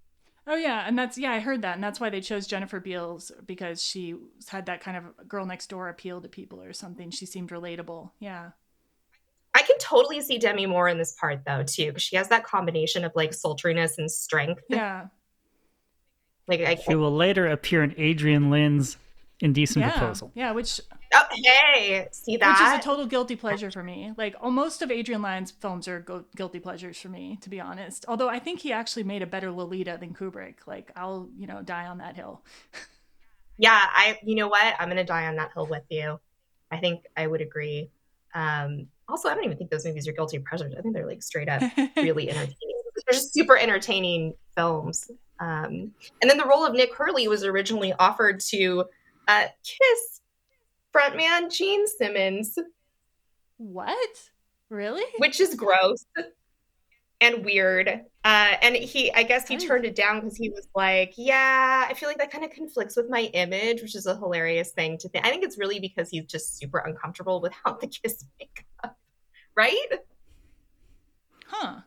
Oh 0.45 0.55
yeah, 0.55 0.83
and 0.85 0.99
that's 0.99 1.17
yeah, 1.17 1.31
I 1.31 1.39
heard 1.39 1.63
that, 1.63 1.73
and 1.73 1.83
that's 1.83 1.99
why 1.99 2.11
they 2.11 2.21
chose 2.21 2.45
Jennifer 2.45 2.79
Beals 2.79 3.31
because 3.47 3.81
she 3.81 4.13
had 4.47 4.67
that 4.67 4.81
kind 4.81 4.97
of 4.97 5.27
girl 5.27 5.47
next 5.47 5.65
door 5.67 5.89
appeal 5.89 6.21
to 6.21 6.27
people 6.27 6.61
or 6.61 6.73
something. 6.73 7.09
She 7.09 7.25
seemed 7.25 7.49
relatable. 7.49 8.11
Yeah. 8.19 8.51
I 9.55 9.63
can 9.63 9.77
totally 9.79 10.21
see 10.21 10.37
Demi 10.37 10.67
Moore 10.67 10.89
in 10.89 10.99
this 10.99 11.13
part 11.13 11.41
though 11.43 11.63
too, 11.63 11.87
because 11.87 12.03
she 12.03 12.17
has 12.17 12.27
that 12.29 12.43
combination 12.43 13.03
of 13.03 13.11
like 13.15 13.33
sultriness 13.33 13.97
and 13.97 14.11
strength. 14.11 14.61
Yeah. 14.69 15.07
Like 16.47 16.61
I 16.61 16.75
She 16.75 16.95
will 16.95 17.15
later 17.15 17.47
appear 17.47 17.83
in 17.83 17.93
Adrian 17.97 18.49
Lyne's 18.49 18.97
Indecent 19.39 19.85
yeah. 19.85 19.91
Proposal. 19.91 20.31
Yeah, 20.35 20.51
which 20.51 20.79
oh 21.13 21.23
hey, 21.31 22.07
see 22.11 22.37
that 22.37 22.59
which 22.59 22.67
is 22.67 22.79
a 22.79 22.81
total 22.81 23.05
guilty 23.05 23.35
pleasure 23.35 23.69
for 23.71 23.83
me. 23.83 24.13
Like, 24.17 24.35
oh, 24.41 24.49
most 24.49 24.81
of 24.81 24.91
Adrian 24.91 25.21
Lyne's 25.21 25.51
films 25.51 25.87
are 25.87 25.99
go- 25.99 26.25
guilty 26.35 26.59
pleasures 26.59 26.97
for 26.97 27.09
me, 27.09 27.37
to 27.41 27.49
be 27.49 27.59
honest. 27.59 28.05
Although 28.07 28.29
I 28.29 28.39
think 28.39 28.59
he 28.59 28.71
actually 28.71 29.03
made 29.03 29.21
a 29.21 29.27
better 29.27 29.51
Lolita 29.51 29.97
than 29.99 30.13
Kubrick. 30.13 30.55
Like, 30.65 30.91
I'll 30.95 31.29
you 31.37 31.47
know 31.47 31.61
die 31.61 31.87
on 31.87 31.97
that 31.97 32.15
hill. 32.15 32.41
yeah, 33.57 33.79
I 33.81 34.19
you 34.23 34.35
know 34.35 34.47
what? 34.47 34.75
I'm 34.79 34.87
gonna 34.87 35.03
die 35.03 35.27
on 35.27 35.35
that 35.37 35.51
hill 35.53 35.67
with 35.67 35.83
you. 35.89 36.19
I 36.71 36.77
think 36.77 37.05
I 37.17 37.27
would 37.27 37.41
agree. 37.41 37.89
Um 38.33 38.87
also 39.09 39.29
I 39.29 39.35
don't 39.35 39.43
even 39.43 39.57
think 39.57 39.71
those 39.71 39.85
movies 39.85 40.07
are 40.07 40.13
guilty 40.13 40.39
pleasures. 40.39 40.73
I 40.77 40.81
think 40.81 40.93
they're 40.93 41.07
like 41.07 41.21
straight 41.21 41.49
up 41.49 41.61
really 41.97 42.29
entertaining. 42.29 42.55
They're 43.07 43.13
just 43.13 43.33
super 43.33 43.57
entertaining 43.57 44.35
films. 44.55 45.11
Um, 45.43 45.91
and 46.21 46.29
then 46.29 46.37
the 46.37 46.45
role 46.45 46.65
of 46.65 46.73
Nick 46.73 46.95
Hurley 46.95 47.27
was 47.27 47.43
originally 47.43 47.91
offered 47.99 48.39
to 48.51 48.85
uh, 49.27 49.47
Kiss 49.63 50.21
frontman 50.95 51.51
Gene 51.51 51.85
Simmons, 51.85 52.57
what? 53.57 54.29
Really? 54.69 55.03
which 55.17 55.39
is 55.41 55.53
gross 55.53 56.05
and 57.21 57.43
weird. 57.43 57.89
Uh, 58.23 58.53
and 58.61 58.75
he, 58.75 59.11
I 59.13 59.23
guess 59.23 59.47
he 59.47 59.57
turned 59.57 59.85
it 59.85 59.95
down 59.95 60.21
because 60.21 60.37
he 60.37 60.49
was 60.49 60.67
like, 60.75 61.13
"Yeah, 61.17 61.85
I 61.89 61.93
feel 61.93 62.07
like 62.07 62.19
that 62.19 62.31
kind 62.31 62.45
of 62.45 62.51
conflicts 62.51 62.95
with 62.95 63.09
my 63.09 63.23
image," 63.33 63.81
which 63.81 63.95
is 63.95 64.05
a 64.05 64.15
hilarious 64.15 64.71
thing 64.71 64.97
to 64.99 65.09
think. 65.09 65.25
I 65.25 65.29
think 65.29 65.43
it's 65.43 65.57
really 65.57 65.79
because 65.79 66.09
he's 66.09 66.25
just 66.25 66.57
super 66.57 66.79
uncomfortable 66.79 67.41
without 67.41 67.81
the 67.81 67.87
Kiss 67.87 68.23
makeup, 68.39 68.97
right? 69.55 69.87
Huh. 71.47 71.81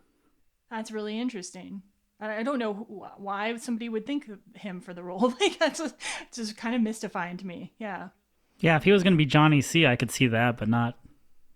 That's 0.71 0.91
really 0.91 1.19
interesting. 1.19 1.83
I 2.21 2.39
I 2.39 2.43
don't 2.43 2.59
know 2.59 2.75
wh- 2.75 3.21
why 3.21 3.57
somebody 3.57 3.89
would 3.89 4.07
think 4.07 4.29
of 4.29 4.39
him 4.55 4.81
for 4.81 4.95
the 4.95 5.03
role. 5.03 5.35
Like 5.41 5.59
that's 5.59 5.79
just, 5.79 5.95
just 6.33 6.57
kind 6.57 6.75
of 6.75 6.83
mystifying 6.83 7.37
to 7.39 7.47
me. 7.47 7.73
Yeah. 7.79 8.09
Yeah, 8.59 8.77
if 8.77 8.85
he 8.85 8.93
was 8.93 9.03
going 9.03 9.13
to 9.13 9.19
be 9.19 9.27
Johnny 9.27 9.61
C, 9.61 9.87
I 9.87 9.97
could 9.97 10.11
see 10.11 10.29
that, 10.29 10.57
but 10.57 10.69
not 10.69 10.99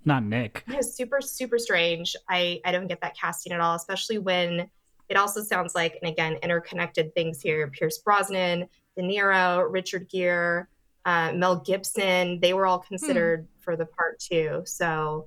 not 0.05 0.25
Nick. 0.25 0.65
Yeah, 0.69 0.81
super, 0.81 1.21
super 1.21 1.59
strange. 1.59 2.17
I, 2.29 2.61
I 2.65 2.73
don't 2.73 2.87
get 2.87 3.01
that 3.03 3.17
casting 3.17 3.53
at 3.53 3.61
all, 3.61 3.75
especially 3.75 4.19
when 4.19 4.69
it 5.09 5.17
also 5.17 5.43
sounds 5.43 5.75
like, 5.75 5.99
and 6.01 6.11
again, 6.11 6.39
interconnected 6.43 7.15
things 7.15 7.41
here 7.41 7.69
Pierce 7.69 7.99
Brosnan, 7.99 8.69
De 8.97 9.03
Niro, 9.03 9.67
Richard 9.71 10.09
Gere, 10.09 10.67
uh, 11.05 11.33
Mel 11.35 11.57
Gibson, 11.61 12.39
they 12.41 12.55
were 12.55 12.67
all 12.67 12.79
considered 12.79 13.47
for 13.59 13.77
the 13.77 13.87
part 13.87 14.19
too. 14.19 14.63
So, 14.65 15.27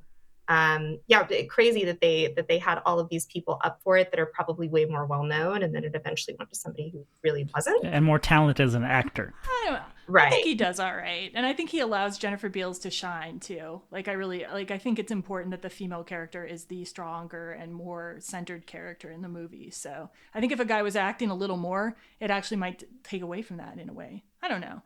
um, 0.54 1.00
yeah, 1.08 1.28
crazy 1.50 1.84
that 1.86 2.00
they 2.00 2.32
that 2.36 2.48
they 2.48 2.60
had 2.60 2.80
all 2.86 3.00
of 3.00 3.10
these 3.10 3.26
people 3.26 3.60
up 3.64 3.80
for 3.84 3.98
it 3.98 4.12
that 4.12 4.20
are 4.20 4.28
probably 4.28 4.68
way 4.68 4.86
more 4.86 5.06
well 5.06 5.24
known, 5.24 5.64
and 5.64 5.74
then 5.74 5.84
it 5.84 5.96
eventually 5.96 6.36
went 6.38 6.52
to 6.52 6.56
somebody 6.56 6.90
who 6.90 7.04
really 7.24 7.50
wasn't. 7.56 7.84
And 7.84 8.06
more 8.06 8.20
talented 8.20 8.64
as 8.64 8.76
an 8.76 8.84
actor. 8.84 9.34
I 9.44 9.64
don't 9.66 9.74
know. 9.74 10.20
I 10.20 10.30
think 10.30 10.46
he 10.46 10.54
does 10.54 10.80
all 10.80 10.96
right. 10.96 11.32
And 11.34 11.46
I 11.46 11.54
think 11.54 11.70
he 11.70 11.80
allows 11.80 12.18
Jennifer 12.18 12.50
Beals 12.50 12.80
to 12.80 12.92
shine 12.92 13.40
too. 13.40 13.82
Like 13.90 14.08
I 14.08 14.12
really 14.12 14.46
like 14.52 14.70
I 14.70 14.78
think 14.78 15.00
it's 15.00 15.12
important 15.12 15.52
that 15.52 15.62
the 15.62 15.70
female 15.70 16.04
character 16.04 16.46
is 16.46 16.66
the 16.66 16.86
stronger 16.86 17.52
and 17.52 17.74
more 17.74 18.18
centered 18.20 18.68
character 18.68 19.10
in 19.10 19.22
the 19.22 19.30
movie. 19.30 19.72
So, 19.72 20.12
I 20.34 20.40
think 20.40 20.52
if 20.52 20.60
a 20.60 20.66
guy 20.66 20.84
was 20.84 20.96
acting 20.96 21.32
a 21.32 21.36
little 21.36 21.58
more, 21.58 21.98
it 22.20 22.30
actually 22.30 22.58
might 22.58 22.84
take 23.04 23.22
away 23.22 23.42
from 23.42 23.58
that 23.58 23.80
in 23.80 23.90
a 23.90 23.94
way. 23.94 24.24
I 24.42 24.50
don't 24.50 24.62
know. 24.62 24.82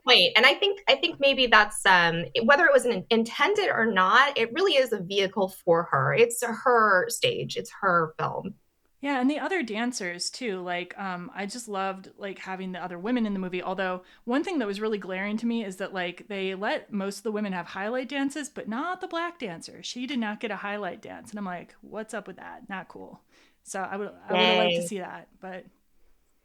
That's 0.00 0.16
a 0.16 0.16
good 0.16 0.16
point, 0.16 0.32
and 0.36 0.46
I 0.46 0.54
think 0.54 0.80
I 0.88 0.96
think 0.96 1.20
maybe 1.20 1.46
that's 1.46 1.84
um, 1.86 2.24
whether 2.44 2.64
it 2.64 2.72
was 2.72 2.84
an 2.84 3.04
intended 3.10 3.70
or 3.70 3.86
not. 3.86 4.38
It 4.38 4.52
really 4.52 4.74
is 4.74 4.92
a 4.92 5.00
vehicle 5.00 5.48
for 5.48 5.84
her. 5.84 6.14
It's 6.14 6.42
her 6.44 7.08
stage. 7.08 7.56
It's 7.56 7.70
her 7.80 8.14
film. 8.18 8.54
Yeah, 9.02 9.18
and 9.18 9.30
the 9.30 9.38
other 9.38 9.62
dancers 9.62 10.28
too. 10.28 10.60
Like, 10.60 10.98
um, 10.98 11.30
I 11.34 11.46
just 11.46 11.68
loved 11.68 12.10
like 12.18 12.38
having 12.38 12.72
the 12.72 12.84
other 12.84 12.98
women 12.98 13.24
in 13.24 13.32
the 13.32 13.38
movie. 13.38 13.62
Although 13.62 14.02
one 14.24 14.44
thing 14.44 14.58
that 14.58 14.66
was 14.66 14.80
really 14.80 14.98
glaring 14.98 15.38
to 15.38 15.46
me 15.46 15.64
is 15.64 15.76
that 15.76 15.94
like 15.94 16.28
they 16.28 16.54
let 16.54 16.92
most 16.92 17.18
of 17.18 17.22
the 17.22 17.32
women 17.32 17.54
have 17.54 17.66
highlight 17.66 18.10
dances, 18.10 18.50
but 18.50 18.68
not 18.68 19.00
the 19.00 19.08
black 19.08 19.38
dancer. 19.38 19.82
She 19.82 20.06
did 20.06 20.18
not 20.18 20.40
get 20.40 20.50
a 20.50 20.56
highlight 20.56 21.00
dance, 21.00 21.30
and 21.30 21.38
I'm 21.38 21.46
like, 21.46 21.74
what's 21.80 22.12
up 22.12 22.26
with 22.26 22.36
that? 22.36 22.68
Not 22.68 22.88
cool. 22.88 23.22
So 23.62 23.80
I 23.80 23.96
would 23.96 24.10
I 24.28 24.32
would 24.32 24.40
have 24.42 24.58
liked 24.58 24.76
to 24.76 24.88
see 24.88 24.98
that, 24.98 25.28
but 25.40 25.64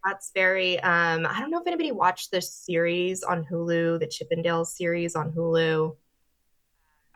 That's 0.06 0.30
very. 0.32 0.78
Um, 0.80 1.26
I 1.26 1.40
don't 1.40 1.50
know 1.50 1.60
if 1.60 1.66
anybody 1.66 1.90
watched 1.90 2.30
this 2.30 2.48
series 2.52 3.24
on 3.24 3.44
Hulu, 3.44 3.98
the 3.98 4.06
Chippendales 4.06 4.68
series 4.68 5.16
on 5.16 5.32
Hulu. 5.32 5.96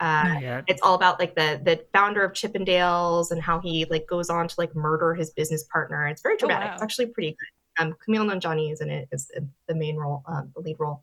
Uh, 0.00 0.24
it's 0.66 0.80
all 0.82 0.94
about 0.94 1.20
like 1.20 1.34
the 1.34 1.60
the 1.62 1.84
founder 1.92 2.24
of 2.24 2.32
Chippendales 2.32 3.30
and 3.30 3.40
how 3.40 3.60
he 3.60 3.84
like 3.90 4.06
goes 4.08 4.30
on 4.30 4.48
to 4.48 4.54
like 4.58 4.74
murder 4.74 5.14
his 5.14 5.30
business 5.30 5.64
partner. 5.64 6.06
It's 6.08 6.22
very 6.22 6.36
dramatic. 6.36 6.68
wow. 6.68 6.74
It's 6.74 6.82
actually 6.82 7.06
pretty 7.06 7.30
good. 7.38 7.82
Um, 7.84 7.94
Kumail 8.06 8.26
Nanjiani 8.30 8.72
is 8.72 8.80
in 8.80 8.90
it 8.90 9.08
is 9.12 9.28
the- 9.28 9.46
the 9.68 9.74
main 9.74 9.96
role, 9.96 10.22
um, 10.26 10.50
the 10.54 10.60
lead 10.60 10.76
role. 10.80 11.02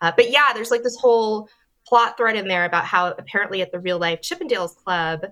Uh, 0.00 0.12
but 0.14 0.30
yeah, 0.30 0.52
there's 0.54 0.70
like 0.70 0.82
this 0.82 0.96
whole 0.96 1.48
plot 1.86 2.16
thread 2.16 2.36
in 2.36 2.46
there 2.46 2.64
about 2.66 2.84
how 2.84 3.08
apparently 3.08 3.60
at 3.62 3.72
the 3.72 3.80
real 3.80 3.98
life 3.98 4.20
Chippendales 4.20 4.76
Club, 4.76 5.24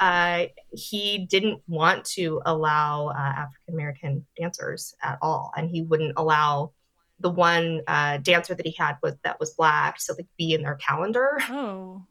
uh, 0.00 0.46
he 0.72 1.26
didn't 1.30 1.60
want 1.68 2.04
to 2.04 2.40
allow 2.44 3.08
uh, 3.08 3.12
African 3.18 3.74
American 3.74 4.26
dancers 4.38 4.94
at 5.02 5.18
all, 5.22 5.52
and 5.56 5.70
he 5.70 5.82
wouldn't 5.82 6.14
allow 6.16 6.72
the 7.20 7.30
one 7.30 7.80
uh, 7.86 8.18
dancer 8.18 8.54
that 8.54 8.66
he 8.66 8.74
had 8.78 8.96
was 9.02 9.14
that 9.22 9.38
was 9.38 9.54
black 9.54 9.98
to 9.98 10.14
like 10.14 10.26
be 10.36 10.52
in 10.52 10.62
their 10.62 10.74
calendar. 10.76 11.38
Oh, 11.48 12.04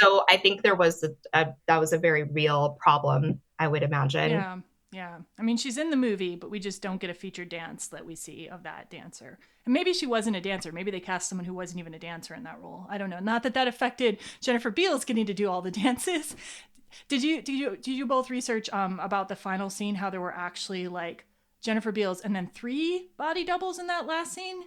So 0.00 0.24
I 0.28 0.36
think 0.36 0.62
there 0.62 0.74
was 0.74 1.02
a, 1.04 1.10
a 1.32 1.54
that 1.68 1.78
was 1.78 1.92
a 1.92 1.98
very 1.98 2.24
real 2.24 2.76
problem. 2.80 3.40
I 3.58 3.68
would 3.68 3.82
imagine. 3.84 4.32
yeah, 4.32 4.58
yeah. 4.90 5.18
I 5.38 5.42
mean, 5.42 5.56
she's 5.56 5.78
in 5.78 5.90
the 5.90 5.96
movie, 5.96 6.34
but 6.34 6.50
we 6.50 6.58
just 6.58 6.82
don't 6.82 7.00
get 7.00 7.08
a 7.10 7.14
featured 7.14 7.48
dance 7.48 7.86
that 7.88 8.04
we 8.04 8.16
see 8.16 8.48
of 8.48 8.64
that 8.64 8.90
dancer. 8.90 9.38
And 9.64 9.72
maybe 9.72 9.92
she 9.92 10.06
wasn't 10.06 10.34
a 10.34 10.40
dancer. 10.40 10.72
Maybe 10.72 10.90
they 10.90 10.98
cast 10.98 11.28
someone 11.28 11.44
who 11.44 11.54
wasn't 11.54 11.78
even 11.78 11.94
a 11.94 11.98
dancer 12.00 12.34
in 12.34 12.42
that 12.42 12.60
role. 12.60 12.86
I 12.90 12.98
don't 12.98 13.10
know. 13.10 13.20
Not 13.20 13.44
that 13.44 13.54
that 13.54 13.68
affected 13.68 14.18
Jennifer 14.40 14.70
Beals 14.72 15.04
getting 15.04 15.26
to 15.26 15.34
do 15.34 15.48
all 15.48 15.62
the 15.62 15.70
dances. 15.82 16.34
Did 17.08 17.22
you 17.22 17.42
did 17.42 17.54
you 17.58 17.76
did 17.76 17.92
you 17.92 18.06
both 18.06 18.30
research 18.30 18.68
um 18.72 19.00
about 19.00 19.28
the 19.28 19.36
final 19.36 19.70
scene? 19.70 19.94
How 19.96 20.10
there 20.10 20.20
were 20.20 20.34
actually 20.34 20.88
like 20.88 21.24
Jennifer 21.60 21.92
Beals 21.92 22.20
and 22.20 22.34
then 22.34 22.50
three 22.54 23.08
body 23.16 23.44
doubles 23.44 23.78
in 23.78 23.86
that 23.88 24.06
last 24.06 24.32
scene? 24.32 24.64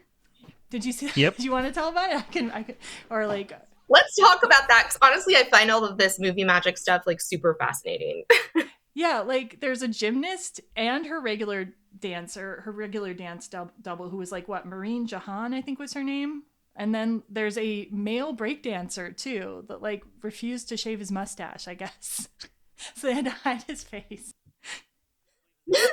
Did 0.69 0.85
you 0.85 0.91
see? 0.91 1.11
Yep. 1.15 1.37
Do 1.37 1.43
you 1.45 1.51
want 1.51 1.67
to 1.67 1.71
tell 1.73 1.89
about 1.89 2.09
it? 2.09 2.17
I 2.17 2.21
can. 2.21 2.51
I 2.51 2.63
can. 2.63 2.75
Or 3.09 3.27
like. 3.27 3.53
Let's 3.87 4.15
talk 4.15 4.41
about 4.43 4.67
that. 4.67 4.85
Cause 4.85 4.97
honestly, 4.99 5.35
I 5.35 5.43
find 5.43 5.69
all 5.69 5.85
of 5.85 5.99
this 5.99 6.17
movie 6.19 6.43
magic 6.43 6.75
stuff 6.75 7.03
like 7.05 7.21
super 7.21 7.55
fascinating. 7.59 8.23
Yeah, 8.95 9.19
like 9.19 9.59
there's 9.59 9.81
a 9.81 9.89
gymnast 9.89 10.61
and 10.77 11.05
her 11.05 11.19
regular 11.19 11.73
dancer, 11.99 12.61
her 12.61 12.71
regular 12.71 13.13
dance 13.13 13.49
dub- 13.49 13.73
double, 13.81 14.09
who 14.09 14.15
was 14.15 14.31
like 14.31 14.47
what 14.47 14.65
Marine 14.65 15.05
Jahan, 15.05 15.53
I 15.53 15.61
think 15.61 15.79
was 15.79 15.93
her 15.93 16.03
name. 16.03 16.43
And 16.75 16.93
then 16.93 17.23
there's 17.29 17.57
a 17.57 17.87
male 17.91 18.35
breakdancer 18.35 19.15
too 19.15 19.63
that 19.69 19.81
like 19.81 20.03
refused 20.21 20.69
to 20.69 20.77
shave 20.77 20.99
his 20.99 21.11
mustache, 21.11 21.67
I 21.67 21.73
guess. 21.73 22.27
so 22.95 23.07
they 23.07 23.13
had 23.13 23.25
to 23.25 23.31
hide 23.31 23.63
his 23.63 23.83
face. 23.83 24.33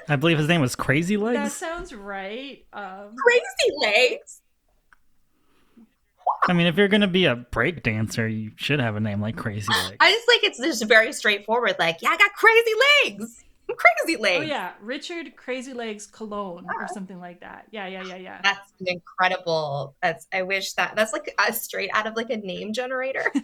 I 0.08 0.16
believe 0.16 0.38
his 0.38 0.48
name 0.48 0.60
was 0.60 0.76
Crazy 0.76 1.16
Legs. 1.16 1.38
That 1.38 1.52
sounds 1.52 1.94
right. 1.94 2.64
Um, 2.72 3.14
Crazy 3.16 3.74
legs. 3.80 4.40
I 6.46 6.52
mean, 6.52 6.66
if 6.66 6.76
you're 6.76 6.88
gonna 6.88 7.06
be 7.06 7.26
a 7.26 7.36
break 7.36 7.82
dancer, 7.82 8.26
you 8.26 8.50
should 8.56 8.80
have 8.80 8.96
a 8.96 9.00
name 9.00 9.20
like 9.20 9.36
Crazy 9.36 9.72
Legs. 9.72 9.96
I 10.00 10.10
just 10.10 10.28
like 10.28 10.44
it's 10.44 10.58
just 10.58 10.88
very 10.88 11.12
straightforward. 11.12 11.76
Like, 11.78 12.02
yeah, 12.02 12.10
I 12.10 12.16
got 12.16 12.32
crazy 12.34 12.72
legs. 13.04 13.44
I'm 13.72 13.76
crazy 14.06 14.16
oh 14.20 14.40
yeah, 14.40 14.72
Richard 14.80 15.36
Crazy 15.36 15.72
Legs 15.72 16.06
Colón 16.06 16.64
or 16.64 16.84
ah. 16.84 16.86
something 16.86 17.18
like 17.20 17.40
that. 17.40 17.66
Yeah, 17.70 17.86
yeah, 17.86 18.04
yeah, 18.04 18.16
yeah. 18.16 18.40
That's 18.42 18.72
incredible. 18.84 19.94
That's 20.02 20.26
I 20.32 20.42
wish 20.42 20.72
that 20.74 20.94
that's 20.96 21.12
like 21.12 21.34
a 21.38 21.52
straight 21.52 21.90
out 21.92 22.06
of 22.06 22.16
like 22.16 22.30
a 22.30 22.36
name 22.36 22.72
generator. 22.72 23.24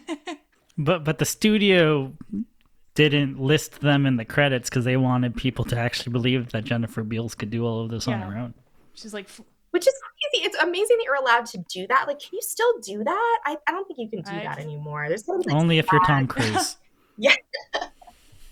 But 0.81 1.03
but 1.03 1.17
the 1.17 1.25
studio 1.25 2.13
didn't 2.95 3.37
list 3.37 3.81
them 3.81 4.05
in 4.05 4.15
the 4.15 4.23
credits 4.23 4.69
because 4.69 4.85
they 4.85 4.95
wanted 4.95 5.35
people 5.35 5.65
to 5.65 5.77
actually 5.77 6.13
believe 6.13 6.53
that 6.53 6.63
Jennifer 6.63 7.03
Beals 7.03 7.35
could 7.35 7.49
do 7.49 7.65
all 7.65 7.83
of 7.83 7.91
this 7.91 8.07
on 8.07 8.21
her 8.21 8.37
own. 8.37 8.53
She's 8.93 9.13
like, 9.13 9.29
Which 9.71 9.85
is 9.85 9.93
crazy. 10.31 10.45
It's 10.45 10.55
amazing 10.57 10.97
that 10.97 11.03
you're 11.03 11.15
allowed 11.15 11.47
to 11.47 11.57
do 11.69 11.85
that. 11.87 12.07
Like, 12.07 12.19
can 12.19 12.29
you 12.31 12.41
still 12.41 12.79
do 12.79 13.03
that? 13.03 13.39
I, 13.45 13.57
I 13.67 13.71
don't 13.71 13.85
think 13.87 13.99
you 13.99 14.09
can 14.09 14.21
do 14.21 14.31
I- 14.31 14.43
that 14.43 14.59
anymore. 14.59 15.09
There's 15.09 15.27
like, 15.27 15.51
Only 15.51 15.79
if 15.79 15.91
you're 15.91 16.03
Tom 16.05 16.29
SAG. 16.29 16.29
Cruise. 16.29 16.77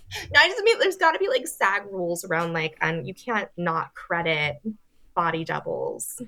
No, 0.33 0.39
I 0.39 0.47
just 0.47 0.63
mean 0.63 0.79
there's 0.79 0.97
got 0.97 1.11
to 1.11 1.19
be 1.19 1.27
like 1.27 1.47
SAG 1.47 1.85
rules 1.91 2.23
around 2.23 2.53
like, 2.53 2.77
and 2.81 3.07
you 3.07 3.13
can't 3.13 3.49
not 3.57 3.93
credit 3.93 4.61
body 5.15 5.43
doubles. 5.43 6.21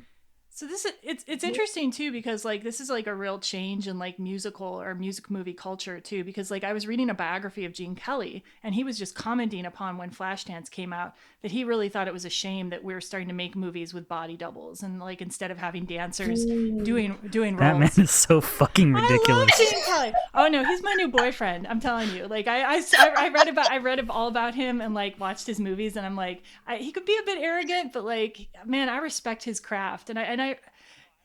So 0.60 0.68
this 0.68 0.84
is 0.84 0.91
it's 1.03 1.24
it's 1.26 1.45
interesting 1.45 1.89
too 1.89 2.12
because 2.12 2.43
like 2.43 2.64
this 2.64 2.82
is 2.82 2.89
like 2.89 3.07
a 3.07 3.16
real 3.16 3.39
change 3.39 3.88
in 3.88 3.97
like 3.97 4.20
musical 4.20 4.68
or 4.68 4.93
music 4.93 5.32
movie 5.32 5.53
culture 5.53 6.01
too 6.01 6.26
because 6.26 6.51
like 6.51 6.66
I 6.66 6.74
was 6.74 6.86
reading 6.86 7.10
a 7.10 7.14
biography 7.14 7.64
of 7.64 7.72
Gene 7.72 7.95
Kelly 7.95 8.43
and 8.62 8.76
he 8.76 8.84
was 8.84 8.97
just 8.97 9.16
commenting 9.16 9.66
upon 9.66 9.97
when 9.97 10.10
Flashdance 10.10 10.70
came 10.70 10.91
out 10.91 11.16
that 11.43 11.51
he 11.51 11.64
really 11.64 11.88
thought 11.88 12.10
it 12.10 12.14
was 12.14 12.26
a 12.26 12.30
shame 12.30 12.72
that 12.72 12.84
we 12.84 12.93
were 12.93 12.99
starting 12.99 13.30
to 13.30 13.34
make 13.34 13.55
movies 13.55 13.93
with 13.93 14.10
body 14.10 14.36
doubles 14.36 14.84
and 14.84 14.99
like 14.99 15.22
instead 15.22 15.49
of 15.49 15.57
having 15.57 15.86
dancers 15.86 16.45
mm. 16.45 16.84
doing 16.84 17.18
doing 17.30 17.55
That 17.55 17.78
roles. 17.78 17.95
man 17.95 18.03
is 18.03 18.12
so 18.12 18.41
fucking 18.41 18.93
ridiculous. 18.93 19.30
I 19.30 19.34
love 19.34 19.47
ridiculous. 19.47 19.72
Gene 19.72 19.86
Kelly. 19.86 20.14
Oh 20.34 20.47
no, 20.47 20.66
he's 20.66 20.84
my 20.84 20.93
new 20.93 21.07
boyfriend. 21.07 21.68
I'm 21.68 21.80
telling 21.80 22.10
you. 22.12 22.28
Like 22.28 22.47
I, 22.47 22.78
I, 22.78 22.84
I 22.97 23.30
read 23.30 23.47
about, 23.47 23.72
I 23.72 23.78
read 23.78 24.05
all 24.10 24.28
about 24.28 24.55
him 24.55 24.82
and 24.82 24.93
like 24.93 25.20
watched 25.20 25.47
his 25.47 25.60
movies, 25.60 25.95
and 25.95 26.05
I'm 26.05 26.16
like, 26.16 26.43
I, 26.68 26.78
he 26.78 26.91
could 26.91 27.05
be 27.05 27.18
a 27.18 27.26
bit 27.26 27.39
arrogant, 27.39 27.93
but 27.93 28.03
like, 28.03 28.47
man, 28.66 28.89
I 28.89 28.97
respect 28.97 29.43
his 29.43 29.60
craft, 29.60 30.10
and 30.10 30.20
I, 30.20 30.24
and 30.24 30.41
I, 30.41 30.49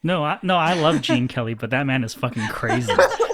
No, 0.05 0.23
I, 0.23 0.39
no, 0.43 0.57
I 0.57 0.75
love 0.75 1.01
Gene 1.01 1.27
Kelly, 1.35 1.55
but 1.55 1.71
that 1.71 1.87
man 1.87 2.05
is 2.05 2.15
fucking 2.15 2.47
crazy. 2.49 2.93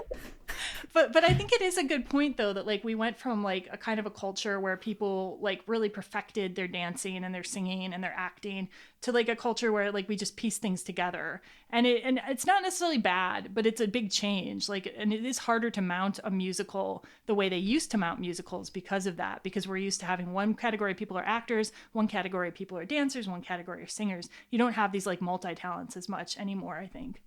but 0.93 1.13
but 1.13 1.25
I 1.25 1.33
think 1.33 1.53
it 1.53 1.63
is 1.63 1.79
a 1.79 1.85
good 1.85 2.09
point 2.09 2.37
though 2.37 2.53
that 2.53 2.67
like 2.67 2.83
we 2.83 2.95
went 2.95 3.19
from 3.19 3.43
like 3.43 3.69
a 3.71 3.77
kind 3.77 4.01
of 4.01 4.07
a 4.07 4.11
culture 4.11 4.59
where 4.59 4.77
people 4.77 5.39
like 5.41 5.63
really 5.67 5.89
perfected 5.89 6.55
their 6.55 6.69
dancing 6.69 7.25
and 7.25 7.35
their 7.35 7.45
singing 7.45 7.93
and 7.93 8.03
their 8.03 8.15
acting 8.17 8.69
to 9.03 9.13
like 9.13 9.29
a 9.29 9.37
culture 9.37 9.73
where 9.73 9.93
like 9.93 10.09
we 10.09 10.17
just 10.17 10.37
piece 10.37 10.59
things 10.59 10.83
together. 10.83 11.43
And 11.71 11.87
it 11.87 12.03
and 12.05 12.21
it's 12.29 12.47
not 12.47 12.63
necessarily 12.63 12.99
bad 12.99 13.55
but 13.55 13.67
it's 13.67 13.81
a 13.81 13.87
big 13.87 14.11
change. 14.11 14.69
Like 14.69 14.93
and 14.97 15.13
it 15.13 15.25
is 15.25 15.39
harder 15.39 15.71
to 15.71 15.81
mount 15.81 16.19
a 16.25 16.31
musical 16.31 17.05
the 17.27 17.35
way 17.35 17.49
they 17.49 17.59
used 17.59 17.91
to 17.93 17.99
mount 17.99 18.21
musicals 18.21 18.71
because 18.71 19.07
of 19.07 19.17
that 19.19 19.43
because 19.43 19.69
we're 19.69 19.77
used 19.77 20.01
to 20.01 20.07
having 20.07 20.33
one 20.33 20.55
category 20.55 20.93
of 20.93 20.99
people 20.99 21.17
are 21.17 21.25
actors 21.25 21.73
one 21.93 22.09
category 22.09 22.49
of 22.49 22.55
people 22.55 22.77
are 22.77 22.85
dancers 22.85 23.29
one 23.29 23.43
category 23.43 23.83
are 23.83 23.89
singers. 23.89 24.29
You 24.51 24.59
don't 24.59 24.73
have 24.73 24.93
these 24.93 25.07
like 25.07 25.21
multi-talents 25.21 25.97
as 25.97 26.09
much 26.09 26.39
anymore 26.39 26.79
i 26.79 26.87
think. 26.87 27.23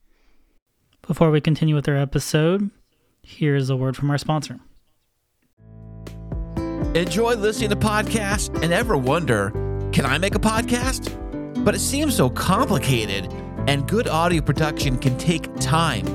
Before 1.06 1.32
we 1.32 1.42
continue 1.42 1.76
with 1.76 1.90
our 1.90 1.98
episode, 1.98 2.72
here's 3.24 3.70
a 3.70 3.76
word 3.76 3.96
from 3.96 4.12
our 4.12 4.18
sponsor. 4.18 4.60
Enjoy 6.94 7.34
listening 7.36 7.72
to 7.72 7.76
podcasts 7.76 8.54
and 8.62 8.72
ever 8.72 8.96
wonder, 8.96 9.50
can 9.92 10.06
I 10.06 10.18
make 10.20 10.36
a 10.36 10.40
podcast? 10.40 11.12
But 11.66 11.74
it 11.74 11.80
seems 11.80 12.16
so 12.16 12.30
complicated, 12.30 13.32
and 13.68 13.88
good 13.88 14.08
audio 14.08 14.42
production 14.42 14.98
can 14.98 15.18
take 15.18 15.54
time. 15.56 16.06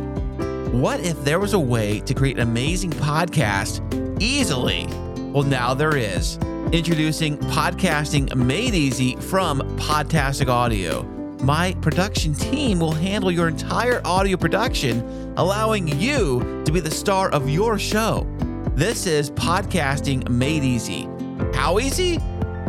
What 0.80 1.00
if 1.00 1.22
there 1.24 1.40
was 1.40 1.54
a 1.54 1.59
way 1.59 2.00
to 2.00 2.14
create 2.14 2.36
an 2.36 2.42
amazing 2.42 2.90
podcast 2.90 3.80
easily? 4.22 4.86
Well, 5.32 5.42
now 5.42 5.74
there 5.74 5.96
is. 5.96 6.36
Introducing 6.70 7.38
Podcasting 7.38 8.34
Made 8.36 8.74
Easy 8.74 9.16
from 9.16 9.61
Podtastic 9.78 10.48
Audio. 10.48 11.02
My 11.42 11.72
production 11.80 12.34
team 12.34 12.78
will 12.78 12.92
handle 12.92 13.30
your 13.30 13.48
entire 13.48 14.02
audio 14.04 14.36
production, 14.36 15.28
allowing 15.39 15.89
you 16.01 16.62
to 16.64 16.72
be 16.72 16.80
the 16.80 16.91
star 16.91 17.30
of 17.30 17.49
your 17.49 17.78
show. 17.78 18.26
This 18.74 19.07
is 19.07 19.30
podcasting 19.30 20.28
made 20.28 20.64
easy. 20.64 21.09
How 21.55 21.78
easy? 21.78 22.18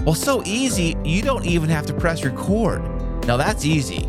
Well, 0.06 0.16
so 0.16 0.42
easy, 0.46 0.96
you 1.04 1.22
don't 1.22 1.46
even 1.46 1.70
have 1.70 1.86
to 1.88 1.94
press 1.94 2.24
record. 2.24 2.82
Now 3.26 3.36
that's 3.38 3.66
easy. 3.66 4.08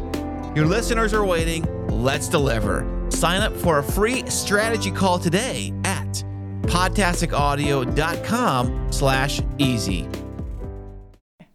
Your 0.55 0.67
listeners 0.67 1.15
are 1.15 1.25
waiting. 1.25 1.67
Let's 1.89 2.29
deliver. 2.29 2.87
Sign 3.11 3.43
up 3.43 3.57
for 3.57 3.79
a 3.79 3.83
free 3.83 4.29
strategy 4.31 4.91
call 4.91 5.19
today 5.19 5.73
at 5.85 6.25
podtasticaudio.com 6.63 8.93
slash 8.93 9.41
easy. 9.59 10.09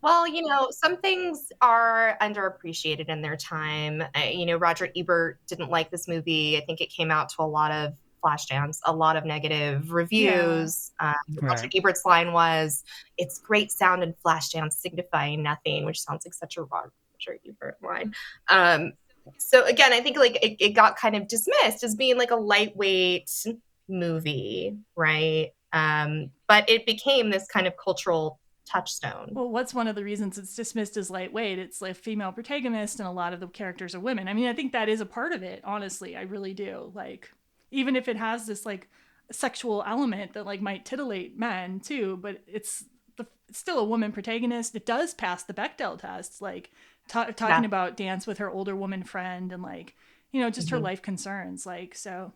Well, 0.06 0.28
you 0.28 0.44
know, 0.44 0.68
some 0.70 0.98
things 0.98 1.52
are 1.62 2.16
underappreciated 2.22 3.10
in 3.10 3.24
their 3.24 3.36
time. 3.36 4.04
I, 4.14 4.30
you 4.30 4.46
know, 4.46 4.56
Roger 4.56 4.90
Ebert 4.96 5.40
didn't 5.48 5.72
like 5.72 5.90
this 5.90 6.08
movie. 6.08 6.60
I 6.60 6.62
think 6.64 6.80
it 6.80 6.92
came 6.92 7.10
out 7.10 7.30
to 7.30 7.42
a 7.42 7.44
lot 7.44 7.72
of 7.72 7.96
Flashdance, 8.24 8.82
a 8.86 8.94
lot 8.94 9.16
of 9.16 9.26
negative 9.26 9.92
reviews. 9.92 10.92
Um, 11.00 11.16
Roger 11.42 11.68
Ebert's 11.76 12.06
line 12.06 12.34
was, 12.34 12.84
"It's 13.18 13.40
great 13.40 13.72
sound 13.72 14.04
in 14.04 14.14
Flashdance, 14.24 14.74
signifying 14.74 15.42
nothing," 15.42 15.86
which 15.86 16.00
sounds 16.00 16.24
like 16.24 16.36
such 16.36 16.58
a 16.58 16.62
Roger 16.62 17.40
Ebert 17.44 17.78
line. 17.82 18.14
Um, 18.48 18.94
so 19.40 19.66
again, 19.66 19.92
I 19.92 20.02
think 20.02 20.18
like 20.18 20.36
it, 20.44 20.64
it 20.64 20.70
got 20.74 20.98
kind 20.98 21.16
of 21.16 21.28
dismissed 21.28 21.84
as 21.84 21.96
being 21.96 22.16
like 22.16 22.30
a 22.30 22.36
lightweight 22.36 23.32
movie, 23.88 24.78
right? 24.96 25.52
Um, 25.74 26.30
but 26.48 26.70
it 26.70 26.86
became 26.86 27.32
this 27.32 27.48
kind 27.48 27.66
of 27.66 27.74
cultural 27.76 28.40
touchstone. 28.66 29.30
Well, 29.32 29.50
what's 29.50 29.74
one 29.74 29.88
of 29.88 29.96
the 29.96 30.04
reasons 30.04 30.38
it's 30.38 30.56
dismissed 30.56 30.98
as 30.98 31.10
lightweight? 31.10 31.60
It's 31.60 31.82
like 31.82 31.96
female 31.96 32.32
protagonist, 32.32 33.00
and 33.00 33.08
a 33.08 33.12
lot 33.12 33.34
of 33.34 33.40
the 33.40 33.48
characters 33.48 33.94
are 33.96 34.00
women. 34.00 34.28
I 34.28 34.34
mean, 34.34 34.48
I 34.48 34.54
think 34.54 34.72
that 34.74 34.90
is 34.90 35.02
a 35.02 35.06
part 35.06 35.32
of 35.32 35.44
it. 35.44 35.62
Honestly, 35.64 36.16
I 36.18 36.22
really 36.24 36.54
do. 36.54 36.92
Like, 36.94 37.32
even 37.72 37.96
if 37.96 38.08
it 38.08 38.18
has 38.18 38.46
this 38.48 38.66
like 38.66 38.88
sexual 39.32 39.84
element 39.88 40.34
that 40.34 40.46
like 40.46 40.62
might 40.62 40.86
titillate 40.86 41.38
men 41.38 41.80
too, 41.80 42.18
but 42.22 42.42
it's 42.48 42.86
the 43.18 43.26
it's 43.50 43.58
still 43.60 43.80
a 43.80 43.84
woman 43.86 44.12
protagonist. 44.12 44.76
It 44.76 44.86
does 44.86 45.14
pass 45.14 45.44
the 45.44 45.54
Bechdel 45.54 46.00
test. 46.00 46.42
Like 46.42 46.72
ta- 47.08 47.26
talking 47.32 47.64
Yeah. 47.64 47.68
about 47.68 47.98
dance 47.98 48.28
with 48.28 48.38
her 48.40 48.50
older 48.50 48.76
woman 48.76 49.04
friend 49.04 49.52
and 49.52 49.64
like 49.64 49.96
you 50.32 50.42
know 50.42 50.50
just 50.50 50.70
her 50.70 50.78
Mhm. 50.78 50.84
life 50.84 51.02
concerns. 51.02 51.66
Like 51.66 51.96
so. 51.96 52.34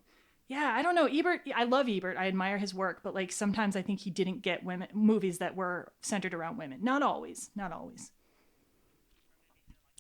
Yeah, 0.50 0.74
I 0.76 0.82
don't 0.82 0.96
know. 0.96 1.06
Ebert, 1.06 1.42
I 1.56 1.64
love 1.66 1.88
Ebert. 1.88 2.18
I 2.18 2.28
admire 2.28 2.58
his 2.58 2.74
work, 2.74 3.02
but 3.04 3.14
like 3.14 3.32
sometimes 3.32 3.76
I 3.76 3.84
think 3.84 4.00
he 4.00 4.10
didn't 4.10 4.42
get 4.42 4.64
women 4.64 4.88
movies 4.94 5.38
that 5.38 5.56
were 5.56 5.94
centered 6.02 6.34
around 6.34 6.58
women. 6.58 6.80
Not 6.82 7.04
always, 7.04 7.52
not 7.56 7.72
always. 7.72 8.12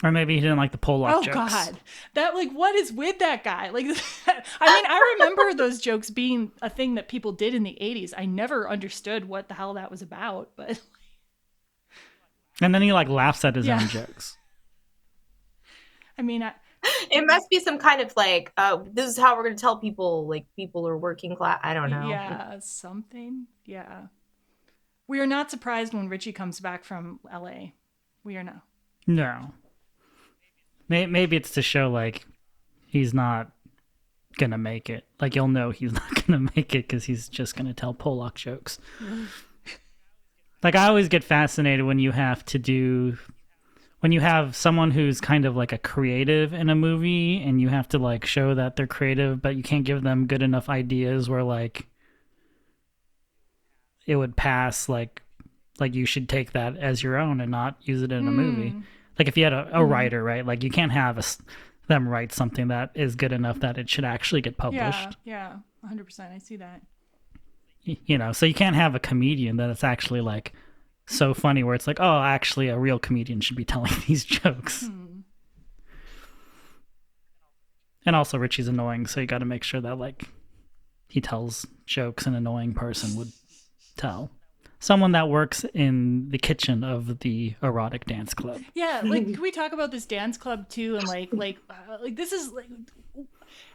Or 0.04 0.12
maybe 0.12 0.34
he 0.34 0.41
didn't 0.41 0.58
like 0.58 0.72
the 0.72 0.78
Pollock 0.80 1.14
Oh 1.18 1.22
jokes. 1.22 1.36
God, 1.36 1.80
that 2.16 2.34
like 2.34 2.52
what 2.52 2.74
is 2.74 2.91
with 2.91 3.20
that 3.20 3.43
guy? 3.43 3.70
Like, 3.70 3.86
I 4.60 4.74
mean, 4.74 4.86
I 4.88 5.16
remember 5.20 5.54
those 5.58 5.80
jokes 5.80 6.10
being 6.10 6.52
a 6.64 6.70
thing 6.70 6.95
that 6.95 7.10
people 7.10 7.32
did 7.32 7.54
in 7.54 7.62
the 7.62 7.78
'80s. 7.80 8.14
I 8.18 8.26
never 8.26 8.68
understood 8.68 9.26
what 9.30 9.50
the 9.50 9.54
hell 9.54 9.76
that 9.76 9.91
was 9.91 10.02
about, 10.02 10.50
but 10.56 10.82
And 12.62 12.74
then 12.74 12.82
he 12.82 12.91
like 12.91 13.08
laughs 13.10 13.45
at 13.45 13.56
his 13.56 13.68
Yeah. 13.68 13.80
own 13.80 13.88
jokes. 13.88 14.38
I 16.18 16.22
mean, 16.22 16.43
I, 16.43 16.54
It 17.11 17.25
must 17.25 17.49
be 17.49 17.59
some 17.59 17.79
kind 17.79 18.01
of 18.01 18.13
like, 18.15 18.51
uh, 18.55 18.83
this 18.91 19.09
is 19.09 19.17
how 19.17 19.35
we're 19.35 19.43
going 19.43 19.55
to 19.55 19.61
tell 19.61 19.77
people, 19.77 20.27
like, 20.27 20.45
people 20.55 20.87
are 20.87 20.97
working 20.97 21.35
class. 21.35 21.59
I 21.63 21.73
don't 21.73 21.89
know. 21.89 22.07
yeah, 22.07 22.59
something. 22.59 23.47
Yeah, 23.65 24.03
we 25.09 25.19
are 25.19 25.25
not 25.25 25.49
surprised 25.49 25.93
when 25.93 26.07
Richie 26.07 26.31
comes 26.31 26.59
back 26.59 26.83
from 26.83 27.19
LA. 27.33 27.71
We 28.23 28.37
are 28.37 28.43
not. 28.43 28.61
No. 29.07 29.53
Maybe 30.87 31.35
it's 31.35 31.51
to 31.51 31.63
show 31.63 31.89
like 31.89 32.25
he's 32.85 33.13
not 33.13 33.51
gonna 34.37 34.57
make 34.57 34.87
it. 34.89 35.05
Like 35.19 35.35
you'll 35.35 35.47
know 35.47 35.71
he's 35.71 35.91
not 35.93 36.27
gonna 36.27 36.47
make 36.55 36.75
it 36.75 36.87
because 36.87 37.05
he's 37.05 37.27
just 37.27 37.55
gonna 37.55 37.73
tell 37.73 37.93
Pollock 37.93 38.35
jokes. 38.35 38.77
like 40.63 40.75
I 40.75 40.87
always 40.87 41.07
get 41.07 41.23
fascinated 41.23 41.85
when 41.85 41.97
you 41.97 42.11
have 42.11 42.45
to 42.45 42.59
do 42.59 43.17
when 44.02 44.12
you 44.12 44.20
have 44.22 44.56
someone 44.56 44.91
who's 44.91 45.20
kind 45.20 45.45
of 45.45 45.56
like 45.56 45.72
a 45.74 45.78
creative 45.78 46.54
in 46.54 46.70
a 46.70 46.76
movie 46.76 47.41
and 47.43 47.60
you 47.60 47.68
have 47.70 47.88
to 47.89 47.97
like 47.97 48.26
show 48.26 48.56
that 48.56 48.76
they're 48.76 48.88
creative 48.88 49.41
but 49.41 49.56
you 49.56 49.64
can't 49.64 49.84
give 49.86 50.04
them 50.04 50.26
good 50.28 50.41
enough 50.41 50.70
ideas 50.70 51.30
where 51.30 51.43
like 51.43 51.88
it 54.06 54.16
would 54.16 54.36
pass 54.36 54.89
like 54.89 55.22
like 55.80 55.93
you 55.95 56.06
should 56.06 56.28
take 56.28 56.52
that 56.54 56.76
as 56.78 57.02
your 57.04 57.18
own 57.18 57.39
and 57.41 57.52
not 57.52 57.78
use 57.82 58.02
it 58.02 58.12
in 58.12 58.28
a 58.28 58.32
movie 58.32 58.72
Mm. 58.72 58.84
like 59.18 59.28
if 59.28 59.38
you 59.38 59.43
had 59.43 59.54
a, 59.54 59.70
a 59.74 59.86
writer 59.86 60.24
right 60.24 60.45
like 60.45 60.64
you 60.64 60.70
can't 60.70 60.91
have 60.91 61.18
a 61.18 61.24
them 61.88 62.08
write 62.08 62.32
something 62.32 62.68
that 62.68 62.91
is 62.95 63.16
good 63.16 63.32
enough 63.32 63.60
that 63.62 63.78
it 63.78 63.89
should 63.89 64.06
actually 64.06 64.41
get 64.41 64.58
published 64.58 65.18
Yeah, 65.24 65.50
yeah, 65.50 65.50
100. 65.82 66.06
percent 66.06 66.34
I 66.34 66.38
see 66.38 66.58
that. 66.58 66.82
You 67.84 68.18
know 68.18 68.32
so 68.34 68.45
you 68.45 68.54
can't 68.54 68.76
have 68.76 68.93
a 68.95 69.00
comedian 69.00 69.58
that 69.58 69.70
it's 69.70 69.84
actually 69.84 70.22
like 70.22 70.54
so 71.10 71.34
funny 71.34 71.64
where 71.64 71.76
it's 71.76 71.88
like 71.88 71.99
oh 71.99 72.22
actually 72.22 72.68
a 72.70 72.78
real 72.78 72.99
comedian 72.99 73.41
should 73.41 73.57
be 73.57 73.66
telling 73.66 73.91
these 74.07 74.24
jokes 74.24 74.86
Hmm. 74.88 75.22
and 78.05 78.16
also 78.16 78.38
richie's 78.38 78.68
annoying 78.68 79.05
so 79.07 79.20
you 79.20 79.28
got 79.28 79.39
to 79.39 79.45
make 79.45 79.64
sure 79.64 79.82
that 79.82 79.97
like 79.97 80.24
he 81.07 81.20
tells 81.22 81.66
jokes 81.86 82.26
an 82.26 82.36
annoying 82.36 82.74
person 82.74 83.16
would 83.18 83.32
tell 83.97 84.30
someone 84.80 85.12
that 85.12 85.28
works 85.28 85.66
in 85.74 86.30
the 86.30 86.38
kitchen 86.38 86.84
of 86.84 87.20
the 87.20 87.53
erotic 87.62 88.05
dance 88.05 88.34
club 88.34 88.62
Yeah, 88.76 89.01
like 89.05 89.26
can 89.26 89.41
we 89.41 89.51
talk 89.51 89.74
about 89.74 89.91
this 89.91 90.05
dance 90.05 90.38
club 90.38 90.70
too? 90.70 90.95
And 90.95 91.05
like, 91.07 91.30
like, 91.34 91.57
uh, 91.70 91.97
like 92.01 92.16
this 92.16 92.32
is 92.32 92.53
like. 92.53 92.70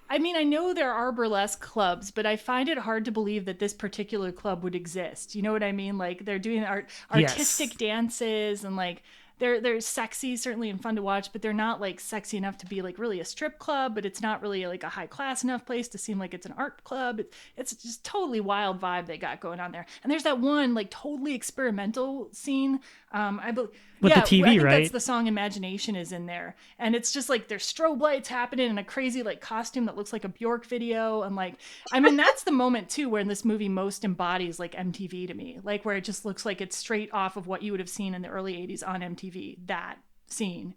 I 0.09 0.19
mean, 0.19 0.37
I 0.37 0.43
know 0.45 0.75
there 0.75 0.93
are 0.93 1.13
burlesque 1.13 1.61
clubs, 1.61 2.11
but 2.11 2.27
I 2.27 2.37
find 2.37 2.69
it 2.69 2.79
hard 2.79 3.05
to 3.07 3.11
believe 3.13 3.47
that 3.47 3.59
this 3.59 3.73
particular 3.73 4.33
club 4.33 4.63
would 4.63 4.75
exist. 4.75 5.35
You 5.35 5.43
know 5.43 5.53
what 5.53 5.63
I 5.63 5.73
mean? 5.73 5.97
Like 5.99 6.25
they're 6.25 6.39
doing 6.39 6.63
art, 6.65 6.91
Yes. 7.13 7.33
artistic 7.33 7.77
dances 7.79 8.65
and 8.65 8.77
like 8.77 9.03
they're 9.39 9.61
they're 9.61 9.81
sexy 9.81 10.37
certainly 10.37 10.71
and 10.71 10.81
fun 10.81 10.97
to 10.97 11.03
watch, 11.03 11.33
but 11.33 11.43
they're 11.43 11.53
not 11.53 11.81
like 11.81 11.99
sexy 11.99 12.37
enough 12.37 12.57
to 12.59 12.67
be 12.67 12.83
like 12.83 12.99
really 12.99 13.21
a 13.21 13.25
strip 13.25 13.59
club, 13.59 13.95
but 13.95 14.07
it's 14.07 14.23
not 14.23 14.41
really 14.41 14.67
like 14.67 14.85
a 14.85 14.89
high 14.89 15.07
class 15.07 15.43
enough 15.43 15.67
place 15.67 15.89
to 15.89 15.99
seem 15.99 16.19
like 16.19 16.35
it's 16.35 16.47
an 16.47 16.55
art 16.57 16.85
club. 16.85 17.21
It's 17.57 17.73
it's 17.73 17.83
just 17.83 18.05
totally 18.05 18.41
wild 18.41 18.81
vibe 18.81 19.07
they 19.07 19.19
got 19.19 19.41
going 19.41 19.61
on 19.61 19.73
there. 19.73 19.87
And 20.03 20.11
there's 20.11 20.23
that 20.23 20.41
one 20.41 20.75
like 20.75 20.91
totally 20.91 21.35
experimental 21.35 22.29
scene. 22.33 22.81
Um, 23.13 23.41
I 23.43 23.53
believe 23.53 23.71
With 24.01 24.13
the 24.13 24.19
yeah, 24.19 24.25
TV, 24.25 24.45
I 24.45 24.49
think 24.51 24.63
right? 24.63 24.79
That's 24.79 24.91
the 24.91 25.01
song 25.01 25.27
"Imagination" 25.27 25.95
is 25.95 26.11
in 26.11 26.27
there, 26.27 26.57
and 26.79 26.97
it's 26.97 27.13
just 27.13 27.29
like 27.29 27.47
there's 27.49 27.73
strobe 27.73 28.01
lights 28.01 28.29
happening 28.29 28.69
in 28.69 28.79
a 28.79 28.85
crazy 28.85 29.23
like 29.23 29.41
costume 29.41 29.85
that 29.87 29.97
looks 29.97 30.13
like 30.13 30.25
a 30.25 30.29
Bjork 30.29 30.67
video, 30.67 31.23
and 31.23 31.37
like 31.37 31.55
I 31.93 32.01
mean 32.01 32.17
that's 32.17 32.43
the 32.43 32.51
moment 32.53 32.89
too 32.89 33.09
where 33.09 33.23
this 33.25 33.45
movie 33.45 33.69
most 33.69 34.05
embodies 34.05 34.59
like 34.59 34.75
MTV 34.75 35.29
to 35.29 35.35
me, 35.35 35.61
like 35.63 35.85
where 35.85 35.97
it 35.97 36.05
just 36.05 36.25
looks 36.25 36.45
like 36.45 36.61
it's 36.61 36.77
straight 36.77 37.13
off 37.13 37.37
of 37.37 37.47
what 37.47 37.63
you 37.63 37.73
would 37.73 37.81
have 37.81 37.89
seen 37.89 38.15
in 38.15 38.23
the 38.23 38.29
early 38.29 38.55
'80s 38.55 38.87
on 38.87 39.01
MTV. 39.01 39.24
That 39.67 39.97
scene. 40.27 40.75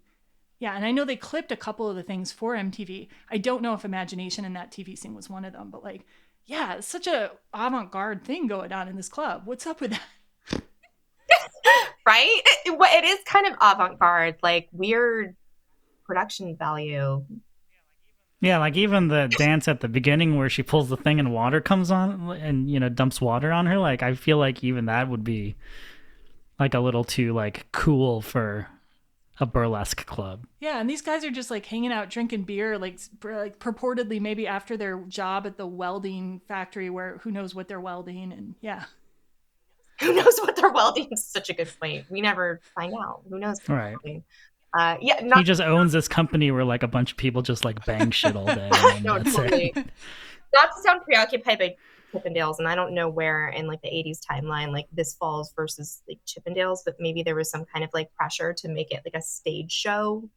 Yeah, 0.60 0.74
and 0.74 0.84
I 0.84 0.90
know 0.90 1.04
they 1.04 1.16
clipped 1.16 1.52
a 1.52 1.56
couple 1.56 1.88
of 1.88 1.94
the 1.96 2.02
things 2.02 2.32
for 2.32 2.54
MTV. 2.56 3.08
I 3.30 3.38
don't 3.38 3.62
know 3.62 3.74
if 3.74 3.84
Imagination 3.84 4.44
in 4.44 4.54
that 4.54 4.72
TV 4.72 4.98
scene 4.98 5.14
was 5.14 5.30
one 5.30 5.44
of 5.44 5.52
them, 5.52 5.70
but 5.70 5.84
like, 5.84 6.04
yeah, 6.46 6.74
it's 6.74 6.86
such 6.86 7.06
a 7.06 7.30
avant-garde 7.54 8.24
thing 8.24 8.46
going 8.48 8.72
on 8.72 8.88
in 8.88 8.96
this 8.96 9.08
club. 9.08 9.42
What's 9.44 9.66
up 9.66 9.80
with 9.80 9.92
that? 9.92 10.62
Right? 12.06 12.40
It, 12.64 12.72
it- 12.72 12.78
it 12.80 13.04
is 13.04 13.18
kind 13.26 13.46
of 13.46 13.52
avant 13.60 13.98
garde, 13.98 14.36
like 14.42 14.68
weird 14.72 15.36
production 16.06 16.56
value. 16.56 17.24
Yeah, 18.40 18.58
like 18.58 18.76
even 18.76 19.08
the 19.08 19.28
dance 19.36 19.68
at 19.68 19.80
the 19.80 19.88
beginning 19.88 20.36
where 20.36 20.48
she 20.48 20.62
pulls 20.62 20.88
the 20.88 20.96
thing 20.96 21.18
and 21.20 21.34
water 21.34 21.60
comes 21.60 21.90
on 21.90 22.30
and 22.40 22.70
you 22.70 22.80
know 22.80 22.88
dumps 22.88 23.20
water 23.20 23.52
on 23.52 23.66
her. 23.66 23.76
Like 23.78 24.02
I 24.02 24.14
feel 24.14 24.38
like 24.38 24.64
even 24.64 24.86
that 24.86 25.08
would 25.10 25.22
be 25.22 25.56
like 26.58 26.74
a 26.74 26.80
little 26.80 27.04
too 27.04 27.32
like 27.32 27.66
cool 27.72 28.20
for 28.20 28.68
a 29.40 29.46
burlesque 29.46 30.04
club. 30.06 30.46
Yeah, 30.60 30.80
and 30.80 30.90
these 30.90 31.02
guys 31.02 31.24
are 31.24 31.30
just 31.30 31.50
like 31.50 31.64
hanging 31.66 31.92
out, 31.92 32.10
drinking 32.10 32.42
beer, 32.42 32.76
like, 32.76 32.98
like 33.22 33.58
purportedly 33.58 34.20
maybe 34.20 34.46
after 34.46 34.76
their 34.76 34.98
job 35.08 35.46
at 35.46 35.56
the 35.56 35.66
welding 35.66 36.40
factory, 36.48 36.90
where 36.90 37.18
who 37.22 37.30
knows 37.30 37.54
what 37.54 37.68
they're 37.68 37.80
welding, 37.80 38.32
and 38.32 38.56
yeah, 38.60 38.84
Who 40.00 40.14
knows 40.14 40.38
what 40.38 40.54
they're 40.54 40.70
welding? 40.70 41.08
Is 41.10 41.24
such 41.24 41.50
a 41.50 41.54
good 41.54 41.68
point. 41.80 42.04
We 42.08 42.20
never 42.20 42.60
find 42.74 42.94
out. 42.94 43.22
Who 43.28 43.38
knows? 43.38 43.58
what 43.66 43.76
Right. 43.76 44.22
Uh, 44.78 44.96
yeah, 45.00 45.38
He 45.38 45.42
just 45.42 45.60
owns 45.60 45.92
this 45.92 46.06
company 46.06 46.50
where 46.50 46.64
like 46.64 46.82
a 46.82 46.88
bunch 46.88 47.12
of 47.12 47.16
people 47.16 47.42
just 47.42 47.64
like 47.64 47.84
bang 47.84 48.10
shit 48.10 48.36
all 48.36 48.46
day. 48.46 48.70
And 48.72 49.04
no, 49.04 49.18
that's 49.18 49.34
totally. 49.34 49.72
it. 49.74 49.86
not 50.54 50.76
to 50.76 50.82
sound 50.82 51.02
preoccupied 51.02 51.58
by 51.58 51.76
Chippendales, 52.12 52.58
and 52.58 52.66
I 52.68 52.74
don't 52.74 52.94
know 52.94 53.08
where 53.08 53.48
in 53.48 53.66
like 53.66 53.82
the 53.82 53.88
'80s 53.88 54.18
timeline 54.24 54.72
like 54.72 54.86
this 54.92 55.14
falls 55.14 55.52
versus 55.54 56.02
like 56.08 56.18
Chippendales, 56.26 56.78
but 56.84 56.96
maybe 56.98 57.22
there 57.22 57.34
was 57.34 57.50
some 57.50 57.64
kind 57.64 57.84
of 57.84 57.90
like 57.92 58.12
pressure 58.14 58.52
to 58.54 58.68
make 58.68 58.90
it 58.92 59.02
like 59.04 59.14
a 59.14 59.22
stage 59.22 59.72
show 59.72 60.28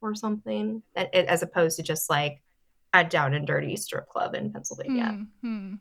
or 0.00 0.14
something, 0.14 0.82
as 0.94 1.42
opposed 1.42 1.76
to 1.76 1.82
just 1.82 2.10
like 2.10 2.42
a 2.92 3.02
down 3.04 3.34
and 3.34 3.46
dirty 3.46 3.76
strip 3.76 4.08
club 4.08 4.34
in 4.34 4.52
Pennsylvania. 4.52 5.18
Hmm, 5.40 5.48
hmm. 5.68 5.74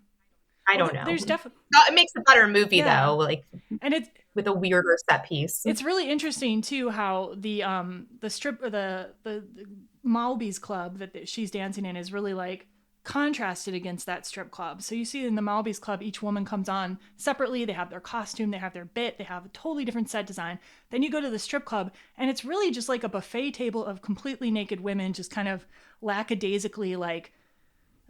I 0.66 0.78
don't 0.78 0.94
Well, 0.94 1.04
know. 1.04 1.06
There's 1.06 1.26
definitely, 1.26 1.60
it 1.90 1.94
makes 1.94 2.14
a 2.18 2.22
better 2.22 2.48
movie 2.48 2.78
Yeah. 2.78 3.06
though, 3.08 3.18
like 3.18 3.44
and 3.82 3.94
it's 3.94 4.10
with 4.34 4.48
a 4.48 4.54
weirder 4.54 4.98
set 5.10 5.26
piece. 5.28 5.62
it's 5.66 5.84
really 5.84 6.10
interesting 6.10 6.62
too 6.62 6.90
how 6.90 7.34
the 7.38 7.64
um 7.64 8.08
the 8.22 8.30
strip 8.30 8.64
or 8.64 8.70
the 8.70 9.10
the, 9.24 9.44
the 9.54 9.66
Mawby's 10.04 10.60
club 10.60 11.00
that 11.00 11.28
she's 11.28 11.52
dancing 11.52 11.86
in 11.86 11.96
is 11.98 12.14
really 12.14 12.34
like 12.34 12.66
contrasted 13.04 13.74
against 13.74 14.06
that 14.06 14.26
strip 14.26 14.50
club. 14.50 14.82
So 14.82 14.96
you 14.96 15.04
see 15.04 15.26
in 15.26 15.36
the 15.36 15.42
Mawby's 15.42 15.80
club, 15.80 16.02
each 16.02 16.22
woman 16.22 16.46
comes 16.46 16.70
on 16.70 17.00
separately. 17.18 17.66
They 17.66 17.74
have 17.74 17.90
their 17.90 18.00
costume, 18.00 18.52
they 18.52 18.58
have 18.58 18.74
their 18.74 18.86
bit, 18.86 19.18
they 19.18 19.26
have 19.26 19.46
a 19.46 19.50
totally 19.50 19.84
different 19.84 20.10
set 20.10 20.26
design. 20.26 20.60
Then 20.90 21.04
you 21.04 21.12
go 21.12 21.20
to 21.20 21.30
the 21.30 21.40
strip 21.40 21.66
club, 21.66 21.92
and 22.18 22.30
it's 22.30 22.46
really 22.46 22.72
just 22.72 22.88
like 22.88 23.04
a 23.04 23.10
buffet 23.10 23.52
table 23.52 23.86
of 23.86 24.02
completely 24.02 24.52
naked 24.52 24.80
women, 24.80 25.12
just 25.12 25.32
kind 25.32 25.50
of 25.50 25.66
lackadaisically 26.02 26.96
like 26.96 27.34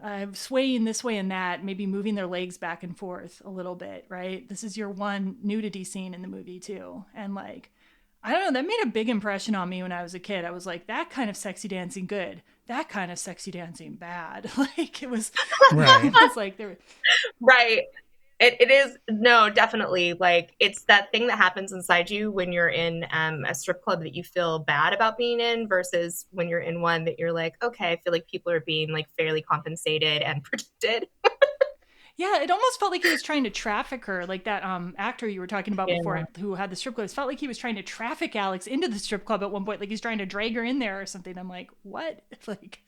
uh, 0.03 0.27
swaying 0.33 0.83
this 0.83 1.03
way 1.03 1.17
and 1.17 1.31
that, 1.31 1.63
maybe 1.63 1.87
moving 1.87 2.15
their 2.15 2.27
legs 2.27 2.57
back 2.57 2.83
and 2.83 2.97
forth 2.97 3.41
a 3.45 3.49
little 3.49 3.75
bit, 3.75 4.05
right? 4.09 4.47
This 4.49 4.63
is 4.63 4.77
your 4.77 4.89
one 4.89 5.37
nudity 5.41 5.83
scene 5.83 6.13
in 6.13 6.21
the 6.21 6.27
movie, 6.27 6.59
too. 6.59 7.05
And 7.15 7.33
like, 7.33 7.71
I 8.21 8.31
don't 8.31 8.53
know, 8.53 8.59
that 8.59 8.67
made 8.67 8.79
a 8.83 8.87
big 8.87 9.09
impression 9.09 9.55
on 9.55 9.69
me 9.69 9.81
when 9.81 9.91
I 9.91 10.03
was 10.03 10.13
a 10.13 10.19
kid. 10.19 10.45
I 10.45 10.51
was 10.51 10.65
like, 10.65 10.87
that 10.87 11.09
kind 11.09 11.29
of 11.29 11.37
sexy 11.37 11.67
dancing, 11.67 12.05
good. 12.05 12.41
That 12.67 12.89
kind 12.89 13.11
of 13.11 13.19
sexy 13.19 13.51
dancing, 13.51 13.95
bad. 13.95 14.49
like, 14.57 15.03
it 15.03 15.09
was, 15.09 15.31
Right. 15.73 16.05
it 16.05 16.13
was 16.13 16.35
like, 16.35 16.57
there, 16.57 16.77
right 17.41 17.83
it, 18.43 18.57
it 18.59 18.71
is 18.71 18.97
no 19.09 19.49
definitely 19.49 20.13
like 20.13 20.53
it's 20.59 20.83
that 20.83 21.11
thing 21.11 21.27
that 21.27 21.37
happens 21.37 21.71
inside 21.71 22.09
you 22.09 22.29
when 22.31 22.51
you're 22.51 22.69
in 22.69 23.05
um, 23.11 23.45
a 23.45 23.55
strip 23.55 23.81
club 23.81 24.01
that 24.01 24.15
you 24.15 24.23
feel 24.23 24.59
bad 24.59 24.91
about 24.93 25.17
being 25.17 25.39
in 25.39 25.67
versus 25.67 26.25
when 26.31 26.49
you're 26.49 26.59
in 26.59 26.81
one 26.81 27.05
that 27.05 27.17
you're 27.17 27.31
like 27.31 27.53
okay 27.63 27.91
i 27.91 27.95
feel 28.03 28.11
like 28.11 28.27
people 28.27 28.51
are 28.51 28.59
being 28.61 28.91
like 28.91 29.07
fairly 29.17 29.41
compensated 29.41 30.21
and 30.21 30.43
protected 30.81 31.07
yeah, 32.15 32.41
it 32.41 32.51
almost 32.51 32.79
felt 32.79 32.91
like 32.91 33.03
he 33.03 33.11
was 33.11 33.23
trying 33.23 33.43
to 33.45 33.49
traffic 33.49 34.05
her, 34.05 34.25
like 34.25 34.43
that 34.45 34.63
um 34.63 34.93
actor 34.97 35.27
you 35.27 35.39
were 35.39 35.47
talking 35.47 35.73
about 35.73 35.89
Yeah. 35.89 35.97
before 35.97 36.27
who 36.39 36.55
had 36.55 36.69
the 36.69 36.75
strip 36.75 36.95
club. 36.95 37.05
It 37.05 37.11
felt 37.11 37.27
like 37.27 37.39
he 37.39 37.47
was 37.47 37.57
trying 37.57 37.75
to 37.75 37.83
traffic 37.83 38.35
Alex 38.35 38.67
into 38.67 38.87
the 38.87 38.99
strip 38.99 39.25
club 39.25 39.41
at 39.43 39.51
one 39.51 39.65
point, 39.65 39.79
like 39.79 39.89
he's 39.89 40.01
trying 40.01 40.19
to 40.19 40.25
drag 40.25 40.53
her 40.55 40.63
in 40.63 40.79
there 40.79 41.01
or 41.01 41.05
something. 41.05 41.37
I'm 41.37 41.49
like, 41.49 41.71
what? 41.83 42.21
Like, 42.47 42.83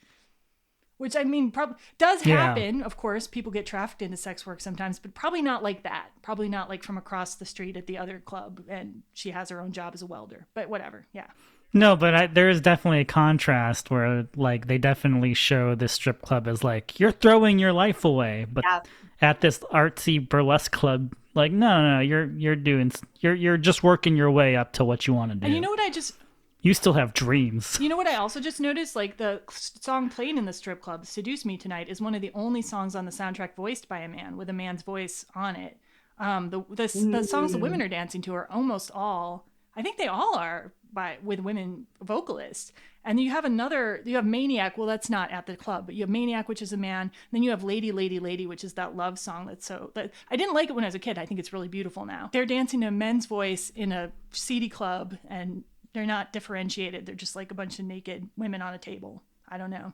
which 0.97 1.15
I 1.17 1.23
mean, 1.26 1.51
probably 1.51 1.76
does 1.97 2.26
Yeah. 2.26 2.38
happen. 2.38 2.82
Of 2.82 2.95
course, 2.97 3.28
people 3.28 3.51
get 3.51 3.65
trafficked 3.65 4.01
into 4.01 4.15
sex 4.15 4.45
work 4.45 4.61
sometimes, 4.61 4.97
but 4.99 5.13
probably 5.13 5.41
not 5.41 5.61
like 5.61 5.84
that. 5.84 6.07
Probably 6.21 6.47
not 6.47 6.69
like 6.69 6.84
from 6.84 6.97
across 6.97 7.36
the 7.36 7.45
street 7.45 7.76
at 7.76 7.86
the 7.88 7.97
other 7.97 8.19
club, 8.19 8.61
and 8.69 9.01
she 9.13 9.32
has 9.32 9.49
her 9.49 9.59
own 9.59 9.73
job 9.73 9.93
as 9.93 10.01
a 10.01 10.05
welder. 10.05 10.47
But 10.53 10.69
whatever, 10.69 11.05
yeah. 11.11 11.28
No, 11.73 11.97
but 11.97 12.15
I, 12.15 12.28
there 12.28 12.47
is 12.49 12.61
definitely 12.61 13.01
a 13.01 13.05
contrast 13.05 13.91
where 13.91 14.28
like 14.38 14.67
they 14.67 14.78
definitely 14.78 15.34
show 15.34 15.76
this 15.76 15.91
strip 15.91 16.21
club 16.21 16.47
as 16.47 16.63
like 16.63 16.97
you're 16.97 17.11
throwing 17.11 17.59
your 17.59 17.73
life 17.73 18.05
away, 18.05 18.45
but 18.49 18.63
Yeah. 18.63 18.80
At 19.22 19.41
this 19.41 19.59
artsy 19.72 20.28
burlesque 20.28 20.72
club, 20.72 21.16
like 21.34 21.51
no, 21.51 21.82
no, 21.82 21.95
no, 21.95 21.99
you're 21.99 22.26
you're 22.32 22.55
doing 22.55 22.91
you're 23.20 23.36
you're 23.36 23.57
just 23.57 23.84
working 23.84 24.16
your 24.16 24.32
way 24.32 24.55
up 24.55 24.74
to 24.74 24.86
what 24.86 25.07
you 25.07 25.13
want 25.13 25.32
to 25.32 25.38
do. 25.38 25.45
And 25.45 25.55
you 25.55 25.61
know 25.61 25.70
what 25.70 25.80
I 25.80 25.89
just 25.89 26.16
You 26.61 26.74
still 26.74 26.93
have 26.93 27.13
dreams. 27.13 27.78
You 27.80 27.89
know 27.89 27.97
what 27.97 28.07
I 28.07 28.16
also 28.16 28.39
just 28.39 28.59
noticed? 28.59 28.95
Like 28.95 29.18
the 29.18 29.41
song 29.47 30.09
played 30.09 30.36
in 30.36 30.45
the 30.45 30.53
strip 30.53 30.82
club, 30.82 31.05
Seduce 31.05 31.45
Me 31.45 31.57
Tonight, 31.57 31.89
is 31.89 32.01
one 32.01 32.16
of 32.16 32.22
the 32.22 32.32
only 32.34 32.63
songs 32.63 32.95
on 32.95 33.05
the 33.05 33.11
soundtrack 33.11 33.55
voiced 33.55 33.88
by 33.88 33.99
a 33.99 34.07
man 34.07 34.36
with 34.36 34.49
a 34.49 34.53
man's 34.53 34.82
voice 34.82 35.26
on 35.36 35.55
it. 35.55 35.78
Um, 36.18 36.49
the, 36.49 36.61
the, 36.70 36.88
the 37.11 37.24
songs 37.24 37.51
the 37.51 37.57
women 37.57 37.82
are 37.82 37.88
dancing 37.88 38.22
to 38.24 38.34
are 38.34 38.49
almost 38.49 38.89
all, 38.95 39.45
I 39.76 39.82
think 39.82 39.97
they 39.97 40.07
all 40.07 40.38
are 40.38 40.72
by 40.91 41.18
with 41.22 41.39
women 41.41 41.86
vocalists. 42.01 42.72
And 43.08 43.20
you 43.20 43.30
have 43.30 43.45
another, 43.45 44.01
you 44.03 44.16
have 44.16 44.26
Maniac. 44.26 44.80
Well, 44.80 44.88
that's 44.88 45.12
not 45.12 45.32
at 45.32 45.45
the 45.45 45.56
club, 45.56 45.86
but 45.86 45.93
you 45.93 46.01
have 46.01 46.10
Maniac, 46.10 46.49
which 46.49 46.64
is 46.64 46.74
a 46.74 46.78
man. 46.78 47.12
then 47.32 47.43
you 47.43 47.51
have 47.51 47.64
Lady, 47.64 47.91
Lady, 47.91 48.20
Lady, 48.20 48.47
which 48.47 48.64
is 48.64 48.74
that 48.74 48.95
love 48.95 49.20
song 49.20 49.45
that's 49.45 49.66
so. 49.66 49.91
That, 49.93 50.12
I 50.32 50.36
didn't 50.36 50.56
like 50.56 50.70
it 50.70 50.74
when 50.74 50.84
I 50.84 50.88
was 50.88 50.95
a 50.95 50.99
kid. 50.99 51.20
I 51.20 51.26
think 51.28 51.39
it's 51.39 51.53
really 51.53 51.68
beautiful 51.68 52.06
now. 52.06 52.32
They're 52.34 52.47
dancing 52.47 52.82
to 52.82 52.88
a 52.88 52.91
men's 52.91 53.28
voice 53.28 53.72
in 53.76 53.91
a 53.91 54.12
seedy 54.32 54.70
club, 54.70 55.16
and 55.30 55.64
they're 55.93 56.08
not 56.08 56.34
differentiated. 56.34 57.06
They're 57.06 57.14
just 57.14 57.36
like 57.36 57.51
a 57.51 57.53
bunch 57.53 57.78
of 57.78 57.86
naked 57.86 58.28
women 58.38 58.64
on 58.64 58.74
a 58.74 58.80
table. 58.80 59.22
I 59.47 59.60
don't 59.60 59.70
know. 59.70 59.93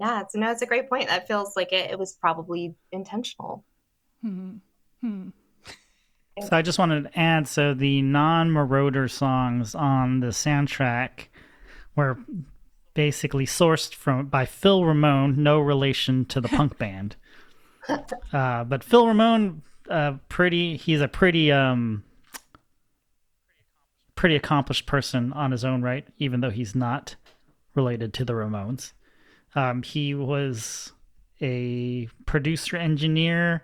Yeah, 0.00 0.22
it's 0.22 0.34
no, 0.34 0.50
it's 0.50 0.62
a 0.62 0.66
great 0.66 0.88
point. 0.88 1.08
That 1.08 1.28
feels 1.28 1.54
like 1.54 1.72
it, 1.72 1.90
it 1.90 1.98
was 1.98 2.14
probably 2.14 2.74
intentional. 2.92 3.62
Hmm. 4.22 4.56
Hmm. 5.02 5.28
So 6.40 6.56
I 6.56 6.62
just 6.62 6.80
wanted 6.80 7.04
to 7.04 7.18
add 7.18 7.46
so 7.46 7.74
the 7.74 8.02
non 8.02 8.50
Moroder 8.50 9.08
songs 9.08 9.74
on 9.74 10.20
the 10.20 10.28
soundtrack 10.28 11.26
were 11.96 12.18
basically 12.94 13.46
sourced 13.46 13.94
from 13.94 14.26
by 14.26 14.44
Phil 14.44 14.84
Ramone, 14.84 15.42
no 15.42 15.58
relation 15.58 16.24
to 16.26 16.40
the 16.40 16.48
punk 16.48 16.78
band. 16.78 17.16
Uh, 18.32 18.64
but 18.64 18.82
Phil 18.82 19.06
Ramone, 19.06 19.60
uh, 19.90 20.14
pretty 20.30 20.78
he's 20.78 21.02
a 21.02 21.06
pretty 21.06 21.52
um 21.52 22.02
pretty 24.14 24.36
accomplished 24.36 24.86
person 24.86 25.34
on 25.34 25.50
his 25.50 25.66
own 25.66 25.82
right, 25.82 26.06
even 26.16 26.40
though 26.40 26.48
he's 26.48 26.74
not 26.74 27.16
related 27.74 28.14
to 28.14 28.24
the 28.24 28.32
Ramones. 28.32 28.94
Um, 29.54 29.82
he 29.82 30.14
was 30.14 30.92
a 31.42 32.08
producer 32.24 32.78
engineer 32.78 33.62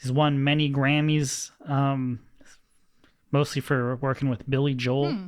He's 0.00 0.12
won 0.12 0.42
many 0.42 0.70
Grammys, 0.70 1.50
um, 1.68 2.20
mostly 3.32 3.62
for 3.62 3.96
working 3.96 4.28
with 4.28 4.48
Billy 4.48 4.74
Joel. 4.74 5.12
Hmm. 5.12 5.26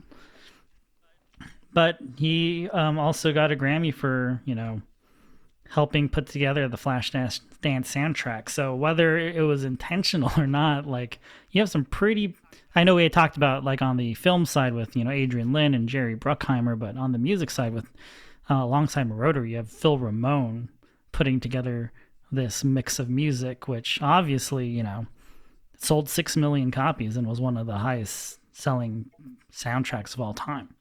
But 1.73 1.99
he 2.16 2.69
um, 2.71 2.99
also 2.99 3.33
got 3.33 3.53
a 3.53 3.57
Grammy 3.57 3.93
for, 3.93 4.41
you 4.45 4.55
know, 4.55 4.83
helping 5.71 6.09
put 6.09 6.27
together 6.27 6.66
the 6.66 6.77
Flashdance 6.77 7.41
dance 7.61 7.95
soundtrack. 7.95 8.49
So 8.49 8.75
whether 8.75 9.19
it 9.19 9.43
was 9.43 9.64
intentional 9.64 10.33
or 10.37 10.47
not, 10.47 10.87
like 10.87 11.19
you 11.51 11.61
have 11.61 11.71
some 11.71 11.85
pretty. 11.85 12.35
I 12.75 12.85
know 12.85 12.95
we 12.95 13.03
had 13.03 13.12
talked 13.12 13.37
about 13.37 13.64
like 13.64 13.83
on 13.83 13.97
the 13.97 14.14
film 14.14 14.47
side 14.47 14.73
with 14.73 14.97
you 14.97 15.05
know 15.05 15.11
Adrian 15.11 15.53
Lyne 15.53 15.75
and 15.75 15.89
Jerry 15.89 16.16
Bruckheimer, 16.16 16.79
but 16.79 16.97
on 16.97 17.12
the 17.12 17.19
music 17.19 17.51
side 17.51 17.75
with 17.75 17.87
uh, 18.51 18.55
alongside 18.55 19.09
Moroder, 19.09 19.49
you 19.49 19.57
have 19.57 19.71
Phil 19.71 19.99
Ramone 19.99 20.71
putting 21.12 21.41
together 21.41 21.93
this 22.31 22.64
mix 22.64 22.99
of 22.99 23.09
music, 23.09 23.69
which 23.69 24.01
obviously, 24.03 24.66
you 24.66 24.83
know, 24.83 25.07
sold 25.79 26.09
6 26.09 26.37
million 26.37 26.71
copies 26.71 27.16
and 27.16 27.27
was 27.27 27.41
one 27.41 27.57
of 27.57 27.66
the 27.66 27.79
highest 27.79 28.39
selling 28.53 29.11
soundtracks 29.53 30.14
of 30.14 30.21
all 30.21 30.35
time. 30.35 30.75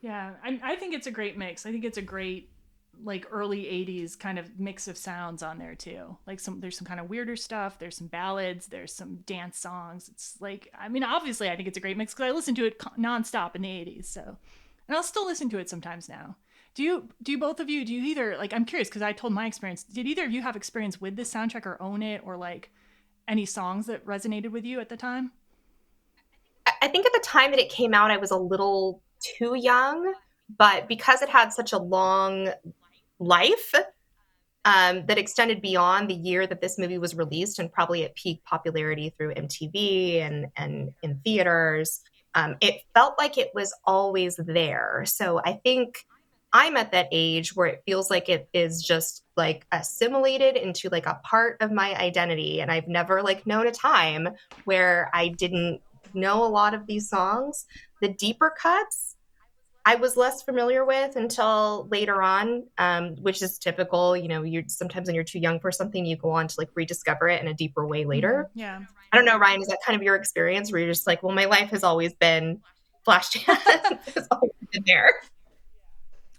Yeah, 0.00 0.34
I, 0.44 0.60
I 0.62 0.76
think 0.76 0.94
it's 0.94 1.06
a 1.06 1.10
great 1.10 1.36
mix. 1.36 1.66
I 1.66 1.72
think 1.72 1.84
it's 1.84 1.98
a 1.98 2.02
great 2.02 2.50
like 3.04 3.26
early 3.30 3.62
80s 3.62 4.18
kind 4.18 4.40
of 4.40 4.58
mix 4.58 4.88
of 4.88 4.96
sounds 4.96 5.40
on 5.44 5.58
there 5.58 5.76
too 5.76 6.16
like 6.26 6.40
some 6.40 6.58
there's 6.58 6.76
some 6.76 6.84
kind 6.84 6.98
of 6.98 7.08
weirder 7.08 7.36
stuff 7.36 7.78
there's 7.78 7.96
some 7.96 8.08
ballads 8.08 8.66
there's 8.66 8.92
some 8.92 9.18
dance 9.24 9.56
songs 9.56 10.08
it's 10.08 10.34
like 10.40 10.68
i 10.76 10.88
mean 10.88 11.04
obviously 11.04 11.48
i 11.48 11.54
think 11.54 11.68
it's 11.68 11.76
a 11.76 11.80
great 11.80 11.96
mix 11.96 12.12
because 12.12 12.28
i 12.28 12.34
listened 12.34 12.56
to 12.56 12.64
it 12.64 12.76
nonstop 12.98 13.54
in 13.54 13.62
the 13.62 13.68
80s 13.68 14.06
so 14.06 14.36
and 14.88 14.96
i'll 14.96 15.04
still 15.04 15.24
listen 15.24 15.48
to 15.48 15.58
it 15.58 15.70
sometimes 15.70 16.08
now 16.08 16.34
do 16.78 16.84
you 16.84 17.08
do 17.22 17.32
you 17.32 17.38
both 17.38 17.58
of 17.58 17.68
you 17.68 17.84
do 17.84 17.92
you 17.92 18.04
either 18.04 18.36
like 18.36 18.52
I'm 18.52 18.64
curious 18.64 18.88
because 18.88 19.02
I 19.02 19.12
told 19.12 19.32
my 19.32 19.46
experience. 19.46 19.82
Did 19.82 20.06
either 20.06 20.24
of 20.24 20.30
you 20.30 20.42
have 20.42 20.54
experience 20.54 21.00
with 21.00 21.16
this 21.16 21.34
soundtrack 21.34 21.66
or 21.66 21.80
own 21.82 22.02
it 22.02 22.22
or 22.24 22.36
like 22.36 22.70
any 23.26 23.46
songs 23.46 23.86
that 23.86 24.06
resonated 24.06 24.52
with 24.52 24.64
you 24.64 24.78
at 24.78 24.88
the 24.88 24.96
time? 24.96 25.32
I 26.80 26.86
think 26.86 27.04
at 27.04 27.12
the 27.12 27.24
time 27.24 27.50
that 27.50 27.58
it 27.58 27.68
came 27.68 27.94
out, 27.94 28.12
I 28.12 28.16
was 28.16 28.30
a 28.30 28.36
little 28.36 29.02
too 29.20 29.54
young, 29.54 30.14
but 30.56 30.88
because 30.88 31.22
it 31.22 31.28
had 31.28 31.52
such 31.52 31.72
a 31.72 31.78
long 31.78 32.50
life 33.18 33.74
um, 34.64 35.06
that 35.06 35.18
extended 35.18 35.62
beyond 35.62 36.10
the 36.10 36.14
year 36.14 36.46
that 36.46 36.60
this 36.60 36.78
movie 36.78 36.98
was 36.98 37.14
released 37.14 37.58
and 37.58 37.72
probably 37.72 38.04
at 38.04 38.14
peak 38.14 38.42
popularity 38.44 39.14
through 39.16 39.34
MTV 39.34 40.20
and 40.20 40.46
and 40.56 40.92
in 41.02 41.20
theaters, 41.24 42.02
um, 42.34 42.56
it 42.60 42.82
felt 42.94 43.14
like 43.18 43.38
it 43.38 43.50
was 43.54 43.74
always 43.84 44.36
there. 44.36 45.04
So 45.06 45.40
I 45.44 45.54
think 45.64 46.04
I'm 46.52 46.76
at 46.76 46.92
that 46.92 47.08
age 47.12 47.54
where 47.54 47.66
it 47.66 47.82
feels 47.84 48.10
like 48.10 48.28
it 48.28 48.48
is 48.54 48.82
just 48.82 49.24
like 49.36 49.66
assimilated 49.70 50.56
into 50.56 50.88
like 50.88 51.06
a 51.06 51.20
part 51.22 51.58
of 51.60 51.70
my 51.70 51.94
identity. 51.96 52.60
And 52.60 52.70
I've 52.70 52.88
never 52.88 53.22
like 53.22 53.46
known 53.46 53.66
a 53.66 53.72
time 53.72 54.28
where 54.64 55.10
I 55.12 55.28
didn't 55.28 55.80
know 56.14 56.44
a 56.44 56.48
lot 56.48 56.74
of 56.74 56.86
these 56.86 57.08
songs. 57.08 57.66
The 58.00 58.08
deeper 58.08 58.50
cuts, 58.50 59.16
I 59.84 59.94
was 59.94 60.16
less 60.16 60.42
familiar 60.42 60.84
with 60.84 61.16
until 61.16 61.88
later 61.90 62.22
on, 62.22 62.64
um, 62.76 63.16
which 63.16 63.40
is 63.42 63.58
typical. 63.58 64.16
You 64.16 64.28
know, 64.28 64.42
you 64.42 64.64
sometimes 64.68 65.06
when 65.06 65.14
you're 65.14 65.24
too 65.24 65.38
young 65.38 65.60
for 65.60 65.72
something, 65.72 66.04
you 66.04 66.16
go 66.16 66.30
on 66.30 66.46
to 66.48 66.54
like 66.58 66.68
rediscover 66.74 67.28
it 67.28 67.40
in 67.40 67.48
a 67.48 67.54
deeper 67.54 67.86
way 67.86 68.04
later. 68.04 68.50
Mm-hmm. 68.50 68.58
Yeah. 68.58 68.80
I 69.12 69.16
don't 69.16 69.24
know, 69.24 69.38
Ryan, 69.38 69.62
is 69.62 69.68
that 69.68 69.78
kind 69.86 69.96
of 69.96 70.02
your 70.02 70.14
experience 70.14 70.70
where 70.70 70.80
you're 70.80 70.90
just 70.90 71.06
like, 71.06 71.22
well, 71.22 71.34
my 71.34 71.46
life 71.46 71.70
has 71.70 71.82
always 71.84 72.12
been 72.12 72.60
Flashdance, 73.06 74.14
has 74.14 74.28
always 74.30 74.52
been 74.70 74.82
there. 74.86 75.14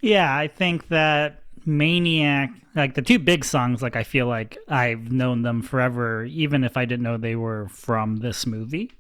Yeah, 0.02 0.36
I 0.36 0.48
think 0.48 0.88
that 0.90 1.42
Maniac, 1.66 2.52
like 2.76 2.94
the 2.94 3.02
two 3.02 3.20
big 3.20 3.44
songs, 3.44 3.82
like 3.82 3.96
I 3.96 4.04
feel 4.04 4.28
like 4.28 4.58
I've 4.68 5.12
known 5.12 5.42
them 5.42 5.62
forever, 5.62 6.24
even 6.26 6.64
if 6.64 6.78
I 6.78 6.86
didn't 6.86 7.04
know 7.04 7.18
they 7.18 7.36
were 7.36 7.68
from 7.70 8.18
this 8.18 8.46
movie. 8.46 8.92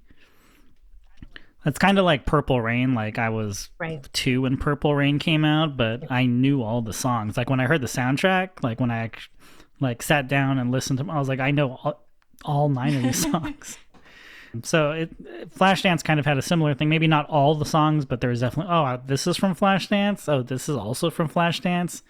It's 1.65 1.79
kind 1.79 1.99
of 1.99 2.05
like 2.05 2.25
Purple 2.25 2.61
Rain. 2.61 2.93
Like 2.93 3.19
I 3.19 3.29
was 3.29 3.69
right. 3.79 4.07
two 4.13 4.43
when 4.43 4.57
Purple 4.57 4.95
Rain 4.95 5.19
came 5.19 5.43
out, 5.43 5.75
but 5.75 6.09
I 6.09 6.25
knew 6.25 6.63
all 6.63 6.81
the 6.81 6.93
songs. 6.93 7.35
Like 7.35 7.49
when 7.49 7.59
I 7.59 7.65
heard 7.65 7.81
the 7.81 7.87
soundtrack, 7.87 8.63
like 8.63 8.79
when 8.79 8.91
I 8.91 9.11
like 9.79 10.01
sat 10.01 10.27
down 10.27 10.57
and 10.57 10.71
listened 10.71 10.97
to 10.97 11.03
them, 11.03 11.11
I 11.11 11.19
was 11.19 11.27
like, 11.27 11.39
I 11.39 11.51
know 11.51 11.79
all, 11.83 12.05
all 12.45 12.69
nine 12.69 12.95
of 12.95 13.03
these 13.03 13.21
songs. 13.31 13.77
So 14.63 14.91
it, 14.91 15.49
Flashdance 15.53 16.03
kind 16.03 16.19
of 16.19 16.25
had 16.25 16.37
a 16.37 16.41
similar 16.41 16.73
thing. 16.73 16.89
Maybe 16.89 17.07
not 17.07 17.29
all 17.29 17.55
the 17.55 17.65
songs, 17.65 18.05
but 18.05 18.21
there 18.21 18.29
was 18.29 18.39
definitely 18.39 18.73
oh 18.73 19.01
this 19.05 19.27
is 19.27 19.37
from 19.37 19.55
Flashdance. 19.55 20.27
Oh 20.27 20.41
this 20.41 20.69
is 20.69 20.75
also 20.75 21.09
from 21.09 21.29
Flashdance. 21.29 22.01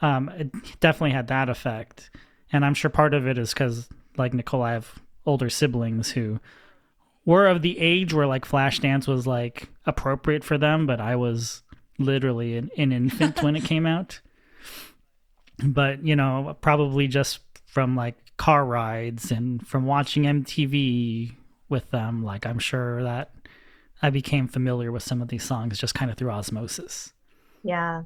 Um, 0.00 0.28
it 0.30 0.52
definitely 0.80 1.12
had 1.12 1.28
that 1.28 1.48
effect, 1.48 2.10
and 2.52 2.64
I'm 2.64 2.74
sure 2.74 2.90
part 2.90 3.14
of 3.14 3.26
it 3.26 3.38
is 3.38 3.52
because 3.52 3.88
like 4.16 4.34
Nicole, 4.34 4.62
I 4.62 4.72
have 4.72 4.94
older 5.26 5.50
siblings 5.50 6.10
who 6.12 6.40
were 7.24 7.46
of 7.46 7.62
the 7.62 7.78
age 7.78 8.12
where 8.12 8.26
like 8.26 8.46
Flashdance 8.46 9.06
was 9.06 9.26
like 9.26 9.68
appropriate 9.86 10.44
for 10.44 10.58
them, 10.58 10.86
but 10.86 11.00
I 11.00 11.16
was 11.16 11.62
literally 11.98 12.56
an, 12.56 12.70
an 12.76 12.92
infant 12.92 13.42
when 13.42 13.56
it 13.56 13.64
came 13.64 13.86
out. 13.86 14.20
But 15.64 16.04
you 16.04 16.16
know, 16.16 16.56
probably 16.60 17.06
just 17.06 17.38
from 17.66 17.94
like 17.94 18.16
car 18.36 18.64
rides 18.64 19.30
and 19.30 19.64
from 19.64 19.86
watching 19.86 20.24
MTV 20.24 21.36
with 21.68 21.90
them. 21.90 22.24
Like 22.24 22.46
I'm 22.46 22.58
sure 22.58 23.02
that 23.04 23.32
I 24.02 24.10
became 24.10 24.48
familiar 24.48 24.90
with 24.90 25.02
some 25.04 25.22
of 25.22 25.28
these 25.28 25.44
songs 25.44 25.78
just 25.78 25.94
kind 25.94 26.10
of 26.10 26.16
through 26.16 26.30
osmosis. 26.30 27.12
Yeah. 27.62 28.02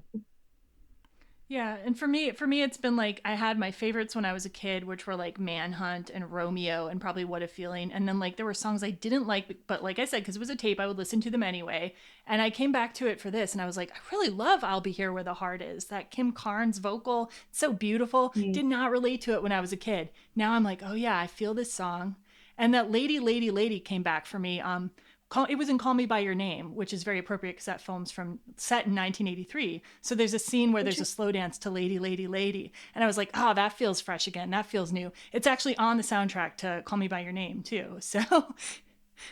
Yeah, 1.48 1.76
and 1.84 1.96
for 1.96 2.08
me, 2.08 2.32
for 2.32 2.44
me, 2.44 2.62
it's 2.62 2.76
been 2.76 2.96
like 2.96 3.20
I 3.24 3.34
had 3.34 3.56
my 3.56 3.70
favorites 3.70 4.16
when 4.16 4.24
I 4.24 4.32
was 4.32 4.44
a 4.44 4.50
kid, 4.50 4.82
which 4.82 5.06
were 5.06 5.14
like 5.14 5.38
Manhunt 5.38 6.10
and 6.10 6.32
Romeo, 6.32 6.88
and 6.88 7.00
probably 7.00 7.24
What 7.24 7.42
a 7.42 7.46
Feeling. 7.46 7.92
And 7.92 8.08
then 8.08 8.18
like 8.18 8.36
there 8.36 8.44
were 8.44 8.54
songs 8.54 8.82
I 8.82 8.90
didn't 8.90 9.28
like, 9.28 9.56
but 9.68 9.80
like 9.80 10.00
I 10.00 10.06
said, 10.06 10.22
because 10.22 10.34
it 10.34 10.40
was 10.40 10.50
a 10.50 10.56
tape, 10.56 10.80
I 10.80 10.88
would 10.88 10.98
listen 10.98 11.20
to 11.20 11.30
them 11.30 11.44
anyway. 11.44 11.94
And 12.26 12.42
I 12.42 12.50
came 12.50 12.72
back 12.72 12.94
to 12.94 13.06
it 13.06 13.20
for 13.20 13.30
this, 13.30 13.52
and 13.52 13.62
I 13.62 13.66
was 13.66 13.76
like, 13.76 13.92
I 13.92 13.98
really 14.10 14.28
love 14.28 14.64
"I'll 14.64 14.80
Be 14.80 14.90
Here 14.90 15.12
Where 15.12 15.22
the 15.22 15.34
Heart 15.34 15.62
Is." 15.62 15.84
That 15.84 16.10
Kim 16.10 16.32
Carnes 16.32 16.78
vocal, 16.78 17.30
so 17.52 17.72
beautiful. 17.72 18.30
Mm. 18.30 18.52
Did 18.52 18.64
not 18.64 18.90
relate 18.90 19.20
to 19.22 19.34
it 19.34 19.42
when 19.42 19.52
I 19.52 19.60
was 19.60 19.72
a 19.72 19.76
kid. 19.76 20.10
Now 20.34 20.52
I'm 20.52 20.64
like, 20.64 20.82
oh 20.84 20.94
yeah, 20.94 21.16
I 21.16 21.28
feel 21.28 21.54
this 21.54 21.72
song. 21.72 22.16
And 22.58 22.74
that 22.74 22.90
Lady, 22.90 23.20
Lady, 23.20 23.52
Lady 23.52 23.78
came 23.78 24.02
back 24.02 24.26
for 24.26 24.40
me. 24.40 24.60
Um, 24.60 24.90
it 25.48 25.58
was 25.58 25.68
in 25.68 25.78
Call 25.78 25.94
Me 25.94 26.06
by 26.06 26.20
Your 26.20 26.34
Name, 26.34 26.74
which 26.74 26.92
is 26.92 27.02
very 27.02 27.18
appropriate 27.18 27.54
because 27.54 27.66
that 27.66 27.80
film's 27.80 28.10
from 28.10 28.38
set 28.56 28.86
in 28.86 28.94
1983. 28.94 29.82
So 30.00 30.14
there's 30.14 30.34
a 30.34 30.38
scene 30.38 30.72
where 30.72 30.82
there's 30.82 31.00
a 31.00 31.04
slow 31.04 31.32
dance 31.32 31.58
to 31.58 31.70
Lady, 31.70 31.98
Lady, 31.98 32.26
Lady, 32.26 32.72
and 32.94 33.02
I 33.02 33.06
was 33.06 33.16
like, 33.16 33.30
oh, 33.34 33.52
that 33.54 33.72
feels 33.72 34.00
fresh 34.00 34.26
again. 34.26 34.50
That 34.50 34.66
feels 34.66 34.92
new. 34.92 35.12
It's 35.32 35.46
actually 35.46 35.76
on 35.76 35.96
the 35.96 36.02
soundtrack 36.02 36.56
to 36.58 36.82
Call 36.84 36.98
Me 36.98 37.08
by 37.08 37.20
Your 37.20 37.32
Name 37.32 37.62
too. 37.62 37.98
So, 38.06 38.54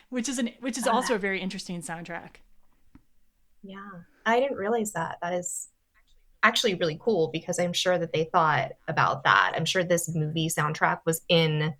which 0.09 0.29
is 0.29 0.39
an 0.39 0.51
which 0.61 0.77
is 0.77 0.87
ah. 0.87 0.93
also 0.93 1.15
a 1.15 1.19
very 1.19 1.41
interesting 1.41 1.81
soundtrack. 1.81 2.37
Yeah, 3.63 3.77
I 4.27 4.41
didn't 4.41 4.57
realize 4.57 4.93
that. 4.93 5.19
That 5.23 5.33
is 5.33 5.69
actually 6.43 6.75
really 6.75 6.99
cool 7.01 7.29
because 7.29 7.59
I'm 7.59 7.73
sure 7.73 7.99
that 7.99 8.13
they 8.13 8.25
thought 8.25 8.73
about 8.89 9.25
that. 9.25 9.53
I'm 9.57 9.65
sure 9.65 9.85
this 9.85 10.15
movie 10.15 10.49
soundtrack 10.49 11.01
was 11.07 11.23
in 11.29 11.75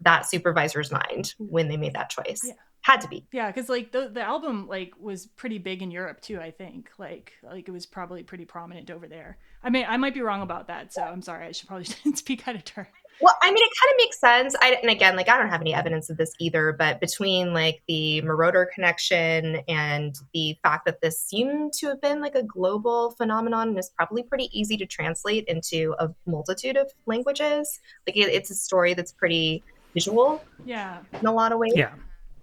that 0.00 0.28
supervisor's 0.28 0.92
mind 0.92 1.34
when 1.38 1.68
they 1.68 1.76
made 1.76 1.94
that 1.94 2.10
choice. 2.10 2.42
Yeah. 2.44 2.54
Had 2.84 3.00
to 3.00 3.08
be. 3.08 3.26
Yeah, 3.32 3.50
because 3.50 3.70
like 3.70 3.92
the 3.92 4.10
the 4.12 4.20
album 4.20 4.68
like 4.68 4.92
was 5.00 5.26
pretty 5.26 5.56
big 5.56 5.80
in 5.80 5.90
Europe 5.90 6.20
too. 6.20 6.38
I 6.38 6.50
think 6.50 6.90
like 6.98 7.32
like 7.42 7.66
it 7.66 7.72
was 7.72 7.86
probably 7.86 8.22
pretty 8.22 8.44
prominent 8.44 8.90
over 8.90 9.08
there. 9.08 9.38
I 9.62 9.70
mean, 9.70 9.86
I 9.88 9.96
might 9.96 10.12
be 10.12 10.20
wrong 10.20 10.42
about 10.42 10.66
that, 10.66 10.92
so 10.92 11.02
I'm 11.02 11.22
sorry. 11.22 11.46
I 11.46 11.52
should 11.52 11.66
probably 11.66 11.86
speak 12.14 12.46
out 12.46 12.56
of 12.56 12.64
turn. 12.64 12.86
Well, 13.22 13.34
I 13.42 13.46
mean, 13.46 13.62
it 13.64 13.70
kind 13.80 13.90
of 13.90 13.96
makes 13.96 14.20
sense. 14.20 14.54
I, 14.60 14.78
and 14.82 14.90
again, 14.90 15.16
like 15.16 15.30
I 15.30 15.38
don't 15.38 15.48
have 15.48 15.62
any 15.62 15.72
evidence 15.72 16.10
of 16.10 16.18
this 16.18 16.32
either, 16.40 16.74
but 16.78 17.00
between 17.00 17.54
like 17.54 17.82
the 17.88 18.20
Moroder 18.22 18.66
connection 18.74 19.62
and 19.66 20.14
the 20.34 20.58
fact 20.62 20.84
that 20.84 21.00
this 21.00 21.18
seemed 21.18 21.72
to 21.74 21.86
have 21.86 22.02
been 22.02 22.20
like 22.20 22.34
a 22.34 22.42
global 22.42 23.12
phenomenon 23.12 23.68
and 23.68 23.78
is 23.78 23.90
probably 23.96 24.24
pretty 24.24 24.50
easy 24.52 24.76
to 24.76 24.84
translate 24.84 25.46
into 25.46 25.94
a 25.98 26.10
multitude 26.26 26.76
of 26.76 26.92
languages. 27.06 27.80
Like 28.06 28.18
it, 28.18 28.28
it's 28.28 28.50
a 28.50 28.54
story 28.54 28.92
that's 28.92 29.12
pretty 29.12 29.62
visual. 29.94 30.44
Yeah. 30.66 30.98
In 31.18 31.26
a 31.26 31.32
lot 31.32 31.52
of 31.52 31.58
ways. 31.58 31.72
Yeah. 31.74 31.92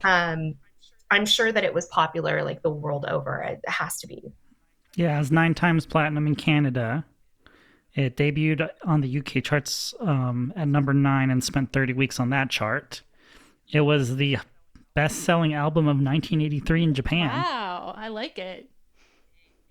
Um, 0.04 0.56
I'm 1.10 1.26
sure 1.26 1.52
that 1.52 1.64
it 1.64 1.74
was 1.74 1.88
popular 1.88 2.44
like 2.44 2.62
the 2.62 2.70
world 2.70 3.06
over. 3.08 3.42
It 3.42 3.62
has 3.68 3.98
to 3.98 4.08
be. 4.08 4.32
Yeah, 4.96 5.20
it's 5.20 5.32
nine 5.32 5.54
times 5.54 5.86
platinum 5.86 6.28
in 6.28 6.36
Canada. 6.36 7.06
It 7.94 8.16
debuted 8.16 8.70
on 8.84 9.02
the 9.02 9.20
UK 9.20 9.44
charts 9.44 9.94
um, 10.00 10.54
at 10.56 10.68
number 10.68 10.94
nine 10.94 11.30
and 11.30 11.44
spent 11.44 11.74
30 11.74 11.94
weeks 11.94 12.20
on 12.20 12.30
that 12.30 12.50
chart. 12.50 13.02
It 13.72 13.82
was 13.82 14.16
the 14.16 14.38
best 14.94 15.24
selling 15.24 15.54
album 15.54 15.86
of 15.86 15.98
1983 15.98 16.84
in 16.84 16.94
Japan. 16.94 17.30
Wow, 17.30 17.94
I 17.98 18.08
like 18.08 18.40
it. 18.40 18.70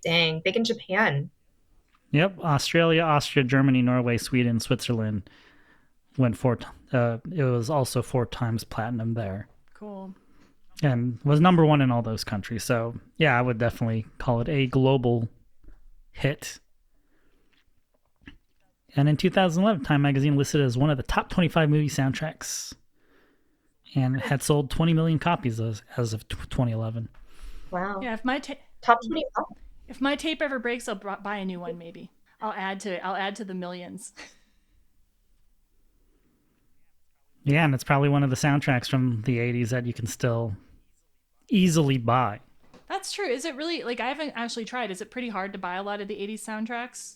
Dang, 0.03 0.41
big 0.43 0.55
in 0.55 0.63
Japan. 0.63 1.29
Yep, 2.11 2.39
Australia, 2.39 3.03
Austria, 3.03 3.43
Germany, 3.43 3.81
Norway, 3.81 4.17
Sweden, 4.17 4.59
Switzerland 4.59 5.29
went 6.17 6.37
four. 6.37 6.57
T- 6.57 6.65
uh, 6.91 7.17
it 7.31 7.43
was 7.43 7.69
also 7.69 8.01
four 8.01 8.25
times 8.25 8.63
platinum 8.63 9.13
there. 9.13 9.47
Cool. 9.81 10.13
And 10.83 11.17
was 11.23 11.41
number 11.41 11.65
one 11.65 11.81
in 11.81 11.89
all 11.89 12.03
those 12.03 12.23
countries. 12.23 12.63
So 12.63 12.95
yeah, 13.17 13.35
I 13.37 13.41
would 13.41 13.57
definitely 13.57 14.05
call 14.19 14.39
it 14.39 14.47
a 14.47 14.67
global 14.67 15.27
hit. 16.11 16.59
And 18.95 19.09
in 19.09 19.17
2011, 19.17 19.83
Time 19.83 20.03
Magazine 20.03 20.35
listed 20.37 20.61
it 20.61 20.65
as 20.65 20.77
one 20.77 20.91
of 20.91 20.97
the 20.97 21.03
top 21.03 21.29
25 21.31 21.67
movie 21.67 21.89
soundtracks, 21.89 22.73
and 23.95 24.21
had 24.21 24.43
sold 24.43 24.69
20 24.69 24.93
million 24.93 25.17
copies 25.17 25.59
as, 25.59 25.81
as 25.97 26.13
of 26.13 26.27
2011. 26.29 27.09
Wow. 27.71 28.01
Yeah, 28.03 28.13
if 28.13 28.23
my 28.23 28.37
ta- 28.37 28.53
Top 28.81 28.99
20. 29.07 29.23
if 29.87 29.99
my 29.99 30.15
tape 30.15 30.43
ever 30.43 30.59
breaks, 30.59 30.87
I'll 30.87 30.95
br- 30.95 31.09
buy 31.23 31.37
a 31.37 31.45
new 31.45 31.59
one. 31.59 31.79
Maybe 31.79 32.11
I'll 32.39 32.53
add 32.53 32.81
to 32.81 32.95
it. 32.95 33.01
I'll 33.03 33.15
add 33.15 33.35
to 33.37 33.45
the 33.45 33.55
millions. 33.55 34.13
Yeah, 37.43 37.65
and 37.65 37.73
it's 37.73 37.83
probably 37.83 38.09
one 38.09 38.23
of 38.23 38.29
the 38.29 38.35
soundtracks 38.35 38.87
from 38.87 39.23
the 39.25 39.37
80s 39.39 39.69
that 39.69 39.85
you 39.85 39.93
can 39.93 40.05
still 40.05 40.55
easily 41.49 41.97
buy. 41.97 42.39
That's 42.87 43.11
true. 43.11 43.27
Is 43.27 43.45
it 43.45 43.55
really 43.55 43.83
like 43.83 43.99
I 43.99 44.09
haven't 44.09 44.33
actually 44.35 44.65
tried? 44.65 44.91
Is 44.91 45.01
it 45.01 45.11
pretty 45.11 45.29
hard 45.29 45.53
to 45.53 45.59
buy 45.59 45.75
a 45.75 45.83
lot 45.83 46.01
of 46.01 46.07
the 46.07 46.15
80s 46.15 46.43
soundtracks? 46.43 47.15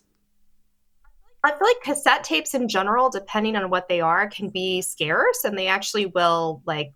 I 1.43 1.49
feel 1.49 1.67
like 1.67 1.81
cassette 1.83 2.23
tapes 2.23 2.55
in 2.55 2.67
general, 2.67 3.09
depending 3.09 3.55
on 3.55 3.69
what 3.69 3.87
they 3.87 4.01
are, 4.01 4.27
can 4.27 4.49
be 4.49 4.81
scarce 4.81 5.43
and 5.43 5.57
they 5.57 5.67
actually 5.67 6.07
will 6.07 6.63
like 6.65 6.93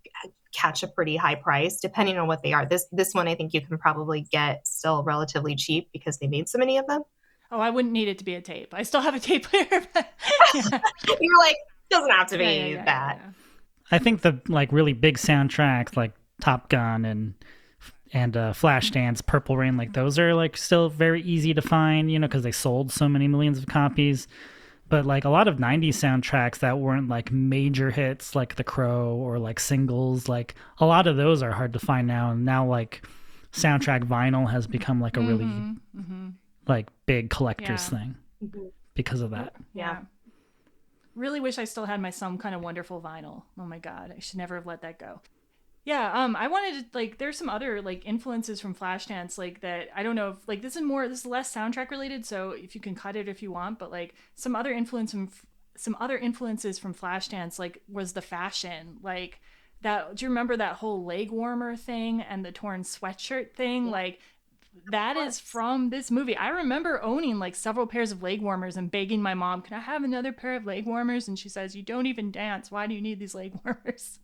catch 0.54 0.82
a 0.82 0.88
pretty 0.88 1.16
high 1.16 1.36
price 1.36 1.80
depending 1.80 2.18
on 2.18 2.28
what 2.28 2.42
they 2.42 2.54
are. 2.54 2.66
This 2.66 2.88
this 2.92 3.14
one 3.14 3.28
I 3.28 3.36
think 3.36 3.54
you 3.54 3.62
can 3.62 3.78
probably 3.78 4.22
get 4.22 4.66
still 4.66 5.04
relatively 5.04 5.56
cheap 5.56 5.90
because 5.94 6.18
they 6.18 6.28
made 6.28 6.50
so 6.50 6.58
many 6.58 6.78
of 6.78 6.88
them. 6.88 7.04
Oh, 7.52 7.60
I 7.60 7.70
wouldn't 7.70 7.94
need 7.94 8.08
it 8.08 8.20
to 8.20 8.24
be 8.24 8.36
a 8.36 8.42
tape. 8.42 8.74
I 8.74 8.84
still 8.84 9.02
have 9.02 9.16
a 9.16 9.20
tape 9.20 9.46
player. 9.46 9.86
But 9.94 10.14
yeah. 10.54 10.62
You're 11.20 11.40
like, 11.40 11.56
doesn't 11.90 12.12
have 12.12 12.28
to 12.28 12.38
be 12.38 12.44
Yeah, 12.44 12.50
yeah, 12.52 12.66
yeah, 12.68 12.86
that. 12.86 13.18
yeah, 13.18 13.24
yeah. 13.26 13.32
I 13.92 13.98
think 13.98 14.22
the 14.22 14.40
like 14.48 14.72
really 14.72 14.94
big 14.94 15.18
soundtracks 15.18 15.96
like 15.98 16.14
Top 16.42 16.70
Gun 16.70 17.06
and 17.06 17.34
and 18.12 18.36
uh, 18.36 18.54
Flashdance, 18.54 19.24
Purple 19.26 19.56
Rain, 19.58 19.78
like 19.78 19.94
those 19.94 20.18
are 20.18 20.34
like 20.34 20.58
still 20.58 20.90
very 20.90 21.22
easy 21.22 21.54
to 21.54 21.62
find, 21.62 22.12
you 22.12 22.18
know, 22.18 22.28
because 22.28 22.42
they 22.44 22.52
sold 22.52 22.92
so 22.92 23.08
many 23.08 23.28
millions 23.28 23.58
of 23.60 23.68
copies. 23.68 24.28
But 24.88 25.06
like 25.06 25.26
a 25.26 25.30
lot 25.30 25.48
of 25.48 25.58
'90s 25.58 25.90
soundtracks 25.90 26.60
that 26.60 26.80
weren't 26.80 27.08
like 27.08 27.32
major 27.32 27.92
hits, 27.92 28.36
like 28.36 28.56
The 28.56 28.64
Crow 28.64 29.14
or 29.16 29.38
like 29.38 29.60
singles, 29.60 30.28
like 30.28 30.56
a 30.80 30.86
lot 30.88 31.06
of 31.06 31.18
those 31.18 31.44
are 31.44 31.52
hard 31.52 31.74
to 31.74 31.80
find 31.80 32.08
now. 32.08 32.32
And 32.32 32.44
now 32.46 32.66
like 32.66 33.04
soundtrack 33.54 34.04
vinyl 34.06 34.50
has 34.50 34.66
become 34.66 35.00
like 35.02 35.18
a 35.18 35.22
really 35.22 35.46
Mhm, 35.46 35.78
mhm. 35.96 36.34
like 36.68 36.88
big 37.06 37.30
collector's 37.30 37.92
Yeah. 37.92 38.00
thing 38.00 38.16
Mhm. 38.44 38.72
because 38.96 39.22
of 39.22 39.30
that. 39.32 39.54
Yeah. 39.74 40.00
Really 41.20 41.41
wish 41.41 41.57
I 41.57 41.65
still 41.65 41.86
had 41.86 41.99
my 41.99 42.11
some 42.11 42.38
kind 42.38 42.55
of 42.55 42.61
wonderful 42.61 43.01
vinyl. 43.01 43.43
Oh 43.59 43.65
my 43.65 43.78
god, 43.78 44.13
I 44.15 44.20
should 44.20 44.38
never 44.38 44.55
have 44.55 44.65
let 44.65 44.82
that 44.84 44.99
go. 44.99 45.20
Yeah, 45.84 46.24
um, 46.24 46.36
I 46.38 46.47
wanted 46.47 46.80
to 46.80 46.97
like. 46.97 47.17
There's 47.17 47.38
some 47.38 47.49
other 47.49 47.82
like 47.82 48.05
influences 48.05 48.61
from 48.61 48.74
Flashdance, 48.74 49.38
like 49.38 49.59
that. 49.59 49.89
I 49.93 50.01
don't 50.01 50.15
know 50.15 50.30
if 50.30 50.47
like 50.47 50.61
this 50.61 50.78
is 50.78 50.82
more 50.82 51.09
this 51.09 51.20
is 51.20 51.26
less 51.26 51.53
soundtrack 51.53 51.89
related. 51.89 52.26
So 52.26 52.51
if 52.51 52.74
you 52.74 52.80
can 52.80 52.95
cut 52.95 53.17
it 53.17 53.28
if 53.28 53.41
you 53.41 53.51
want, 53.51 53.80
but 53.80 53.91
like 53.91 54.15
some 54.36 54.55
other 54.55 54.72
influence 54.72 55.11
from 55.11 55.30
some 55.76 55.97
other 55.99 56.17
influences 56.17 56.80
from 56.80 56.93
Flashdance, 56.93 57.59
like 57.59 57.82
was 57.89 58.13
the 58.13 58.22
fashion, 58.22 58.99
like 59.01 59.41
that. 59.82 60.15
Do 60.15 60.24
you 60.24 60.30
remember 60.30 60.55
that 60.55 60.76
whole 60.76 61.03
leg 61.03 61.32
warmer 61.32 61.76
thing 61.76 62.22
and 62.22 62.45
the 62.45 62.53
torn 62.53 62.84
sweatshirt 62.84 63.55
thing? 63.55 63.91
Like 63.91 64.20
that 64.91 65.17
is 65.17 65.39
from 65.39 65.89
this 65.89 66.11
movie. 66.11 66.36
I 66.36 66.49
remember 66.49 67.01
owning 67.03 67.39
like 67.39 67.55
several 67.55 67.88
pairs 67.88 68.11
of 68.11 68.24
leg 68.24 68.41
warmers 68.41 68.78
and 68.78 68.91
begging 68.91 69.22
my 69.22 69.34
mom, 69.34 69.61
"Can 69.61 69.76
I 69.76 69.80
have 69.82 70.03
another 70.03 70.32
pair 70.32 70.55
of 70.55 70.65
leg 70.65 70.86
warmers?" 70.86 71.28
And 71.28 71.38
she 71.38 71.49
says, 71.49 71.76
"You 71.76 71.84
don't 71.84 72.05
even 72.05 72.32
dance. 72.32 72.72
Why 72.72 72.88
do 72.88 72.93
you 72.93 73.01
need 73.01 73.20
these 73.20 73.36
leg 73.36 73.53
warmers?" 73.65 74.20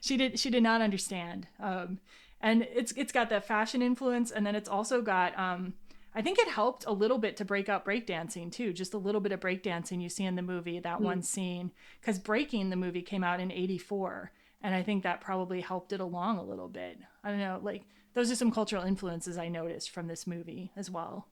she 0.00 0.16
did. 0.16 0.38
She 0.38 0.50
did 0.50 0.62
not 0.62 0.80
understand. 0.80 1.46
Um, 1.58 2.00
and 2.40 2.66
it's 2.74 2.92
it's 2.92 3.12
got 3.12 3.30
that 3.30 3.46
fashion 3.46 3.82
influence, 3.82 4.30
and 4.30 4.46
then 4.46 4.54
it's 4.54 4.68
also 4.68 5.02
got. 5.02 5.38
Um, 5.38 5.74
I 6.12 6.22
think 6.22 6.40
it 6.40 6.48
helped 6.48 6.86
a 6.86 6.92
little 6.92 7.18
bit 7.18 7.36
to 7.36 7.44
break 7.44 7.68
out 7.68 7.84
breakdancing 7.84 8.50
too. 8.50 8.72
Just 8.72 8.94
a 8.94 8.98
little 8.98 9.20
bit 9.20 9.30
of 9.30 9.38
breakdancing 9.38 10.02
you 10.02 10.08
see 10.08 10.24
in 10.24 10.34
the 10.34 10.42
movie. 10.42 10.80
That 10.80 11.00
one 11.00 11.22
scene, 11.22 11.70
because 12.00 12.18
Breaking 12.18 12.70
the 12.70 12.76
movie 12.76 13.02
came 13.02 13.22
out 13.22 13.40
in 13.40 13.52
'84, 13.52 14.32
and 14.62 14.74
I 14.74 14.82
think 14.82 15.02
that 15.02 15.20
probably 15.20 15.60
helped 15.60 15.92
it 15.92 16.00
along 16.00 16.38
a 16.38 16.44
little 16.44 16.68
bit. 16.68 16.98
I 17.22 17.30
don't 17.30 17.38
know, 17.38 17.60
like 17.62 17.84
those 18.14 18.30
are 18.30 18.36
some 18.36 18.50
cultural 18.50 18.84
influences 18.84 19.38
I 19.38 19.48
noticed 19.48 19.90
from 19.90 20.06
this 20.06 20.26
movie 20.26 20.72
as 20.76 20.90
well. 20.90 21.26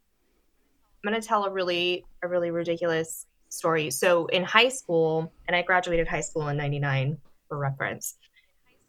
I'm 1.04 1.10
going 1.10 1.20
to 1.20 1.26
tell 1.26 1.44
a 1.44 1.50
really 1.50 2.04
a 2.22 2.28
really 2.28 2.50
ridiculous 2.50 3.26
story. 3.48 3.90
So 3.90 4.26
in 4.26 4.44
high 4.44 4.68
school, 4.68 5.32
and 5.46 5.56
I 5.56 5.62
graduated 5.62 6.06
high 6.06 6.20
school 6.20 6.48
in 6.48 6.56
99 6.56 7.18
for 7.48 7.58
reference. 7.58 8.16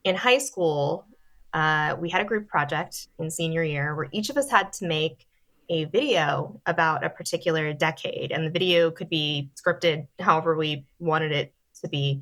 In 0.04 0.16
high 0.16 0.38
school, 0.38 1.06
uh, 1.54 1.96
we 2.00 2.10
had 2.10 2.22
a 2.22 2.26
group 2.26 2.48
project 2.48 3.08
in 3.20 3.30
senior 3.30 3.64
year 3.64 3.96
where 3.96 4.08
each 4.12 4.30
of 4.30 4.38
us 4.38 4.50
had 4.50 4.72
to 4.74 4.88
make 4.88 5.26
a 5.70 5.86
video 5.86 6.60
about 6.66 7.04
a 7.04 7.10
particular 7.10 7.74
decade, 7.74 8.32
and 8.32 8.46
the 8.46 8.50
video 8.50 8.90
could 8.90 9.10
be 9.10 9.50
scripted 9.56 10.08
however 10.20 10.56
we 10.56 10.86
wanted 11.00 11.32
it 11.32 11.54
to 11.82 11.88
be. 11.88 12.22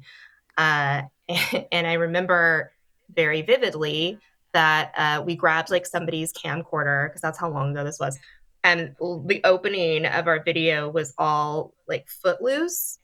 Uh, 0.57 1.03
and 1.71 1.87
I 1.87 1.93
remember 1.93 2.71
very 3.15 3.41
vividly 3.41 4.19
that 4.57 4.91
uh, 4.97 5.21
we 5.21 5.35
grabbed 5.35 5.69
like 5.69 5.85
somebody's 5.85 6.33
camcorder 6.33 7.09
because 7.09 7.21
that's 7.21 7.37
how 7.37 7.47
long 7.47 7.69
ago 7.71 7.83
this 7.83 7.99
was 7.99 8.17
and 8.63 8.95
the 8.99 9.39
opening 9.43 10.03
of 10.07 10.27
our 10.27 10.43
video 10.43 10.89
was 10.89 11.13
all 11.19 11.75
like 11.87 12.07
footloose 12.07 12.97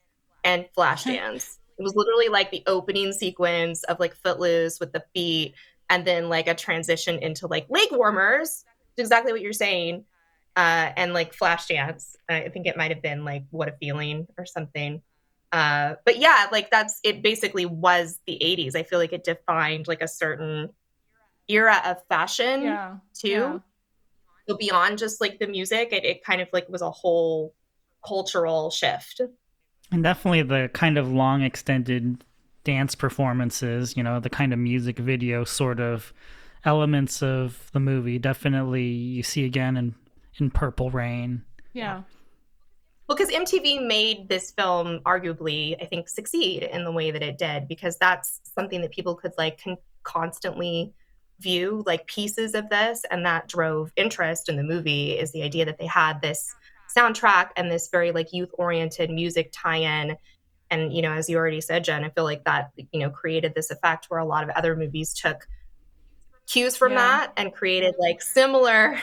and 0.43 0.65
flashdance 0.75 1.57
it 1.77 1.83
was 1.83 1.95
literally 1.95 2.27
like 2.27 2.49
the 2.49 2.63
opening 2.65 3.13
sequence 3.13 3.83
of 3.83 3.99
like 3.99 4.15
footloose 4.15 4.79
with 4.79 4.91
the 4.93 5.03
feet 5.13 5.53
and 5.91 6.05
then 6.05 6.27
like 6.27 6.47
a 6.47 6.55
transition 6.55 7.19
into 7.19 7.45
like 7.45 7.67
leg 7.69 7.87
warmers 7.91 8.65
exactly 8.97 9.31
what 9.31 9.41
you're 9.41 9.53
saying 9.53 10.03
uh 10.55 10.89
and 10.97 11.13
like 11.13 11.35
flashdance 11.35 12.15
i 12.29 12.49
think 12.49 12.65
it 12.65 12.75
might 12.75 12.89
have 12.89 13.03
been 13.03 13.23
like 13.23 13.43
what 13.51 13.69
a 13.69 13.73
feeling 13.79 14.25
or 14.39 14.45
something. 14.47 15.03
Uh 15.51 15.93
but 16.03 16.17
yeah 16.17 16.47
like 16.51 16.71
that's 16.71 16.99
it 17.03 17.21
basically 17.21 17.67
was 17.67 18.19
the 18.25 18.39
80s 18.41 18.75
i 18.75 18.81
feel 18.81 18.97
like 18.97 19.13
it 19.13 19.23
defined 19.23 19.87
like 19.87 20.01
a 20.01 20.07
certain 20.07 20.69
era 21.47 21.81
of 21.85 21.97
fashion 22.07 22.61
Yeah. 22.63 22.97
too 23.13 23.29
Yeah. 23.29 23.59
so 24.47 24.57
beyond 24.57 24.97
just 24.97 25.19
like 25.21 25.39
the 25.39 25.47
music 25.47 25.89
it, 25.91 26.03
it 26.05 26.23
kind 26.23 26.41
of 26.41 26.47
like 26.53 26.69
was 26.69 26.81
a 26.81 26.91
whole 26.91 27.53
cultural 28.05 28.69
shift 28.71 29.21
And 29.91 30.03
definitely 30.03 30.41
the 30.43 30.69
kind 30.73 30.97
of 30.97 31.11
long 31.11 31.41
extended 31.43 32.23
dance 32.63 32.95
performances, 32.95 33.95
you 33.97 34.03
know, 34.03 34.19
the 34.19 34.29
kind 34.29 34.53
of 34.53 34.59
music 34.59 34.97
video 34.97 35.43
sort 35.43 35.79
of 35.81 36.13
elements 36.65 37.21
of 37.21 37.69
the 37.73 37.79
movie. 37.79 38.17
Definitely 38.17 38.83
you 38.85 39.21
see 39.23 39.43
again 39.45 39.75
in, 39.77 39.95
in 40.39 40.49
Purple 40.49 40.89
Rain. 40.91 41.43
Yeah. 41.73 42.03
well 43.07 43.17
because 43.17 43.29
mtv 43.33 43.85
made 43.85 44.29
this 44.29 44.51
film 44.51 44.99
arguably 45.05 45.75
i 45.81 45.85
think 45.85 46.07
succeed 46.07 46.63
in 46.63 46.83
the 46.85 46.91
way 46.91 47.11
that 47.11 47.21
it 47.23 47.37
did 47.37 47.67
because 47.67 47.97
that's 47.97 48.39
something 48.57 48.81
that 48.81 48.91
people 48.91 49.15
could 49.15 49.33
like 49.37 49.61
con- 49.63 49.77
constantly 50.03 50.93
view 51.43 51.83
like 51.85 52.07
pieces 52.07 52.55
of 52.55 52.69
this 52.69 53.03
and 53.11 53.25
that 53.25 53.47
drove 53.47 53.91
interest 53.95 54.49
in 54.49 54.55
the 54.55 54.63
movie 54.63 55.11
is 55.11 55.31
the 55.33 55.43
idea 55.43 55.65
that 55.65 55.77
they 55.77 55.85
had 55.85 56.21
this 56.21 56.55
soundtrack 56.95 57.49
and 57.57 57.69
this 57.69 57.89
very 57.89 58.11
like 58.11 58.31
youth 58.31 58.49
oriented 58.53 59.09
music 59.09 59.51
tie-in 59.53 60.15
and 60.71 60.93
you 60.93 61.01
know 61.01 61.11
as 61.11 61.27
you 61.29 61.37
already 61.37 61.59
said 61.61 61.83
jen 61.83 62.03
i 62.03 62.09
feel 62.09 62.23
like 62.23 62.43
that 62.45 62.71
you 62.91 62.99
know 62.99 63.09
created 63.09 63.53
this 63.55 63.69
effect 63.71 64.05
where 64.09 64.19
a 64.19 64.25
lot 64.25 64.43
of 64.43 64.49
other 64.51 64.75
movies 64.75 65.13
took 65.13 65.47
cues 66.47 66.75
from 66.75 66.91
Yeah. 66.93 66.97
that 66.99 67.33
and 67.37 67.53
created 67.53 67.95
like 67.99 68.21
similar 68.21 68.97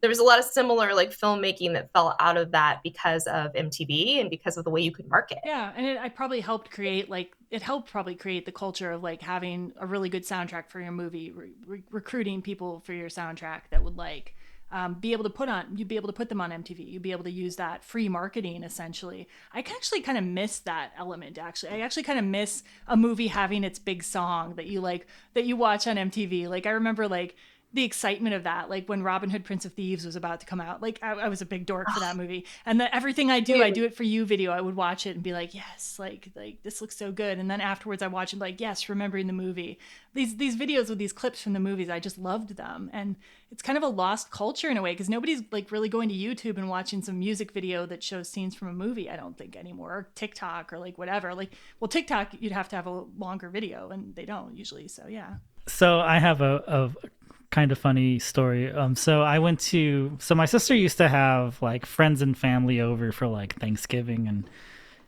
there 0.00 0.08
was 0.08 0.18
a 0.18 0.24
lot 0.24 0.38
of 0.38 0.44
similar 0.44 0.94
like 0.94 1.10
filmmaking 1.10 1.74
that 1.74 1.92
fell 1.92 2.16
out 2.20 2.36
of 2.36 2.52
that 2.52 2.80
because 2.82 3.26
of 3.26 3.52
MTV 3.52 4.20
and 4.20 4.30
because 4.30 4.56
of 4.56 4.64
the 4.64 4.70
way 4.70 4.80
you 4.80 4.92
could 4.92 5.08
market. 5.08 5.38
Yeah, 5.44 5.72
and 5.76 5.86
it 5.86 5.98
I 5.98 6.08
probably 6.08 6.40
helped 6.40 6.70
create 6.70 7.10
like 7.10 7.32
it 7.50 7.62
helped 7.62 7.90
probably 7.90 8.14
create 8.14 8.46
the 8.46 8.52
culture 8.52 8.92
of 8.92 9.02
like 9.02 9.20
having 9.20 9.72
a 9.78 9.86
really 9.86 10.08
good 10.08 10.24
soundtrack 10.24 10.68
for 10.68 10.80
your 10.80 10.92
movie, 10.92 11.30
re- 11.32 11.52
re- 11.66 11.84
recruiting 11.90 12.42
people 12.42 12.80
for 12.80 12.92
your 12.92 13.08
soundtrack 13.08 13.62
that 13.70 13.82
would 13.82 13.96
like 13.96 14.34
um, 14.72 14.94
be 14.94 15.12
able 15.12 15.24
to 15.24 15.30
put 15.30 15.48
on 15.48 15.76
you'd 15.76 15.88
be 15.88 15.96
able 15.96 16.06
to 16.06 16.12
put 16.12 16.28
them 16.28 16.40
on 16.40 16.50
MTV. 16.50 16.90
You'd 16.90 17.02
be 17.02 17.12
able 17.12 17.24
to 17.24 17.30
use 17.30 17.56
that 17.56 17.84
free 17.84 18.08
marketing 18.08 18.62
essentially. 18.62 19.28
I 19.52 19.58
actually 19.60 20.00
kind 20.00 20.16
of 20.16 20.24
miss 20.24 20.60
that 20.60 20.92
element. 20.96 21.38
Actually, 21.38 21.72
I 21.72 21.80
actually 21.80 22.04
kind 22.04 22.18
of 22.18 22.24
miss 22.24 22.62
a 22.86 22.96
movie 22.96 23.26
having 23.26 23.64
its 23.64 23.78
big 23.78 24.02
song 24.02 24.54
that 24.54 24.66
you 24.66 24.80
like 24.80 25.06
that 25.34 25.44
you 25.44 25.56
watch 25.56 25.86
on 25.86 25.96
MTV. 25.96 26.48
Like 26.48 26.66
I 26.66 26.70
remember 26.70 27.08
like 27.08 27.36
the 27.72 27.84
excitement 27.84 28.34
of 28.34 28.42
that, 28.42 28.68
like 28.68 28.88
when 28.88 29.02
Robin 29.02 29.30
Hood 29.30 29.44
Prince 29.44 29.64
of 29.64 29.72
Thieves 29.72 30.04
was 30.04 30.16
about 30.16 30.40
to 30.40 30.46
come 30.46 30.60
out. 30.60 30.82
Like 30.82 30.98
I, 31.02 31.12
I 31.12 31.28
was 31.28 31.40
a 31.40 31.46
big 31.46 31.66
dork 31.66 31.88
for 31.90 32.00
that 32.00 32.16
movie, 32.16 32.44
and 32.66 32.80
the 32.80 32.92
everything 32.94 33.30
I 33.30 33.38
do, 33.38 33.62
I 33.62 33.70
do 33.70 33.84
it 33.84 33.94
for 33.94 34.02
you 34.02 34.24
video. 34.24 34.50
I 34.50 34.60
would 34.60 34.74
watch 34.74 35.06
it 35.06 35.14
and 35.14 35.22
be 35.22 35.32
like, 35.32 35.54
yes, 35.54 35.96
like 35.98 36.30
like 36.34 36.62
this 36.64 36.80
looks 36.80 36.96
so 36.96 37.12
good, 37.12 37.38
and 37.38 37.48
then 37.48 37.60
afterwards 37.60 38.02
I 38.02 38.08
watch 38.08 38.32
it 38.32 38.40
like, 38.40 38.60
yes, 38.60 38.88
remembering 38.88 39.28
the 39.28 39.32
movie. 39.32 39.78
These 40.14 40.36
these 40.36 40.56
videos 40.56 40.88
with 40.88 40.98
these 40.98 41.12
clips 41.12 41.42
from 41.42 41.52
the 41.52 41.60
movies, 41.60 41.88
I 41.88 42.00
just 42.00 42.18
loved 42.18 42.56
them, 42.56 42.90
and 42.92 43.14
it's 43.52 43.62
kind 43.62 43.78
of 43.78 43.84
a 43.84 43.88
lost 43.88 44.32
culture 44.32 44.68
in 44.68 44.76
a 44.76 44.82
way 44.82 44.92
because 44.92 45.08
nobody's 45.08 45.42
like 45.52 45.70
really 45.70 45.88
going 45.88 46.08
to 46.08 46.14
YouTube 46.14 46.58
and 46.58 46.68
watching 46.68 47.02
some 47.02 47.20
music 47.20 47.52
video 47.52 47.86
that 47.86 48.02
shows 48.02 48.28
scenes 48.28 48.56
from 48.56 48.66
a 48.66 48.72
movie. 48.72 49.08
I 49.08 49.14
don't 49.14 49.38
think 49.38 49.54
anymore, 49.54 49.90
or 49.90 50.08
TikTok 50.16 50.72
or 50.72 50.80
like 50.80 50.98
whatever. 50.98 51.34
Like 51.34 51.52
well, 51.78 51.88
TikTok 51.88 52.30
you'd 52.40 52.50
have 52.50 52.68
to 52.70 52.76
have 52.76 52.88
a 52.88 53.04
longer 53.16 53.48
video, 53.48 53.90
and 53.90 54.16
they 54.16 54.24
don't 54.24 54.56
usually. 54.56 54.88
So 54.88 55.06
yeah. 55.06 55.34
So 55.68 56.00
I 56.00 56.18
have 56.18 56.40
a, 56.40 56.64
a 56.66 57.08
kind 57.50 57.72
of 57.72 57.78
funny 57.78 58.18
story. 58.18 58.70
Um, 58.72 58.94
so 58.94 59.22
I 59.22 59.38
went 59.38 59.60
to 59.60 60.16
so 60.20 60.34
my 60.34 60.46
sister 60.46 60.74
used 60.74 60.98
to 60.98 61.08
have 61.08 61.60
like 61.60 61.84
friends 61.84 62.22
and 62.22 62.36
family 62.36 62.80
over 62.80 63.12
for 63.12 63.26
like 63.26 63.56
Thanksgiving 63.56 64.28
and 64.28 64.48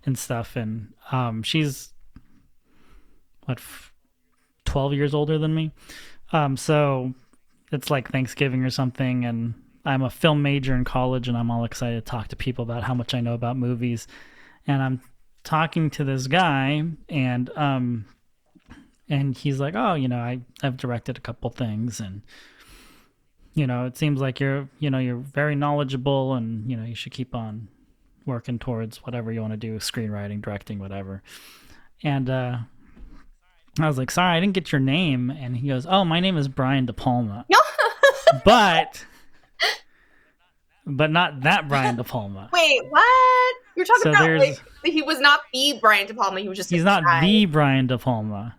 and 0.04 0.18
stuff, 0.18 0.56
and 0.56 0.92
um, 1.12 1.42
she's 1.42 1.92
what 3.44 3.58
f- 3.58 3.92
twelve 4.64 4.92
years 4.92 5.14
older 5.14 5.38
than 5.38 5.54
me. 5.54 5.72
Um, 6.32 6.56
so 6.56 7.14
it's 7.70 7.90
like 7.90 8.10
Thanksgiving 8.10 8.64
or 8.64 8.70
something, 8.70 9.24
and 9.24 9.54
I'm 9.84 10.02
a 10.02 10.10
film 10.10 10.42
major 10.42 10.74
in 10.74 10.84
college, 10.84 11.28
and 11.28 11.36
I'm 11.36 11.50
all 11.50 11.64
excited 11.64 12.04
to 12.04 12.10
talk 12.10 12.28
to 12.28 12.36
people 12.36 12.64
about 12.64 12.82
how 12.82 12.94
much 12.94 13.14
I 13.14 13.20
know 13.20 13.34
about 13.34 13.56
movies, 13.56 14.08
and 14.66 14.82
I'm 14.82 15.00
talking 15.44 15.90
to 15.90 16.04
this 16.04 16.26
guy, 16.26 16.82
and 17.08 17.50
um 17.56 18.06
and 19.12 19.36
he's 19.36 19.60
like, 19.60 19.74
"Oh, 19.76 19.94
you 19.94 20.08
know, 20.08 20.16
I 20.18 20.40
I've 20.62 20.78
directed 20.78 21.18
a 21.18 21.20
couple 21.20 21.50
things, 21.50 22.00
and 22.00 22.22
you 23.54 23.66
know, 23.66 23.84
it 23.84 23.96
seems 23.96 24.20
like 24.20 24.40
you're 24.40 24.68
you 24.78 24.90
know 24.90 24.98
you're 24.98 25.18
very 25.18 25.54
knowledgeable, 25.54 26.34
and 26.34 26.68
you 26.70 26.76
know 26.76 26.84
you 26.84 26.94
should 26.94 27.12
keep 27.12 27.34
on 27.34 27.68
working 28.24 28.58
towards 28.58 28.98
whatever 29.04 29.30
you 29.30 29.40
want 29.42 29.52
to 29.52 29.56
do, 29.58 29.76
screenwriting, 29.76 30.40
directing, 30.40 30.78
whatever." 30.78 31.22
And 32.02 32.30
uh, 32.30 32.58
I 33.78 33.86
was 33.86 33.98
like, 33.98 34.10
"Sorry, 34.10 34.36
I 34.36 34.40
didn't 34.40 34.54
get 34.54 34.72
your 34.72 34.80
name," 34.80 35.30
and 35.30 35.56
he 35.58 35.68
goes, 35.68 35.86
"Oh, 35.86 36.04
my 36.04 36.18
name 36.18 36.38
is 36.38 36.48
Brian 36.48 36.86
De 36.86 36.92
Palma, 36.94 37.46
but." 38.44 39.04
But 40.84 41.12
not 41.12 41.42
that 41.42 41.68
Brian 41.68 41.94
De 41.94 42.02
Palma. 42.02 42.50
Wait, 42.52 42.80
what? 42.90 43.54
You're 43.76 43.86
talking 43.86 44.02
So 44.02 44.10
about 44.10 44.38
like 44.40 44.60
he 44.84 45.00
was 45.00 45.20
not 45.20 45.38
the 45.52 45.78
Brian 45.80 46.08
De 46.08 46.14
Palma. 46.14 46.40
He 46.40 46.48
was 46.48 46.58
just 46.58 46.70
He's 46.70 46.82
not 46.82 47.04
guy. 47.04 47.20
the 47.20 47.46
Brian 47.46 47.86
De 47.86 47.98
Palma. 47.98 48.56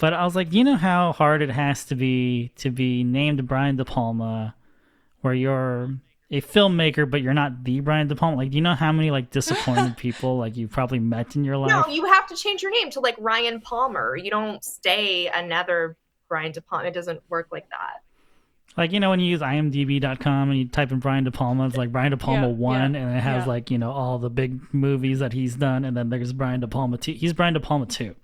But 0.00 0.14
I 0.14 0.24
was 0.24 0.34
like, 0.34 0.52
you 0.54 0.64
know 0.64 0.76
how 0.76 1.12
hard 1.12 1.42
it 1.42 1.50
has 1.50 1.84
to 1.84 1.94
be 1.94 2.52
to 2.56 2.70
be 2.70 3.04
named 3.04 3.46
Brian 3.46 3.76
De 3.76 3.84
Palma, 3.84 4.54
where 5.20 5.34
you're 5.34 5.90
a 6.30 6.40
filmmaker, 6.40 7.08
but 7.08 7.20
you're 7.20 7.34
not 7.34 7.64
the 7.64 7.80
Brian 7.80 8.08
De 8.08 8.16
Palma. 8.16 8.38
Like, 8.38 8.50
do 8.50 8.56
you 8.56 8.62
know 8.62 8.74
how 8.74 8.92
many 8.92 9.10
like 9.10 9.30
disappointed 9.38 9.98
people 9.98 10.38
like 10.38 10.56
you've 10.56 10.70
probably 10.70 11.00
met 11.00 11.36
in 11.36 11.44
your 11.44 11.58
life? 11.58 11.68
No, 11.68 11.86
you 11.92 12.06
have 12.06 12.26
to 12.28 12.34
change 12.34 12.62
your 12.62 12.72
name 12.72 12.88
to 12.92 13.00
like 13.00 13.16
Ryan 13.18 13.60
Palmer. 13.60 14.16
You 14.16 14.30
don't 14.30 14.64
stay 14.64 15.28
another 15.28 15.98
Brian 16.30 16.52
De 16.52 16.62
Palma. 16.62 16.88
It 16.88 16.94
doesn't 16.94 17.20
work 17.28 17.48
like 17.52 17.68
that. 17.68 18.02
Like, 18.78 18.92
you 18.92 19.00
know, 19.00 19.10
when 19.10 19.20
you 19.20 19.26
use 19.26 19.40
imdb.com 19.40 20.50
and 20.50 20.58
you 20.58 20.68
type 20.68 20.92
in 20.92 21.00
Brian 21.00 21.24
De 21.24 21.30
Palma, 21.30 21.66
it's 21.66 21.76
like 21.76 21.92
Brian 21.92 22.12
De 22.12 22.16
Palma 22.16 22.48
Yeah, 22.48 22.54
1, 22.54 22.94
yeah, 22.94 23.00
and 23.00 23.16
it 23.16 23.20
has 23.20 23.42
yeah. 23.42 23.48
like, 23.48 23.70
you 23.70 23.76
know, 23.76 23.90
all 23.90 24.18
the 24.18 24.30
big 24.30 24.72
movies 24.72 25.18
that 25.18 25.32
he's 25.32 25.56
done, 25.56 25.84
and 25.84 25.96
then 25.96 26.08
there's 26.08 26.32
Brian 26.32 26.60
De 26.60 26.68
Palma 26.68 26.96
2. 26.96 27.12
He's 27.12 27.32
Brian 27.32 27.52
De 27.52 27.60
Palma 27.60 27.84
2. 27.84 28.14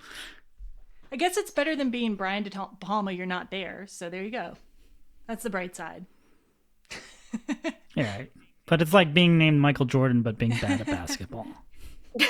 I 1.13 1.17
guess 1.17 1.37
it's 1.37 1.51
better 1.51 1.77
than 1.77 1.91
being 1.91 2.15
Brian 2.17 2.43
De 2.43 2.51
Tal- 2.51 2.77
Palma. 2.81 3.13
You're 3.13 3.27
not 3.27 3.51
there, 3.51 3.87
so 3.89 4.11
there 4.11 4.23
you 4.23 4.31
go. 4.31 4.55
That's 5.29 5.43
the 5.43 5.51
bright 5.51 5.75
side. 5.77 6.07
Yeah. 7.95 8.25
But 8.67 8.83
it's 8.83 8.93
like 8.93 9.15
being 9.15 9.39
named 9.39 9.59
Michael 9.61 9.87
Jordan, 9.87 10.21
but 10.23 10.37
being 10.39 10.51
bad 10.61 10.81
at 10.83 10.87
basketball. 10.87 11.47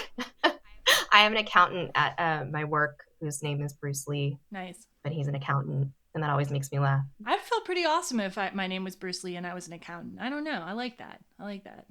I 1.12 1.20
have 1.22 1.33
an 1.33 1.39
accountant 1.39 1.91
at 1.95 2.14
uh, 2.18 2.45
my 2.45 2.64
work 2.64 3.05
whose 3.20 3.43
name 3.43 3.61
is 3.62 3.72
Bruce 3.72 4.07
Lee, 4.07 4.39
Nice. 4.53 4.87
but 5.03 5.12
he's 5.12 5.27
an 5.29 5.35
accountant, 5.35 5.89
and 6.14 6.22
that 6.22 6.31
always 6.31 6.51
makes 6.51 6.70
me 6.70 6.79
laugh. 6.79 7.05
I'd 7.24 7.41
feel 7.41 7.61
pretty 7.62 7.85
awesome 7.85 8.20
if 8.20 8.37
I, 8.39 8.51
my 8.55 8.66
name 8.66 8.85
was 8.85 8.95
Bruce 8.97 9.24
Lee 9.24 9.37
and 9.37 9.47
I 9.47 9.55
was 9.55 9.66
an 9.66 9.72
accountant. 9.72 10.18
I 10.20 10.29
don't 10.29 10.45
know. 10.45 10.62
I 10.64 10.72
like 10.72 10.99
that. 10.99 11.20
I 11.41 11.45
like 11.45 11.64
that. 11.64 11.87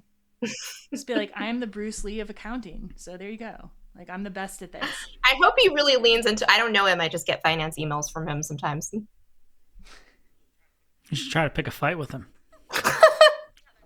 Just 0.90 1.06
be 1.06 1.14
like, 1.14 1.32
I 1.34 1.46
am 1.46 1.60
the 1.60 1.66
Bruce 1.66 2.04
Lee 2.04 2.20
of 2.20 2.30
accounting. 2.30 2.92
So 2.96 3.16
there 3.16 3.28
you 3.30 3.38
go. 3.38 3.70
Like 3.96 4.10
I'm 4.10 4.24
the 4.24 4.30
best 4.30 4.62
at 4.62 4.72
this. 4.72 4.84
I 5.24 5.34
hope 5.42 5.54
he 5.58 5.68
really 5.68 5.96
leans 5.96 6.26
into. 6.26 6.50
I 6.50 6.58
don't 6.58 6.72
know 6.72 6.86
him. 6.86 7.00
I 7.00 7.08
just 7.08 7.26
get 7.26 7.42
finance 7.42 7.76
emails 7.78 8.10
from 8.10 8.28
him 8.28 8.42
sometimes. 8.42 8.90
You 8.92 11.16
should 11.16 11.32
try 11.32 11.44
to 11.44 11.50
pick 11.50 11.66
a 11.66 11.70
fight 11.70 11.98
with 11.98 12.10
him. 12.10 12.26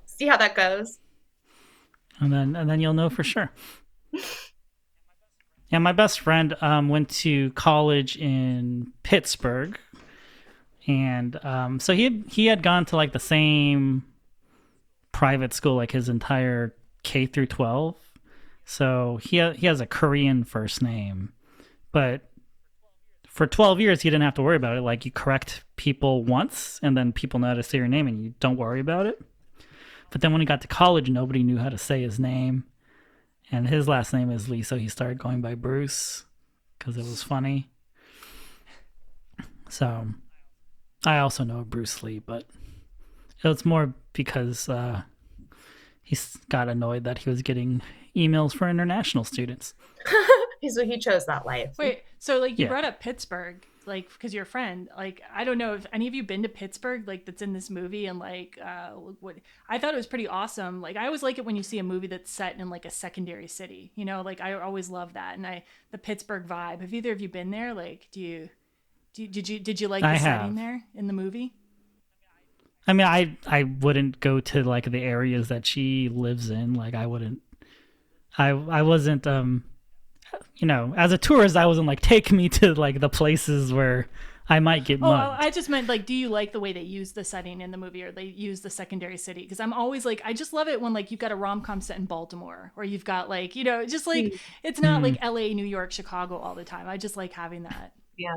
See 0.06 0.26
how 0.26 0.36
that 0.38 0.54
goes. 0.54 0.98
and 2.18 2.32
then 2.32 2.56
and 2.56 2.68
then 2.68 2.80
you'll 2.80 2.94
know 2.94 3.10
for 3.10 3.22
sure. 3.22 3.52
yeah, 5.68 5.78
my 5.78 5.92
best 5.92 6.20
friend 6.20 6.56
um, 6.60 6.88
went 6.88 7.08
to 7.10 7.50
college 7.52 8.16
in 8.16 8.92
Pittsburgh, 9.02 9.78
and 10.86 11.42
um, 11.44 11.78
so 11.78 11.94
he 11.94 12.04
had, 12.04 12.24
he 12.28 12.46
had 12.46 12.62
gone 12.62 12.84
to 12.86 12.96
like 12.96 13.12
the 13.12 13.20
same 13.20 14.04
private 15.12 15.52
school 15.52 15.76
like 15.76 15.92
his 15.92 16.08
entire 16.08 16.74
K 17.02 17.26
through 17.26 17.46
twelve. 17.46 17.96
So 18.70 19.18
he 19.22 19.40
he 19.52 19.66
has 19.66 19.80
a 19.80 19.86
Korean 19.86 20.44
first 20.44 20.80
name, 20.82 21.32
but 21.90 22.30
for 23.26 23.46
12 23.46 23.80
years 23.80 24.02
he 24.02 24.10
didn't 24.10 24.22
have 24.22 24.34
to 24.34 24.42
worry 24.42 24.56
about 24.56 24.76
it 24.76 24.82
like 24.82 25.04
you 25.04 25.10
correct 25.10 25.64
people 25.76 26.24
once 26.24 26.80
and 26.82 26.96
then 26.96 27.12
people 27.12 27.40
know 27.40 27.46
how 27.48 27.54
to 27.54 27.62
say 27.62 27.78
your 27.78 27.88
name 27.88 28.06
and 28.08 28.20
you 28.20 28.34
don't 28.40 28.56
worry 28.56 28.80
about 28.80 29.06
it 29.06 29.22
but 30.10 30.20
then 30.20 30.32
when 30.32 30.40
he 30.40 30.46
got 30.46 30.60
to 30.62 30.68
college, 30.68 31.08
nobody 31.08 31.42
knew 31.42 31.58
how 31.58 31.68
to 31.68 31.78
say 31.78 32.02
his 32.02 32.18
name. 32.18 32.64
And 33.52 33.68
his 33.68 33.88
last 33.88 34.12
name 34.12 34.30
is 34.30 34.48
Lee, 34.48 34.62
so 34.62 34.76
he 34.76 34.88
started 34.88 35.18
going 35.18 35.40
by 35.40 35.54
Bruce 35.54 36.24
because 36.78 36.96
it 36.96 37.04
was 37.04 37.22
funny. 37.22 37.70
So 39.68 40.06
I 41.04 41.18
also 41.18 41.44
know 41.44 41.64
Bruce 41.64 42.02
Lee, 42.02 42.18
but 42.18 42.44
it 43.42 43.48
was 43.48 43.64
more 43.64 43.94
because 44.12 44.68
uh, 44.68 45.02
he 46.02 46.18
got 46.48 46.68
annoyed 46.68 47.04
that 47.04 47.18
he 47.18 47.30
was 47.30 47.42
getting 47.42 47.82
emails 48.16 48.54
for 48.54 48.68
international 48.68 49.24
students. 49.24 49.74
so 50.68 50.84
he 50.84 50.98
chose 50.98 51.26
that 51.26 51.44
life. 51.46 51.76
Wait, 51.78 52.02
so 52.18 52.38
like 52.38 52.58
you 52.58 52.64
Yeah. 52.64 52.68
brought 52.68 52.84
up 52.84 53.00
Pittsburgh, 53.00 53.64
like 53.86 54.10
because 54.12 54.32
you're 54.34 54.42
a 54.44 54.46
friend. 54.46 54.88
Like 54.96 55.22
I 55.34 55.44
don't 55.44 55.58
know 55.58 55.74
if 55.74 55.86
any 55.92 56.06
of 56.06 56.14
you 56.14 56.22
been 56.22 56.42
to 56.42 56.48
Pittsburgh, 56.48 57.06
like 57.08 57.24
that's 57.26 57.42
in 57.42 57.52
this 57.52 57.70
movie, 57.70 58.06
and 58.06 58.18
like 58.18 58.58
uh, 58.62 58.90
what 58.90 59.36
I 59.68 59.78
thought 59.78 59.94
it 59.94 59.96
was 59.96 60.06
pretty 60.06 60.28
awesome. 60.28 60.80
Like 60.80 60.96
I 60.96 61.06
always 61.06 61.22
like 61.22 61.38
it 61.38 61.44
when 61.44 61.56
you 61.56 61.62
see 61.62 61.78
a 61.78 61.82
movie 61.82 62.06
that's 62.06 62.30
set 62.30 62.58
in 62.58 62.68
like 62.70 62.84
a 62.84 62.90
secondary 62.90 63.46
city. 63.46 63.92
You 63.94 64.04
know, 64.04 64.22
like 64.22 64.40
I 64.40 64.52
always 64.54 64.90
love 64.90 65.14
that, 65.14 65.36
and 65.36 65.46
I 65.46 65.64
the 65.92 65.98
Pittsburgh 65.98 66.46
vibe. 66.46 66.80
Have 66.80 66.92
either 66.94 67.12
of 67.12 67.20
you 67.20 67.28
been 67.28 67.50
there? 67.50 67.74
Like, 67.74 68.08
do 68.12 68.20
you? 68.20 68.48
Do 69.12 69.22
you, 69.22 69.28
did 69.28 69.48
you 69.48 69.58
did 69.58 69.80
you 69.80 69.88
like 69.88 70.02
the 70.02 70.08
I 70.08 70.18
setting 70.18 70.46
have. 70.48 70.56
there 70.56 70.84
in 70.94 71.06
the 71.08 71.12
movie? 71.12 71.52
I 72.86 72.92
mean, 72.92 73.06
I 73.06 73.36
I 73.46 73.64
wouldn't 73.64 74.20
go 74.20 74.40
to 74.40 74.62
like 74.62 74.90
the 74.90 75.02
areas 75.02 75.48
that 75.48 75.66
she 75.66 76.08
lives 76.08 76.48
in. 76.50 76.74
Like 76.74 76.94
I 76.94 77.06
wouldn't. 77.06 77.40
I 78.36 78.48
I 78.48 78.82
wasn't 78.82 79.26
um, 79.26 79.64
you 80.56 80.66
know, 80.66 80.94
as 80.96 81.12
a 81.12 81.18
tourist, 81.18 81.56
I 81.56 81.66
wasn't 81.66 81.86
like 81.86 82.00
take 82.00 82.30
me 82.30 82.48
to 82.50 82.74
like 82.74 83.00
the 83.00 83.08
places 83.08 83.72
where 83.72 84.08
I 84.48 84.58
might 84.58 84.84
get 84.84 85.00
Oh. 85.00 85.08
I 85.08 85.50
just 85.50 85.68
meant 85.68 85.88
like, 85.88 86.06
do 86.06 86.12
you 86.12 86.28
like 86.28 86.52
the 86.52 86.58
way 86.58 86.72
they 86.72 86.82
use 86.82 87.12
the 87.12 87.22
setting 87.22 87.60
in 87.60 87.70
the 87.70 87.76
movie, 87.76 88.02
or 88.02 88.10
they 88.10 88.24
use 88.24 88.60
the 88.60 88.70
secondary 88.70 89.16
city? 89.16 89.42
Because 89.42 89.60
I'm 89.60 89.72
always 89.72 90.04
like, 90.04 90.20
I 90.24 90.32
just 90.32 90.52
love 90.52 90.66
it 90.66 90.80
when 90.80 90.92
like 90.92 91.10
you've 91.10 91.20
got 91.20 91.30
a 91.30 91.36
rom 91.36 91.60
com 91.62 91.80
set 91.80 91.98
in 91.98 92.06
Baltimore, 92.06 92.72
or 92.76 92.84
you've 92.84 93.04
got 93.04 93.28
like, 93.28 93.54
you 93.54 93.62
know, 93.64 93.86
just 93.86 94.06
like 94.08 94.40
it's 94.64 94.80
not 94.80 95.02
like 95.02 95.18
L.A., 95.20 95.54
New 95.54 95.64
York, 95.64 95.92
Chicago 95.92 96.36
all 96.36 96.54
the 96.56 96.64
time. 96.64 96.88
I 96.88 96.96
just 96.96 97.16
like 97.16 97.32
having 97.32 97.62
that. 97.62 97.92
Yeah. 98.16 98.34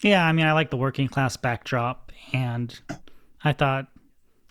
Yeah, 0.00 0.24
I 0.24 0.32
mean, 0.32 0.46
I 0.46 0.52
like 0.52 0.70
the 0.70 0.78
working 0.78 1.08
class 1.08 1.36
backdrop, 1.36 2.10
and 2.32 2.78
I 3.44 3.52
thought, 3.52 3.88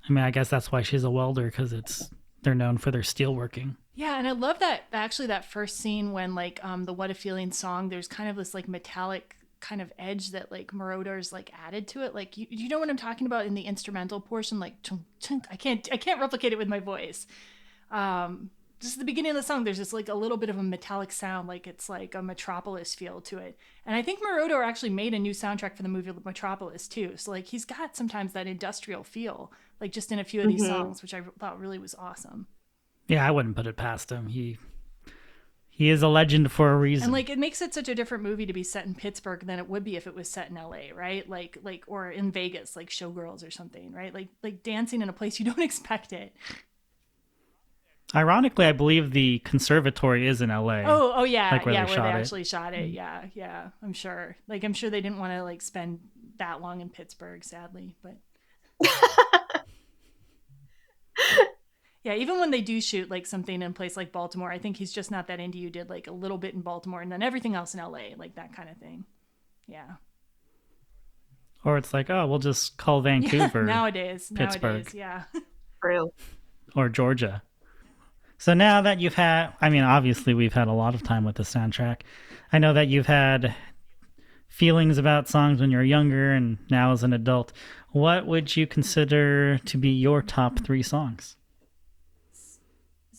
I 0.07 0.11
mean, 0.11 0.23
I 0.23 0.29
guess 0.29 0.49
that's 0.49 0.71
why 0.71 0.83
she's 0.83 1.03
a 1.03 1.09
welder 1.09 1.45
because 1.45 1.73
it's 1.73 2.09
they're 2.41 2.55
known 2.55 2.77
for 2.77 2.91
their 2.91 3.01
steelworking. 3.01 3.75
Yeah, 3.95 4.17
and 4.17 4.27
I 4.27 4.31
love 4.31 4.59
that 4.59 4.83
actually 4.93 5.27
that 5.27 5.51
first 5.51 5.77
scene 5.77 6.11
when 6.11 6.35
like 6.35 6.63
um 6.63 6.85
the 6.85 6.93
What 6.93 7.11
a 7.11 7.13
Feeling 7.13 7.51
song, 7.51 7.89
there's 7.89 8.07
kind 8.07 8.29
of 8.29 8.35
this 8.35 8.53
like 8.53 8.67
metallic 8.67 9.35
kind 9.59 9.81
of 9.81 9.91
edge 9.99 10.31
that 10.31 10.51
like 10.51 10.71
Moroder's 10.71 11.33
like 11.33 11.51
added 11.65 11.87
to 11.89 12.03
it. 12.03 12.15
Like 12.15 12.37
you, 12.37 12.47
you 12.49 12.69
know 12.69 12.79
what 12.79 12.89
I'm 12.89 12.97
talking 12.97 13.27
about 13.27 13.45
in 13.45 13.53
the 13.53 13.63
instrumental 13.63 14.21
portion, 14.21 14.59
like 14.59 14.81
chunk, 14.83 15.01
chunk. 15.19 15.45
I 15.51 15.55
can't 15.55 15.87
I 15.91 15.97
can't 15.97 16.19
replicate 16.19 16.53
it 16.53 16.57
with 16.57 16.67
my 16.67 16.79
voice. 16.79 17.27
Um, 17.91 18.51
just 18.79 18.97
the 18.97 19.05
beginning 19.05 19.31
of 19.31 19.35
the 19.35 19.43
song, 19.43 19.63
there's 19.65 19.77
just 19.77 19.91
like 19.91 20.07
a 20.07 20.13
little 20.13 20.37
bit 20.37 20.49
of 20.49 20.57
a 20.57 20.63
metallic 20.63 21.11
sound, 21.11 21.47
like 21.47 21.67
it's 21.67 21.89
like 21.89 22.15
a 22.15 22.21
Metropolis 22.21 22.95
feel 22.95 23.19
to 23.21 23.37
it. 23.37 23.57
And 23.85 23.95
I 23.95 24.01
think 24.01 24.21
Moroder 24.21 24.65
actually 24.65 24.91
made 24.91 25.13
a 25.13 25.19
new 25.19 25.33
soundtrack 25.33 25.75
for 25.75 25.83
the 25.83 25.89
movie 25.89 26.13
Metropolis 26.23 26.87
too. 26.87 27.17
So 27.17 27.31
like 27.31 27.47
he's 27.47 27.65
got 27.65 27.97
sometimes 27.97 28.31
that 28.33 28.47
industrial 28.47 29.03
feel, 29.03 29.51
like 29.82 29.91
just 29.91 30.11
in 30.11 30.19
a 30.19 30.23
few 30.23 30.41
of 30.41 30.47
these 30.47 30.63
Mhm. 30.63 30.67
songs, 30.67 31.01
which 31.01 31.13
I 31.13 31.21
thought 31.39 31.59
really 31.59 31.80
was 31.80 31.95
awesome. 31.95 32.47
Yeah, 33.07 33.25
I 33.27 33.32
wouldn't 33.32 33.55
put 33.55 33.65
it 33.67 33.75
past 33.77 34.11
him. 34.11 34.27
He 34.27 34.57
he 35.71 35.89
is 35.89 36.03
a 36.03 36.09
legend 36.09 36.51
for 36.51 36.73
a 36.73 36.77
reason. 36.77 37.05
And 37.05 37.13
like 37.13 37.30
it 37.30 37.39
makes 37.39 37.61
it 37.61 37.73
such 37.73 37.88
a 37.88 37.95
different 37.95 38.21
movie 38.23 38.45
to 38.45 38.51
be 38.51 38.63
set 38.63 38.86
in 38.86 38.93
Pittsburgh 38.95 39.45
than 39.45 39.59
it 39.59 39.69
would 39.69 39.86
be 39.86 39.95
if 39.95 40.07
it 40.07 40.13
was 40.13 40.30
set 40.30 40.49
in 40.49 40.55
LA, 40.57 40.91
right? 40.93 41.27
Like 41.30 41.57
like 41.63 41.86
or 41.88 42.11
in 42.11 42.32
Vegas, 42.32 42.75
like 42.75 42.89
Showgirls 42.89 43.47
or 43.47 43.49
something, 43.51 43.93
right? 43.93 44.13
Like 44.13 44.27
like 44.43 44.61
dancing 44.61 45.01
in 45.01 45.07
a 45.09 45.13
place 45.13 45.39
you 45.39 45.45
don't 45.51 45.59
expect 45.59 46.11
it. 46.13 46.36
Ironically, 48.15 48.65
I 48.65 48.71
believe 48.71 49.11
the 49.11 49.38
conservatory 49.45 50.25
is 50.27 50.41
in 50.41 50.49
L.A. 50.49 50.84
Oh, 50.84 51.13
oh 51.15 51.23
yeah, 51.25 51.51
Like 51.51 51.65
where 51.65 51.75
yeah, 51.75 51.84
they 51.86 51.89
where 51.89 51.95
shot 51.97 52.03
they 52.03 52.09
it. 52.17 52.21
Actually 52.21 52.43
shot 52.43 52.73
it. 52.73 52.89
Yeah, 52.89 53.25
yeah, 53.36 53.69
I'm 53.84 53.93
sure. 53.93 54.36
Like 54.47 54.63
I'm 54.63 54.73
sure 54.73 54.89
they 54.89 54.99
didn't 55.01 55.19
want 55.19 55.32
to 55.34 55.43
like 55.43 55.61
spend 55.61 55.99
that 56.38 56.59
long 56.59 56.82
in 56.82 56.89
Pittsburgh, 56.89 57.43
sadly, 57.43 57.95
but 58.01 58.17
yeah, 62.03 62.13
even 62.13 62.39
when 62.39 62.51
they 62.51 62.61
do 62.61 62.79
shoot 62.81 63.09
like 63.09 63.25
something 63.25 63.55
in 63.55 63.61
a 63.63 63.71
place 63.71 63.97
like 63.97 64.11
Baltimore, 64.11 64.51
I 64.51 64.57
think 64.57 64.77
he's 64.77 64.91
just 64.91 65.11
not 65.11 65.27
that 65.27 65.39
into 65.39 65.57
you. 65.57 65.69
Did 65.69 65.89
like 65.89 66.07
a 66.07 66.11
little 66.11 66.37
bit 66.37 66.53
in 66.53 66.61
Baltimore 66.61 67.01
and 67.01 67.11
then 67.11 67.21
everything 67.21 67.55
else 67.55 67.73
in 67.73 67.81
LA, 67.81 68.15
like 68.17 68.35
that 68.35 68.53
kind 68.53 68.69
of 68.69 68.77
thing. 68.77 69.05
Yeah. 69.67 69.93
Or 71.65 71.77
it's 71.77 71.93
like, 71.93 72.09
oh, 72.09 72.25
we'll 72.27 72.39
just 72.39 72.77
call 72.77 72.99
Yeah, 73.05 73.19
Vancouver 73.19 73.63
nowadays, 73.63 74.31
Pittsburgh. 74.33 74.85
nowadays, 74.85 74.93
yeah. 74.93 75.23
True. 75.83 76.11
or 76.75 76.89
Georgia. 76.89 77.41
So 78.37 78.53
now 78.53 78.81
that 78.81 79.01
you've 79.01 79.15
had, 79.15 79.51
I 79.59 79.69
mean, 79.69 79.83
obviously 79.83 80.33
we've 80.33 80.53
had 80.53 80.69
a 80.69 80.73
lot 80.73 80.95
of 80.95 81.03
time 81.03 81.25
with 81.25 81.35
the 81.35 81.43
soundtrack. 81.43 82.01
I 82.53 82.59
know 82.59 82.73
that 82.73 82.87
you've 82.87 83.07
had 83.07 83.53
feelings 84.47 84.97
about 84.97 85.27
songs 85.27 85.59
when 85.59 85.71
you 85.71 85.77
were 85.77 85.83
younger 85.83 86.31
and 86.31 86.57
now 86.71 86.93
as 86.93 87.03
an 87.03 87.11
adult. 87.11 87.51
What 87.91 88.25
would 88.25 88.55
you 88.55 88.65
consider 88.65 89.57
to 89.57 89.77
be 89.77 89.89
your 89.89 90.21
top 90.21 90.59
three 90.59 90.83
songs? 90.83 91.35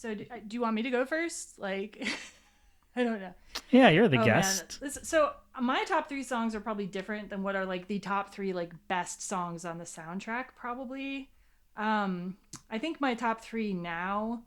So, 0.00 0.14
do, 0.14 0.24
do 0.46 0.54
you 0.54 0.60
want 0.62 0.74
me 0.74 0.82
to 0.82 0.90
go 0.90 1.04
first? 1.04 1.58
Like, 1.58 2.06
I 2.96 3.04
don't 3.04 3.20
know. 3.20 3.34
Yeah, 3.70 3.88
you're 3.90 4.08
the 4.08 4.20
Oh, 4.20 4.24
guest. 4.24 4.80
This- 4.80 4.98
so 5.02 5.32
my 5.60 5.84
top 5.84 6.08
three 6.08 6.22
songs 6.22 6.54
are 6.54 6.60
probably 6.60 6.86
different 6.86 7.28
than 7.28 7.42
what 7.42 7.54
are 7.54 7.66
like 7.66 7.86
the 7.86 7.98
top 7.98 8.32
three 8.32 8.52
like 8.52 8.72
best 8.88 9.22
songs 9.22 9.64
on 9.64 9.78
the 9.78 9.84
soundtrack. 9.84 10.46
Probably, 10.56 11.28
um, 11.76 12.36
I 12.70 12.78
think 12.78 13.00
my 13.00 13.14
top 13.14 13.42
three 13.42 13.74
now 13.74 14.42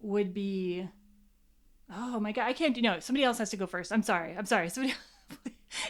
would 0.00 0.34
be. 0.34 0.88
Oh 1.94 2.18
my 2.18 2.32
god, 2.32 2.46
I 2.46 2.52
can't 2.52 2.74
do 2.74 2.82
no. 2.82 2.98
Somebody 2.98 3.22
else 3.22 3.38
has 3.38 3.50
to 3.50 3.56
go 3.56 3.66
first. 3.66 3.92
I'm 3.92 4.02
sorry. 4.02 4.34
I'm 4.36 4.46
sorry. 4.46 4.68
Somebody. 4.70 4.94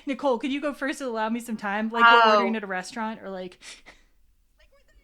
Nicole, 0.05 0.39
could 0.39 0.53
you 0.53 0.61
go 0.61 0.73
first 0.75 0.99
to 0.99 1.07
allow 1.07 1.29
me 1.31 1.41
some 1.41 1.57
time? 1.57 1.89
Like 1.89 2.05
we're 2.05 2.21
Oh. 2.25 2.33
ordering 2.35 2.57
at 2.57 2.65
a 2.65 2.67
restaurant, 2.67 3.21
or 3.23 3.31
like 3.31 3.59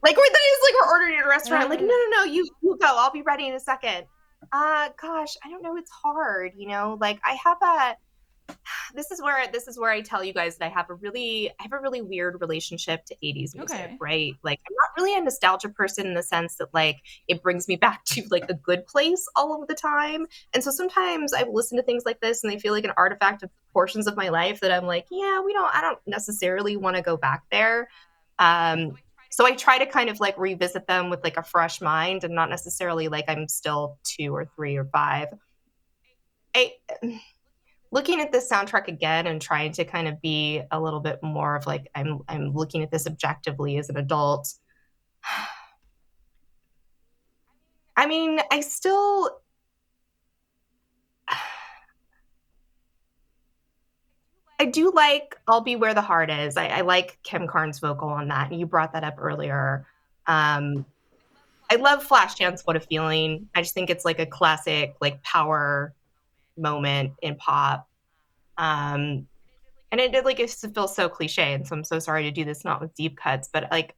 Like 0.03 0.17
we're 0.17 0.23
that 0.25 0.41
is 0.53 0.59
like 0.65 0.75
we're 0.81 0.93
ordering 0.93 1.19
at 1.19 1.27
a 1.27 1.29
restaurant. 1.29 1.71
Like 1.71 1.81
no, 1.81 1.87
no, 1.87 2.07
no, 2.17 2.25
you 2.25 2.47
you 2.63 2.77
go. 2.81 2.87
I'll 2.89 3.13
be 3.13 3.23
ready 3.23 3.47
in 3.47 3.55
a 3.55 3.61
second. 3.61 4.05
Uh, 4.53 4.89
gosh, 5.01 5.37
I 5.45 5.51
don't 5.51 5.63
know. 5.63 5.77
It's 5.77 5.91
hard, 5.91 6.53
you 6.57 6.69
know. 6.69 6.99
Like 7.01 7.21
I 7.25 7.35
have 7.45 7.59
a. 7.63 7.97
This 8.95 9.11
is 9.11 9.23
where 9.23 9.47
this 9.51 9.69
is 9.69 9.79
where 9.79 9.91
I 9.91 10.03
tell 10.03 10.23
you 10.23 10.35
guys 10.35 10.59
that 10.59 10.67
I 10.67 10.69
have 10.69 10.91
a 10.91 10.95
really 10.95 11.49
I 11.59 11.63
have 11.63 11.73
a 11.73 11.79
really 11.79 12.03
weird 12.03 12.39
relationship 12.43 13.07
to 13.07 13.15
80s 13.25 13.55
music, 13.55 13.71
Okay. 13.71 13.97
right? 13.99 14.35
Like 14.43 14.61
I'm 14.69 14.75
not 14.75 14.91
really 15.03 15.17
a 15.17 15.23
nostalgia 15.23 15.71
person 15.71 16.07
in 16.07 16.13
the 16.15 16.23
sense 16.23 16.57
that 16.57 16.75
like 16.75 16.99
it 17.29 17.43
brings 17.43 17.69
me 17.69 17.77
back 17.77 18.05
to 18.07 18.23
like 18.31 18.51
a 18.51 18.55
good 18.55 18.87
place 18.87 19.27
all 19.37 19.63
of 19.63 19.69
the 19.69 19.75
time. 19.75 20.27
And 20.53 20.63
so 20.63 20.71
sometimes 20.71 21.33
I 21.33 21.45
listen 21.51 21.79
to 21.79 21.83
things 21.83 22.03
like 22.05 22.21
this 22.21 22.45
and 22.45 22.53
they 22.53 22.59
feel 22.59 22.75
like 22.75 22.85
an 22.85 22.93
artifact 22.99 23.43
of 23.43 23.51
portions 23.73 24.07
of 24.07 24.17
my 24.17 24.29
life 24.29 24.61
that 24.61 24.73
I'm 24.73 24.87
like, 24.87 25.07
yeah, 25.11 25.41
we 25.41 25.55
don't 25.55 25.75
I 25.75 25.81
don't 25.81 26.01
necessarily 26.07 26.77
want 26.77 26.97
to 26.97 27.03
go 27.03 27.17
back 27.17 27.45
there. 27.51 27.89
Um 28.39 28.99
so 29.33 29.47
I 29.47 29.53
try 29.53 29.79
to 29.79 29.87
kind 29.87 30.11
of 30.11 30.21
like 30.21 30.37
revisit 30.37 30.87
them 30.87 31.09
with 31.09 31.25
like 31.25 31.39
a 31.39 31.43
fresh 31.43 31.81
mind 31.81 32.23
and 32.23 32.35
not 32.35 32.51
necessarily 32.51 33.09
like 33.09 33.25
I'm 33.29 33.49
still 33.49 33.99
two 34.05 34.37
or 34.37 34.45
three 34.55 34.77
or 34.77 34.85
five. 34.85 35.29
I 36.55 36.75
looking 37.91 38.21
at 38.21 38.31
this 38.31 38.51
soundtrack 38.51 38.89
again 38.89 39.27
and 39.27 39.41
trying 39.41 39.73
to 39.73 39.87
kind 39.87 40.07
of 40.07 40.21
be 40.21 40.61
a 40.71 40.79
little 40.79 41.01
bit 41.01 41.19
more 41.23 41.57
of 41.57 41.67
like 41.67 41.91
I'm 41.95 42.21
I'm 42.29 42.53
looking 42.53 42.83
at 42.83 42.91
this 42.91 43.07
objectively 43.07 43.79
as 43.79 43.89
an 43.89 43.97
adult. 43.97 44.53
I 47.97 48.07
mean, 48.07 48.39
I 48.51 48.61
still 48.61 49.31
I 54.63 54.67
do 54.67 54.93
like 54.93 55.37
I'll 55.49 55.61
Be 55.61 55.75
Where 55.75 55.93
the 55.93 56.01
Heart 56.01 56.31
Is. 56.31 56.57
I, 56.57 56.69
I 56.69 56.81
like 56.83 57.19
Kim 57.25 57.49
Carnes' 57.49 57.81
vocal 57.81 58.09
on 58.09 58.29
that. 58.29 58.53
And 58.53 58.61
you 58.61 58.65
brought 58.65 58.93
that 58.93 59.03
up 59.03 59.17
earlier. 59.19 59.85
Um, 60.29 60.87
I 61.69 61.75
love 61.75 62.07
Flashdance, 62.07 62.61
What 62.65 62.77
a 62.77 62.81
Feeling. 62.81 63.49
I 63.57 63.63
just 63.63 63.75
think 63.75 63.91
it's 63.91 64.05
like 64.05 64.21
a 64.21 64.27
classic, 64.27 64.95
like 65.01 65.21
power 65.25 65.93
moment 66.57 67.15
in 67.23 67.35
pop. 67.35 67.89
Um, 68.57 69.27
and 69.91 70.01
it 70.01 70.13
did 70.13 70.25
like 70.25 70.39
it 70.39 70.49
feels 70.73 70.95
so 70.95 71.09
cliche, 71.09 71.55
and 71.55 71.67
so 71.67 71.75
I'm 71.75 71.83
so 71.83 71.99
sorry 71.99 72.23
to 72.23 72.31
do 72.31 72.45
this 72.45 72.65
not 72.65 72.81
with 72.81 72.95
deep 72.95 73.17
cuts, 73.17 73.49
but 73.53 73.67
like 73.73 73.97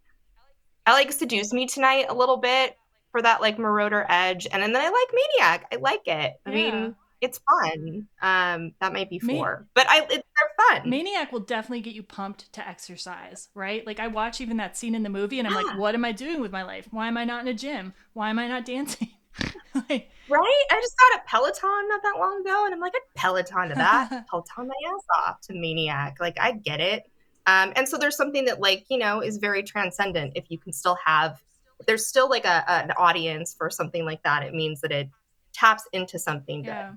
I 0.87 0.93
like 0.93 1.13
Seduce 1.13 1.53
Me 1.53 1.67
Tonight 1.67 2.07
a 2.09 2.15
little 2.15 2.39
bit 2.39 2.79
for 3.13 3.21
that 3.21 3.43
like 3.43 3.59
Moroder 3.59 4.07
edge. 4.09 4.47
And, 4.51 4.63
then 4.63 4.75
I 4.75 4.89
like 4.89 5.13
Maniac. 5.13 5.67
I 5.71 5.77
like 5.77 6.07
it. 6.07 6.41
I 6.47 6.51
Yeah. 6.51 6.55
mean, 6.55 6.97
it's 7.25 7.41
fun. 7.51 8.07
Um, 8.23 8.73
that 8.81 8.93
might 8.93 9.11
be 9.11 9.19
four. 9.19 9.67
but 9.75 9.89
I 9.89 10.03
it's 10.11 10.11
they're 10.11 10.81
fun. 10.81 10.89
Maniac 10.89 11.33
will 11.33 11.41
definitely 11.41 11.81
get 11.81 11.95
you 11.95 12.03
pumped 12.03 12.53
to 12.53 12.67
exercise, 12.67 13.49
right? 13.55 13.87
Like 13.87 14.01
I 14.01 14.09
watch 14.09 14.41
even 14.41 14.57
that 14.59 14.77
scene 14.77 14.95
in 14.95 15.03
the 15.03 15.11
movie 15.11 15.39
and 15.39 15.49
I'm 15.49 15.55
like, 15.55 15.79
what 15.79 15.95
am 15.95 16.05
I 16.05 16.13
doing 16.13 16.41
with 16.41 16.53
my 16.53 16.63
life? 16.63 16.89
Why 16.91 17.09
am 17.09 17.17
I 17.17 17.25
not 17.25 17.43
in 17.43 17.49
a 17.49 17.55
gym? 17.55 17.95
Why 18.13 18.31
am 18.31 18.39
I 18.39 18.49
not 18.49 18.65
dancing? 18.75 19.11
like, 19.75 20.11
Right? 20.29 20.65
I 20.71 20.81
just 20.81 20.97
got 20.99 21.21
a 21.21 21.29
Peloton 21.29 21.89
not 21.89 22.03
that 22.03 22.15
long 22.19 22.41
ago, 22.41 22.65
and 22.65 22.73
I'm 22.75 22.81
like, 22.81 22.95
I'd 22.95 23.15
Peloton 23.15 23.69
to 23.69 23.75
that. 23.75 24.27
Peloton 24.31 24.69
my 24.69 24.75
ass 24.89 25.03
off 25.27 25.41
to 25.43 25.53
Maniac. 25.55 26.17
Like, 26.19 26.39
I 26.41 26.53
get 26.53 26.81
it. 26.81 27.11
Um, 27.47 27.73
and 27.77 27.87
so 27.87 27.99
there's 27.99 28.17
something 28.17 28.47
that, 28.47 28.59
like, 28.59 28.87
you 28.89 28.97
know, 28.97 29.21
is 29.21 29.37
very 29.37 29.63
transcendent. 29.63 30.33
If 30.35 30.51
you 30.51 30.57
can 30.57 30.73
still 30.73 30.97
have, 31.05 31.43
there's 31.87 32.07
still 32.07 32.31
like 32.31 32.47
a, 32.47 32.71
an 32.71 32.93
audience 32.93 33.55
for 33.57 33.69
something 33.69 34.07
like 34.07 34.23
that, 34.23 34.45
it 34.45 34.55
means 34.55 34.81
that 34.81 34.93
it 34.93 35.11
taps 35.53 35.87
into 35.93 36.19
something 36.19 36.63
good. 36.63 36.97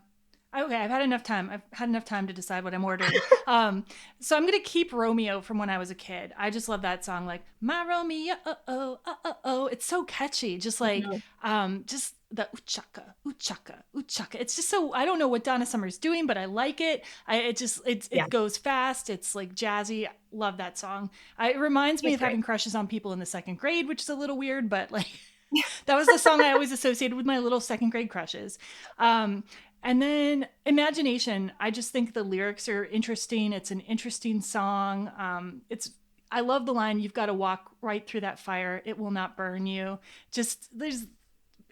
Yeah. 0.55 0.63
Okay, 0.63 0.75
I've 0.75 0.89
had 0.89 1.01
enough 1.01 1.23
time. 1.23 1.49
I've 1.51 1.61
had 1.71 1.89
enough 1.89 2.05
time 2.05 2.27
to 2.27 2.33
decide 2.33 2.63
what 2.63 2.73
I'm 2.73 2.83
ordering. 2.85 3.11
um, 3.47 3.85
so 4.19 4.35
I'm 4.35 4.45
gonna 4.45 4.59
keep 4.59 4.93
Romeo 4.93 5.41
from 5.41 5.57
when 5.57 5.69
I 5.69 5.77
was 5.77 5.91
a 5.91 5.95
kid. 5.95 6.33
I 6.37 6.49
just 6.49 6.67
love 6.69 6.81
that 6.83 7.05
song, 7.05 7.25
like 7.25 7.43
my 7.61 7.85
Romeo, 7.87 8.35
oh 8.45 8.57
oh 8.67 8.99
oh 9.25 9.35
oh. 9.43 9.67
It's 9.67 9.85
so 9.85 10.03
catchy. 10.05 10.57
Just 10.57 10.81
like 10.81 11.03
um, 11.43 11.83
just 11.85 12.15
the 12.31 12.47
uchaka, 12.55 13.03
uchaka, 13.25 13.83
uchaka. 13.95 14.35
It's 14.35 14.55
just 14.55 14.69
so 14.69 14.93
I 14.93 15.05
don't 15.05 15.19
know 15.19 15.27
what 15.27 15.43
Donna 15.43 15.65
Summer's 15.65 15.97
doing, 15.97 16.25
but 16.27 16.37
I 16.37 16.45
like 16.45 16.81
it. 16.81 17.05
I 17.27 17.37
it 17.37 17.57
just 17.57 17.85
it 17.85 18.07
it 18.11 18.29
goes 18.29 18.57
fast. 18.57 19.09
It's 19.09 19.35
like 19.35 19.53
jazzy. 19.55 20.07
Love 20.31 20.57
that 20.57 20.77
song. 20.77 21.09
I, 21.37 21.51
it 21.51 21.57
reminds 21.59 22.03
me 22.03 22.09
It's 22.09 22.15
of 22.15 22.19
great. 22.19 22.27
having 22.29 22.41
crushes 22.41 22.75
on 22.75 22.87
people 22.87 23.13
in 23.13 23.19
the 23.19 23.25
second 23.25 23.59
grade, 23.59 23.87
which 23.87 24.01
is 24.01 24.09
a 24.09 24.15
little 24.15 24.37
weird, 24.37 24.69
but 24.69 24.91
like 24.91 25.07
that 25.85 25.95
was 25.95 26.07
the 26.07 26.17
song 26.17 26.41
I 26.41 26.51
always 26.51 26.71
associated 26.71 27.15
with 27.15 27.25
my 27.25 27.39
little 27.39 27.61
second 27.61 27.91
grade 27.91 28.09
crushes. 28.09 28.59
Um, 28.99 29.43
and 29.87 30.01
then 30.01 30.47
Imagination, 30.65 31.53
I 31.61 31.71
just 31.71 31.93
think 31.93 32.13
the 32.13 32.23
lyrics 32.23 32.67
are 32.67 32.83
interesting. 32.83 33.53
It's 33.53 33.71
an 33.71 33.79
interesting 33.79 34.41
song. 34.41 35.09
Um, 35.17 35.61
it's 35.69 35.91
I 36.29 36.41
love 36.41 36.65
the 36.65 36.73
line, 36.73 36.99
"You've 36.99 37.13
got 37.13 37.27
to 37.27 37.33
walk 37.33 37.71
right 37.81 38.05
through 38.05 38.19
that 38.21 38.37
fire; 38.37 38.81
it 38.83 38.99
will 38.99 39.11
not 39.11 39.37
burn 39.37 39.65
you." 39.65 39.97
Just 40.29 40.77
there's, 40.77 41.05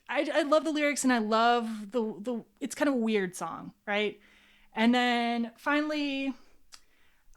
I, 0.07 0.30
I 0.34 0.43
love 0.43 0.63
the 0.63 0.72
lyrics 0.72 1.03
and 1.03 1.11
I 1.11 1.18
love 1.18 1.91
the 1.91 2.16
the. 2.22 2.45
It's 2.61 2.74
kind 2.74 2.88
of 2.88 2.95
a 2.95 2.99
weird 2.99 3.36
song, 3.36 3.74
right? 3.86 4.18
And 4.74 4.95
then 4.95 5.51
finally, 5.57 6.34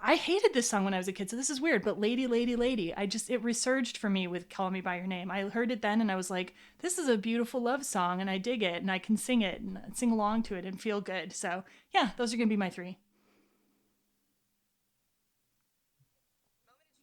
I 0.00 0.14
hated 0.14 0.54
this 0.54 0.70
song 0.70 0.84
when 0.84 0.94
I 0.94 0.98
was 0.98 1.08
a 1.08 1.12
kid, 1.12 1.28
so 1.28 1.36
this 1.36 1.50
is 1.50 1.60
weird. 1.60 1.82
But 1.82 1.98
"Lady, 1.98 2.28
Lady, 2.28 2.54
Lady," 2.54 2.94
I 2.94 3.06
just 3.06 3.30
it 3.30 3.42
resurged 3.42 3.96
for 3.96 4.08
me 4.08 4.28
with 4.28 4.48
"Call 4.48 4.70
Me 4.70 4.80
by 4.80 4.96
Your 4.96 5.08
Name." 5.08 5.30
I 5.30 5.48
heard 5.48 5.72
it 5.72 5.82
then, 5.82 6.00
and 6.00 6.10
I 6.10 6.16
was 6.16 6.30
like, 6.30 6.54
"This 6.78 6.98
is 6.98 7.08
a 7.08 7.18
beautiful 7.18 7.60
love 7.60 7.84
song, 7.84 8.20
and 8.20 8.30
I 8.30 8.38
dig 8.38 8.62
it, 8.62 8.80
and 8.80 8.90
I 8.90 9.00
can 9.00 9.16
sing 9.16 9.42
it 9.42 9.60
and 9.60 9.78
sing 9.94 10.12
along 10.12 10.44
to 10.44 10.54
it 10.54 10.64
and 10.64 10.80
feel 10.80 11.00
good." 11.00 11.32
So 11.32 11.64
yeah, 11.92 12.10
those 12.16 12.32
are 12.32 12.36
gonna 12.36 12.46
be 12.46 12.56
my 12.56 12.70
three. 12.70 12.98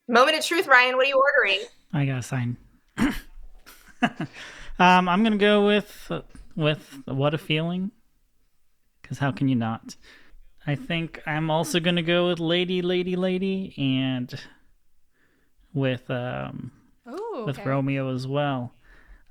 Moment 0.08 0.38
of 0.38 0.46
truth, 0.46 0.68
Ryan. 0.68 0.96
What 0.96 1.06
are 1.06 1.10
you 1.10 1.22
ordering? 1.22 1.66
I 1.92 2.06
got 2.06 2.20
a 2.20 2.24
sign. 2.24 2.58
um, 2.98 3.14
I'm 4.80 5.24
gonna 5.24 5.38
go 5.38 5.66
with 5.66 6.12
with 6.56 7.02
what 7.06 7.34
a 7.34 7.38
feeling. 7.38 7.92
Because 9.02 9.20
how 9.20 9.32
can 9.32 9.50
you 9.50 9.56
not? 9.56 9.98
I 10.68 10.76
think 10.76 11.22
I'm 11.28 11.52
also 11.52 11.80
gonna 11.80 12.02
go 12.02 12.28
with 12.28 12.40
Lady, 12.40 12.82
Lady, 12.82 13.16
Lady, 13.16 13.74
and 13.78 14.34
with 15.74 16.10
um 16.10 16.72
Oh, 17.08 17.44
with. 17.46 17.64
Romeo 17.64 18.12
as 18.14 18.26
well. 18.28 18.74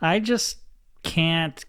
I 0.01 0.21
just 0.21 0.59
can't 1.03 1.65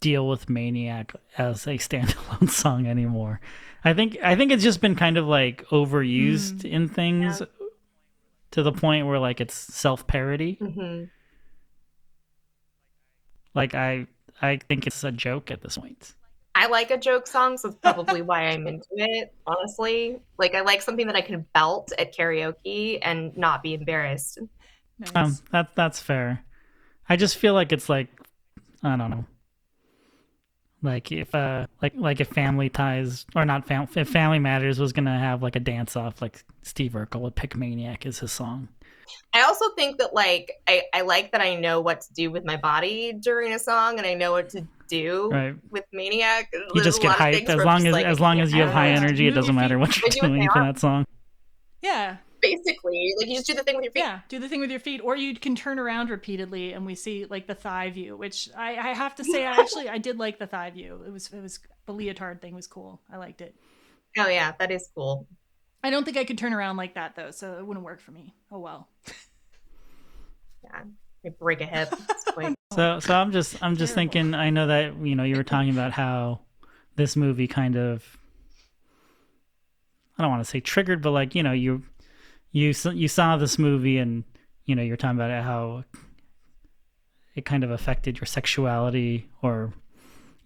deal 0.00 0.26
with 0.26 0.50
Maniac 0.50 1.14
as 1.38 1.66
a 1.68 1.78
standalone 1.78 2.50
song 2.62 2.86
anymore. 2.86 3.40
I 3.84 3.94
think 3.94 4.18
I 4.22 4.34
think 4.34 4.50
it's 4.50 4.64
just 4.64 4.80
been 4.80 4.96
kind 4.96 5.16
of 5.16 5.26
like 5.26 5.64
overused 5.68 6.64
in 6.64 6.88
things 6.88 7.40
to 8.50 8.62
the 8.64 8.72
point 8.72 9.06
where 9.06 9.18
like 9.20 9.40
it's 9.40 9.54
self 9.54 10.06
parody. 10.08 10.54
hmm 10.54 11.04
Like 13.54 13.74
I 13.74 14.06
I 14.40 14.56
think 14.56 14.86
it's 14.86 15.04
a 15.04 15.12
joke 15.12 15.50
at 15.52 15.62
this 15.62 15.76
point. 15.78 16.14
I 16.54 16.66
like 16.66 16.90
a 16.90 16.98
joke 16.98 17.26
song, 17.26 17.56
so 17.56 17.68
it's 17.68 17.78
probably 17.78 18.22
why 18.22 18.48
I'm 18.48 18.66
into 18.66 18.86
it. 18.92 19.34
Honestly, 19.46 20.18
like 20.38 20.54
I 20.54 20.60
like 20.60 20.82
something 20.82 21.06
that 21.06 21.16
I 21.16 21.22
can 21.22 21.46
belt 21.54 21.92
at 21.98 22.14
karaoke 22.14 22.98
and 23.02 23.36
not 23.36 23.62
be 23.62 23.74
embarrassed. 23.74 24.38
Nice. 24.98 25.12
Um 25.14 25.38
that 25.50 25.70
that's 25.74 26.00
fair. 26.00 26.44
I 27.08 27.16
just 27.16 27.36
feel 27.36 27.54
like 27.54 27.72
it's 27.72 27.88
like 27.88 28.08
I 28.82 28.96
don't 28.96 29.10
know. 29.10 29.24
Like 30.82 31.12
if 31.12 31.34
uh 31.34 31.66
like 31.80 31.94
like 31.96 32.20
if 32.20 32.28
Family 32.28 32.68
Ties 32.68 33.24
or 33.34 33.44
not 33.44 33.66
fam- 33.66 33.88
if 33.94 34.08
Family 34.08 34.38
Matters 34.38 34.78
was 34.78 34.92
gonna 34.92 35.18
have 35.18 35.42
like 35.42 35.56
a 35.56 35.60
dance 35.60 35.96
off, 35.96 36.20
like 36.20 36.44
Steve 36.62 36.92
Urkel 36.92 37.20
would 37.20 37.36
pick 37.36 37.56
Maniac 37.56 38.04
as 38.04 38.18
his 38.18 38.32
song. 38.32 38.68
I 39.32 39.42
also 39.42 39.66
think 39.76 39.98
that 39.98 40.12
like 40.14 40.52
I, 40.68 40.82
I 40.92 41.02
like 41.02 41.32
that 41.32 41.40
I 41.40 41.54
know 41.54 41.80
what 41.80 42.02
to 42.02 42.12
do 42.12 42.30
with 42.30 42.44
my 42.44 42.56
body 42.56 43.12
during 43.12 43.52
a 43.52 43.58
song 43.58 43.98
and 43.98 44.06
I 44.06 44.14
know 44.14 44.32
what 44.32 44.50
to 44.50 44.66
do 45.00 45.30
Right. 45.30 45.54
with 45.70 45.84
Maniac. 45.92 46.52
You 46.74 46.82
just 46.82 47.00
get 47.02 47.08
lot 47.08 47.18
hyped 47.18 47.48
as 47.48 47.64
long 47.64 47.86
as 47.86 47.92
like, 47.92 48.06
as 48.06 48.20
long 48.20 48.40
as 48.40 48.52
you 48.52 48.62
have 48.62 48.72
high 48.72 48.90
energy, 48.90 49.26
it 49.26 49.32
doesn't 49.32 49.54
matter 49.54 49.78
what 49.82 49.96
you're 49.96 50.08
They 50.08 50.20
do 50.20 50.20
what 50.28 50.36
doing 50.36 50.48
for 50.52 50.60
that 50.62 50.78
song. 50.78 51.04
yeah. 51.80 52.16
Basically, 52.40 53.14
like 53.18 53.28
you 53.28 53.36
just 53.36 53.46
do 53.46 53.54
the 53.54 53.62
thing 53.62 53.76
with 53.76 53.84
your 53.84 53.92
feet. 53.92 54.00
Yeah, 54.00 54.18
do 54.28 54.40
the 54.40 54.48
thing 54.48 54.58
with 54.58 54.70
your 54.72 54.80
feet, 54.80 55.00
or 55.04 55.14
you 55.14 55.36
can 55.36 55.54
turn 55.54 55.78
around 55.78 56.10
repeatedly, 56.10 56.72
and 56.72 56.84
we 56.84 56.96
see 56.96 57.24
like 57.24 57.46
the 57.46 57.54
thigh 57.54 57.90
view, 57.90 58.16
which 58.16 58.48
I, 58.56 58.70
I 58.76 58.94
have 58.94 59.14
to 59.14 59.24
say, 59.24 59.46
I 59.46 59.52
actually 59.60 59.88
I 59.88 59.98
did 59.98 60.18
like 60.18 60.40
the 60.40 60.48
thigh 60.48 60.70
view. 60.70 61.04
It 61.06 61.10
was 61.12 61.32
it 61.32 61.40
was 61.40 61.60
the 61.86 61.92
leotard 61.92 62.40
thing 62.42 62.52
was 62.56 62.66
cool. 62.66 63.00
I 63.12 63.18
liked 63.18 63.42
it. 63.42 63.54
Oh 64.18 64.26
yeah, 64.26 64.54
that 64.58 64.72
is 64.72 64.88
cool. 64.92 65.28
I 65.84 65.90
don't 65.90 66.02
think 66.04 66.16
I 66.16 66.24
could 66.24 66.36
turn 66.36 66.52
around 66.52 66.76
like 66.76 66.94
that 66.94 67.14
though, 67.14 67.30
so 67.30 67.58
it 67.60 67.64
wouldn't 67.64 67.86
work 67.86 68.00
for 68.00 68.10
me. 68.10 68.34
Oh 68.50 68.58
well. 68.58 68.88
Yeah, 70.64 70.80
I 71.24 71.28
break 71.30 71.60
a 71.60 71.66
hip. 71.66 71.92
at. 71.92 71.98
Oh. 72.34 72.54
So 72.74 73.00
so 73.00 73.14
I'm 73.14 73.30
just 73.30 73.62
I'm 73.62 73.76
just 73.76 73.94
Terrible. 73.94 74.12
thinking 74.12 74.34
I 74.34 74.48
know 74.48 74.66
that 74.68 74.96
you 74.96 75.14
know 75.14 75.24
you 75.24 75.36
were 75.36 75.42
talking 75.44 75.68
about 75.70 75.92
how 75.92 76.40
this 76.96 77.14
movie 77.14 77.46
kind 77.46 77.76
of 77.76 78.16
I 80.18 80.22
don't 80.22 80.30
want 80.30 80.42
to 80.42 80.48
say 80.50 80.60
triggered 80.60 81.02
but 81.02 81.10
like 81.10 81.34
you 81.34 81.42
know 81.42 81.52
you 81.52 81.82
you 82.52 82.72
you 82.94 83.08
saw 83.08 83.36
this 83.36 83.58
movie 83.58 83.98
and 83.98 84.24
you 84.64 84.74
know 84.74 84.82
you're 84.82 84.96
talking 84.96 85.18
about 85.18 85.30
it, 85.30 85.42
how 85.42 85.84
it 87.34 87.44
kind 87.44 87.64
of 87.64 87.70
affected 87.70 88.18
your 88.18 88.26
sexuality 88.26 89.28
or 89.42 89.74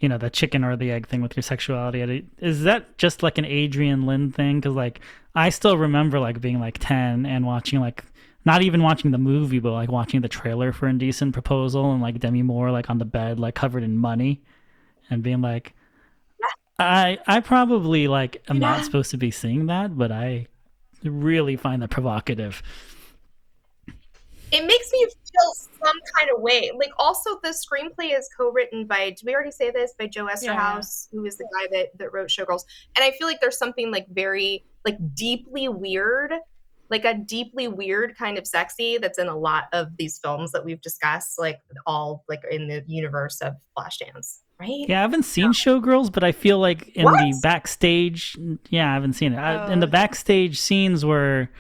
you 0.00 0.08
know 0.08 0.18
the 0.18 0.28
chicken 0.30 0.64
or 0.64 0.76
the 0.76 0.90
egg 0.90 1.06
thing 1.06 1.22
with 1.22 1.36
your 1.36 1.42
sexuality 1.44 2.26
is 2.38 2.64
that 2.64 2.98
just 2.98 3.22
like 3.22 3.38
an 3.38 3.44
Adrian 3.44 4.06
Lyne 4.06 4.32
thing 4.32 4.60
cuz 4.60 4.72
like 4.74 4.98
I 5.36 5.50
still 5.50 5.78
remember 5.78 6.18
like 6.18 6.40
being 6.40 6.58
like 6.58 6.78
10 6.80 7.26
and 7.26 7.46
watching 7.46 7.78
like 7.78 8.02
not 8.46 8.62
even 8.62 8.82
watching 8.82 9.10
the 9.10 9.18
movie, 9.18 9.58
but 9.58 9.72
like 9.72 9.90
watching 9.90 10.22
the 10.22 10.28
trailer 10.28 10.72
for 10.72 10.88
Indecent 10.88 11.34
Proposal 11.34 11.92
and 11.92 12.00
like 12.00 12.20
Demi 12.20 12.42
Moore 12.42 12.70
like 12.70 12.88
on 12.88 12.98
the 12.98 13.04
bed, 13.04 13.38
like 13.38 13.54
covered 13.54 13.82
in 13.82 13.96
money, 13.98 14.40
and 15.10 15.22
being 15.22 15.42
like, 15.42 15.74
I 16.78 17.18
I 17.26 17.40
probably 17.40 18.08
like 18.08 18.42
am 18.48 18.58
not 18.58 18.84
supposed 18.84 19.10
to 19.10 19.16
be 19.18 19.30
seeing 19.30 19.66
that, 19.66 19.98
but 19.98 20.12
I 20.12 20.46
really 21.02 21.56
find 21.56 21.82
that 21.82 21.90
provocative. 21.90 22.62
it 24.52 24.64
makes 24.64 24.92
me 24.92 25.04
feel 25.04 25.52
some 25.54 25.96
kind 26.16 26.30
of 26.34 26.40
way. 26.40 26.70
Like 26.78 26.92
also 26.98 27.38
the 27.42 27.48
screenplay 27.50 28.16
is 28.16 28.28
co-written 28.36 28.86
by 28.86 29.10
did 29.10 29.22
we 29.24 29.34
already 29.34 29.50
say 29.50 29.70
this? 29.70 29.94
By 29.98 30.06
Joe 30.06 30.26
Eszterhas, 30.26 31.08
who 31.12 31.24
is 31.24 31.36
the 31.36 31.48
guy 31.52 31.66
that, 31.72 31.98
that 31.98 32.12
wrote 32.12 32.28
Showgirls. 32.28 32.62
And 32.94 33.04
I 33.04 33.10
feel 33.12 33.26
like 33.26 33.40
there's 33.40 33.58
something 33.58 33.90
like 33.90 34.06
very 34.08 34.64
like 34.84 34.98
deeply 35.14 35.68
weird, 35.68 36.32
like 36.90 37.04
a 37.04 37.14
deeply 37.14 37.68
weird 37.68 38.16
kind 38.16 38.38
of 38.38 38.46
sexy 38.46 38.98
that's 38.98 39.18
in 39.18 39.26
a 39.28 39.36
lot 39.36 39.64
of 39.72 39.96
these 39.98 40.18
films 40.22 40.52
that 40.52 40.64
we've 40.64 40.80
discussed, 40.80 41.38
like 41.38 41.60
all 41.86 42.24
like 42.28 42.42
in 42.50 42.68
the 42.68 42.84
universe 42.86 43.40
of 43.40 43.54
Flashdance. 43.76 44.40
Right? 44.58 44.86
Yeah, 44.88 45.00
I 45.00 45.02
haven't 45.02 45.24
seen 45.24 45.52
Showgirls, 45.52 46.10
but 46.10 46.24
I 46.24 46.32
feel 46.32 46.58
like 46.58 46.88
in 46.96 47.04
the 47.04 47.38
backstage, 47.42 48.36
yeah, 48.70 48.90
I 48.90 48.94
haven't 48.94 49.12
seen 49.12 49.34
it. 49.34 49.38
I, 49.38 49.70
in 49.72 49.78
Oh. 49.78 49.80
the 49.80 49.86
backstage 49.86 50.58
scenes 50.58 51.04
where 51.04 51.50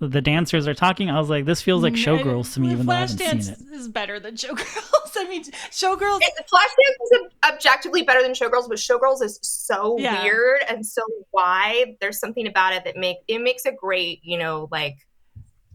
the 0.00 0.20
dancers 0.20 0.68
are 0.68 0.74
talking, 0.74 1.08
I 1.10 1.18
was 1.18 1.30
like, 1.30 1.44
this 1.46 1.62
feels 1.62 1.82
like 1.82 1.94
Mm, 1.94 2.04
Showgirls 2.22 2.52
to 2.54 2.60
me, 2.60 2.68
I- 2.68 2.72
even 2.72 2.86
though 2.86 2.92
I 2.92 2.96
haven't 3.00 3.18
seen 3.18 3.28
it. 3.28 3.42
Flashdance 3.58 3.72
is 3.72 3.88
better 3.88 4.20
than 4.20 4.34
Showgirls. 4.36 5.12
I 5.16 5.24
mean, 5.28 5.42
Showgirls. 5.44 6.18
It- 6.20 6.46
Flashdance 6.52 7.20
is 7.24 7.32
objectively 7.50 8.02
better 8.02 8.22
than 8.22 8.32
Showgirls, 8.32 8.68
but 8.68 8.76
Showgirls 8.78 9.22
is 9.22 9.38
so 9.42 9.96
Yeah. 9.98 10.22
weird 10.22 10.60
and 10.68 10.84
so 10.84 11.00
wide. 11.32 11.96
There's 12.00 12.18
something 12.18 12.46
about 12.46 12.74
it 12.74 12.84
that 12.84 12.96
make 12.96 13.16
it 13.26 13.40
makes 13.40 13.64
a 13.64 13.72
great, 13.72 14.20
you 14.22 14.36
know, 14.36 14.68
like 14.70 14.96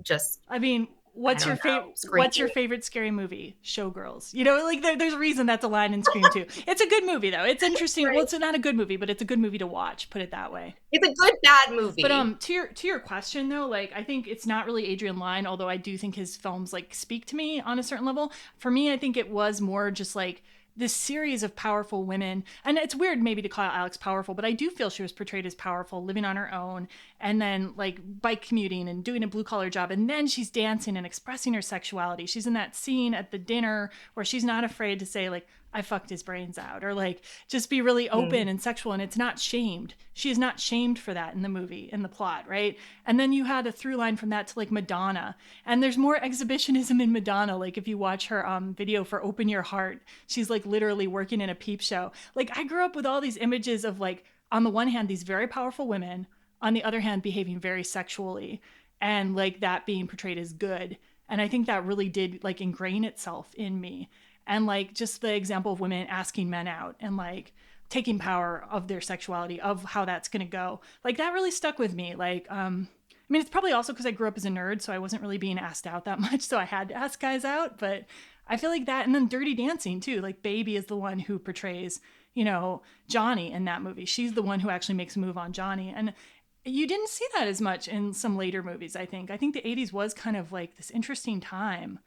just 0.03 0.39
I 0.49 0.59
mean, 0.59 0.87
what's 1.13 1.45
your 1.45 1.55
favorite? 1.55 1.93
What's 2.09 2.37
your 2.37 2.49
favorite 2.49 2.83
scary 2.83 3.11
movie? 3.11 3.57
Showgirls. 3.63 4.33
You 4.33 4.43
know, 4.43 4.63
like 4.63 4.81
there, 4.81 4.97
there's 4.97 5.13
a 5.13 5.19
reason 5.19 5.45
that's 5.45 5.63
a 5.63 5.67
line 5.67 5.93
in 5.93 6.03
Scream 6.03 6.25
too. 6.33 6.45
It's 6.67 6.81
a 6.81 6.87
good 6.87 7.05
movie 7.05 7.29
though. 7.29 7.43
It's 7.43 7.63
interesting. 7.63 8.05
Well, 8.05 8.23
it's 8.23 8.33
not 8.33 8.55
a 8.55 8.59
good 8.59 8.75
movie, 8.75 8.97
but 8.97 9.09
it's 9.09 9.21
a 9.21 9.25
good 9.25 9.39
movie 9.39 9.57
to 9.57 9.67
watch. 9.67 10.09
Put 10.09 10.21
it 10.21 10.31
that 10.31 10.51
way. 10.53 10.75
it's 10.91 11.07
a 11.07 11.13
good 11.13 11.33
bad 11.43 11.71
movie. 11.71 12.01
But 12.01 12.11
um, 12.11 12.35
to 12.37 12.53
your 12.53 12.67
to 12.67 12.87
your 12.87 12.99
question 12.99 13.49
though, 13.49 13.67
like 13.67 13.91
I 13.95 14.03
think 14.03 14.27
it's 14.27 14.45
not 14.45 14.65
really 14.65 14.85
Adrian 14.87 15.17
Lyne, 15.17 15.45
although 15.45 15.69
I 15.69 15.77
do 15.77 15.97
think 15.97 16.15
his 16.15 16.35
films 16.35 16.71
like 16.71 16.93
speak 16.93 17.25
to 17.27 17.35
me 17.35 17.61
on 17.61 17.79
a 17.79 17.83
certain 17.83 18.05
level. 18.05 18.31
For 18.57 18.71
me, 18.71 18.91
I 18.91 18.97
think 18.97 19.17
it 19.17 19.29
was 19.29 19.59
more 19.61 19.91
just 19.91 20.15
like 20.15 20.43
this 20.77 20.95
series 20.95 21.43
of 21.43 21.55
powerful 21.55 22.05
women, 22.05 22.43
and 22.63 22.77
it's 22.77 22.95
weird 22.95 23.21
maybe 23.21 23.41
to 23.41 23.49
call 23.49 23.65
Alex 23.65 23.97
powerful, 23.97 24.33
but 24.33 24.45
I 24.45 24.53
do 24.53 24.69
feel 24.69 24.89
she 24.89 25.01
was 25.01 25.11
portrayed 25.11 25.45
as 25.45 25.53
powerful, 25.55 26.03
living 26.03 26.23
on 26.23 26.37
her 26.37 26.53
own, 26.53 26.87
and 27.21 27.41
then 27.41 27.73
like 27.77 27.99
bike 28.21 28.41
commuting 28.41 28.87
and 28.87 29.03
doing 29.03 29.23
a 29.23 29.27
blue 29.27 29.43
collar 29.43 29.69
job, 29.69 29.91
and 29.91 30.09
then 30.09 30.27
she's 30.27 30.49
dancing 30.49 30.97
and 30.97 31.05
expressing 31.05 31.53
her 31.53 31.61
sexuality. 31.61 32.25
She's 32.25 32.47
in 32.47 32.53
that 32.53 32.75
scene 32.75 33.13
at 33.13 33.31
the 33.31 33.37
dinner 33.37 33.91
where 34.13 34.25
she's 34.25 34.43
not 34.43 34.63
afraid 34.63 34.99
to 34.99 35.05
say 35.05 35.29
like 35.29 35.47
I 35.73 35.81
fucked 35.81 36.09
his 36.09 36.23
brains 36.23 36.57
out, 36.57 36.83
or 36.83 36.93
like 36.93 37.21
just 37.47 37.69
be 37.69 37.81
really 37.81 38.09
open 38.09 38.47
and 38.47 38.61
sexual, 38.61 38.91
and 38.91 39.01
it's 39.01 39.17
not 39.17 39.39
shamed. 39.39 39.93
She 40.13 40.29
is 40.29 40.37
not 40.37 40.59
shamed 40.59 40.99
for 40.99 41.13
that 41.13 41.33
in 41.33 41.43
the 41.43 41.49
movie, 41.49 41.89
in 41.91 42.01
the 42.01 42.09
plot, 42.09 42.45
right? 42.47 42.77
And 43.05 43.17
then 43.17 43.31
you 43.31 43.45
had 43.45 43.65
a 43.65 43.71
through 43.71 43.95
line 43.95 44.17
from 44.17 44.29
that 44.29 44.47
to 44.47 44.59
like 44.59 44.71
Madonna, 44.71 45.37
and 45.65 45.81
there's 45.81 45.97
more 45.97 46.21
exhibitionism 46.21 46.99
in 46.99 47.13
Madonna. 47.13 47.57
Like 47.57 47.77
if 47.77 47.87
you 47.87 47.97
watch 47.97 48.27
her 48.27 48.45
um 48.45 48.73
video 48.73 49.03
for 49.03 49.23
Open 49.23 49.47
Your 49.47 49.61
Heart, 49.61 50.01
she's 50.27 50.49
like 50.49 50.65
literally 50.65 51.07
working 51.07 51.39
in 51.39 51.49
a 51.49 51.55
peep 51.55 51.81
show. 51.81 52.11
Like 52.35 52.57
I 52.57 52.65
grew 52.65 52.83
up 52.83 52.95
with 52.95 53.05
all 53.05 53.21
these 53.21 53.37
images 53.37 53.85
of 53.85 53.99
like 53.99 54.25
on 54.51 54.63
the 54.63 54.69
one 54.69 54.89
hand 54.89 55.07
these 55.07 55.23
very 55.23 55.47
powerful 55.47 55.87
women, 55.87 56.27
on 56.61 56.73
the 56.73 56.83
other 56.83 56.99
hand 56.99 57.21
behaving 57.21 57.59
very 57.59 57.83
sexually, 57.83 58.61
and 59.01 59.35
like 59.35 59.59
that 59.61 59.85
being 59.85 60.07
portrayed 60.07 60.37
as 60.37 60.53
good. 60.53 60.97
And 61.27 61.41
I 61.41 61.47
think 61.47 61.65
that 61.65 61.85
really 61.85 62.09
did 62.09 62.43
like 62.43 62.61
ingrain 62.61 63.03
itself 63.03 63.53
in 63.55 63.81
me. 63.81 64.09
And 64.45 64.65
like 64.65 64.93
just 64.93 65.21
the 65.21 65.33
example 65.33 65.71
of 65.71 65.79
women 65.79 66.07
asking 66.07 66.49
men 66.49 66.67
out 66.67 66.95
and 66.99 67.17
like 67.17 67.53
taking 67.89 68.19
power 68.19 68.65
of 68.69 68.87
their 68.87 69.01
sexuality 69.01 69.59
of 69.59 69.83
how 69.83 70.05
that's 70.05 70.29
going 70.29 70.45
to 70.45 70.49
go 70.49 70.79
like 71.03 71.17
that 71.17 71.33
really 71.33 71.51
stuck 71.51 71.79
with 71.79 71.93
me. 71.93 72.15
Like 72.15 72.45
um 72.49 72.87
i 73.09 73.33
mean 73.33 73.41
it's 73.41 73.49
probably 73.49 73.71
also 73.71 73.93
because 73.93 74.05
i 74.05 74.11
grew 74.11 74.27
up 74.27 74.35
as 74.35 74.43
a 74.43 74.49
nerd 74.49 74.81
so 74.81 74.91
i 74.91 74.99
wasn't 74.99 75.21
really 75.21 75.37
being 75.37 75.57
asked 75.57 75.87
out 75.87 76.03
that 76.03 76.19
much 76.31 76.41
so 76.41 76.57
i 76.57 76.65
had 76.65 76.89
to 76.89 76.93
ask 76.93 77.19
guys 77.19 77.45
out. 77.45 77.79
But 77.79 78.05
i 78.47 78.57
feel 78.57 78.69
like 78.69 78.85
that 78.85 79.05
and 79.05 79.15
then 79.15 79.27
dirty 79.27 79.55
dancing 79.55 79.99
too. 79.99 80.21
Like 80.21 80.43
baby 80.43 80.75
is 80.75 80.87
the 80.87 80.97
one 80.97 81.19
who 81.19 81.39
portrays 81.39 82.01
you 82.33 82.43
know 82.43 82.81
johnny 83.07 83.51
in 83.51 83.65
that 83.65 83.81
movie. 83.81 84.05
She's 84.05 84.33
the 84.33 84.41
one 84.41 84.59
who 84.59 84.69
actually 84.69 84.95
makes 84.95 85.15
a 85.15 85.19
move 85.19 85.37
on 85.37 85.53
johnny. 85.53 85.93
And 85.95 86.13
you 86.63 86.87
didn't 86.87 87.09
see 87.09 87.25
that 87.35 87.47
as 87.47 87.59
much 87.59 87.87
in 87.87 88.13
some 88.13 88.37
later 88.37 88.61
movies 88.61 88.95
i 88.95 89.05
think 89.05 89.31
i 89.31 89.37
think 89.37 89.53
the 89.53 89.61
80s 89.61 89.91
was 89.91 90.13
kind 90.13 90.37
of 90.37 90.51
like 90.51 90.77
this 90.77 90.91
interesting 90.91 91.39
time 91.39 91.99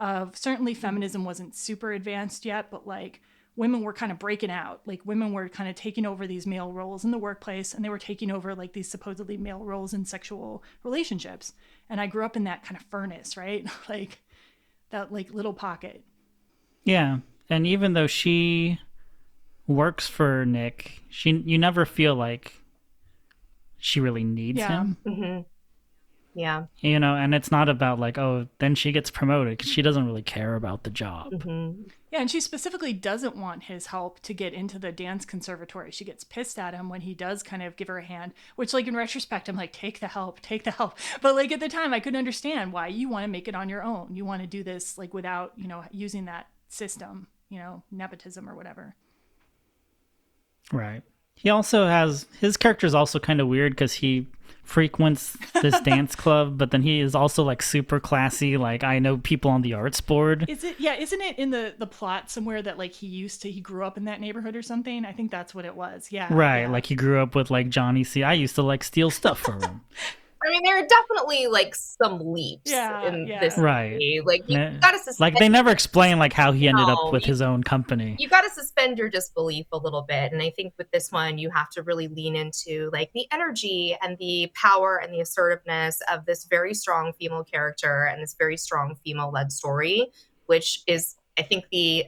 of 0.00 0.34
certainly 0.36 0.72
feminism 0.72 1.24
wasn't 1.24 1.54
super 1.54 1.92
advanced 1.92 2.46
yet, 2.46 2.70
but 2.70 2.86
like 2.86 3.20
women 3.54 3.82
were 3.82 3.92
kind 3.92 4.10
of 4.10 4.18
breaking 4.18 4.50
out. 4.50 4.80
Like 4.86 5.04
women 5.04 5.32
were 5.34 5.50
kind 5.50 5.68
of 5.68 5.76
taking 5.76 6.06
over 6.06 6.26
these 6.26 6.46
male 6.46 6.72
roles 6.72 7.04
in 7.04 7.10
the 7.10 7.18
workplace 7.18 7.74
and 7.74 7.84
they 7.84 7.90
were 7.90 7.98
taking 7.98 8.30
over 8.30 8.54
like 8.54 8.72
these 8.72 8.90
supposedly 8.90 9.36
male 9.36 9.62
roles 9.62 9.92
in 9.92 10.06
sexual 10.06 10.64
relationships. 10.82 11.52
And 11.90 12.00
I 12.00 12.06
grew 12.06 12.24
up 12.24 12.34
in 12.34 12.44
that 12.44 12.64
kind 12.64 12.80
of 12.80 12.86
furnace, 12.86 13.36
right? 13.36 13.66
like 13.88 14.22
that 14.88 15.12
like 15.12 15.34
little 15.34 15.52
pocket. 15.52 16.02
Yeah, 16.82 17.18
and 17.50 17.66
even 17.66 17.92
though 17.92 18.06
she 18.06 18.80
works 19.66 20.08
for 20.08 20.46
Nick, 20.46 21.02
she 21.10 21.30
you 21.30 21.58
never 21.58 21.84
feel 21.84 22.14
like 22.14 22.54
she 23.80 24.00
really 24.00 24.24
needs 24.24 24.58
Yeah. 24.58 24.68
him. 24.68 24.96
Mhm. 25.04 25.44
Yeah. 26.32 26.66
You 26.78 27.00
know, 27.00 27.16
and 27.16 27.34
it's 27.34 27.50
not 27.50 27.68
about 27.68 27.98
like, 27.98 28.16
oh, 28.16 28.46
then 28.60 28.76
she 28.76 28.92
gets 28.92 29.10
promoted 29.10 29.58
because 29.58 29.72
she 29.72 29.82
doesn't 29.82 30.06
really 30.06 30.22
care 30.22 30.54
about 30.54 30.84
the 30.84 30.90
job. 30.90 31.42
hmm 31.42 31.72
Yeah, 32.12 32.20
and 32.20 32.30
she 32.30 32.40
specifically 32.40 32.92
doesn't 32.92 33.34
want 33.36 33.64
his 33.64 33.86
help 33.86 34.20
to 34.20 34.32
get 34.32 34.52
into 34.52 34.78
the 34.78 34.92
dance 34.92 35.24
conservatory. 35.24 35.90
She 35.90 36.04
gets 36.04 36.22
pissed 36.22 36.56
at 36.58 36.72
him 36.72 36.88
when 36.88 37.00
he 37.00 37.14
does 37.14 37.42
kind 37.42 37.64
of 37.64 37.74
give 37.76 37.88
her 37.88 37.98
a 37.98 38.04
hand, 38.04 38.32
which, 38.54 38.72
like, 38.72 38.86
in 38.86 38.94
retrospect, 38.96 39.48
I'm 39.48 39.56
like, 39.56 39.72
take 39.72 39.98
the 39.98 40.06
help, 40.08 40.40
take 40.40 40.62
the 40.64 40.70
help. 40.70 40.96
But, 41.20 41.34
like, 41.34 41.50
at 41.50 41.58
the 41.60 41.68
time, 41.68 41.92
I 41.92 41.98
couldn't 42.00 42.18
understand 42.18 42.72
why 42.72 42.86
you 42.88 43.08
want 43.08 43.24
to 43.24 43.28
make 43.28 43.48
it 43.48 43.54
on 43.56 43.68
your 43.68 43.82
own. 43.82 44.14
You 44.14 44.24
want 44.24 44.40
to 44.42 44.46
do 44.46 44.62
this, 44.62 44.96
like, 44.98 45.12
without, 45.12 45.52
you 45.56 45.66
know, 45.68 45.82
using 45.90 46.26
that 46.26 46.46
system, 46.68 47.26
you 47.48 47.58
know, 47.58 47.82
nepotism 47.90 48.48
or 48.48 48.54
whatever. 48.54 48.94
Right. 50.72 51.02
He 51.42 51.50
also 51.50 51.86
has 51.86 52.26
his 52.40 52.56
character 52.56 52.86
is 52.86 52.94
also 52.94 53.18
kind 53.18 53.40
of 53.40 53.48
weird 53.48 53.72
because 53.72 53.94
he 53.94 54.26
frequents 54.70 55.36
this 55.60 55.78
dance 55.84 56.14
club, 56.14 56.56
but 56.56 56.70
then 56.70 56.82
he 56.82 57.00
is 57.00 57.14
also 57.14 57.42
like 57.42 57.62
super 57.62 57.98
classy. 57.98 58.56
Like 58.56 58.84
I 58.84 58.98
know 58.98 59.18
people 59.18 59.50
on 59.50 59.62
the 59.62 59.74
arts 59.74 60.00
board. 60.00 60.44
Is 60.48 60.64
it, 60.64 60.76
yeah, 60.78 60.94
isn't 60.94 61.20
it 61.20 61.38
in 61.38 61.50
the, 61.50 61.74
the 61.78 61.86
plot 61.86 62.30
somewhere 62.30 62.62
that, 62.62 62.78
like, 62.78 62.92
he 62.92 63.06
used 63.06 63.42
to, 63.42 63.50
he 63.50 63.60
grew 63.60 63.84
up 63.84 63.96
in 63.96 64.04
that 64.04 64.20
neighborhood 64.20 64.54
or 64.54 64.62
something? 64.62 65.04
I 65.04 65.12
think 65.12 65.30
that's 65.30 65.54
what 65.54 65.64
it 65.64 65.74
was. 65.74 66.08
Yeah. 66.10 66.32
Right, 66.32 66.62
yeah. 66.62 66.68
like 66.68 66.86
he 66.86 66.94
grew 66.94 67.20
up 67.20 67.34
with 67.34 67.50
like 67.50 67.68
Johnny 67.68 68.04
C. 68.04 68.22
I 68.22 68.34
used 68.34 68.54
to 68.54 68.62
like 68.62 68.84
steal 68.84 69.10
stuff 69.10 69.38
from 69.38 69.62
him. 69.62 69.80
I 70.42 70.50
mean, 70.50 70.62
there 70.64 70.78
are 70.82 70.86
definitely 70.86 71.46
like 71.48 71.74
some 71.74 72.32
leaps 72.32 72.70
Yeah, 72.70 73.06
in 73.08 73.26
yeah. 73.26 73.40
this 73.40 73.58
Right. 73.58 73.92
movie. 73.92 74.22
Like 74.24 74.42
you 74.48 74.56
Ne- 74.58 74.78
gotta 74.80 74.98
suspend 74.98 75.20
like 75.20 75.38
they 75.38 75.48
never 75.50 75.70
explain 75.70 76.18
like 76.18 76.32
how 76.32 76.52
he 76.52 76.66
ended 76.68 76.86
No, 76.86 76.94
up 76.94 77.12
with 77.12 77.24
you- 77.26 77.32
his 77.32 77.42
own 77.42 77.62
company. 77.62 78.16
you 78.18 78.28
got 78.28 78.40
to 78.42 78.50
suspend 78.50 78.96
your 78.96 79.10
disbelief 79.10 79.66
a 79.72 79.76
little 79.76 80.02
bit 80.02 80.32
and 80.32 80.40
i 80.42 80.48
think 80.50 80.72
with 80.78 80.90
this 80.92 81.12
one 81.12 81.36
you 81.38 81.50
have 81.50 81.68
to 81.70 81.82
really 81.82 82.08
lean 82.08 82.36
into 82.36 82.88
like 82.92 83.10
the 83.12 83.26
energy 83.30 83.96
and 84.02 84.16
the 84.18 84.50
power 84.54 84.96
and 84.96 85.12
the 85.12 85.20
assertiveness 85.20 86.00
of 86.10 86.24
this 86.24 86.44
very 86.44 86.72
strong 86.74 87.12
female 87.12 87.44
character 87.44 88.04
and 88.04 88.22
this 88.22 88.34
very 88.38 88.56
strong 88.56 88.94
female 89.04 89.30
led 89.30 89.52
story 89.52 90.10
which 90.46 90.80
is 90.86 91.16
i 91.38 91.42
think 91.42 91.64
the 91.70 92.04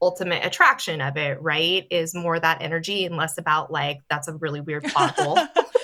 ultimate 0.00 0.44
attraction 0.44 1.00
of 1.00 1.16
it 1.16 1.40
right 1.42 1.86
is 1.90 2.14
more 2.14 2.38
that 2.40 2.62
energy 2.62 3.04
and 3.04 3.16
less 3.16 3.36
about 3.38 3.70
like 3.70 4.00
that's 4.08 4.28
a 4.28 4.32
really 4.34 4.60
weird 4.60 4.84
plot 4.84 5.14
hole 5.18 5.38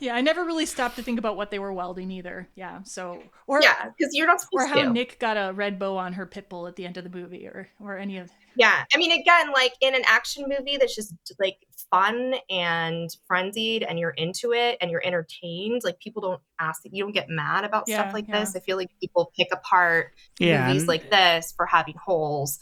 yeah, 0.00 0.14
I 0.14 0.20
never 0.20 0.44
really 0.44 0.66
stopped 0.66 0.96
to 0.96 1.02
think 1.02 1.18
about 1.18 1.36
what 1.36 1.50
they 1.50 1.58
were 1.58 1.72
welding 1.72 2.10
either. 2.10 2.48
Yeah. 2.54 2.82
So, 2.84 3.22
or, 3.46 3.60
yeah 3.62 3.90
because 3.96 4.14
you're 4.14 4.26
not 4.26 4.42
or 4.52 4.66
how 4.66 4.74
to 4.76 4.90
Nick 4.90 5.18
got 5.18 5.36
a 5.36 5.52
red 5.52 5.78
bow 5.78 5.96
on 5.96 6.14
her 6.14 6.26
pit 6.26 6.48
bull 6.48 6.66
at 6.66 6.76
the 6.76 6.86
end 6.86 6.96
of 6.96 7.04
the 7.04 7.10
movie, 7.10 7.46
or 7.46 7.68
or 7.78 7.98
any 7.98 8.18
of. 8.18 8.30
Yeah. 8.56 8.84
I 8.92 8.98
mean, 8.98 9.12
again, 9.12 9.52
like 9.52 9.74
in 9.80 9.94
an 9.94 10.02
action 10.06 10.44
movie 10.48 10.76
that's 10.76 10.94
just 10.96 11.14
like 11.38 11.56
fun 11.90 12.34
and 12.50 13.08
frenzied 13.26 13.82
and 13.84 13.98
you're 13.98 14.10
into 14.10 14.52
it 14.52 14.76
and 14.80 14.90
you're 14.90 15.04
entertained, 15.06 15.82
like 15.84 16.00
people 16.00 16.20
don't 16.20 16.40
ask 16.58 16.82
you 16.90 17.04
don't 17.04 17.12
get 17.12 17.28
mad 17.28 17.64
about 17.64 17.84
Yeah, 17.86 18.00
stuff 18.02 18.12
like 18.14 18.26
yeah. 18.28 18.40
this. 18.40 18.56
I 18.56 18.60
feel 18.60 18.76
like 18.76 18.90
people 19.00 19.32
pick 19.36 19.48
apart 19.52 20.12
Yeah, 20.38 20.66
movies 20.66 20.82
and- 20.82 20.88
like 20.88 21.10
this 21.10 21.52
for 21.56 21.64
having 21.66 21.94
holes. 22.04 22.58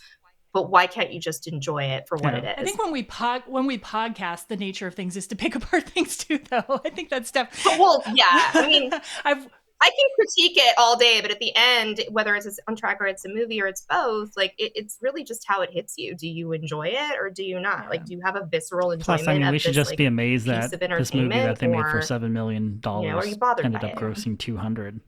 But 0.63 0.71
why 0.71 0.87
can't 0.87 1.13
you 1.13 1.21
just 1.21 1.47
enjoy 1.47 1.85
it 1.85 2.09
for 2.09 2.17
what 2.19 2.35
Yeah. 2.35 2.41
it 2.51 2.59
is? 2.59 2.63
I 2.63 2.65
think 2.65 2.83
when 2.83 2.93
we 2.93 3.03
pod 3.03 3.43
when 3.47 3.67
we 3.67 3.79
podcast, 3.79 4.49
the 4.49 4.57
nature 4.57 4.87
of 4.87 4.95
things 4.95 5.17
is 5.17 5.27
to 5.29 5.37
pick 5.37 5.55
apart 5.61 5.89
things 5.89 6.17
too. 6.17 6.39
Though 6.51 6.81
I 6.85 6.91
think 6.91 7.11
that's 7.11 7.29
stuff. 7.29 7.49
well, 7.79 8.03
yeah. 8.15 8.25
I 8.55 8.67
mean, 8.67 8.91
I've 9.25 9.47
I 9.81 9.91
can 9.91 10.07
critique 10.17 10.57
it 10.57 10.75
all 10.77 10.97
day, 10.97 11.21
but 11.21 11.31
at 11.31 11.39
the 11.39 11.53
end, 11.55 12.01
whether 12.11 12.35
it's 12.35 12.47
a 12.47 12.51
soundtrack 12.69 12.97
or 12.99 13.07
it's 13.07 13.25
a 13.25 13.29
movie 13.29 13.63
or 13.63 13.69
it's 13.69 13.83
both, 13.83 14.37
like 14.37 14.53
it, 14.59 14.73
it's 14.75 14.99
really 15.01 15.23
just 15.23 15.45
how 15.47 15.61
it 15.63 15.71
hits 15.73 15.95
you. 15.97 16.17
Do 16.17 16.27
you 16.27 16.53
enjoy 16.53 16.89
it 16.89 17.17
or 17.21 17.31
do 17.31 17.45
you 17.45 17.61
not? 17.61 17.85
Yeah. 17.85 17.89
Like, 17.91 18.05
do 18.05 18.13
you 18.13 18.21
have 18.25 18.35
a 18.35 18.45
visceral 18.45 18.91
enjoyment? 18.91 19.05
Plus, 19.05 19.29
I 19.29 19.35
mean, 19.35 19.45
of 19.45 19.53
we 19.53 19.59
should 19.61 19.69
this, 19.71 19.77
just 19.77 19.91
like, 19.93 19.99
be 19.99 20.07
amazed 20.07 20.47
piece 20.47 20.71
that 20.71 20.81
this 20.81 21.15
movie 21.15 21.29
that 21.29 21.61
they 21.61 21.69
made 21.69 21.87
for 21.93 22.03
seven 22.03 22.33
million 22.33 22.81
dollars 22.81 23.25
are 23.25 23.29
you 23.29 23.37
bothered 23.37 23.67
ended 23.67 23.85
up 23.85 23.91
it? 23.93 23.97
grossing 23.97 24.37
two 24.37 24.57
hundred. 24.57 25.01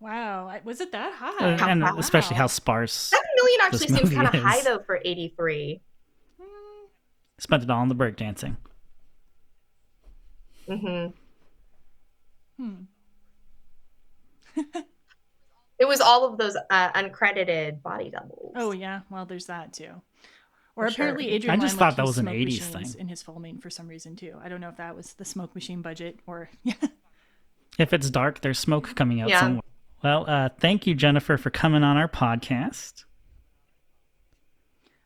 Wow, 0.00 0.52
was 0.64 0.80
it 0.80 0.92
that 0.92 1.12
high? 1.14 1.54
Uh, 1.54 1.66
and 1.68 1.82
Wow. 1.82 1.96
especially 1.98 2.36
how 2.36 2.46
sparse 2.46 2.92
Seven 2.92 3.24
million 3.36 3.60
actually 3.62 3.86
This 3.86 3.96
seems 3.98 4.10
kind 4.14 4.26
of 4.28 4.34
high 4.34 4.60
though 4.62 4.78
for 4.80 5.00
eighty 5.04 5.32
three. 5.36 5.80
spent 7.38 7.62
it 7.62 7.70
all 7.70 7.80
on 7.80 7.88
the 7.88 7.94
breakdancing. 7.94 8.56
Mm-hmm. 10.68 11.12
Hmm. 12.62 12.74
It 15.80 15.86
was 15.86 16.00
all 16.00 16.24
of 16.24 16.38
those 16.38 16.56
uh, 16.70 16.90
uncredited 17.00 17.82
body 17.82 18.10
doubles. 18.10 18.52
Oh 18.56 18.72
yeah, 18.72 19.02
well, 19.10 19.26
there's 19.26 19.46
that 19.46 19.72
too. 19.72 19.92
Or 20.74 20.86
For 20.88 20.90
sure. 20.92 21.04
apparently, 21.04 21.28
Adrian. 21.30 21.56
I 21.56 21.62
just 21.62 21.74
Lyne 21.76 21.78
thought 21.92 21.96
that 21.98 22.04
was 22.04 22.18
an 22.18 22.26
80s 22.26 22.58
thing. 22.62 23.00
in 23.00 23.06
his 23.06 23.22
filming 23.22 23.58
for 23.58 23.70
some 23.70 23.86
reason 23.86 24.16
too. 24.16 24.34
I 24.42 24.48
don't 24.48 24.60
know 24.60 24.70
if 24.70 24.76
that 24.78 24.96
was 24.96 25.12
the 25.14 25.24
smoke 25.24 25.54
machine 25.54 25.80
budget 25.80 26.18
or 26.26 26.50
yeah. 26.64 26.74
If 27.78 27.92
it's 27.92 28.10
dark, 28.10 28.40
there's 28.40 28.58
smoke 28.58 28.92
coming 28.96 29.20
out 29.20 29.28
Yeah. 29.28 29.38
somewhere. 29.38 29.62
Well, 30.02 30.24
uh, 30.28 30.48
thank 30.58 30.86
you, 30.86 30.94
Jennifer, 30.94 31.36
for 31.36 31.50
coming 31.50 31.82
on 31.82 31.96
our 31.96 32.08
podcast. 32.08 33.04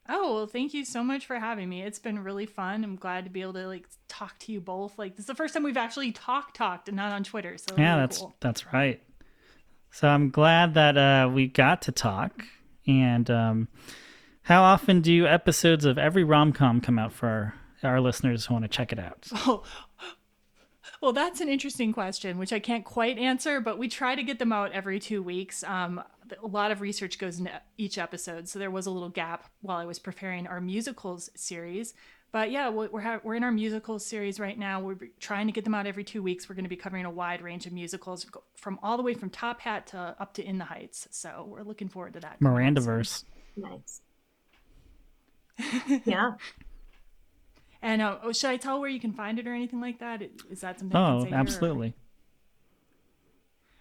Oh 0.09 0.35
well, 0.35 0.47
thank 0.47 0.75
you 0.75 0.85
so 0.85 1.03
much 1.05 1.27
for 1.27 1.39
having 1.39 1.69
me. 1.69 1.83
It's 1.83 1.99
been 2.01 2.19
really 2.23 2.45
fun. 2.47 2.83
I'm 2.85 2.97
glad 2.97 3.25
to 3.25 3.31
be 3.31 3.41
able 3.41 3.53
to 3.55 3.67
like 3.69 3.87
talk 4.09 4.39
to 4.41 4.53
you 4.53 4.61
both. 4.61 4.99
Like 4.99 5.13
this 5.13 5.21
is 5.21 5.27
the 5.27 5.35
first 5.35 5.55
time 5.55 5.63
we've 5.63 5.77
actually 5.77 6.13
talked 6.13 6.57
talked 6.57 6.89
and 6.89 6.97
not 6.97 7.13
on 7.13 7.25
Twitter. 7.25 7.57
So 7.57 7.77
Yeah, 7.79 7.97
that's 7.97 8.19
cool. 8.19 8.35
that's 8.41 8.73
right. 8.73 9.01
So 9.91 10.09
I'm 10.09 10.31
glad 10.31 10.75
that 10.75 10.97
uh, 10.99 11.31
we 11.33 11.47
got 11.47 11.83
to 11.83 11.93
talk. 11.93 12.45
And 12.87 13.31
um, 13.31 13.69
how 14.43 14.63
often 14.65 15.03
do 15.03 15.27
episodes 15.27 15.85
of 15.85 15.99
every 15.99 16.25
rom 16.25 16.53
com 16.53 16.81
come 16.81 16.99
out 16.99 17.13
for 17.13 17.55
our, 17.83 17.91
our 17.93 18.01
listeners 18.01 18.47
who 18.47 18.55
want 18.55 18.65
to 18.65 18.69
check 18.69 18.93
it 18.93 18.99
out? 18.99 19.29
Oh, 19.47 19.63
well, 21.01 21.13
that's 21.13 21.41
an 21.41 21.49
interesting 21.49 21.93
question, 21.93 22.39
which 22.39 22.53
I 22.53 22.59
can't 22.59 22.85
quite 22.85 23.19
answer, 23.19 23.61
but 23.61 23.79
we 23.79 23.89
try 23.89 24.15
to 24.15 24.23
get 24.23 24.39
them 24.39 24.53
out 24.53 24.73
every 24.73 24.99
two 25.01 25.23
weeks. 25.23 25.63
Um, 25.65 26.03
a 26.43 26.47
lot 26.47 26.71
of 26.71 26.81
research 26.81 27.19
goes 27.19 27.39
into 27.39 27.53
each 27.77 27.99
episode, 27.99 28.49
so 28.49 28.59
there 28.59 28.71
was 28.71 28.87
a 28.87 28.91
little 28.91 29.09
gap 29.11 29.51
while 29.61 29.79
I 29.79 29.85
was 29.85 29.99
preparing 29.99 30.47
our 30.47 30.61
musicals 30.61 31.31
series. 31.35 31.95
But 32.33 32.51
yeah, 32.51 32.71
we- 32.71 32.89
we're 32.89 33.03
ha- 33.03 33.21
we're 33.23 33.35
in 33.35 33.45
our 33.45 33.53
musicals 33.53 34.07
series 34.07 34.41
right 34.41 34.59
now. 34.59 34.81
We're 34.81 34.97
trying 35.21 35.49
to 35.49 35.53
get 35.53 35.65
them 35.65 35.75
out 35.75 35.87
every 35.87 36.03
two 36.05 36.23
weeks. 36.23 36.49
We're 36.49 36.55
going 36.55 36.65
to 36.65 36.71
be 36.71 36.77
covering 36.77 37.05
a 37.05 37.11
wide 37.11 37.43
range 37.43 37.67
of 37.67 37.73
musicals, 37.75 38.25
from 38.57 38.79
all 38.83 38.97
the 38.97 39.03
way 39.03 39.13
from 39.13 39.29
Top 39.29 39.61
Hat 39.61 39.89
to 39.89 40.17
up 40.19 40.33
to 40.35 40.43
In 40.45 40.57
the 40.57 40.65
Heights. 40.65 41.09
So 41.11 41.47
we're 41.47 41.63
looking 41.63 41.91
forward 41.91 42.15
to 42.15 42.21
that. 42.21 42.39
coming 42.41 42.69
up. 42.69 42.75
Mirandaverse. 42.85 43.25
nice. 43.57 44.01
yeah. 46.07 46.33
And 47.83 48.01
uh, 48.01 48.19
oh, 48.23 48.33
should 48.33 48.51
I 48.51 48.57
tell 48.57 48.81
where 48.81 48.89
you 48.89 49.01
can 49.01 49.13
find 49.13 49.39
it 49.39 49.47
or 49.47 49.53
anything 49.53 49.81
like 49.81 49.99
that? 49.99 50.23
Is 50.51 50.61
that 50.61 50.79
something? 50.79 50.97
Oh, 50.97 51.23
say 51.25 51.29
here, 51.29 51.37
or- 51.37 51.41
absolutely. 51.41 51.95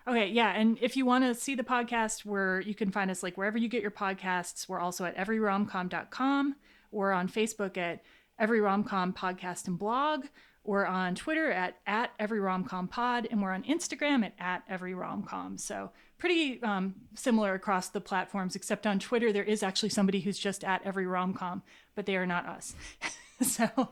Okay, 0.07 0.27
yeah, 0.29 0.49
and 0.59 0.79
if 0.81 0.97
you 0.97 1.05
want 1.05 1.23
to 1.25 1.35
see 1.35 1.53
the 1.53 1.63
podcast, 1.63 2.25
where 2.25 2.59
you 2.59 2.73
can 2.73 2.89
find 2.91 3.11
us 3.11 3.21
like 3.21 3.37
wherever 3.37 3.57
you 3.59 3.67
get 3.67 3.83
your 3.83 3.91
podcasts, 3.91 4.67
we're 4.67 4.79
also 4.79 5.05
at 5.05 5.15
everyromcom.com. 5.15 6.55
We're 6.91 7.11
on 7.11 7.29
Facebook 7.29 7.77
at 7.77 8.01
Every 8.39 8.59
Romcom 8.59 9.15
Podcast 9.15 9.67
and 9.67 9.77
Blog. 9.77 10.25
We're 10.63 10.87
on 10.87 11.13
Twitter 11.13 11.51
at 11.51 11.77
at 11.85 12.11
Every 12.19 12.39
Romcom 12.39 12.89
Pod, 12.89 13.27
and 13.29 13.41
we're 13.43 13.51
on 13.51 13.61
Instagram 13.63 14.25
at 14.25 14.33
at 14.39 14.63
Every 14.67 14.93
Romcom. 14.93 15.59
So 15.59 15.91
pretty 16.21 16.61
um, 16.61 16.93
similar 17.15 17.55
across 17.55 17.89
the 17.89 17.99
platforms, 17.99 18.55
except 18.55 18.85
on 18.85 18.99
Twitter 18.99 19.33
there 19.33 19.43
is 19.43 19.63
actually 19.63 19.89
somebody 19.89 20.21
who's 20.21 20.37
just 20.37 20.63
at 20.63 20.81
Every 20.85 21.07
rom 21.07 21.33
com, 21.33 21.63
but 21.95 22.05
they 22.05 22.15
are 22.15 22.27
not 22.27 22.45
us. 22.45 22.75
so 23.41 23.89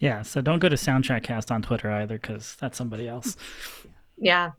Yeah, 0.00 0.22
so 0.22 0.40
don't 0.40 0.58
go 0.58 0.68
to 0.68 0.74
Soundtrack 0.74 1.22
Cast 1.22 1.52
on 1.52 1.62
Twitter 1.62 1.90
either, 1.90 2.18
because 2.18 2.56
that's 2.60 2.76
somebody 2.76 3.08
else. 3.08 3.36
Yeah. 4.18 4.50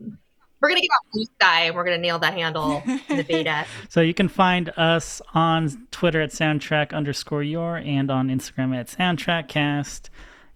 We're 0.60 0.70
gonna 0.70 0.80
get 0.80 0.90
off 0.90 1.12
Blue 1.12 1.24
Sky 1.24 1.60
and 1.64 1.76
we're 1.76 1.84
gonna 1.84 1.98
nail 1.98 2.18
that 2.20 2.32
handle 2.32 2.82
in 2.86 3.16
the 3.18 3.24
beta. 3.24 3.66
So 3.90 4.00
you 4.00 4.14
can 4.14 4.28
find 4.28 4.70
us 4.76 5.20
on 5.34 5.86
Twitter 5.90 6.22
at 6.22 6.30
soundtrack 6.30 6.94
underscore 6.94 7.42
your 7.42 7.76
and 7.76 8.10
on 8.10 8.28
Instagram 8.28 8.74
at 8.74 8.88
soundtrackcast. 8.88 10.08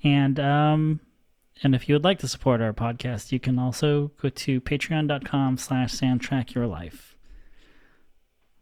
And 0.03 0.41
um 0.41 1.01
and 1.65 1.75
if 1.75 1.89
you 1.89 1.95
would 1.95 2.05
like 2.05 2.19
to 2.21 2.29
support 2.29 2.61
our 2.61 2.73
podcast, 2.73 3.33
you 3.33 3.41
can 3.41 3.59
also 3.59 4.11
go 4.21 4.29
to 4.29 4.61
patreon.com 4.61 5.57
slash 5.57 5.93
soundtrack 5.93 6.55
your 6.55 6.67
life. 6.67 7.17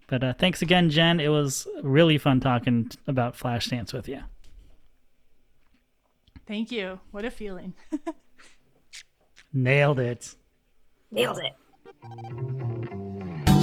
But 0.07 0.23
uh, 0.25 0.35
thanks 0.35 0.63
again, 0.63 0.91
Jen. 0.91 1.21
It 1.21 1.29
was 1.29 1.67
really 1.83 2.19
fun 2.19 2.41
talking 2.41 2.91
about 3.07 3.37
Flashdance 3.37 3.93
with 3.93 4.09
you. 4.09 4.21
thank 6.47 6.71
you. 6.71 7.01
What 7.13 7.25
a 7.25 7.31
feeling. 7.31 7.75
Nailed 9.53 9.99
it. 9.99 10.35
Nailed 11.11 11.39
it. 11.39 11.53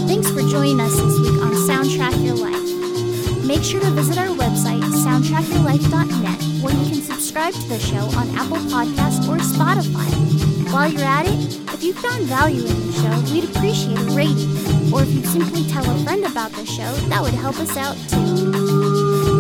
Thanks 0.08 0.30
for 0.32 0.42
joining 0.42 0.80
us 0.80 0.96
this 0.96 1.20
week 1.20 1.42
on 1.42 1.52
Soundtrack 1.68 2.26
Your 2.26 2.36
Life. 2.36 2.99
Make 3.50 3.64
sure 3.64 3.82
to 3.82 3.90
visit 3.90 4.20
our 4.20 4.28
website, 4.28 4.84
soundtrackyourlife.net, 4.84 6.64
where 6.64 6.72
you 6.72 6.92
can 6.92 7.02
subscribe 7.02 7.52
to 7.52 7.68
the 7.68 7.80
show 7.80 8.06
on 8.16 8.30
Apple 8.38 8.58
Podcasts 8.58 9.28
or 9.28 9.38
Spotify. 9.40 10.72
While 10.72 10.92
you're 10.92 11.02
at 11.02 11.26
it, 11.26 11.60
if 11.74 11.84
you 11.84 11.94
found 11.94 12.26
value 12.26 12.64
in 12.64 12.86
the 12.86 12.94
show, 12.94 13.34
we'd 13.34 13.46
appreciate 13.46 13.98
a 13.98 14.12
rating. 14.12 14.94
Or 14.94 15.02
if 15.02 15.12
you'd 15.12 15.26
simply 15.26 15.64
tell 15.64 15.84
a 15.90 16.04
friend 16.04 16.26
about 16.26 16.52
the 16.52 16.66
show, 16.68 16.94
that 17.10 17.24
would 17.24 17.34
help 17.34 17.60
us 17.60 17.76
out 17.76 17.98
too. 18.08 19.39